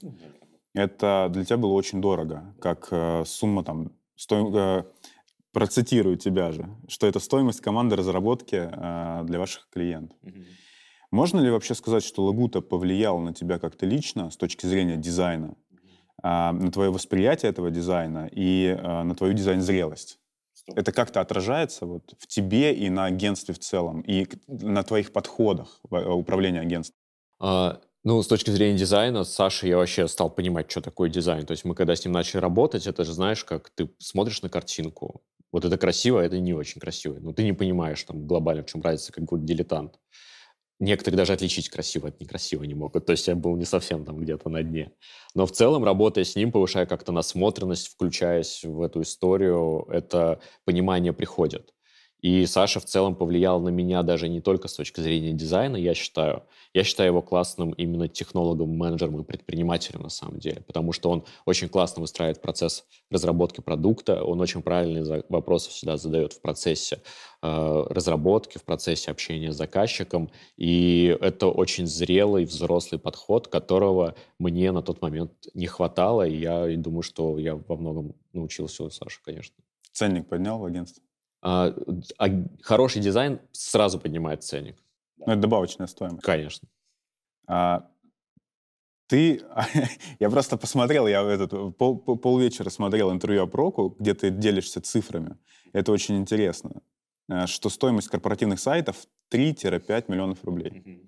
Это 0.73 1.27
для 1.29 1.43
тебя 1.43 1.57
было 1.57 1.73
очень 1.73 2.01
дорого, 2.01 2.55
как 2.61 2.87
э, 2.91 3.23
сумма 3.25 3.65
там 3.65 3.91
сто... 4.21 4.51
Э, 4.53 4.83
процитирую 5.51 6.15
тебя 6.15 6.51
же, 6.51 6.69
что 6.87 7.07
это 7.07 7.19
стоимость 7.19 7.59
команды 7.61 7.95
разработки 7.95 8.55
э, 8.55 9.23
для 9.25 9.39
ваших 9.39 9.67
клиентов. 9.69 10.17
Mm-hmm. 10.23 10.45
Можно 11.11 11.41
ли 11.41 11.49
вообще 11.49 11.75
сказать, 11.75 12.03
что 12.05 12.23
Лагута 12.23 12.61
повлиял 12.61 13.19
на 13.19 13.33
тебя 13.33 13.59
как-то 13.59 13.85
лично 13.85 14.29
с 14.29 14.37
точки 14.37 14.65
зрения 14.65 14.95
дизайна, 14.95 15.55
э, 16.23 16.51
на 16.51 16.71
твое 16.71 16.91
восприятие 16.91 17.49
этого 17.49 17.71
дизайна 17.71 18.29
и 18.31 18.77
на 18.81 19.15
твою 19.15 19.33
дизайн-зрелость? 19.33 20.19
это 20.75 20.91
как-то 20.91 21.21
отражается 21.21 21.87
вот 21.87 22.13
в 22.19 22.27
тебе 22.27 22.73
и 22.73 22.89
на 22.89 23.05
агентстве 23.05 23.53
в 23.53 23.59
целом, 23.59 24.01
и 24.01 24.27
на 24.47 24.83
твоих 24.83 25.11
подходах 25.11 25.79
в 25.89 26.13
управлении 26.13 26.61
агентством? 26.61 26.97
А, 27.39 27.81
ну, 28.03 28.21
с 28.21 28.27
точки 28.27 28.49
зрения 28.49 28.77
дизайна, 28.77 29.23
с 29.23 29.33
Сашей 29.33 29.69
я 29.69 29.77
вообще 29.77 30.07
стал 30.07 30.29
понимать, 30.31 30.71
что 30.71 30.81
такое 30.81 31.09
дизайн. 31.09 31.45
То 31.45 31.51
есть 31.51 31.65
мы 31.65 31.75
когда 31.75 31.95
с 31.95 32.03
ним 32.03 32.13
начали 32.13 32.41
работать, 32.41 32.87
это 32.87 33.03
же 33.03 33.13
знаешь, 33.13 33.43
как 33.43 33.69
ты 33.69 33.89
смотришь 33.99 34.41
на 34.41 34.49
картинку, 34.49 35.21
вот 35.51 35.65
это 35.65 35.77
красиво, 35.77 36.21
а 36.21 36.23
это 36.23 36.39
не 36.39 36.53
очень 36.53 36.81
красиво. 36.81 37.17
Но 37.19 37.33
ты 37.33 37.43
не 37.43 37.53
понимаешь 37.53 38.03
там 38.03 38.25
глобально, 38.25 38.63
в 38.63 38.67
чем 38.67 38.81
разница, 38.81 39.11
как 39.11 39.25
какой 39.25 39.41
дилетант. 39.41 39.99
Некоторые 40.79 41.17
даже 41.17 41.33
отличить 41.33 41.69
красиво 41.69 42.07
от 42.07 42.19
некрасивого 42.19 42.63
не 42.65 42.73
могут. 42.73 43.05
То 43.05 43.11
есть 43.11 43.27
я 43.27 43.35
был 43.35 43.55
не 43.55 43.65
совсем 43.65 44.03
там 44.03 44.17
где-то 44.17 44.49
на 44.49 44.63
дне. 44.63 44.91
Но 45.35 45.45
в 45.45 45.51
целом, 45.51 45.83
работая 45.83 46.23
с 46.23 46.35
ним, 46.35 46.51
повышая 46.51 46.87
как-то 46.87 47.11
насмотренность, 47.11 47.87
включаясь 47.89 48.63
в 48.63 48.81
эту 48.81 49.01
историю, 49.03 49.85
это 49.91 50.39
понимание 50.65 51.13
приходит. 51.13 51.71
И 52.21 52.45
Саша 52.45 52.79
в 52.79 52.85
целом 52.85 53.15
повлиял 53.15 53.59
на 53.59 53.69
меня 53.69 54.03
даже 54.03 54.29
не 54.29 54.41
только 54.41 54.67
с 54.67 54.75
точки 54.75 55.01
зрения 55.01 55.33
дизайна, 55.33 55.75
я 55.75 55.95
считаю. 55.95 56.43
Я 56.73 56.83
считаю 56.83 57.09
его 57.09 57.21
классным 57.21 57.71
именно 57.71 58.07
технологом, 58.07 58.69
менеджером 58.77 59.19
и 59.19 59.23
предпринимателем 59.23 60.03
на 60.03 60.09
самом 60.09 60.39
деле, 60.39 60.61
потому 60.61 60.93
что 60.93 61.09
он 61.09 61.25
очень 61.45 61.67
классно 61.67 62.01
выстраивает 62.01 62.41
процесс 62.41 62.85
разработки 63.09 63.59
продукта, 63.59 64.23
он 64.23 64.39
очень 64.39 64.61
правильные 64.61 65.23
вопросы 65.29 65.69
всегда 65.71 65.97
задает 65.97 66.33
в 66.33 66.41
процессе 66.41 67.01
э, 67.41 67.83
разработки, 67.89 68.57
в 68.57 68.63
процессе 68.63 69.11
общения 69.11 69.51
с 69.51 69.57
заказчиком, 69.57 70.31
и 70.55 71.17
это 71.19 71.47
очень 71.47 71.87
зрелый, 71.87 72.45
взрослый 72.45 72.99
подход, 72.99 73.47
которого 73.47 74.15
мне 74.39 74.71
на 74.71 74.81
тот 74.81 75.01
момент 75.01 75.31
не 75.53 75.65
хватало, 75.65 76.25
и 76.25 76.37
я 76.37 76.67
думаю, 76.77 77.01
что 77.01 77.37
я 77.37 77.55
во 77.55 77.75
многом 77.75 78.15
научился 78.31 78.83
у 78.83 78.89
Саши, 78.89 79.19
конечно. 79.25 79.55
Ценник 79.91 80.29
поднял 80.29 80.59
в 80.59 80.65
агентстве? 80.65 81.03
А, 81.41 81.73
а 82.17 82.27
хороший 82.61 83.01
дизайн 83.01 83.39
сразу 83.51 83.99
поднимает 83.99 84.43
ценник. 84.43 84.77
Ну, 85.17 85.33
это 85.33 85.41
добавочная 85.41 85.87
стоимость. 85.87 86.23
Конечно. 86.23 86.67
А, 87.47 87.87
ты, 89.07 89.41
я 90.19 90.29
просто 90.29 90.57
посмотрел, 90.57 91.07
я 91.07 91.21
этот, 91.21 91.77
пол, 91.77 91.97
полвечера 91.99 92.69
смотрел 92.69 93.11
интервью 93.11 93.43
о 93.43 93.47
Проку, 93.47 93.95
где 93.99 94.13
ты 94.13 94.29
делишься 94.29 94.81
цифрами. 94.81 95.37
Это 95.73 95.91
очень 95.91 96.17
интересно, 96.17 96.81
э, 97.29 97.47
что 97.47 97.69
стоимость 97.69 98.07
корпоративных 98.07 98.59
сайтов 98.59 99.07
3-5 99.31 100.05
миллионов 100.07 100.43
рублей. 100.43 100.71
Mm-hmm. 100.71 101.07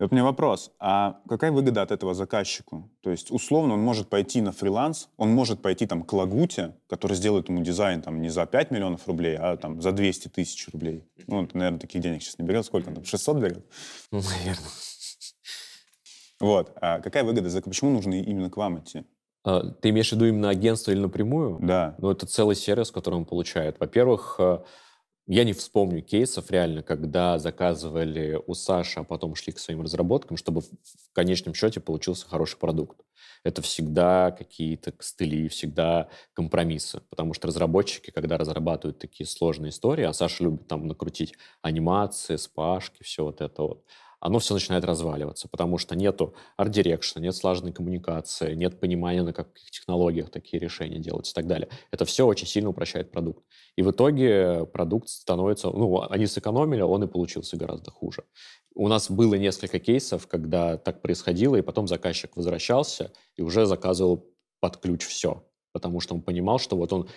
И 0.00 0.02
вот 0.02 0.12
меня 0.12 0.24
вопрос, 0.24 0.72
а 0.78 1.20
какая 1.28 1.52
выгода 1.52 1.82
от 1.82 1.90
этого 1.90 2.14
заказчику? 2.14 2.90
То 3.02 3.10
есть, 3.10 3.30
условно, 3.30 3.74
он 3.74 3.80
может 3.80 4.08
пойти 4.08 4.40
на 4.40 4.50
фриланс, 4.50 5.10
он 5.18 5.28
может 5.28 5.60
пойти 5.60 5.86
там 5.86 6.04
к 6.04 6.12
Лагуте, 6.14 6.74
который 6.88 7.14
сделает 7.18 7.50
ему 7.50 7.62
дизайн 7.62 8.00
там 8.00 8.22
не 8.22 8.30
за 8.30 8.46
5 8.46 8.70
миллионов 8.70 9.06
рублей, 9.06 9.36
а 9.36 9.58
там 9.58 9.82
за 9.82 9.92
200 9.92 10.28
тысяч 10.28 10.66
рублей. 10.72 11.04
Ну, 11.26 11.36
он, 11.36 11.50
наверное, 11.52 11.78
таких 11.78 12.00
денег 12.00 12.22
сейчас 12.22 12.38
не 12.38 12.46
берет. 12.46 12.64
Сколько 12.64 12.88
он 12.88 12.94
там, 12.94 13.04
600 13.04 13.36
берет? 13.36 13.66
Ну, 14.10 14.22
наверное. 14.22 14.70
Вот. 16.40 16.72
А 16.80 17.00
какая 17.00 17.22
выгода? 17.22 17.50
Почему 17.60 17.90
нужно 17.90 18.14
именно 18.14 18.48
к 18.48 18.56
вам 18.56 18.78
идти? 18.78 19.04
А, 19.44 19.60
ты 19.60 19.90
имеешь 19.90 20.08
в 20.08 20.12
виду 20.12 20.24
именно 20.24 20.48
агентство 20.48 20.92
или 20.92 21.00
напрямую? 21.00 21.58
Да. 21.60 21.94
Ну, 21.98 22.10
это 22.10 22.24
целый 22.24 22.56
сервис, 22.56 22.90
который 22.90 23.16
он 23.16 23.26
получает. 23.26 23.78
Во-первых, 23.78 24.36
э, 24.38 24.60
я 25.30 25.44
не 25.44 25.52
вспомню 25.52 26.02
кейсов 26.02 26.50
реально, 26.50 26.82
когда 26.82 27.38
заказывали 27.38 28.40
у 28.48 28.54
Саши, 28.54 28.98
а 28.98 29.04
потом 29.04 29.36
шли 29.36 29.52
к 29.52 29.60
своим 29.60 29.80
разработкам, 29.82 30.36
чтобы 30.36 30.60
в 30.60 31.12
конечном 31.12 31.54
счете 31.54 31.78
получился 31.78 32.26
хороший 32.26 32.58
продукт. 32.58 33.00
Это 33.44 33.62
всегда 33.62 34.32
какие-то 34.32 34.90
костыли, 34.90 35.46
всегда 35.46 36.08
компромиссы. 36.32 37.02
Потому 37.10 37.32
что 37.32 37.46
разработчики, 37.46 38.10
когда 38.10 38.38
разрабатывают 38.38 38.98
такие 38.98 39.24
сложные 39.24 39.70
истории, 39.70 40.04
а 40.04 40.12
Саша 40.12 40.42
любит 40.42 40.66
там 40.66 40.88
накрутить 40.88 41.34
анимации, 41.62 42.34
спашки, 42.34 43.04
все 43.04 43.22
вот 43.22 43.40
это 43.40 43.62
вот, 43.62 43.84
оно 44.20 44.38
все 44.38 44.54
начинает 44.54 44.84
разваливаться, 44.84 45.48
потому 45.48 45.78
что 45.78 45.96
нету 45.96 46.34
арт-дирекшена, 46.56 47.22
нет 47.22 47.34
слаженной 47.34 47.72
коммуникации, 47.72 48.54
нет 48.54 48.78
понимания, 48.78 49.22
на 49.22 49.32
каких 49.32 49.70
технологиях 49.70 50.30
такие 50.30 50.60
решения 50.60 50.98
делать 50.98 51.30
и 51.30 51.32
так 51.32 51.46
далее. 51.46 51.68
Это 51.90 52.04
все 52.04 52.26
очень 52.26 52.46
сильно 52.46 52.70
упрощает 52.70 53.10
продукт. 53.10 53.44
И 53.76 53.82
в 53.82 53.90
итоге 53.90 54.66
продукт 54.66 55.08
становится, 55.08 55.70
ну, 55.70 56.02
они 56.08 56.26
сэкономили, 56.26 56.82
он 56.82 57.02
и 57.04 57.08
получился 57.08 57.56
гораздо 57.56 57.90
хуже. 57.90 58.24
У 58.74 58.88
нас 58.88 59.10
было 59.10 59.34
несколько 59.34 59.78
кейсов, 59.78 60.26
когда 60.26 60.76
так 60.76 61.02
происходило, 61.02 61.56
и 61.56 61.62
потом 61.62 61.88
заказчик 61.88 62.36
возвращался 62.36 63.12
и 63.36 63.42
уже 63.42 63.66
заказывал 63.66 64.30
под 64.60 64.76
ключ 64.76 65.06
все, 65.06 65.49
потому 65.72 66.00
что 66.00 66.14
он 66.14 66.22
понимал, 66.22 66.58
что 66.58 66.76
вот 66.76 66.92
он 66.92 67.08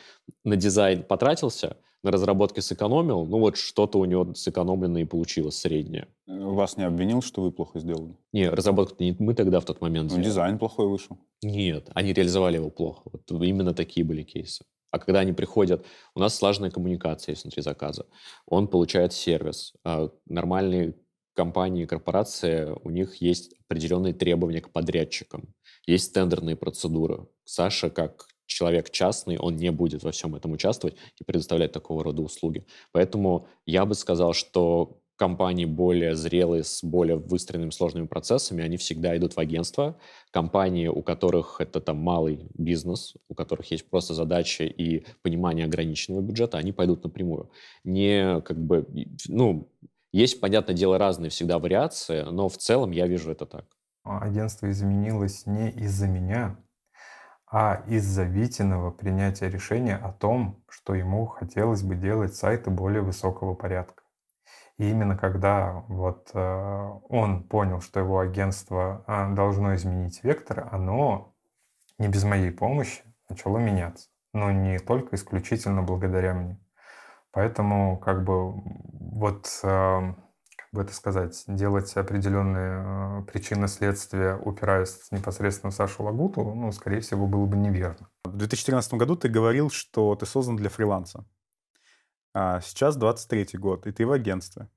на 0.43 0.55
дизайн 0.55 1.03
потратился, 1.03 1.77
на 2.03 2.11
разработке 2.11 2.61
сэкономил, 2.61 3.25
ну 3.25 3.39
вот 3.39 3.55
что-то 3.55 3.97
у 3.97 4.05
него 4.05 4.33
сэкономлено 4.33 4.99
и 4.99 5.05
получилось 5.05 5.57
среднее. 5.57 6.07
Вас 6.27 6.77
не 6.77 6.83
обвинил, 6.83 7.21
что 7.21 7.41
вы 7.41 7.51
плохо 7.51 7.79
сделали? 7.79 8.15
Не, 8.33 8.49
разработку 8.49 9.01
не 9.01 9.15
мы 9.19 9.33
тогда 9.33 9.59
в 9.59 9.65
тот 9.65 9.81
момент 9.81 10.11
Ну, 10.11 10.21
дизайн 10.21 10.59
плохой 10.59 10.87
вышел. 10.87 11.17
Нет, 11.41 11.89
они 11.93 12.13
реализовали 12.13 12.57
его 12.57 12.69
плохо. 12.69 13.01
Вот 13.05 13.31
именно 13.41 13.73
такие 13.73 14.05
были 14.05 14.23
кейсы. 14.23 14.65
А 14.91 14.99
когда 14.99 15.21
они 15.21 15.33
приходят, 15.33 15.85
у 16.13 16.19
нас 16.19 16.35
слаженная 16.35 16.69
коммуникация 16.69 17.33
есть 17.33 17.45
внутри 17.45 17.63
заказа. 17.63 18.05
Он 18.45 18.67
получает 18.67 19.11
сервис. 19.11 19.73
А 19.83 20.09
нормальные 20.27 20.93
компании, 21.33 21.85
корпорации, 21.85 22.75
у 22.83 22.91
них 22.91 23.15
есть 23.15 23.55
определенные 23.65 24.13
требования 24.13 24.61
к 24.61 24.69
подрядчикам. 24.69 25.55
Есть 25.87 26.13
тендерные 26.13 26.55
процедуры. 26.55 27.27
Саша, 27.43 27.89
как 27.89 28.27
человек 28.45 28.89
частный, 28.91 29.37
он 29.37 29.55
не 29.55 29.71
будет 29.71 30.03
во 30.03 30.11
всем 30.11 30.35
этом 30.35 30.51
участвовать 30.51 30.97
и 31.19 31.23
предоставлять 31.23 31.71
такого 31.71 32.03
рода 32.03 32.21
услуги. 32.21 32.65
Поэтому 32.91 33.47
я 33.65 33.85
бы 33.85 33.95
сказал, 33.95 34.33
что 34.33 34.99
компании 35.15 35.65
более 35.65 36.15
зрелые, 36.15 36.63
с 36.63 36.83
более 36.83 37.17
выстроенными 37.17 37.71
сложными 37.71 38.07
процессами, 38.07 38.63
они 38.63 38.77
всегда 38.77 39.15
идут 39.15 39.33
в 39.33 39.39
агентство. 39.39 39.97
Компании, 40.31 40.87
у 40.87 41.01
которых 41.03 41.61
это 41.61 41.79
там 41.79 41.97
малый 41.97 42.47
бизнес, 42.55 43.15
у 43.29 43.35
которых 43.35 43.71
есть 43.71 43.89
просто 43.89 44.13
задачи 44.13 44.63
и 44.63 45.05
понимание 45.21 45.65
ограниченного 45.65 46.21
бюджета, 46.21 46.57
они 46.57 46.71
пойдут 46.71 47.03
напрямую. 47.03 47.51
Не 47.83 48.41
как 48.41 48.57
бы, 48.57 48.87
ну, 49.27 49.69
есть, 50.11 50.39
понятное 50.39 50.75
дело, 50.75 50.97
разные 50.97 51.29
всегда 51.29 51.57
вариации, 51.59 52.23
но 52.23 52.49
в 52.49 52.57
целом 52.57 52.91
я 52.91 53.07
вижу 53.07 53.31
это 53.31 53.45
так. 53.45 53.65
Агентство 54.03 54.69
изменилось 54.69 55.45
не 55.45 55.71
из-за 55.71 56.07
меня, 56.07 56.57
а 57.55 57.83
из-за 57.85 58.23
Витиного 58.23 58.89
принятия 58.89 59.47
решения 59.47 59.95
о 59.95 60.11
том, 60.11 60.63
что 60.67 60.95
ему 60.95 61.27
хотелось 61.27 61.83
бы 61.83 61.93
делать 61.93 62.35
сайты 62.35 62.71
более 62.71 63.03
высокого 63.03 63.53
порядка. 63.53 64.01
И 64.79 64.89
именно 64.89 65.15
когда 65.15 65.83
вот 65.87 66.31
э, 66.33 66.89
он 67.09 67.43
понял, 67.43 67.79
что 67.79 67.99
его 67.99 68.17
агентство 68.17 69.05
э, 69.05 69.35
должно 69.35 69.75
изменить 69.75 70.23
вектор, 70.23 70.67
оно 70.71 71.35
не 71.99 72.07
без 72.07 72.23
моей 72.23 72.49
помощи 72.49 73.03
начало 73.29 73.59
меняться. 73.59 74.09
Но 74.33 74.49
не 74.49 74.79
только 74.79 75.15
исключительно 75.15 75.83
благодаря 75.83 76.33
мне. 76.33 76.59
Поэтому 77.31 77.99
как 77.99 78.23
бы 78.23 78.51
вот 78.99 79.47
э, 79.61 80.13
бы 80.73 80.81
это 80.81 80.93
сказать, 80.93 81.43
делать 81.47 81.95
определенные 81.95 83.21
э, 83.21 83.31
причины 83.31 83.67
следствия, 83.67 84.35
упираясь 84.35 85.11
непосредственно 85.11 85.71
в 85.71 85.75
Сашу 85.75 86.03
Лагуту, 86.03 86.43
ну, 86.43 86.71
скорее 86.71 86.99
всего, 86.99 87.27
было 87.27 87.45
бы 87.45 87.55
неверно. 87.55 88.09
В 88.23 88.35
2013 88.35 88.95
году 88.95 89.15
ты 89.15 89.29
говорил, 89.29 89.69
что 89.69 90.15
ты 90.15 90.25
создан 90.25 90.55
для 90.55 90.69
фриланса. 90.69 91.25
А 92.33 92.59
сейчас 92.61 92.95
23 92.95 93.59
год, 93.59 93.85
и 93.85 93.91
ты 93.91 94.05
в 94.05 94.11
агентстве. 94.11 94.67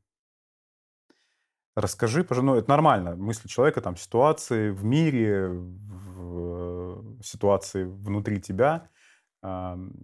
Расскажи, 1.75 2.25
пожалуйста, 2.25 2.53
ну, 2.53 2.59
это 2.59 2.71
нормально, 2.71 3.17
мысли 3.17 3.49
человека, 3.49 3.81
там, 3.81 3.97
ситуации 3.97 4.71
в 4.71 4.85
мире, 4.85 5.49
в, 5.49 7.23
ситуации 7.23 7.85
внутри 7.85 8.41
тебя 8.41 8.89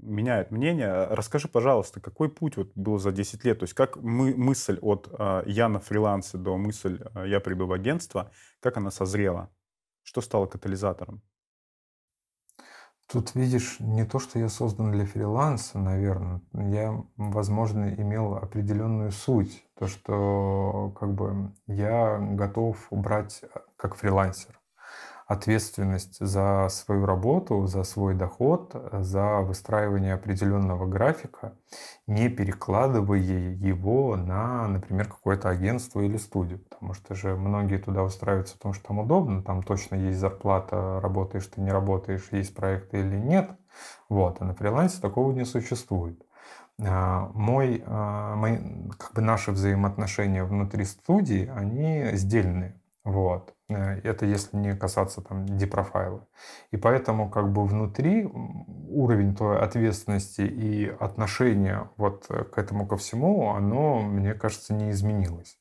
меняют 0.03 0.51
мнение. 0.51 1.07
Расскажи, 1.11 1.49
пожалуйста, 1.49 2.01
какой 2.01 2.29
путь 2.29 2.57
вот 2.57 2.73
был 2.75 2.99
за 2.99 3.13
10 3.13 3.45
лет? 3.45 3.59
То 3.59 3.65
есть 3.65 3.75
как 3.75 3.97
мы, 3.97 4.35
мысль 4.35 4.79
от 4.81 5.09
а, 5.19 5.43
«я 5.47 5.69
на 5.69 5.81
фрилансе» 5.81 6.39
до 6.39 6.57
мысль 6.57 7.01
а, 7.15 7.25
«я 7.25 7.41
приду 7.41 7.67
в 7.67 7.73
агентство», 7.73 8.31
как 8.61 8.77
она 8.77 8.91
созрела? 8.91 9.51
Что 10.03 10.21
стало 10.21 10.47
катализатором? 10.47 11.23
Тут 13.11 13.35
видишь, 13.35 13.77
не 13.81 14.07
то, 14.07 14.19
что 14.19 14.39
я 14.39 14.49
создан 14.49 14.91
для 14.93 15.05
фриланса, 15.05 15.79
наверное, 15.79 16.41
я, 16.53 17.05
возможно, 17.17 17.93
имел 17.95 18.37
определенную 18.37 19.13
суть, 19.13 19.67
то, 19.79 19.87
что 19.87 20.95
как 20.99 21.13
бы 21.13 21.53
я 21.67 22.19
готов 22.19 22.87
брать 22.91 23.43
а, 23.55 23.63
как 23.77 23.97
фрилансер 23.97 24.62
ответственность 25.33 26.19
за 26.21 26.69
свою 26.71 27.07
работу, 27.07 27.67
за 27.67 27.83
свой 27.85 28.15
доход, 28.15 28.75
за 28.93 29.41
выстраивание 29.41 30.15
определенного 30.15 30.87
графика, 30.87 31.55
не 32.07 32.29
перекладывая 32.29 33.19
его 33.19 34.17
на, 34.17 34.69
например, 34.69 35.09
какое-то 35.09 35.49
агентство 35.49 36.01
или 36.01 36.17
студию. 36.17 36.61
Потому 36.71 36.95
что 36.95 37.15
же 37.15 37.37
многие 37.37 37.79
туда 37.79 38.03
устраиваются, 38.03 38.57
потому 38.57 38.75
что 38.75 38.89
там 38.89 38.99
удобно, 38.99 39.43
там 39.43 39.63
точно 39.63 39.97
есть 39.97 40.19
зарплата, 40.19 41.01
работаешь 41.01 41.47
ты, 41.47 41.61
не 41.61 41.71
работаешь, 41.71 42.29
есть 42.31 42.55
проекты 42.55 43.01
или 43.01 43.17
нет. 43.17 43.51
Вот. 44.09 44.37
А 44.41 44.45
на 44.45 44.55
фрилансе 44.55 45.01
такого 45.01 45.33
не 45.33 45.45
существует. 45.45 46.23
А, 46.81 47.31
мой, 47.35 47.83
а, 47.87 48.35
мои, 48.37 48.59
как 48.99 49.13
бы 49.15 49.23
наши 49.23 49.53
взаимоотношения 49.53 50.45
внутри 50.45 50.85
студии, 50.85 51.51
они 51.55 52.17
сдельные. 52.17 52.81
Вот. 53.05 53.55
Э, 53.69 54.01
это 54.03 54.27
если 54.27 54.57
не 54.57 54.77
касаться 54.77 55.23
там 55.23 55.47
депрофайла. 55.47 56.27
И 56.71 56.77
поэтому 56.77 57.31
как 57.31 57.53
бы 57.53 57.67
внутри 57.67 58.25
уровень 58.25 59.35
той 59.35 59.59
ответственности 59.59 60.43
и 60.43 60.87
отношения 60.87 61.91
вот 61.97 62.27
к 62.27 62.59
этому 62.59 62.87
ко 62.87 62.97
всему, 62.97 63.51
оно, 63.51 64.01
мне 64.01 64.35
кажется, 64.35 64.75
не 64.75 64.91
изменилось. 64.91 65.59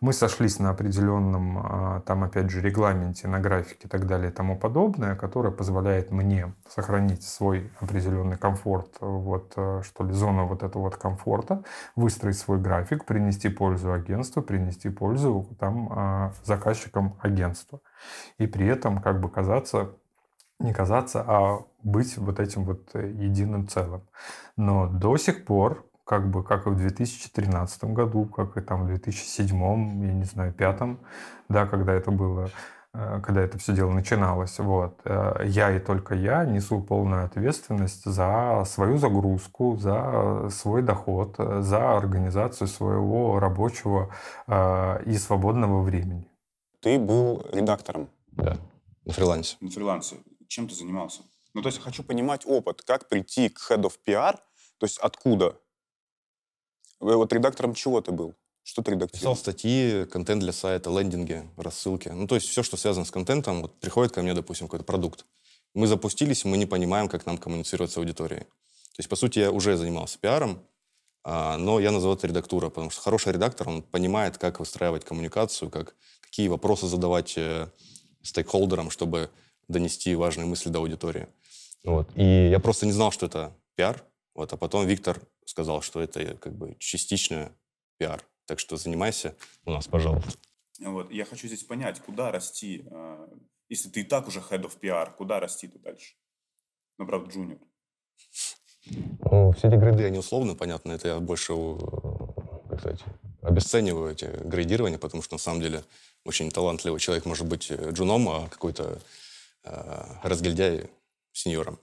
Мы 0.00 0.12
сошлись 0.12 0.58
на 0.58 0.70
определенном, 0.70 1.58
а, 1.58 2.00
там 2.06 2.24
опять 2.24 2.50
же, 2.50 2.60
регламенте, 2.60 3.28
на 3.28 3.40
графике 3.40 3.86
и 3.86 3.88
так 3.88 4.06
далее 4.06 4.30
и 4.30 4.32
тому 4.32 4.58
подобное, 4.58 5.16
которое 5.16 5.50
позволяет 5.50 6.10
мне 6.10 6.52
сохранить 6.68 7.24
свой 7.24 7.70
определенный 7.80 8.36
комфорт, 8.36 8.96
вот, 9.00 9.52
э, 9.56 9.82
что 9.84 10.04
ли, 10.04 10.12
зону 10.12 10.46
вот 10.46 10.62
этого 10.62 10.82
вот 10.82 10.96
комфорта, 10.96 11.62
выстроить 11.96 12.38
свой 12.38 12.58
график, 12.58 13.04
принести 13.04 13.48
пользу 13.48 13.92
агентству, 13.92 14.42
принести 14.42 14.88
пользу 14.88 15.46
там 15.58 15.88
а, 15.90 16.32
заказчикам 16.44 17.16
агентства. 17.20 17.80
И 18.38 18.46
при 18.46 18.66
этом 18.66 19.00
как 19.00 19.20
бы 19.20 19.28
казаться 19.28 19.90
не 20.60 20.72
казаться, 20.72 21.24
а 21.26 21.60
быть 21.82 22.16
вот 22.18 22.40
этим 22.40 22.64
вот 22.64 22.90
э, 22.94 23.10
единым 23.10 23.68
целым. 23.68 24.02
Но 24.56 24.88
до 24.88 25.16
сих 25.16 25.44
пор 25.44 25.87
как 26.08 26.30
бы, 26.30 26.42
как 26.42 26.66
и 26.66 26.70
в 26.70 26.76
2013 26.76 27.84
году, 27.84 28.24
как 28.24 28.56
и 28.56 28.62
там 28.62 28.84
в 28.84 28.86
2007, 28.86 30.06
я 30.06 30.12
не 30.14 30.24
знаю, 30.24 30.54
пятом, 30.54 31.00
да, 31.50 31.66
когда 31.66 31.92
это 31.92 32.10
было, 32.10 32.50
э, 32.94 33.20
когда 33.22 33.42
это 33.42 33.58
все 33.58 33.74
дело 33.74 33.92
начиналось. 33.92 34.58
Вот. 34.58 35.00
Э, 35.04 35.42
я 35.44 35.70
и 35.70 35.78
только 35.78 36.14
я 36.14 36.46
несу 36.46 36.80
полную 36.80 37.26
ответственность 37.26 38.04
за 38.06 38.64
свою 38.66 38.96
загрузку, 38.96 39.76
за 39.76 40.48
свой 40.50 40.80
доход, 40.80 41.36
за 41.36 41.98
организацию 41.98 42.68
своего 42.68 43.38
рабочего 43.38 44.10
э, 44.46 45.02
и 45.04 45.18
свободного 45.18 45.82
времени. 45.82 46.26
Ты 46.80 46.98
был 46.98 47.44
редактором. 47.52 48.08
Да, 48.32 48.56
на 49.04 49.12
фрилансе. 49.12 49.58
На 49.60 49.70
фрилансе. 49.70 50.16
Чем 50.48 50.68
ты 50.68 50.74
занимался? 50.74 51.20
Ну, 51.52 51.60
то 51.60 51.68
есть 51.68 51.78
я 51.78 51.84
хочу 51.84 52.02
понимать 52.02 52.46
опыт, 52.46 52.80
как 52.80 53.08
прийти 53.10 53.50
к 53.50 53.70
Head 53.70 53.82
of 53.82 53.92
PR, 54.06 54.38
то 54.78 54.86
есть 54.86 54.96
откуда? 54.98 55.56
Вот 57.00 57.32
редактором 57.32 57.74
чего 57.74 58.00
ты 58.00 58.12
был? 58.12 58.34
Что 58.62 58.82
ты 58.82 58.92
редактировал? 58.92 59.34
Писал 59.34 59.36
статьи, 59.36 60.04
контент 60.06 60.42
для 60.42 60.52
сайта, 60.52 60.90
лендинги, 60.90 61.48
рассылки. 61.56 62.08
Ну, 62.08 62.26
то 62.26 62.34
есть 62.34 62.48
все, 62.48 62.62
что 62.62 62.76
связано 62.76 63.04
с 63.04 63.10
контентом. 63.10 63.62
Вот 63.62 63.80
приходит 63.80 64.12
ко 64.12 64.22
мне, 64.22 64.34
допустим, 64.34 64.66
какой-то 64.66 64.84
продукт. 64.84 65.24
Мы 65.74 65.86
запустились, 65.86 66.44
мы 66.44 66.56
не 66.56 66.66
понимаем, 66.66 67.08
как 67.08 67.24
нам 67.24 67.38
коммуницировать 67.38 67.92
с 67.92 67.96
аудиторией. 67.96 68.42
То 68.42 69.00
есть, 69.00 69.08
по 69.08 69.16
сути, 69.16 69.38
я 69.38 69.52
уже 69.52 69.76
занимался 69.76 70.18
пиаром, 70.18 70.60
а, 71.24 71.56
но 71.56 71.78
я 71.78 71.92
называю 71.92 72.16
это 72.16 72.26
редактура, 72.26 72.68
потому 72.68 72.90
что 72.90 73.00
хороший 73.00 73.32
редактор, 73.32 73.68
он 73.68 73.82
понимает, 73.82 74.38
как 74.38 74.60
выстраивать 74.60 75.04
коммуникацию, 75.04 75.70
как, 75.70 75.94
какие 76.20 76.48
вопросы 76.48 76.86
задавать 76.86 77.34
э, 77.36 77.68
стейкхолдерам, 78.22 78.90
чтобы 78.90 79.30
донести 79.68 80.14
важные 80.14 80.46
мысли 80.46 80.70
до 80.70 80.80
аудитории. 80.80 81.28
Вот. 81.84 82.08
И 82.16 82.48
я 82.50 82.58
просто 82.60 82.86
не 82.86 82.92
знал, 82.92 83.12
что 83.12 83.26
это 83.26 83.52
пиар. 83.76 84.04
Вот. 84.34 84.52
А 84.52 84.56
потом 84.56 84.86
Виктор 84.86 85.20
сказал, 85.48 85.80
что 85.80 86.00
это 86.00 86.36
как 86.36 86.54
бы 86.54 86.76
частично 86.78 87.52
пиар. 87.96 88.22
Так 88.44 88.58
что 88.58 88.76
занимайся 88.76 89.34
у 89.64 89.70
нас, 89.70 89.88
пожалуйста. 89.88 90.38
Вот. 90.80 91.10
Я 91.10 91.24
хочу 91.24 91.46
здесь 91.48 91.64
понять, 91.64 92.00
куда 92.00 92.30
расти, 92.30 92.84
а, 92.90 93.28
если 93.68 93.88
ты 93.88 94.00
и 94.00 94.04
так 94.04 94.28
уже 94.28 94.40
head 94.40 94.62
of 94.62 94.78
PR, 94.80 95.14
куда 95.16 95.40
расти-то 95.40 95.78
дальше? 95.78 96.14
Ну, 96.98 97.06
правда, 97.06 97.30
джуниор. 97.30 97.58
Ну, 99.20 99.52
все 99.52 99.68
эти 99.68 99.76
грейды, 99.76 100.04
они 100.04 100.18
условно, 100.18 100.54
понятно. 100.54 100.92
Это 100.92 101.08
я 101.08 101.20
больше, 101.20 101.54
как 102.68 102.80
сказать, 102.80 103.00
обесцениваю 103.42 104.12
эти 104.12 104.24
грейдирования, 104.24 104.98
потому 104.98 105.22
что, 105.22 105.34
на 105.34 105.38
самом 105.38 105.60
деле, 105.60 105.82
очень 106.24 106.50
талантливый 106.50 107.00
человек 107.00 107.24
может 107.24 107.46
быть 107.46 107.70
э, 107.70 107.90
джуном, 107.90 108.28
а 108.28 108.48
какой-то 108.48 108.98
э, 109.64 110.04
разгильдяй 110.22 110.90
сеньором. 111.32 111.78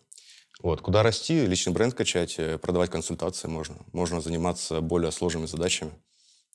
Вот. 0.61 0.81
Куда 0.81 1.03
расти, 1.03 1.45
личный 1.45 1.73
бренд 1.73 1.93
качать, 1.93 2.35
э, 2.37 2.57
продавать 2.57 2.89
консультации 2.89 3.47
можно. 3.47 3.77
Можно 3.91 4.21
заниматься 4.21 4.81
более 4.81 5.11
сложными 5.11 5.45
задачами. 5.45 5.91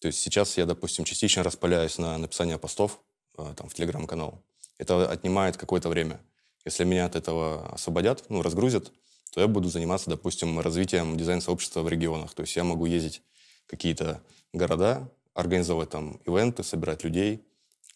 То 0.01 0.09
есть 0.09 0.21
сейчас 0.21 0.57
я, 0.57 0.67
допустим, 0.67 1.05
частично 1.05 1.43
распыляюсь 1.43 1.99
на 1.99 2.17
написание 2.19 2.59
постов 2.59 3.01
э, 3.37 3.55
там, 3.57 3.69
в 3.69 3.75
телеграм-канал. 3.75 4.43
Это 4.79 5.11
отнимает 5.11 5.57
какое-то 5.57 5.89
время. 5.89 6.21
Если 6.65 6.85
меня 6.85 7.05
от 7.05 7.17
этого 7.17 7.75
освободят, 7.75 8.25
ну, 8.31 8.43
разгрузят, 8.43 8.93
то 9.33 9.41
я 9.41 9.47
буду 9.47 9.69
заниматься, 9.69 10.11
допустим, 10.11 10.59
развитием 10.61 11.17
дизайн-сообщества 11.17 11.83
в 11.83 11.89
регионах. 11.89 12.35
То 12.35 12.43
есть 12.43 12.57
я 12.57 12.65
могу 12.65 12.87
ездить 12.87 13.23
в 13.67 13.71
какие-то 13.71 14.23
города, 14.53 15.09
организовывать 15.35 15.91
там 15.91 16.21
ивенты, 16.27 16.65
собирать 16.65 17.05
людей, 17.05 17.45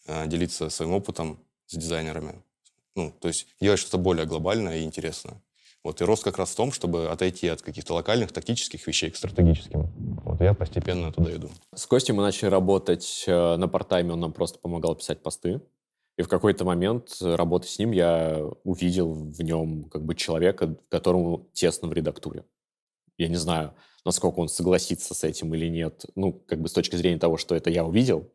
э, 0.05 0.27
делиться 0.27 0.69
своим 0.69 0.93
опытом 0.93 1.39
с 1.65 1.75
дизайнерами. 1.75 2.41
Ну, 2.95 3.11
то 3.19 3.27
есть 3.27 3.47
делать 3.59 3.79
что-то 3.79 3.97
более 3.97 4.25
глобальное 4.25 4.77
и 4.77 4.83
интересное. 4.83 5.41
Вот, 5.85 6.01
и 6.01 6.03
рост 6.03 6.23
как 6.23 6.39
раз 6.39 6.49
в 6.49 6.55
том, 6.55 6.71
чтобы 6.71 7.09
отойти 7.09 7.47
от 7.47 7.61
каких-то 7.61 7.93
локальных 7.93 8.31
тактических 8.31 8.87
вещей 8.87 9.11
к 9.11 9.15
стратегическим. 9.15 9.83
Вот 10.23 10.41
я 10.41 10.55
постепенно 10.55 11.13
туда 11.13 11.35
иду. 11.35 11.51
С 11.75 11.85
Костей 11.85 12.11
мы 12.11 12.23
начали 12.23 12.49
работать 12.49 13.23
э, 13.27 13.55
на 13.55 13.67
портайме, 13.67 14.13
он 14.13 14.19
нам 14.19 14.33
просто 14.33 14.57
помогал 14.57 14.95
писать 14.95 15.21
посты. 15.21 15.61
И 16.17 16.23
в 16.23 16.27
какой-то 16.27 16.65
момент 16.65 17.17
работы 17.21 17.67
с 17.67 17.77
ним 17.77 17.91
я 17.91 18.43
увидел 18.63 19.13
в 19.13 19.39
нем 19.43 19.87
как 19.89 20.03
бы 20.03 20.15
человека, 20.15 20.75
которому 20.89 21.51
тесно 21.53 21.87
в 21.87 21.93
редактуре. 21.93 22.45
Я 23.19 23.27
не 23.27 23.35
знаю, 23.35 23.75
насколько 24.05 24.39
он 24.39 24.49
согласится 24.49 25.13
с 25.13 25.23
этим 25.23 25.53
или 25.53 25.67
нет. 25.67 26.03
Ну, 26.15 26.33
как 26.33 26.61
бы 26.61 26.67
с 26.67 26.73
точки 26.73 26.95
зрения 26.95 27.19
того, 27.19 27.37
что 27.37 27.53
это 27.53 27.69
я 27.69 27.85
увидел, 27.85 28.33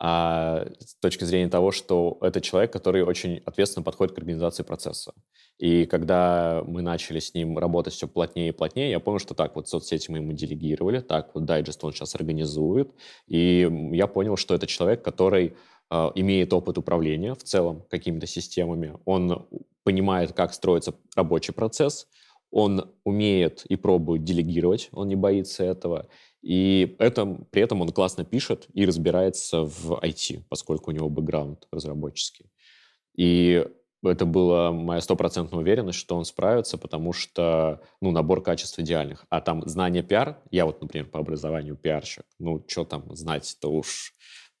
а 0.00 0.66
с 0.78 0.94
точки 0.96 1.24
зрения 1.24 1.48
того, 1.48 1.72
что 1.72 2.18
это 2.20 2.40
человек, 2.40 2.72
который 2.72 3.02
очень 3.02 3.42
ответственно 3.44 3.82
подходит 3.82 4.14
к 4.14 4.18
организации 4.18 4.62
процесса. 4.62 5.12
И 5.58 5.86
когда 5.86 6.62
мы 6.66 6.82
начали 6.82 7.18
с 7.18 7.34
ним 7.34 7.58
работать 7.58 7.92
все 7.92 8.06
плотнее 8.06 8.50
и 8.50 8.52
плотнее, 8.52 8.90
я 8.90 9.00
понял, 9.00 9.18
что 9.18 9.34
так, 9.34 9.56
вот 9.56 9.68
соцсети 9.68 10.10
мы 10.10 10.18
ему 10.18 10.32
делегировали, 10.32 11.00
так, 11.00 11.34
вот 11.34 11.44
дайджест 11.46 11.82
он 11.82 11.92
сейчас 11.92 12.14
организует, 12.14 12.92
и 13.26 13.68
я 13.92 14.06
понял, 14.06 14.36
что 14.36 14.54
это 14.54 14.68
человек, 14.68 15.02
который 15.02 15.56
э, 15.90 16.10
имеет 16.14 16.52
опыт 16.52 16.78
управления 16.78 17.34
в 17.34 17.42
целом 17.42 17.84
какими-то 17.90 18.28
системами, 18.28 18.96
он 19.04 19.48
понимает, 19.82 20.32
как 20.32 20.54
строится 20.54 20.94
рабочий 21.16 21.52
процесс, 21.52 22.06
он 22.50 22.90
умеет 23.04 23.64
и 23.66 23.76
пробует 23.76 24.24
делегировать, 24.24 24.88
он 24.92 25.08
не 25.08 25.16
боится 25.16 25.64
этого, 25.64 26.08
и 26.42 26.96
это, 26.98 27.26
при 27.50 27.62
этом 27.62 27.80
он 27.80 27.90
классно 27.90 28.24
пишет 28.24 28.68
и 28.72 28.86
разбирается 28.86 29.62
в 29.62 30.00
IT, 30.02 30.44
поскольку 30.48 30.90
у 30.90 30.94
него 30.94 31.08
бэкграунд 31.08 31.66
разработческий. 31.72 32.50
И 33.16 33.66
это 34.04 34.26
была 34.26 34.70
моя 34.70 35.00
стопроцентная 35.00 35.58
уверенность, 35.58 35.98
что 35.98 36.16
он 36.16 36.24
справится, 36.24 36.78
потому 36.78 37.12
что, 37.12 37.80
ну, 38.00 38.12
набор 38.12 38.42
качеств 38.42 38.78
идеальных. 38.78 39.26
А 39.28 39.40
там 39.40 39.66
знание 39.66 40.04
пиар, 40.04 40.40
я 40.50 40.66
вот, 40.66 40.80
например, 40.80 41.08
по 41.08 41.18
образованию 41.18 41.74
пиарщик, 41.76 42.24
ну, 42.38 42.64
что 42.68 42.84
там 42.84 43.04
знать-то 43.14 43.72
уж 43.72 44.12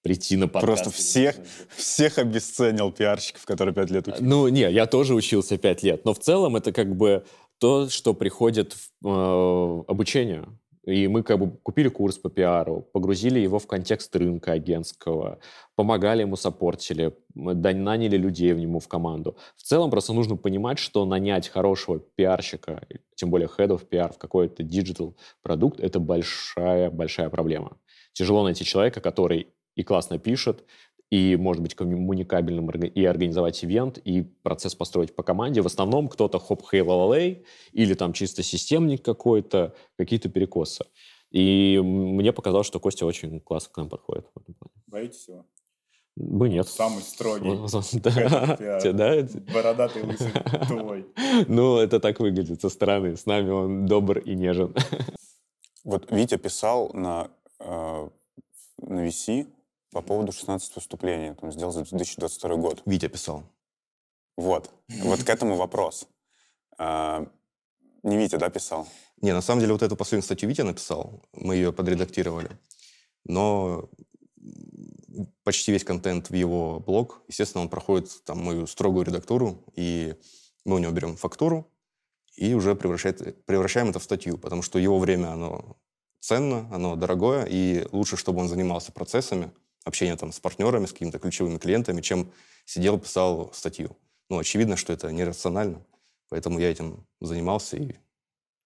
прийти 0.02 0.36
на 0.36 0.48
подкаст. 0.48 0.82
Просто 0.84 0.90
всех, 0.90 1.36
всех 1.76 2.18
обесценил 2.18 2.90
пиарщиков, 2.90 3.44
которые 3.44 3.74
пять 3.74 3.90
лет 3.90 4.08
учились. 4.08 4.26
Ну, 4.28 4.48
не, 4.48 4.70
я 4.70 4.86
тоже 4.86 5.14
учился 5.14 5.56
пять 5.56 5.82
лет, 5.82 6.04
но 6.04 6.14
в 6.14 6.18
целом 6.18 6.56
это 6.56 6.72
как 6.72 6.96
бы 6.96 7.24
то, 7.58 7.88
что 7.88 8.14
приходит 8.14 8.74
в 9.00 9.08
э, 9.08 9.84
обучение. 9.88 10.46
И 10.88 11.06
мы 11.06 11.22
как 11.22 11.38
бы 11.38 11.50
купили 11.62 11.88
курс 11.88 12.16
по 12.16 12.30
пиару, 12.30 12.80
погрузили 12.94 13.38
его 13.38 13.58
в 13.58 13.66
контекст 13.66 14.16
рынка 14.16 14.52
агентского, 14.52 15.38
помогали 15.76 16.22
ему, 16.22 16.34
саппортили, 16.36 17.14
наняли 17.34 18.16
людей 18.16 18.54
в 18.54 18.58
нему 18.58 18.80
в 18.80 18.88
команду. 18.88 19.36
В 19.56 19.62
целом 19.64 19.90
просто 19.90 20.14
нужно 20.14 20.36
понимать, 20.36 20.78
что 20.78 21.04
нанять 21.04 21.50
хорошего 21.50 21.98
пиарщика, 21.98 22.86
тем 23.16 23.28
более 23.28 23.48
of 23.48 23.86
PR 23.86 24.14
в 24.14 24.18
какой-то 24.18 24.62
digital 24.62 25.14
продукт, 25.42 25.78
это 25.78 26.00
большая-большая 26.00 27.28
проблема. 27.28 27.76
Тяжело 28.14 28.42
найти 28.42 28.64
человека, 28.64 29.02
который 29.02 29.48
и 29.74 29.84
классно 29.84 30.18
пишет, 30.18 30.64
и, 31.10 31.36
может 31.36 31.62
быть, 31.62 31.74
коммуникабельным 31.74 32.68
и 32.70 33.04
организовать 33.04 33.64
ивент, 33.64 33.98
и 33.98 34.22
процесс 34.22 34.74
построить 34.74 35.14
по 35.14 35.22
команде. 35.22 35.62
В 35.62 35.66
основном 35.66 36.08
кто-то 36.08 36.38
хоп 36.38 36.62
хей 36.70 36.82
лалалей 36.82 37.44
или 37.72 37.94
там 37.94 38.12
чисто 38.12 38.42
системник 38.42 39.02
какой-то, 39.02 39.74
какие-то 39.96 40.28
перекосы. 40.28 40.84
И 41.30 41.78
мне 41.82 42.32
показалось, 42.32 42.66
что 42.66 42.80
Костя 42.80 43.06
очень 43.06 43.40
классно 43.40 43.72
к 43.72 43.76
нам 43.76 43.88
подходит. 43.88 44.26
Боитесь 44.86 45.28
его? 45.28 45.44
Бы 46.16 46.48
нет. 46.48 46.66
Самый 46.66 47.02
строгий. 47.02 47.48
Да. 48.92 49.22
Бородатый 49.54 50.02
лысый 50.02 50.32
твой. 50.66 51.06
Ну, 51.46 51.78
это 51.78 52.00
так 52.00 52.18
выглядит 52.18 52.60
со 52.60 52.68
стороны. 52.68 53.16
С 53.16 53.24
нами 53.26 53.50
он 53.50 53.86
добр 53.86 54.18
и 54.18 54.34
нежен. 54.34 54.74
Вот 55.84 56.10
Витя 56.10 56.36
писал 56.36 56.90
на, 56.92 57.30
э, 57.60 58.08
на 58.82 59.06
VC, 59.06 59.46
по 59.90 60.02
поводу 60.02 60.32
16 60.32 60.76
выступлений, 60.76 61.34
там, 61.34 61.52
сделал 61.52 61.72
за 61.72 61.84
2022 61.84 62.56
год. 62.56 62.82
Витя 62.84 63.08
писал. 63.08 63.44
Вот. 64.36 64.70
Вот 64.88 65.22
к 65.22 65.28
этому 65.28 65.56
вопрос. 65.56 66.06
А, 66.78 67.26
Не 68.02 68.16
Витя, 68.16 68.36
да, 68.36 68.50
писал? 68.50 68.86
Не, 69.20 69.32
на 69.32 69.40
самом 69.40 69.60
деле 69.60 69.72
вот 69.72 69.82
эту 69.82 69.96
последнюю 69.96 70.22
статью 70.22 70.48
Витя 70.48 70.62
написал, 70.62 71.22
мы 71.32 71.56
ее 71.56 71.72
подредактировали. 71.72 72.50
Но 73.24 73.90
почти 75.42 75.72
весь 75.72 75.84
контент 75.84 76.30
в 76.30 76.34
его 76.34 76.80
блог, 76.80 77.22
естественно, 77.28 77.62
он 77.62 77.68
проходит 77.68 78.24
там 78.24 78.38
мою 78.38 78.66
строгую 78.66 79.04
редактуру, 79.04 79.64
и 79.74 80.14
мы 80.64 80.76
у 80.76 80.78
него 80.78 80.92
берем 80.92 81.16
фактуру 81.16 81.70
и 82.36 82.54
уже 82.54 82.76
превращает, 82.76 83.44
превращаем 83.44 83.90
это 83.90 83.98
в 83.98 84.04
статью, 84.04 84.38
потому 84.38 84.62
что 84.62 84.78
его 84.78 84.98
время, 84.98 85.32
оно 85.32 85.76
ценно, 86.20 86.68
оно 86.72 86.94
дорогое, 86.94 87.44
и 87.44 87.86
лучше, 87.90 88.16
чтобы 88.16 88.40
он 88.40 88.48
занимался 88.48 88.92
процессами, 88.92 89.50
общения 89.84 90.16
там 90.16 90.32
с 90.32 90.40
партнерами, 90.40 90.86
с 90.86 90.92
какими-то 90.92 91.18
ключевыми 91.18 91.58
клиентами, 91.58 92.00
чем 92.00 92.32
сидел, 92.64 92.98
писал 92.98 93.52
статью. 93.52 93.96
Ну, 94.28 94.38
очевидно, 94.38 94.76
что 94.76 94.92
это 94.92 95.10
нерационально, 95.10 95.84
поэтому 96.28 96.58
я 96.58 96.70
этим 96.70 97.06
занимался 97.20 97.76
и 97.76 97.96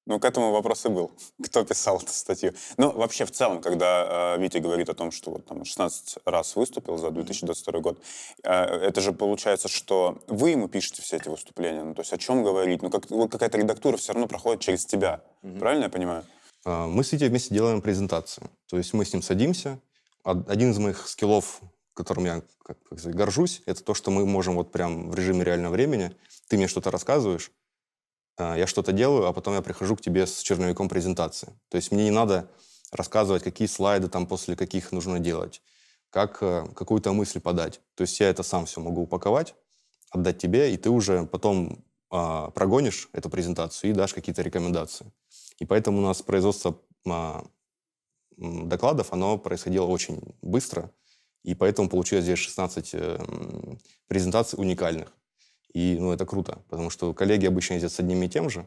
ну, 0.05 0.19
к 0.19 0.25
этому 0.25 0.51
вопрос 0.51 0.85
и 0.85 0.89
был. 0.89 1.13
Кто 1.45 1.65
писал 1.65 1.99
эту 1.99 2.13
статью? 2.13 2.53
Ну, 2.77 2.91
вообще, 2.91 3.25
в 3.25 3.31
целом, 3.31 3.61
когда 3.61 4.35
э, 4.37 4.41
Витя 4.41 4.59
говорит 4.59 4.89
о 4.89 4.95
том, 4.95 5.13
что 5.13 5.31
вот 5.31 5.47
там 5.47 5.65
16 5.65 6.19
раз 6.25 6.57
выступил 6.57 6.99
за 6.99 7.11
2022 7.11 7.81
год, 7.81 8.03
э, 8.43 8.53
это 8.53 9.01
же 9.01 9.13
получается, 9.13 9.69
что 9.69 10.19
вы 10.27 10.51
ему 10.51 10.69
пишете 10.69 11.03
все 11.03 11.17
эти 11.17 11.29
выступления. 11.29 11.85
Ну, 11.85 11.95
то 11.95 12.01
есть 12.01 12.13
о 12.13 12.19
чем 12.19 12.43
говорить? 12.43 12.83
Ну, 12.83 12.91
как, 12.91 13.09
вот 13.11 13.31
какая-то 13.31 13.59
редактура 13.59 13.97
все 13.97 14.13
равно 14.13 14.27
проходит 14.27 14.61
через 14.61 14.85
тебя. 14.85 15.23
Mm-hmm. 15.43 15.59
Правильно 15.61 15.85
я 15.85 15.91
понимаю? 15.91 16.25
А, 16.65 16.89
мы 16.89 17.05
с 17.05 17.13
Витей 17.13 17.29
вместе 17.29 17.55
делаем 17.55 17.81
презентацию. 17.81 18.51
То 18.69 18.79
есть 18.79 18.93
мы 18.95 19.05
с 19.05 19.13
ним 19.13 19.23
садимся. 19.23 19.79
Один 20.23 20.71
из 20.71 20.79
моих 20.79 21.09
скиллов, 21.09 21.61
которым 21.95 22.25
я 22.25 22.43
как, 22.63 22.83
как 22.85 22.99
сказать, 22.99 23.17
горжусь, 23.17 23.63
это 23.67 23.83
то, 23.83 23.95
что 23.95 24.11
мы 24.11 24.25
можем 24.25 24.55
вот 24.55 24.73
прям 24.73 25.11
в 25.11 25.15
режиме 25.15 25.45
реального 25.45 25.73
времени, 25.73 26.17
ты 26.49 26.57
мне 26.57 26.69
что-то 26.69 26.91
рассказываешь, 26.91 27.51
а, 28.37 28.57
я 28.57 28.67
что-то 28.67 28.93
делаю, 28.93 29.27
а 29.27 29.33
потом 29.33 29.55
я 29.55 29.63
прихожу 29.63 29.97
к 29.97 30.01
тебе 30.01 30.27
с 30.27 30.41
черновиком 30.41 30.89
презентации. 30.89 31.53
То 31.69 31.77
есть 31.77 31.93
мне 31.93 32.05
не 32.05 32.11
надо 32.11 32.51
рассказывать, 32.91 33.43
какие 33.43 33.69
слайды 33.69 34.09
там 34.09 34.27
после 34.27 34.57
каких 34.57 34.93
нужно 34.93 35.19
делать, 35.19 35.63
как 36.11 36.43
э, 36.43 36.67
какую-то 36.75 37.13
мысль 37.13 37.41
подать. 37.41 37.81
То 37.95 38.03
есть 38.03 38.21
я 38.21 38.29
это 38.29 38.43
сам 38.43 38.67
все 38.67 38.81
могу 38.81 39.03
упаковать, 39.03 39.55
отдать 40.11 40.39
тебе, 40.39 40.73
и 40.73 40.77
ты 40.77 40.91
уже 40.91 41.27
потом 41.27 41.85
а, 42.11 42.51
прогонишь 42.51 43.09
эту 43.13 43.31
презентацию 43.31 43.91
и 43.91 43.95
дашь 43.95 44.13
какие-то 44.13 44.43
рекомендации. 44.43 45.11
И 45.59 45.65
поэтому 45.65 45.99
у 45.99 46.03
нас 46.03 46.21
производство 46.21 46.79
докладов, 48.37 49.13
оно 49.13 49.39
происходило 49.39 49.87
очень 49.87 50.21
быстро, 50.43 50.91
и 51.43 51.55
поэтому 51.55 51.89
получилось 51.89 52.25
здесь 52.25 52.39
16 52.39 52.91
э, 52.95 53.19
презентаций 54.07 54.59
уникальных. 54.59 55.13
И 55.73 55.97
ну, 55.99 56.13
это 56.13 56.27
круто, 56.27 56.63
потому 56.69 56.91
что 56.91 57.15
коллеги 57.15 57.47
обычно 57.47 57.75
ездят 57.75 57.93
с 57.93 58.01
одним 58.01 58.23
и 58.23 58.29
тем 58.29 58.51
же. 58.51 58.67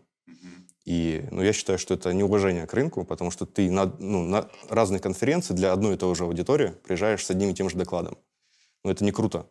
И 0.86 1.26
ну, 1.32 1.42
я 1.42 1.52
считаю, 1.52 1.80
что 1.80 1.96
это 1.96 2.14
неуважение 2.14 2.68
к 2.68 2.74
рынку, 2.74 3.06
потому 3.06 3.32
что 3.32 3.48
ты 3.48 3.72
на, 3.72 3.86
ну, 4.00 4.24
на 4.24 4.50
разные 4.70 5.00
конференции 5.00 5.54
для 5.56 5.74
одной 5.74 5.96
и 5.96 5.98
той 5.98 6.14
же 6.14 6.26
аудитории 6.26 6.74
приезжаешь 6.84 7.26
с 7.26 7.32
одним 7.32 7.50
и 7.50 7.54
тем 7.56 7.70
же 7.70 7.78
докладом. 7.78 8.18
Но 8.84 8.92
это 8.92 9.04
не 9.04 9.12
круто. 9.12 9.48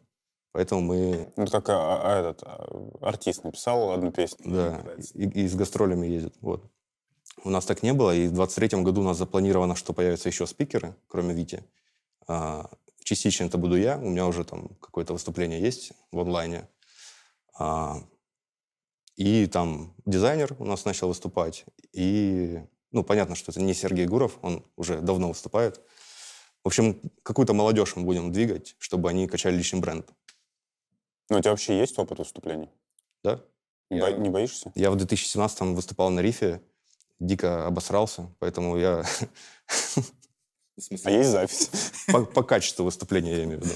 Поэтому 0.53 0.81
мы... 0.83 1.33
Ну, 1.37 1.47
как 1.49 1.69
а, 1.71 2.01
а 2.03 2.21
этот 2.21 2.45
а, 2.45 2.89
артист 3.01 3.43
написал 3.43 3.91
одну 3.91 4.13
песню. 4.13 4.49
Да, 4.49 4.85
и, 5.15 5.25
и 5.25 5.49
с 5.49 5.57
гастролями 5.57 6.07
ездит. 6.07 6.37
Вот. 6.41 6.71
У 7.43 7.51
нас 7.51 7.65
так 7.67 7.83
не 7.83 7.93
было, 7.93 8.15
и 8.15 8.29
в 8.29 8.33
23 8.33 8.83
году 8.83 9.01
у 9.01 9.05
нас 9.05 9.19
запланировано, 9.19 9.75
что 9.75 9.93
появятся 9.93 10.29
еще 10.29 10.47
спикеры, 10.47 10.95
кроме 11.09 11.35
Вити. 11.35 11.65
А, 12.27 12.71
частично 13.03 13.45
это 13.45 13.59
буду 13.59 13.77
я, 13.77 13.99
у 13.99 14.09
меня 14.09 14.27
уже 14.27 14.45
там 14.45 14.69
какое-то 14.81 15.13
выступление 15.13 15.61
есть 15.61 15.93
в 16.11 16.21
онлайне. 16.21 16.69
А, 17.59 18.03
и 19.17 19.47
там 19.47 19.95
дизайнер 20.07 20.57
у 20.59 20.65
нас 20.65 20.85
начал 20.85 21.09
выступать. 21.09 21.65
И, 21.93 22.61
ну, 22.91 23.05
понятно, 23.05 23.35
что 23.35 23.53
это 23.53 23.61
не 23.61 23.75
Сергей 23.75 24.07
Гуров, 24.07 24.39
он 24.43 24.65
уже 24.77 25.01
давно 25.01 25.29
выступает. 25.29 25.81
В 26.63 26.69
общем, 26.69 26.99
какую-то 27.23 27.53
молодежь 27.53 27.95
мы 27.95 28.05
будем 28.05 28.33
двигать, 28.33 28.75
чтобы 28.79 29.11
они 29.11 29.29
качали 29.29 29.57
личный 29.57 29.81
бренд. 29.81 30.09
Ну, 31.29 31.39
у 31.39 31.41
тебя 31.41 31.51
вообще 31.51 31.79
есть 31.79 31.99
опыт 31.99 32.19
выступлений? 32.19 32.71
Да. 33.23 33.41
Не, 33.91 33.99
я, 33.99 34.11
бо- 34.11 34.17
не 34.17 34.31
боишься? 34.31 34.73
Я 34.75 34.91
в 34.91 34.97
2017 34.97 35.61
выступал 35.75 36.11
на 36.11 36.21
рифе, 36.21 36.61
дико 37.27 37.67
обосрался, 37.67 38.31
поэтому 38.39 38.77
я... 38.77 39.05
А 41.05 41.11
есть 41.11 41.31
запись? 41.31 41.71
По, 42.09 42.25
по 42.25 42.43
качеству 42.43 42.85
выступления, 42.85 43.37
я 43.37 43.45
имею 43.45 43.61
в 43.61 43.65
виду. 43.65 43.75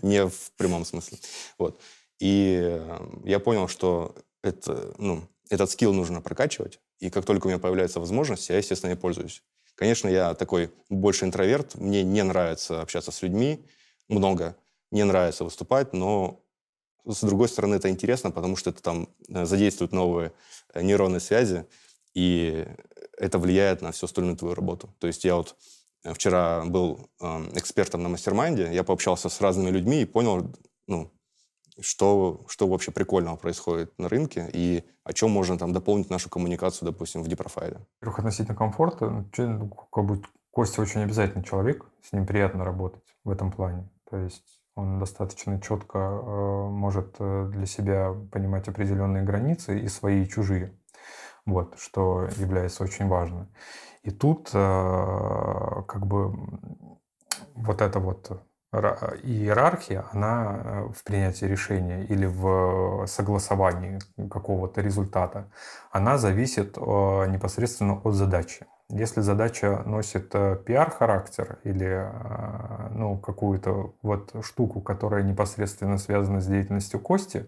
Не 0.02 0.26
в 0.26 0.52
прямом 0.56 0.86
смысле. 0.86 1.18
Вот. 1.58 1.78
И 2.18 2.58
эм, 2.62 3.22
я 3.26 3.40
понял, 3.40 3.68
что 3.68 4.14
это, 4.42 4.94
ну, 4.96 5.22
этот 5.50 5.70
скилл 5.70 5.92
нужно 5.92 6.22
прокачивать. 6.22 6.80
И 6.98 7.10
как 7.10 7.26
только 7.26 7.46
у 7.46 7.50
меня 7.50 7.58
появляется 7.58 8.00
возможность, 8.00 8.48
я, 8.48 8.56
естественно, 8.56 8.92
ей 8.92 8.96
пользуюсь. 8.96 9.42
Конечно, 9.74 10.08
я 10.08 10.32
такой 10.32 10.72
больше 10.88 11.26
интроверт. 11.26 11.74
Мне 11.74 12.04
не 12.04 12.22
нравится 12.22 12.80
общаться 12.80 13.12
с 13.12 13.20
людьми 13.20 13.62
много. 14.08 14.56
Не 14.90 15.04
нравится 15.04 15.44
выступать, 15.44 15.92
но 15.92 16.42
с 17.06 17.20
другой 17.22 17.48
стороны, 17.48 17.76
это 17.76 17.88
интересно, 17.88 18.30
потому 18.30 18.56
что 18.56 18.70
это 18.70 18.82
там 18.82 19.08
э, 19.28 19.44
задействует 19.44 19.92
новые 19.92 20.32
э, 20.74 20.82
нейронные 20.82 21.20
связи, 21.20 21.66
и 22.14 22.66
это 23.18 23.38
влияет 23.38 23.82
на 23.82 23.92
всю 23.92 24.06
остальную 24.06 24.36
твою 24.36 24.54
работу. 24.54 24.94
То 24.98 25.06
есть 25.06 25.24
я 25.24 25.36
вот 25.36 25.56
э, 26.04 26.12
вчера 26.12 26.64
был 26.64 27.08
экспертом 27.54 28.02
на 28.02 28.08
мастер-майнде, 28.08 28.70
я 28.72 28.84
пообщался 28.84 29.28
с 29.28 29.40
разными 29.40 29.70
людьми 29.70 30.02
и 30.02 30.06
понял, 30.06 30.52
ну, 30.86 31.10
что, 31.80 32.44
что 32.48 32.68
вообще 32.68 32.90
прикольного 32.90 33.36
происходит 33.36 33.92
на 33.98 34.08
рынке 34.08 34.48
и 34.52 34.84
о 35.04 35.12
чем 35.12 35.30
можно 35.30 35.58
там 35.58 35.72
дополнить 35.72 36.10
нашу 36.10 36.28
коммуникацию, 36.28 36.90
допустим, 36.90 37.22
в 37.22 37.28
депрофайле. 37.28 37.78
Во-первых, 38.00 38.18
относительно 38.18 38.56
комфорта, 38.56 39.08
ну, 39.10 39.26
ну, 39.38 39.68
как 39.68 40.04
бы 40.04 40.22
Костя 40.50 40.82
очень 40.82 41.02
обязательный 41.02 41.44
человек, 41.44 41.86
с 42.02 42.12
ним 42.12 42.26
приятно 42.26 42.64
работать 42.64 43.04
в 43.24 43.30
этом 43.30 43.52
плане. 43.52 43.88
То 44.10 44.16
есть 44.16 44.60
он 44.74 44.98
достаточно 44.98 45.60
четко 45.60 45.98
э, 45.98 46.68
может 46.70 47.16
э, 47.18 47.48
для 47.52 47.66
себя 47.66 48.14
понимать 48.32 48.66
определенные 48.68 49.22
границы 49.22 49.78
и 49.78 49.88
свои, 49.88 50.24
и 50.24 50.28
чужие. 50.28 50.76
Вот, 51.46 51.78
что 51.78 52.28
является 52.36 52.84
очень 52.84 53.08
важно. 53.08 53.48
И 54.02 54.10
тут 54.10 54.50
э, 54.52 55.82
как 55.86 56.06
бы 56.06 56.34
вот 57.54 57.80
это 57.82 57.98
вот 57.98 58.42
иерархия, 58.72 60.04
она 60.12 60.60
э, 60.62 60.88
в 60.94 61.02
принятии 61.02 61.44
решения 61.44 62.04
или 62.04 62.26
в 62.26 63.06
согласовании 63.06 63.98
какого-то 64.28 64.80
результата, 64.80 65.50
она 65.90 66.18
зависит 66.18 66.76
непосредственно 66.76 68.00
от 68.04 68.14
задачи. 68.14 68.66
Если 68.92 69.20
задача 69.20 69.82
носит 69.86 70.34
э, 70.34 70.56
пиар-характер 70.66 71.60
или 71.62 71.86
э, 71.86 72.88
ну, 72.90 73.18
какую-то 73.18 73.94
вот 74.02 74.34
штуку, 74.42 74.80
которая 74.80 75.22
непосредственно 75.22 75.96
связана 75.96 76.40
с 76.40 76.46
деятельностью 76.46 76.98
Кости, 76.98 77.46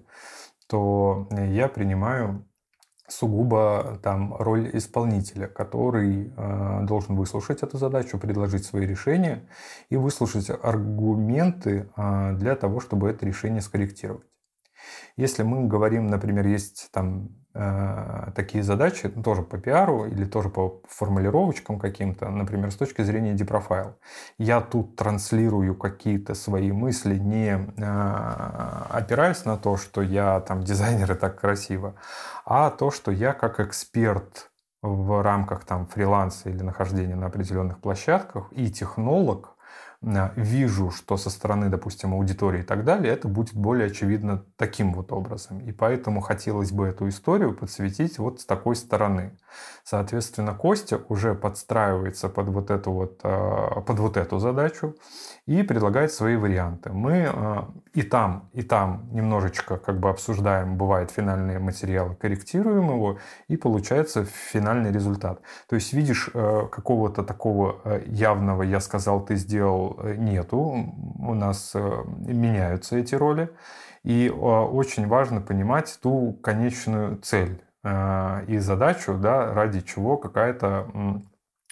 то 0.68 1.26
я 1.32 1.68
принимаю 1.68 2.46
сугубо 3.12 3.98
там 4.02 4.34
роль 4.34 4.70
исполнителя, 4.72 5.46
который 5.46 6.32
э, 6.36 6.80
должен 6.82 7.16
выслушать 7.16 7.62
эту 7.62 7.78
задачу, 7.78 8.18
предложить 8.18 8.64
свои 8.64 8.86
решения 8.86 9.48
и 9.90 9.96
выслушать 9.96 10.50
аргументы 10.50 11.90
э, 11.96 12.32
для 12.34 12.56
того, 12.56 12.80
чтобы 12.80 13.10
это 13.10 13.26
решение 13.26 13.60
скорректировать. 13.60 14.26
Если 15.16 15.42
мы 15.42 15.66
говорим, 15.66 16.06
например, 16.08 16.46
есть 16.46 16.88
там 16.92 17.26
э, 17.26 17.41
такие 18.34 18.64
задачи, 18.64 19.08
тоже 19.08 19.42
по 19.42 19.58
пиару 19.58 20.06
или 20.06 20.24
тоже 20.24 20.48
по 20.48 20.80
формулировочкам 20.88 21.78
каким-то, 21.78 22.30
например, 22.30 22.70
с 22.70 22.76
точки 22.76 23.02
зрения 23.02 23.34
депрофайл. 23.34 23.94
Я 24.38 24.60
тут 24.60 24.96
транслирую 24.96 25.74
какие-то 25.74 26.34
свои 26.34 26.72
мысли, 26.72 27.16
не 27.16 27.58
э, 27.76 28.86
опираясь 28.90 29.44
на 29.44 29.56
то, 29.56 29.76
что 29.76 30.00
я 30.02 30.40
там 30.40 30.62
дизайнер 30.62 31.12
и 31.12 31.14
так 31.14 31.40
красиво, 31.40 31.94
а 32.44 32.70
то, 32.70 32.90
что 32.90 33.10
я 33.10 33.32
как 33.34 33.60
эксперт 33.60 34.50
в 34.82 35.22
рамках 35.22 35.64
там 35.64 35.86
фриланса 35.86 36.50
или 36.50 36.62
нахождения 36.62 37.14
на 37.14 37.26
определенных 37.26 37.78
площадках 37.80 38.48
и 38.52 38.70
технолог 38.70 39.51
вижу, 40.02 40.90
что 40.90 41.16
со 41.16 41.30
стороны, 41.30 41.68
допустим, 41.68 42.12
аудитории 42.12 42.60
и 42.60 42.64
так 42.64 42.84
далее, 42.84 43.12
это 43.12 43.28
будет 43.28 43.54
более 43.54 43.86
очевидно 43.86 44.44
таким 44.56 44.94
вот 44.94 45.12
образом. 45.12 45.60
И 45.60 45.72
поэтому 45.72 46.20
хотелось 46.20 46.72
бы 46.72 46.86
эту 46.86 47.08
историю 47.08 47.54
подсветить 47.54 48.18
вот 48.18 48.40
с 48.40 48.44
такой 48.44 48.74
стороны. 48.74 49.38
Соответственно, 49.84 50.54
Костя 50.54 51.00
уже 51.08 51.34
подстраивается 51.34 52.28
под 52.28 52.48
вот 52.48 52.70
эту 52.70 52.90
вот, 52.90 53.20
а, 53.22 53.80
под 53.80 53.98
вот 54.00 54.16
эту 54.16 54.38
задачу 54.38 54.96
и 55.46 55.62
предлагает 55.62 56.12
свои 56.12 56.36
варианты. 56.36 56.90
Мы 56.92 57.26
а, 57.26 57.68
и 57.94 58.02
там, 58.02 58.48
и 58.52 58.62
там 58.62 59.08
немножечко 59.12 59.76
как 59.76 59.98
бы 59.98 60.08
обсуждаем, 60.08 60.76
бывает 60.76 61.10
финальные 61.10 61.58
материалы, 61.58 62.14
корректируем 62.14 62.88
его, 62.90 63.18
и 63.48 63.56
получается 63.56 64.24
финальный 64.24 64.92
результат. 64.92 65.40
То 65.68 65.74
есть 65.74 65.92
видишь 65.92 66.30
а, 66.32 66.66
какого-то 66.66 67.24
такого 67.24 67.80
явного 68.06 68.62
«я 68.62 68.80
сказал, 68.80 69.24
ты 69.24 69.34
сделал» 69.34 69.98
нету. 70.16 70.58
У 71.18 71.34
нас 71.34 71.74
меняются 71.74 72.96
эти 72.96 73.14
роли. 73.14 73.50
И 74.04 74.28
очень 74.30 75.06
важно 75.06 75.40
понимать 75.40 75.98
ту 76.02 76.32
конечную 76.42 77.18
цель 77.18 77.62
э, 77.84 78.44
и 78.48 78.58
задачу, 78.58 79.14
да, 79.14 79.54
ради 79.54 79.80
чего 79.80 80.16
какая-то 80.16 81.22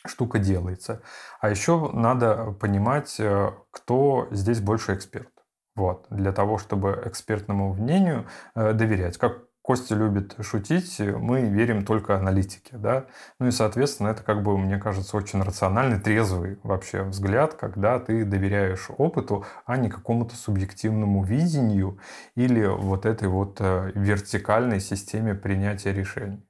штука 0.07 0.39
делается. 0.39 1.03
А 1.41 1.51
еще 1.51 1.91
надо 1.93 2.53
понимать, 2.53 3.17
э, 3.19 3.51
кто 3.71 4.29
здесь 4.31 4.61
больше 4.61 4.95
эксперт. 4.95 5.31
Вот, 5.77 6.07
для 6.11 6.33
того, 6.33 6.59
чтобы 6.59 7.03
экспертному 7.07 7.75
мнению 7.75 8.27
э, 8.55 8.73
доверять. 8.73 9.19
Как 9.19 9.45
Костя 9.63 9.95
любит 9.95 10.35
шутить, 10.41 10.99
мы 10.99 11.43
верим 11.43 11.85
только 11.85 12.17
аналитике, 12.17 12.77
да. 12.77 13.07
Ну 13.39 13.49
и, 13.49 13.51
соответственно, 13.51 14.09
это, 14.09 14.23
как 14.23 14.43
бы, 14.43 14.57
мне 14.57 14.79
кажется, 14.79 15.17
очень 15.17 15.43
рациональный, 15.43 16.01
трезвый 16.01 16.59
вообще 16.63 17.03
взгляд, 17.03 17.55
когда 17.55 18.01
ты 18.01 18.25
доверяешь 18.25 18.89
опыту, 18.97 19.45
а 19.67 19.77
не 19.77 19.91
какому-то 19.91 20.35
субъективному 20.35 21.23
видению 21.23 22.01
или 22.35 22.67
вот 22.67 23.05
этой 23.05 23.29
вот 23.29 23.59
э, 23.61 23.93
вертикальной 23.95 24.81
системе 24.81 25.35
принятия 25.35 25.93
решений. 25.93 26.43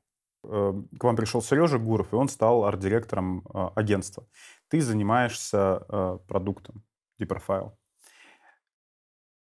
Э, 0.44 0.74
к 0.98 1.04
вам 1.04 1.16
пришел 1.16 1.42
Сережа 1.42 1.78
Гуров, 1.78 2.12
и 2.12 2.16
он 2.16 2.28
стал 2.28 2.64
арт-директором 2.64 3.46
э, 3.52 3.68
агентства. 3.74 4.26
Ты 4.68 4.80
занимаешься 4.80 6.20
продуктом 6.28 6.84
Deeprofile. 7.20 7.72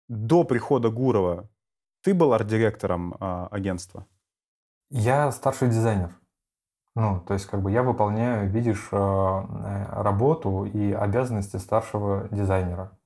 До 0.07 0.43
прихода 0.43 0.89
Гурова 0.89 1.49
ты 2.01 2.13
был 2.13 2.33
арт-директором 2.33 3.13
э, 3.19 3.47
агентства? 3.51 4.07
Я 4.89 5.31
старший 5.33 5.67
дизайнер. 5.67 6.15
Ну, 6.95 7.19
то 7.19 7.33
есть, 7.33 7.45
как 7.45 7.61
бы 7.61 7.71
я 7.71 7.83
выполняю, 7.83 8.49
видишь, 8.49 8.87
э, 8.91 8.97
э, 8.97 10.01
работу 10.01 10.63
и 10.63 10.93
обязанности 10.93 11.57
старшего 11.57 12.29
дизайнера. 12.31 12.97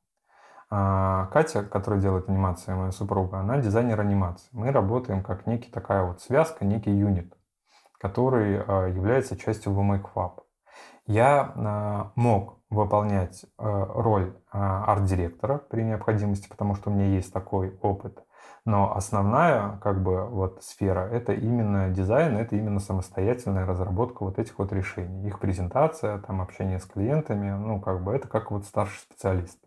А 0.70 1.26
Катя, 1.28 1.64
которая 1.64 2.02
делает 2.02 2.30
анимации, 2.30 2.74
моя 2.74 2.92
супруга, 2.92 3.40
она 3.40 3.58
дизайнер 3.58 4.00
анимации. 4.00 4.48
Мы 4.52 4.72
работаем 4.72 5.24
как 5.24 5.48
некий 5.48 5.72
такая 5.72 6.04
вот 6.04 6.22
связка, 6.22 6.64
некий 6.64 6.92
юнит, 6.92 7.36
который 8.04 8.58
является 8.94 9.36
частью 9.36 9.72
VMakeFab. 9.72 10.42
Я 11.08 12.12
мог 12.16 12.60
выполнять 12.70 13.46
роль 13.58 14.36
арт-директора 14.52 15.58
при 15.58 15.84
необходимости, 15.84 16.48
потому 16.50 16.76
что 16.76 16.92
у 16.92 16.94
меня 16.94 17.08
есть 17.08 17.34
такой 17.34 17.80
опыт. 17.82 18.24
Но 18.66 18.96
основная 18.96 19.78
как 19.78 20.04
бы 20.04 20.26
вот 20.26 20.64
сфера— 20.64 21.08
это 21.12 21.34
именно 21.34 21.90
дизайн, 21.90 22.38
это 22.38 22.56
именно 22.56 22.80
самостоятельная 22.80 23.66
разработка 23.66 24.24
вот 24.24 24.40
этих 24.40 24.58
вот 24.60 24.72
решений. 24.72 25.28
Их 25.28 25.40
презентация, 25.40 26.20
там 26.20 26.42
общение 26.42 26.80
с 26.80 26.86
клиентами, 26.86 27.52
ну 27.52 27.82
как 27.82 28.04
бы 28.04 28.14
это 28.14 28.28
как 28.28 28.52
вот 28.52 28.66
старший 28.66 29.00
специалист. 29.00 29.60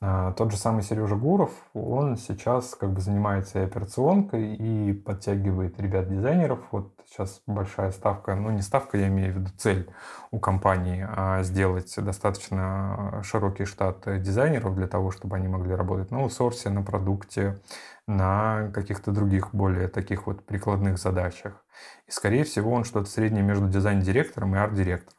А, 0.00 0.32
тот 0.32 0.52
же 0.52 0.56
самый 0.56 0.84
Сережа 0.84 1.16
Гуров, 1.16 1.50
он 1.74 2.16
сейчас 2.16 2.76
как 2.76 2.92
бы 2.92 3.00
занимается 3.00 3.64
операционкой, 3.64 4.54
и 4.54 4.92
подтягивает 4.92 5.80
ребят-дизайнеров. 5.80 6.60
Вот 6.70 6.92
сейчас 7.04 7.42
большая 7.48 7.90
ставка, 7.90 8.36
ну 8.36 8.50
не 8.50 8.62
ставка, 8.62 8.96
я 8.96 9.08
имею 9.08 9.32
в 9.32 9.36
виду 9.38 9.50
цель 9.56 9.90
у 10.30 10.38
компании, 10.38 11.04
а 11.08 11.42
сделать 11.42 11.92
достаточно 11.96 13.20
широкий 13.24 13.64
штат 13.64 14.22
дизайнеров 14.22 14.76
для 14.76 14.86
того, 14.86 15.10
чтобы 15.10 15.36
они 15.36 15.48
могли 15.48 15.74
работать 15.74 16.12
на 16.12 16.18
аутсорсе, 16.18 16.70
на 16.70 16.82
продукте, 16.82 17.60
на 18.06 18.70
каких-то 18.72 19.10
других 19.10 19.52
более 19.52 19.88
таких 19.88 20.26
вот 20.28 20.46
прикладных 20.46 20.98
задачах. 20.98 21.64
И, 22.06 22.12
скорее 22.12 22.44
всего, 22.44 22.72
он 22.72 22.84
что-то 22.84 23.10
среднее 23.10 23.42
между 23.42 23.68
дизайн-директором 23.68 24.54
и 24.54 24.58
арт-директором. 24.58 25.17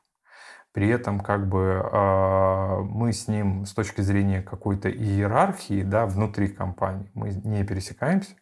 При 0.71 0.87
этом 0.87 1.19
как 1.19 1.49
бы 1.49 1.81
э, 1.83 2.79
мы 2.83 3.11
с 3.11 3.27
ним 3.27 3.65
с 3.65 3.73
точки 3.73 4.01
зрения 4.01 4.41
какой-то 4.41 4.89
иерархии 4.89 5.83
да, 5.83 6.05
внутри 6.05 6.47
компании 6.47 7.09
мы 7.13 7.29
не 7.31 7.63
пересекаемся. 7.63 8.35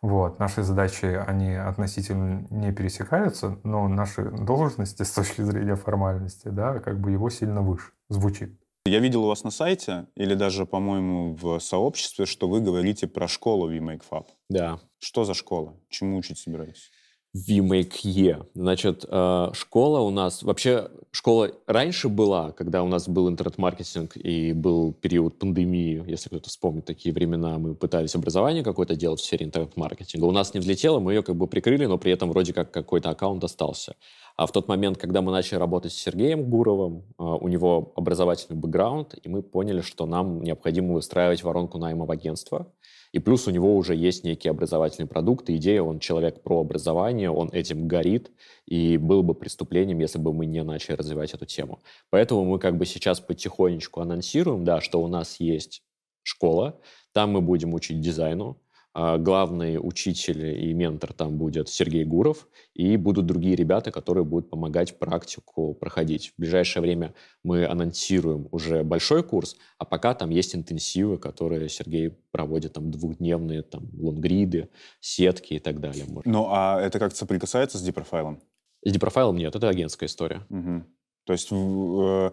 Вот. 0.00 0.40
Наши 0.40 0.64
задачи, 0.64 1.04
они 1.04 1.54
относительно 1.54 2.46
не 2.50 2.72
пересекаются, 2.72 3.60
но 3.62 3.86
наши 3.86 4.24
должности 4.24 5.02
с 5.04 5.12
точки 5.12 5.42
зрения 5.42 5.76
формальности, 5.76 6.48
да, 6.48 6.80
как 6.80 7.00
бы 7.00 7.12
его 7.12 7.30
сильно 7.30 7.62
выше 7.62 7.92
звучит. 8.08 8.58
Я 8.84 8.98
видел 8.98 9.24
у 9.24 9.28
вас 9.28 9.44
на 9.44 9.52
сайте, 9.52 10.08
или 10.16 10.34
даже, 10.34 10.66
по-моему, 10.66 11.36
в 11.40 11.60
сообществе, 11.60 12.26
что 12.26 12.48
вы 12.48 12.60
говорите 12.60 13.06
про 13.06 13.28
школу 13.28 13.72
VMakeFab. 13.72 14.26
Да. 14.48 14.80
Что 14.98 15.24
за 15.24 15.34
школа? 15.34 15.76
Чему 15.88 16.16
учить 16.16 16.38
собираетесь? 16.38 16.90
VMake 17.34 18.46
Значит, 18.54 19.06
э, 19.08 19.50
школа 19.54 20.00
у 20.00 20.10
нас... 20.10 20.42
Вообще, 20.42 20.90
школа 21.12 21.50
раньше 21.66 22.10
была, 22.10 22.52
когда 22.52 22.82
у 22.82 22.88
нас 22.88 23.08
был 23.08 23.28
интернет-маркетинг 23.28 24.16
и 24.16 24.52
был 24.52 24.92
период 24.92 25.38
пандемии, 25.38 26.04
если 26.06 26.28
кто-то 26.28 26.50
вспомнит 26.50 26.84
такие 26.84 27.14
времена, 27.14 27.58
мы 27.58 27.74
пытались 27.74 28.14
образование 28.14 28.62
какое-то 28.62 28.96
делать 28.96 29.20
в 29.20 29.24
сфере 29.24 29.46
интернет-маркетинга. 29.46 30.26
У 30.26 30.30
нас 30.30 30.52
не 30.52 30.60
взлетело, 30.60 31.00
мы 31.00 31.14
ее 31.14 31.22
как 31.22 31.36
бы 31.36 31.46
прикрыли, 31.46 31.86
но 31.86 31.96
при 31.96 32.12
этом 32.12 32.28
вроде 32.28 32.52
как 32.52 32.70
какой-то 32.70 33.08
аккаунт 33.08 33.42
остался. 33.44 33.96
А 34.36 34.46
в 34.46 34.52
тот 34.52 34.68
момент, 34.68 34.98
когда 34.98 35.22
мы 35.22 35.32
начали 35.32 35.58
работать 35.58 35.92
с 35.92 35.96
Сергеем 35.96 36.50
Гуровым, 36.50 37.04
э, 37.18 37.22
у 37.22 37.48
него 37.48 37.92
образовательный 37.96 38.58
бэкграунд, 38.58 39.14
и 39.22 39.28
мы 39.30 39.42
поняли, 39.42 39.80
что 39.80 40.04
нам 40.04 40.42
необходимо 40.42 40.92
выстраивать 40.92 41.42
воронку 41.42 41.78
найма 41.78 42.04
в 42.04 42.10
агентство. 42.10 42.70
И 43.12 43.18
плюс 43.18 43.46
у 43.46 43.50
него 43.50 43.76
уже 43.76 43.94
есть 43.94 44.24
некий 44.24 44.48
образовательный 44.48 45.06
продукт, 45.06 45.50
идея, 45.50 45.82
он 45.82 45.98
человек 45.98 46.42
про 46.42 46.60
образование, 46.60 47.30
он 47.30 47.50
этим 47.52 47.86
горит, 47.86 48.30
и 48.66 48.96
было 48.96 49.22
бы 49.22 49.34
преступлением, 49.34 49.98
если 49.98 50.18
бы 50.18 50.32
мы 50.32 50.46
не 50.46 50.62
начали 50.62 50.96
развивать 50.96 51.34
эту 51.34 51.44
тему. 51.44 51.82
Поэтому 52.10 52.44
мы 52.44 52.58
как 52.58 52.78
бы 52.78 52.86
сейчас 52.86 53.20
потихонечку 53.20 54.00
анонсируем, 54.00 54.64
да, 54.64 54.80
что 54.80 55.02
у 55.02 55.08
нас 55.08 55.40
есть 55.40 55.82
школа, 56.22 56.80
там 57.12 57.30
мы 57.32 57.42
будем 57.42 57.74
учить 57.74 58.00
дизайну, 58.00 58.61
главный 58.94 59.78
учитель 59.78 60.46
и 60.62 60.72
ментор 60.74 61.12
там 61.12 61.38
будет 61.38 61.68
Сергей 61.68 62.04
Гуров, 62.04 62.48
и 62.74 62.96
будут 62.96 63.26
другие 63.26 63.56
ребята, 63.56 63.90
которые 63.90 64.24
будут 64.24 64.50
помогать 64.50 64.98
практику 64.98 65.74
проходить. 65.74 66.32
В 66.36 66.40
ближайшее 66.40 66.82
время 66.82 67.14
мы 67.42 67.66
анонсируем 67.66 68.48
уже 68.50 68.84
большой 68.84 69.22
курс, 69.22 69.56
а 69.78 69.84
пока 69.84 70.14
там 70.14 70.30
есть 70.30 70.54
интенсивы, 70.54 71.18
которые 71.18 71.68
Сергей 71.68 72.10
проводит, 72.30 72.74
там 72.74 72.90
двухдневные, 72.90 73.62
там 73.62 73.88
лонгриды, 73.98 74.68
сетки 75.00 75.54
и 75.54 75.58
так 75.58 75.80
далее. 75.80 76.04
Ну, 76.24 76.48
а 76.50 76.80
это 76.80 76.98
как-то 76.98 77.16
соприкасается 77.16 77.78
с 77.78 77.82
дипрофайлом? 77.82 78.40
С 78.84 78.92
дипрофайлом 78.92 79.36
нет, 79.36 79.54
это 79.54 79.68
агентская 79.68 80.08
история. 80.08 80.44
Угу. 80.50 80.84
То 81.24 81.32
есть 81.32 81.48
э, 81.52 82.30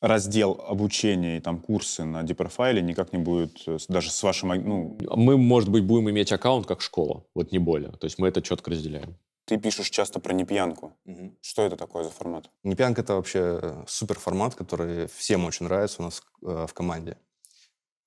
раздел 0.00 0.62
обучения 0.68 1.38
и 1.38 1.40
там 1.40 1.58
курсы 1.58 2.04
на 2.04 2.22
депрофайле 2.22 2.82
никак 2.82 3.12
не 3.12 3.18
будет 3.18 3.62
э, 3.66 3.78
даже 3.88 4.10
с 4.10 4.22
вашим... 4.22 4.48
Ну... 4.48 4.98
Мы, 5.16 5.36
может 5.36 5.70
быть, 5.70 5.84
будем 5.84 6.10
иметь 6.10 6.32
аккаунт 6.32 6.66
как 6.66 6.80
школа, 6.80 7.24
вот 7.34 7.52
не 7.52 7.58
более. 7.58 7.92
То 7.92 8.04
есть 8.04 8.18
мы 8.18 8.28
это 8.28 8.42
четко 8.42 8.70
разделяем. 8.70 9.16
Ты 9.46 9.58
пишешь 9.58 9.90
часто 9.90 10.18
про 10.18 10.32
непьянку. 10.32 10.92
Угу. 11.04 11.36
Что 11.40 11.62
это 11.62 11.76
такое 11.76 12.04
за 12.04 12.10
формат? 12.10 12.50
Непьянка— 12.64 13.00
это 13.02 13.14
вообще 13.14 13.60
э, 13.62 13.84
супер 13.86 14.18
формат, 14.18 14.54
который 14.54 15.06
всем 15.08 15.44
очень 15.44 15.66
нравится 15.66 16.02
у 16.02 16.04
нас 16.04 16.22
э, 16.42 16.66
в 16.68 16.74
команде. 16.74 17.16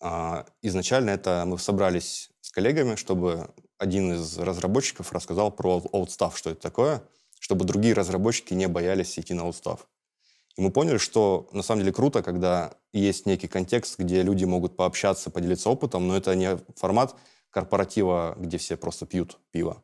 А, 0.02 0.46
изначально 0.62 1.12
это 1.12 1.44
мы 1.46 1.58
собрались 1.58 2.30
с 2.42 2.52
коллегами, 2.52 2.96
чтобы 2.96 3.50
один 3.78 4.14
из 4.14 4.38
разработчиков 4.38 5.12
рассказал 5.12 5.52
про 5.52 5.82
outstaff, 5.94 6.36
что 6.36 6.52
это 6.52 6.62
такое, 6.62 7.04
чтобы 7.40 7.66
другие 7.66 7.94
разработчики 7.94 8.54
не 8.54 8.68
боялись 8.68 9.18
идти 9.18 9.34
на 9.34 9.42
outstaff. 9.42 9.80
И 10.60 10.62
мы 10.62 10.72
поняли, 10.72 10.98
что 10.98 11.48
на 11.54 11.62
самом 11.64 11.84
деле 11.84 11.94
круто, 11.94 12.22
когда 12.22 12.74
есть 12.92 13.26
некий 13.26 13.48
контекст, 13.48 13.98
где 13.98 14.24
люди 14.24 14.44
могут 14.44 14.76
пообщаться, 14.76 15.30
поделиться 15.30 15.70
опытом, 15.70 16.06
но 16.06 16.18
это 16.18 16.36
не 16.36 16.60
формат 16.76 17.16
корпоратива, 17.50 18.36
где 18.38 18.58
все 18.58 18.76
просто 18.76 19.06
пьют 19.06 19.40
пиво, 19.52 19.82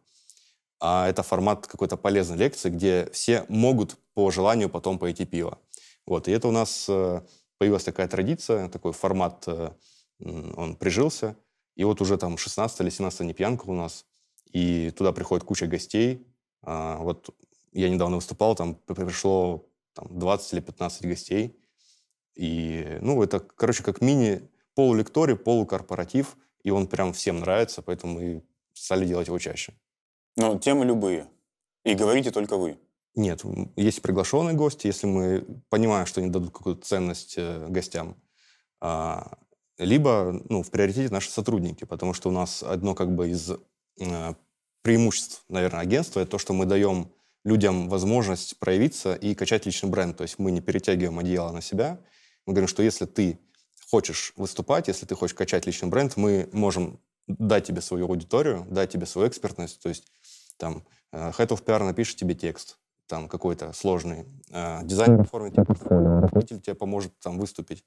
а 0.81 1.07
это 1.07 1.23
формат 1.23 1.65
какой-то 1.65 1.95
полезной 1.95 2.35
лекции, 2.35 2.69
где 2.69 3.09
все 3.13 3.45
могут 3.47 3.95
по 4.15 4.29
желанию 4.31 4.69
потом 4.69 4.99
пойти 4.99 5.23
пиво. 5.23 5.59
Вот, 6.05 6.27
и 6.27 6.33
это 6.33 6.49
у 6.49 6.51
нас 6.51 6.87
э, 6.89 7.21
появилась 7.57 7.85
такая 7.85 8.09
традиция, 8.09 8.67
такой 8.67 8.91
формат, 8.91 9.45
э, 9.47 9.71
он 10.19 10.75
прижился, 10.75 11.37
и 11.77 11.85
вот 11.85 12.01
уже 12.01 12.17
там 12.17 12.37
16 12.37 12.81
или 12.81 12.89
17 12.89 13.21
не 13.21 13.33
пьянка 13.33 13.63
у 13.67 13.73
нас, 13.73 14.05
и 14.51 14.91
туда 14.91 15.13
приходит 15.13 15.45
куча 15.45 15.67
гостей. 15.67 16.27
А, 16.63 16.97
вот 16.97 17.29
я 17.71 17.87
недавно 17.87 18.17
выступал, 18.17 18.55
там 18.55 18.75
пришло 18.75 19.69
там, 19.95 20.19
20 20.19 20.53
или 20.53 20.59
15 20.59 21.05
гостей. 21.05 21.59
И, 22.35 22.97
ну, 23.01 23.23
это, 23.23 23.39
короче, 23.39 23.81
как 23.83 24.01
мини 24.01 24.47
полулекторий, 24.75 25.35
полукорпоратив, 25.35 26.37
и 26.63 26.69
он 26.69 26.87
прям 26.87 27.13
всем 27.13 27.39
нравится, 27.39 27.81
поэтому 27.81 28.19
мы 28.19 28.43
стали 28.73 29.05
делать 29.05 29.27
его 29.27 29.39
чаще. 29.39 29.73
Но 30.35 30.59
темы 30.59 30.85
любые. 30.85 31.27
И 31.85 31.93
говорите 31.93 32.31
только 32.31 32.57
вы. 32.57 32.77
Нет, 33.15 33.43
есть 33.77 34.01
приглашенные 34.01 34.55
гости, 34.55 34.87
если 34.87 35.07
мы 35.07 35.45
понимаем, 35.69 36.05
что 36.05 36.19
они 36.19 36.29
дадут 36.29 36.51
какую-то 36.51 36.85
ценность 36.85 37.35
э, 37.37 37.67
гостям. 37.69 38.17
А, 38.81 39.37
либо 39.77 40.41
ну, 40.49 40.63
в 40.63 40.69
приоритете 40.69 41.13
наши 41.13 41.29
сотрудники, 41.29 41.85
потому 41.85 42.13
что 42.13 42.27
у 42.29 42.33
нас 42.33 42.61
одно 42.61 42.93
как 42.93 43.15
бы 43.15 43.29
из 43.29 43.51
э, 43.99 44.33
преимуществ, 44.81 45.45
наверное, 45.47 45.79
агентства, 45.79 46.19
это 46.19 46.31
то, 46.31 46.37
что 46.37 46.53
мы 46.53 46.65
даем 46.65 47.11
людям 47.45 47.87
возможность 47.87 48.59
проявиться 48.59 49.13
и 49.13 49.35
качать 49.35 49.65
личный 49.65 49.89
бренд. 49.89 50.17
То 50.17 50.23
есть 50.23 50.39
мы 50.39 50.51
не 50.51 50.59
перетягиваем 50.59 51.19
одеяло 51.19 51.51
на 51.51 51.61
себя. 51.61 52.01
Мы 52.45 52.53
говорим, 52.53 52.67
что 52.67 52.83
если 52.83 53.05
ты 53.05 53.39
хочешь 53.89 54.33
выступать, 54.35 54.89
если 54.89 55.05
ты 55.05 55.15
хочешь 55.15 55.35
качать 55.35 55.65
личный 55.65 55.87
бренд, 55.87 56.17
мы 56.17 56.49
можем 56.51 56.99
дать 57.27 57.67
тебе 57.67 57.81
свою 57.81 58.07
аудиторию, 58.07 58.65
дать 58.69 58.91
тебе 58.91 59.05
свою 59.05 59.29
экспертность. 59.29 59.79
То 59.81 59.89
есть 59.89 60.05
Там 60.57 60.83
э, 61.11 61.31
Head 61.31 61.49
of 61.49 61.63
PR 61.63 61.83
напишет 61.83 62.17
тебе 62.17 62.33
текст, 62.33 62.77
там 63.07 63.27
какой-то 63.27 63.73
сложный. 63.73 64.25
Э, 64.51 64.81
дизайнер 64.83 65.21
оформит 65.21 65.53
тебе 65.53 65.65
портфолио, 65.65 66.21
руководитель 66.21 66.61
тебе 66.61 66.75
поможет 66.75 67.17
там 67.19 67.37
выступить. 67.37 67.83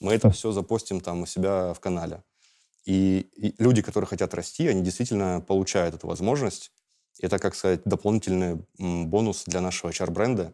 Мы 0.00 0.12
это 0.12 0.30
все 0.30 0.52
запостим 0.52 1.00
там 1.00 1.22
у 1.22 1.26
себя 1.26 1.72
в 1.72 1.80
канале. 1.80 2.22
И, 2.84 3.30
и 3.36 3.54
люди, 3.62 3.82
которые 3.82 4.06
хотят 4.06 4.34
расти, 4.34 4.68
они 4.68 4.82
действительно 4.82 5.40
получают 5.40 5.94
эту 5.94 6.06
возможность. 6.06 6.72
Это, 7.20 7.38
как 7.38 7.54
сказать, 7.54 7.82
дополнительный 7.84 8.64
бонус 8.78 9.44
для 9.44 9.60
нашего 9.60 9.90
HR-бренда. 9.90 10.52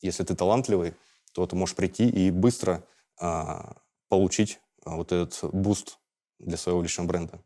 Если 0.00 0.24
ты 0.24 0.34
талантливый, 0.34 0.94
то 1.32 1.46
ты 1.46 1.56
можешь 1.56 1.74
прийти 1.74 2.08
и 2.08 2.30
быстро 2.30 2.84
а, 3.18 3.76
получить 4.08 4.60
а, 4.84 4.96
вот 4.96 5.12
этот 5.12 5.38
буст 5.54 5.98
для 6.38 6.56
своего 6.56 6.82
личного 6.82 7.08
бренда. 7.08 7.40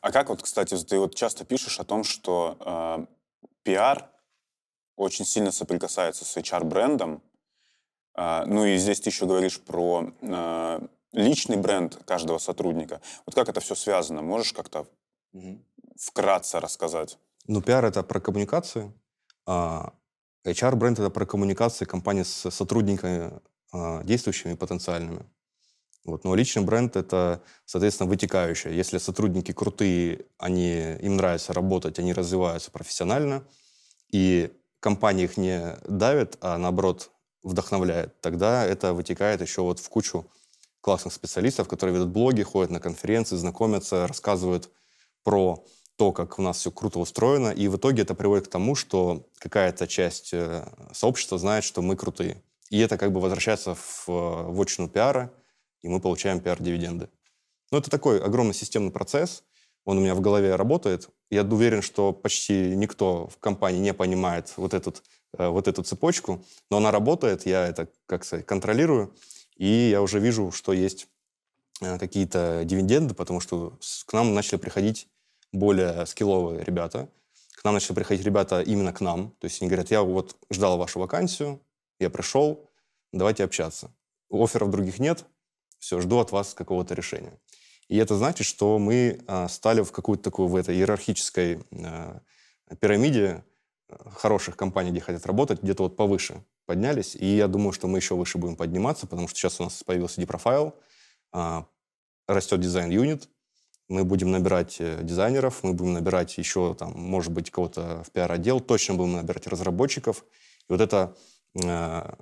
А 0.00 0.10
как 0.10 0.28
вот, 0.28 0.42
кстати, 0.42 0.76
ты 0.76 0.98
вот 0.98 1.14
часто 1.14 1.44
пишешь 1.44 1.78
о 1.78 1.84
том, 1.84 2.04
что 2.04 2.56
э, 2.60 3.06
пиар 3.62 4.10
очень 4.96 5.24
сильно 5.24 5.50
соприкасается 5.50 6.24
с 6.24 6.36
HR-брендом, 6.36 7.22
э, 8.16 8.44
ну 8.46 8.64
и 8.64 8.76
здесь 8.76 9.00
ты 9.00 9.10
еще 9.10 9.26
говоришь 9.26 9.60
про 9.60 10.12
э, 10.20 10.80
личный 11.12 11.56
бренд 11.56 11.96
каждого 12.04 12.38
сотрудника. 12.38 13.00
Вот 13.26 13.34
как 13.34 13.48
это 13.48 13.60
все 13.60 13.74
связано? 13.74 14.22
Можешь 14.22 14.52
как-то 14.52 14.86
угу. 15.32 15.58
вкратце 15.96 16.60
рассказать? 16.60 17.18
Ну, 17.46 17.60
пиар— 17.60 17.84
это 17.86 18.02
про 18.02 18.20
коммуникации, 18.20 18.92
а 19.46 19.92
HR-бренд— 20.44 20.98
это 21.00 21.10
про 21.10 21.26
коммуникации 21.26 21.84
компании 21.84 22.22
с 22.22 22.50
сотрудниками 22.50 23.32
а, 23.72 24.02
действующими 24.02 24.52
и 24.52 24.56
потенциальными. 24.56 25.26
Вот. 26.04 26.24
Но 26.24 26.34
личный 26.34 26.62
бренд— 26.62 26.96
это, 26.96 27.42
соответственно, 27.64 28.08
вытекающее. 28.08 28.74
Если 28.76 28.98
сотрудники 28.98 29.52
крутые, 29.52 30.26
они, 30.38 30.96
им 31.00 31.16
нравится 31.16 31.52
работать, 31.52 31.98
они 31.98 32.12
развиваются 32.12 32.70
профессионально, 32.70 33.44
и 34.10 34.52
компания 34.80 35.24
их 35.24 35.36
не 35.36 35.76
давит, 35.88 36.36
а 36.40 36.58
наоборот 36.58 37.10
вдохновляет, 37.42 38.20
тогда 38.20 38.64
это 38.64 38.94
вытекает 38.94 39.40
еще 39.40 39.62
вот 39.62 39.78
в 39.78 39.88
кучу 39.88 40.26
классных 40.80 41.14
специалистов, 41.14 41.68
которые 41.68 41.96
ведут 41.96 42.10
блоги, 42.10 42.42
ходят 42.42 42.70
на 42.70 42.80
конференции, 42.80 43.36
знакомятся, 43.36 44.06
рассказывают 44.06 44.70
про 45.22 45.64
то, 45.96 46.12
как 46.12 46.38
у 46.38 46.42
нас 46.42 46.58
все 46.58 46.70
круто 46.70 46.98
устроено, 46.98 47.50
и 47.50 47.68
в 47.68 47.76
итоге 47.76 48.02
это 48.02 48.14
приводит 48.14 48.48
к 48.48 48.50
тому, 48.50 48.74
что 48.74 49.26
какая-то 49.38 49.86
часть 49.86 50.30
э, 50.32 50.66
сообщества 50.92 51.38
знает, 51.38 51.64
что 51.64 51.82
мы 51.82 51.96
крутые. 51.96 52.42
И 52.70 52.78
это 52.80 52.98
как 52.98 53.12
бы 53.12 53.20
возвращается 53.20 53.74
в, 53.74 54.04
в 54.06 54.60
очную 54.60 54.90
пиара, 54.90 55.32
и 55.82 55.88
мы 55.88 56.00
получаем 56.00 56.40
пиар-дивиденды. 56.40 57.08
Но 57.70 57.78
это 57.78 57.90
такой 57.90 58.20
огромный 58.20 58.54
системный 58.54 58.90
процесс, 58.90 59.44
он 59.84 59.98
у 59.98 60.00
меня 60.00 60.14
в 60.14 60.20
голове 60.20 60.56
работает. 60.56 61.08
Я 61.30 61.42
уверен, 61.42 61.82
что 61.82 62.12
почти 62.12 62.74
никто 62.74 63.28
в 63.28 63.38
компании 63.38 63.80
не 63.80 63.94
понимает 63.94 64.52
вот, 64.56 64.74
этот, 64.74 65.02
э, 65.36 65.46
вот 65.48 65.68
эту 65.68 65.82
цепочку, 65.82 66.42
но 66.70 66.78
она 66.78 66.90
работает, 66.90 67.46
я 67.46 67.66
это, 67.66 67.88
как 68.06 68.24
сказать, 68.24 68.46
контролирую, 68.46 69.14
и 69.56 69.90
я 69.90 70.02
уже 70.02 70.18
вижу, 70.18 70.50
что 70.50 70.72
есть 70.72 71.06
э, 71.80 71.98
какие-то 71.98 72.62
дивиденды, 72.64 73.14
потому 73.14 73.40
что 73.40 73.78
к 74.06 74.12
нам 74.12 74.34
начали 74.34 74.56
приходить 74.56 75.06
более 75.54 76.04
скилловые 76.06 76.64
ребята. 76.64 77.08
К 77.56 77.64
нам 77.64 77.74
начали 77.74 77.94
приходить 77.94 78.26
ребята 78.26 78.60
именно 78.60 78.92
к 78.92 79.00
нам. 79.00 79.30
То 79.38 79.46
есть 79.46 79.62
они 79.62 79.70
говорят, 79.70 79.90
я 79.90 80.02
вот 80.02 80.36
ждал 80.50 80.76
вашу 80.76 80.98
вакансию, 80.98 81.60
я 81.98 82.10
пришел, 82.10 82.68
давайте 83.12 83.44
общаться. 83.44 83.90
Офферов 84.30 84.70
других 84.70 84.98
нет, 84.98 85.24
все, 85.78 86.00
жду 86.00 86.18
от 86.18 86.32
вас 86.32 86.54
какого-то 86.54 86.94
решения. 86.94 87.38
И 87.88 87.96
это 87.96 88.16
значит, 88.16 88.46
что 88.46 88.78
мы 88.78 89.20
а, 89.26 89.48
стали 89.48 89.82
в 89.82 89.92
какую-то 89.92 90.24
такую, 90.24 90.48
в 90.48 90.56
этой 90.56 90.74
иерархической 90.76 91.60
а, 91.72 92.20
пирамиде 92.80 93.44
а, 93.88 94.10
хороших 94.10 94.56
компаний, 94.56 94.90
где 94.90 95.00
хотят 95.00 95.24
работать, 95.26 95.62
где-то 95.62 95.84
вот 95.84 95.96
повыше 95.96 96.42
поднялись, 96.66 97.14
и 97.14 97.26
я 97.26 97.46
думаю, 97.46 97.72
что 97.72 97.86
мы 97.86 97.98
еще 97.98 98.14
выше 98.14 98.38
будем 98.38 98.56
подниматься, 98.56 99.06
потому 99.06 99.28
что 99.28 99.38
сейчас 99.38 99.60
у 99.60 99.64
нас 99.64 99.82
появился 99.84 100.20
D-профайл, 100.20 100.74
а, 101.32 101.66
растет 102.26 102.60
дизайн-юнит, 102.60 103.28
мы 103.88 104.04
будем 104.04 104.30
набирать 104.30 104.76
э, 104.80 105.02
дизайнеров, 105.02 105.62
мы 105.62 105.74
будем 105.74 105.92
набирать 105.92 106.36
еще, 106.38 106.74
там, 106.74 106.92
может 106.96 107.32
быть, 107.32 107.50
кого-то 107.50 108.02
в 108.04 108.10
пиар-отдел, 108.10 108.60
точно 108.60 108.94
будем 108.94 109.14
набирать 109.14 109.46
разработчиков. 109.46 110.24
И 110.68 110.72
вот 110.72 110.80
эта 110.80 111.16
э, 111.62 112.14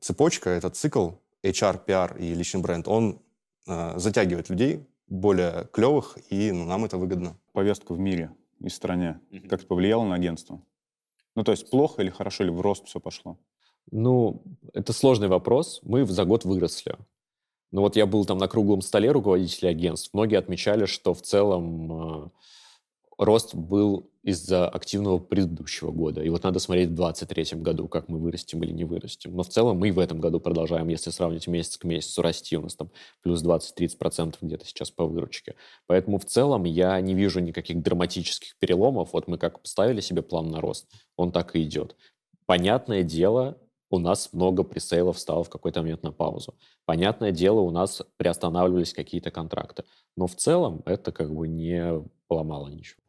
цепочка, 0.00 0.50
этот 0.50 0.76
цикл 0.76 1.10
HR, 1.42 1.84
PR 1.84 2.18
и 2.18 2.34
личный 2.34 2.60
бренд, 2.60 2.86
он 2.86 3.20
э, 3.66 3.98
затягивает 3.98 4.48
людей 4.48 4.86
более 5.08 5.68
клевых, 5.72 6.18
и 6.30 6.52
ну, 6.52 6.64
нам 6.64 6.84
это 6.84 6.96
выгодно. 6.96 7.36
Повестку 7.52 7.94
в 7.94 7.98
мире 7.98 8.30
и 8.60 8.68
стране, 8.68 9.20
mm-hmm. 9.30 9.48
как 9.48 9.60
это 9.60 9.66
повлияло 9.66 10.04
на 10.04 10.14
агентство? 10.14 10.62
Ну, 11.34 11.44
то 11.44 11.52
есть 11.52 11.68
плохо 11.70 12.02
или 12.02 12.10
хорошо, 12.10 12.44
или 12.44 12.50
в 12.50 12.60
рост 12.60 12.86
все 12.86 13.00
пошло? 13.00 13.38
Ну, 13.90 14.42
это 14.72 14.92
сложный 14.92 15.28
вопрос. 15.28 15.80
Мы 15.82 16.06
за 16.06 16.24
год 16.24 16.44
выросли. 16.44 16.96
Ну 17.72 17.80
вот 17.80 17.96
я 17.96 18.06
был 18.06 18.24
там 18.26 18.38
на 18.38 18.48
круглом 18.48 18.82
столе 18.82 19.10
руководителей 19.10 19.70
агентств. 19.70 20.10
Многие 20.12 20.38
отмечали, 20.38 20.84
что 20.84 21.14
в 21.14 21.22
целом 21.22 22.24
э, 22.26 22.28
рост 23.16 23.54
был 23.54 24.10
из-за 24.22 24.68
активного 24.68 25.18
предыдущего 25.18 25.90
года. 25.90 26.22
И 26.22 26.28
вот 26.28 26.44
надо 26.44 26.58
смотреть 26.60 26.90
в 26.90 26.94
2023 26.94 27.60
году, 27.60 27.88
как 27.88 28.08
мы 28.08 28.18
вырастем 28.18 28.62
или 28.62 28.72
не 28.72 28.84
вырастем. 28.84 29.34
Но 29.34 29.42
в 29.42 29.48
целом 29.48 29.78
мы 29.78 29.90
в 29.90 29.98
этом 29.98 30.20
году 30.20 30.38
продолжаем, 30.38 30.86
если 30.88 31.10
сравнить 31.10 31.48
месяц 31.48 31.78
к 31.78 31.84
месяцу, 31.84 32.22
расти. 32.22 32.56
У 32.56 32.62
нас 32.62 32.76
там 32.76 32.90
плюс 33.22 33.42
20-30% 33.42 34.36
где-то 34.42 34.66
сейчас 34.66 34.90
по 34.90 35.06
выручке. 35.06 35.56
Поэтому 35.86 36.18
в 36.18 36.26
целом 36.26 36.64
я 36.64 37.00
не 37.00 37.14
вижу 37.14 37.40
никаких 37.40 37.82
драматических 37.82 38.56
переломов. 38.58 39.12
Вот 39.12 39.28
мы 39.28 39.38
как 39.38 39.60
поставили 39.60 40.00
себе 40.00 40.22
план 40.22 40.50
на 40.50 40.60
рост, 40.60 40.86
он 41.16 41.32
так 41.32 41.56
и 41.56 41.62
идет. 41.62 41.96
Понятное 42.46 43.02
дело, 43.02 43.58
у 43.92 43.98
нас 43.98 44.32
много 44.32 44.64
пресейлов 44.64 45.18
стало 45.18 45.44
в 45.44 45.50
какой-то 45.50 45.82
момент 45.82 46.02
на 46.02 46.12
паузу. 46.12 46.54
Понятное 46.86 47.30
дело, 47.30 47.60
у 47.60 47.70
нас 47.70 48.02
приостанавливались 48.16 48.94
какие-то 48.94 49.30
контракты. 49.30 49.84
Но 50.16 50.26
в 50.26 50.34
целом 50.34 50.82
это 50.86 51.12
как 51.12 51.32
бы 51.32 51.46
не 51.46 52.02
поломало 52.26 52.68
ничего. 52.68 53.02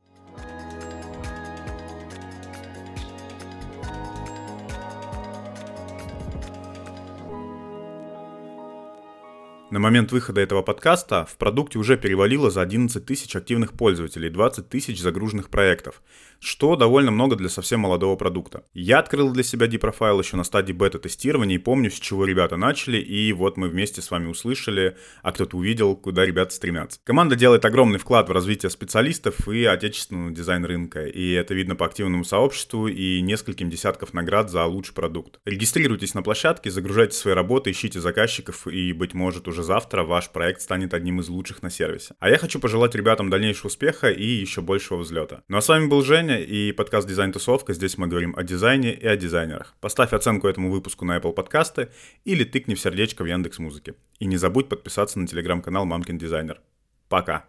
На 9.73 9.79
момент 9.79 10.11
выхода 10.11 10.39
этого 10.39 10.61
подкаста 10.61 11.25
в 11.27 11.35
продукте 11.37 11.79
уже 11.79 11.97
перевалило 11.97 12.51
за 12.51 12.61
11 12.61 13.03
тысяч 13.03 13.35
активных 13.35 13.73
пользователей, 13.73 14.29
20 14.29 14.69
тысяч 14.69 15.01
загруженных 15.01 15.49
проектов, 15.49 16.03
что 16.39 16.75
довольно 16.75 17.09
много 17.09 17.35
для 17.35 17.49
совсем 17.49 17.79
молодого 17.79 18.15
продукта. 18.15 18.65
Я 18.75 18.99
открыл 18.99 19.31
для 19.31 19.41
себя 19.41 19.65
D-профайл 19.65 20.19
еще 20.19 20.37
на 20.37 20.43
стадии 20.43 20.73
бета-тестирования 20.73 21.55
и 21.55 21.57
помню, 21.57 21.89
с 21.89 21.95
чего 21.95 22.25
ребята 22.25 22.55
начали, 22.55 22.97
и 22.97 23.33
вот 23.33 23.57
мы 23.57 23.67
вместе 23.67 24.03
с 24.03 24.11
вами 24.11 24.27
услышали, 24.27 24.95
а 25.23 25.31
кто-то 25.31 25.57
увидел, 25.57 25.95
куда 25.95 26.23
ребята 26.23 26.53
стремятся. 26.53 26.99
Команда 27.03 27.35
делает 27.35 27.65
огромный 27.65 27.97
вклад 27.97 28.29
в 28.29 28.31
развитие 28.31 28.69
специалистов 28.69 29.47
и 29.47 29.65
отечественного 29.65 30.29
дизайн 30.29 30.65
рынка, 30.65 31.07
и 31.07 31.31
это 31.31 31.55
видно 31.55 31.75
по 31.75 31.87
активному 31.87 32.25
сообществу 32.25 32.87
и 32.87 33.21
нескольким 33.21 33.71
десятков 33.71 34.13
наград 34.13 34.51
за 34.51 34.65
лучший 34.65 34.93
продукт. 34.93 35.39
Регистрируйтесь 35.45 36.13
на 36.13 36.21
площадке, 36.21 36.69
загружайте 36.69 37.17
свои 37.17 37.33
работы, 37.33 37.71
ищите 37.71 37.99
заказчиков 37.99 38.67
и, 38.67 38.93
быть 38.93 39.15
может, 39.15 39.47
завтра 39.63 40.03
ваш 40.03 40.29
проект 40.29 40.61
станет 40.61 40.93
одним 40.93 41.19
из 41.19 41.29
лучших 41.29 41.63
на 41.63 41.69
сервисе. 41.69 42.13
А 42.19 42.29
я 42.29 42.37
хочу 42.37 42.59
пожелать 42.59 42.93
ребятам 42.93 43.29
дальнейшего 43.29 43.67
успеха 43.67 44.11
и 44.11 44.23
еще 44.23 44.61
большего 44.61 44.99
взлета. 44.99 45.41
Ну 45.47 45.57
а 45.57 45.61
с 45.61 45.67
вами 45.67 45.87
был 45.87 46.03
Женя 46.03 46.39
и 46.39 46.71
подкаст 46.71 47.07
Дизайн 47.07 47.31
Тусовка. 47.31 47.73
Здесь 47.73 47.97
мы 47.97 48.07
говорим 48.07 48.35
о 48.37 48.43
дизайне 48.43 48.93
и 48.93 49.07
о 49.07 49.17
дизайнерах. 49.17 49.73
Поставь 49.81 50.13
оценку 50.13 50.47
этому 50.47 50.71
выпуску 50.71 51.05
на 51.05 51.17
Apple 51.17 51.33
подкасты 51.33 51.89
или 52.25 52.43
тыкни 52.43 52.75
в 52.75 52.79
сердечко 52.79 53.23
в 53.23 53.25
Яндекс 53.25 53.57
Музыке. 53.57 53.95
И 54.19 54.25
не 54.25 54.37
забудь 54.37 54.69
подписаться 54.69 55.17
на 55.17 55.25
телеграм-канал 55.25 55.85
Мамкин 55.85 56.17
Дизайнер. 56.17 56.61
Пока! 57.09 57.45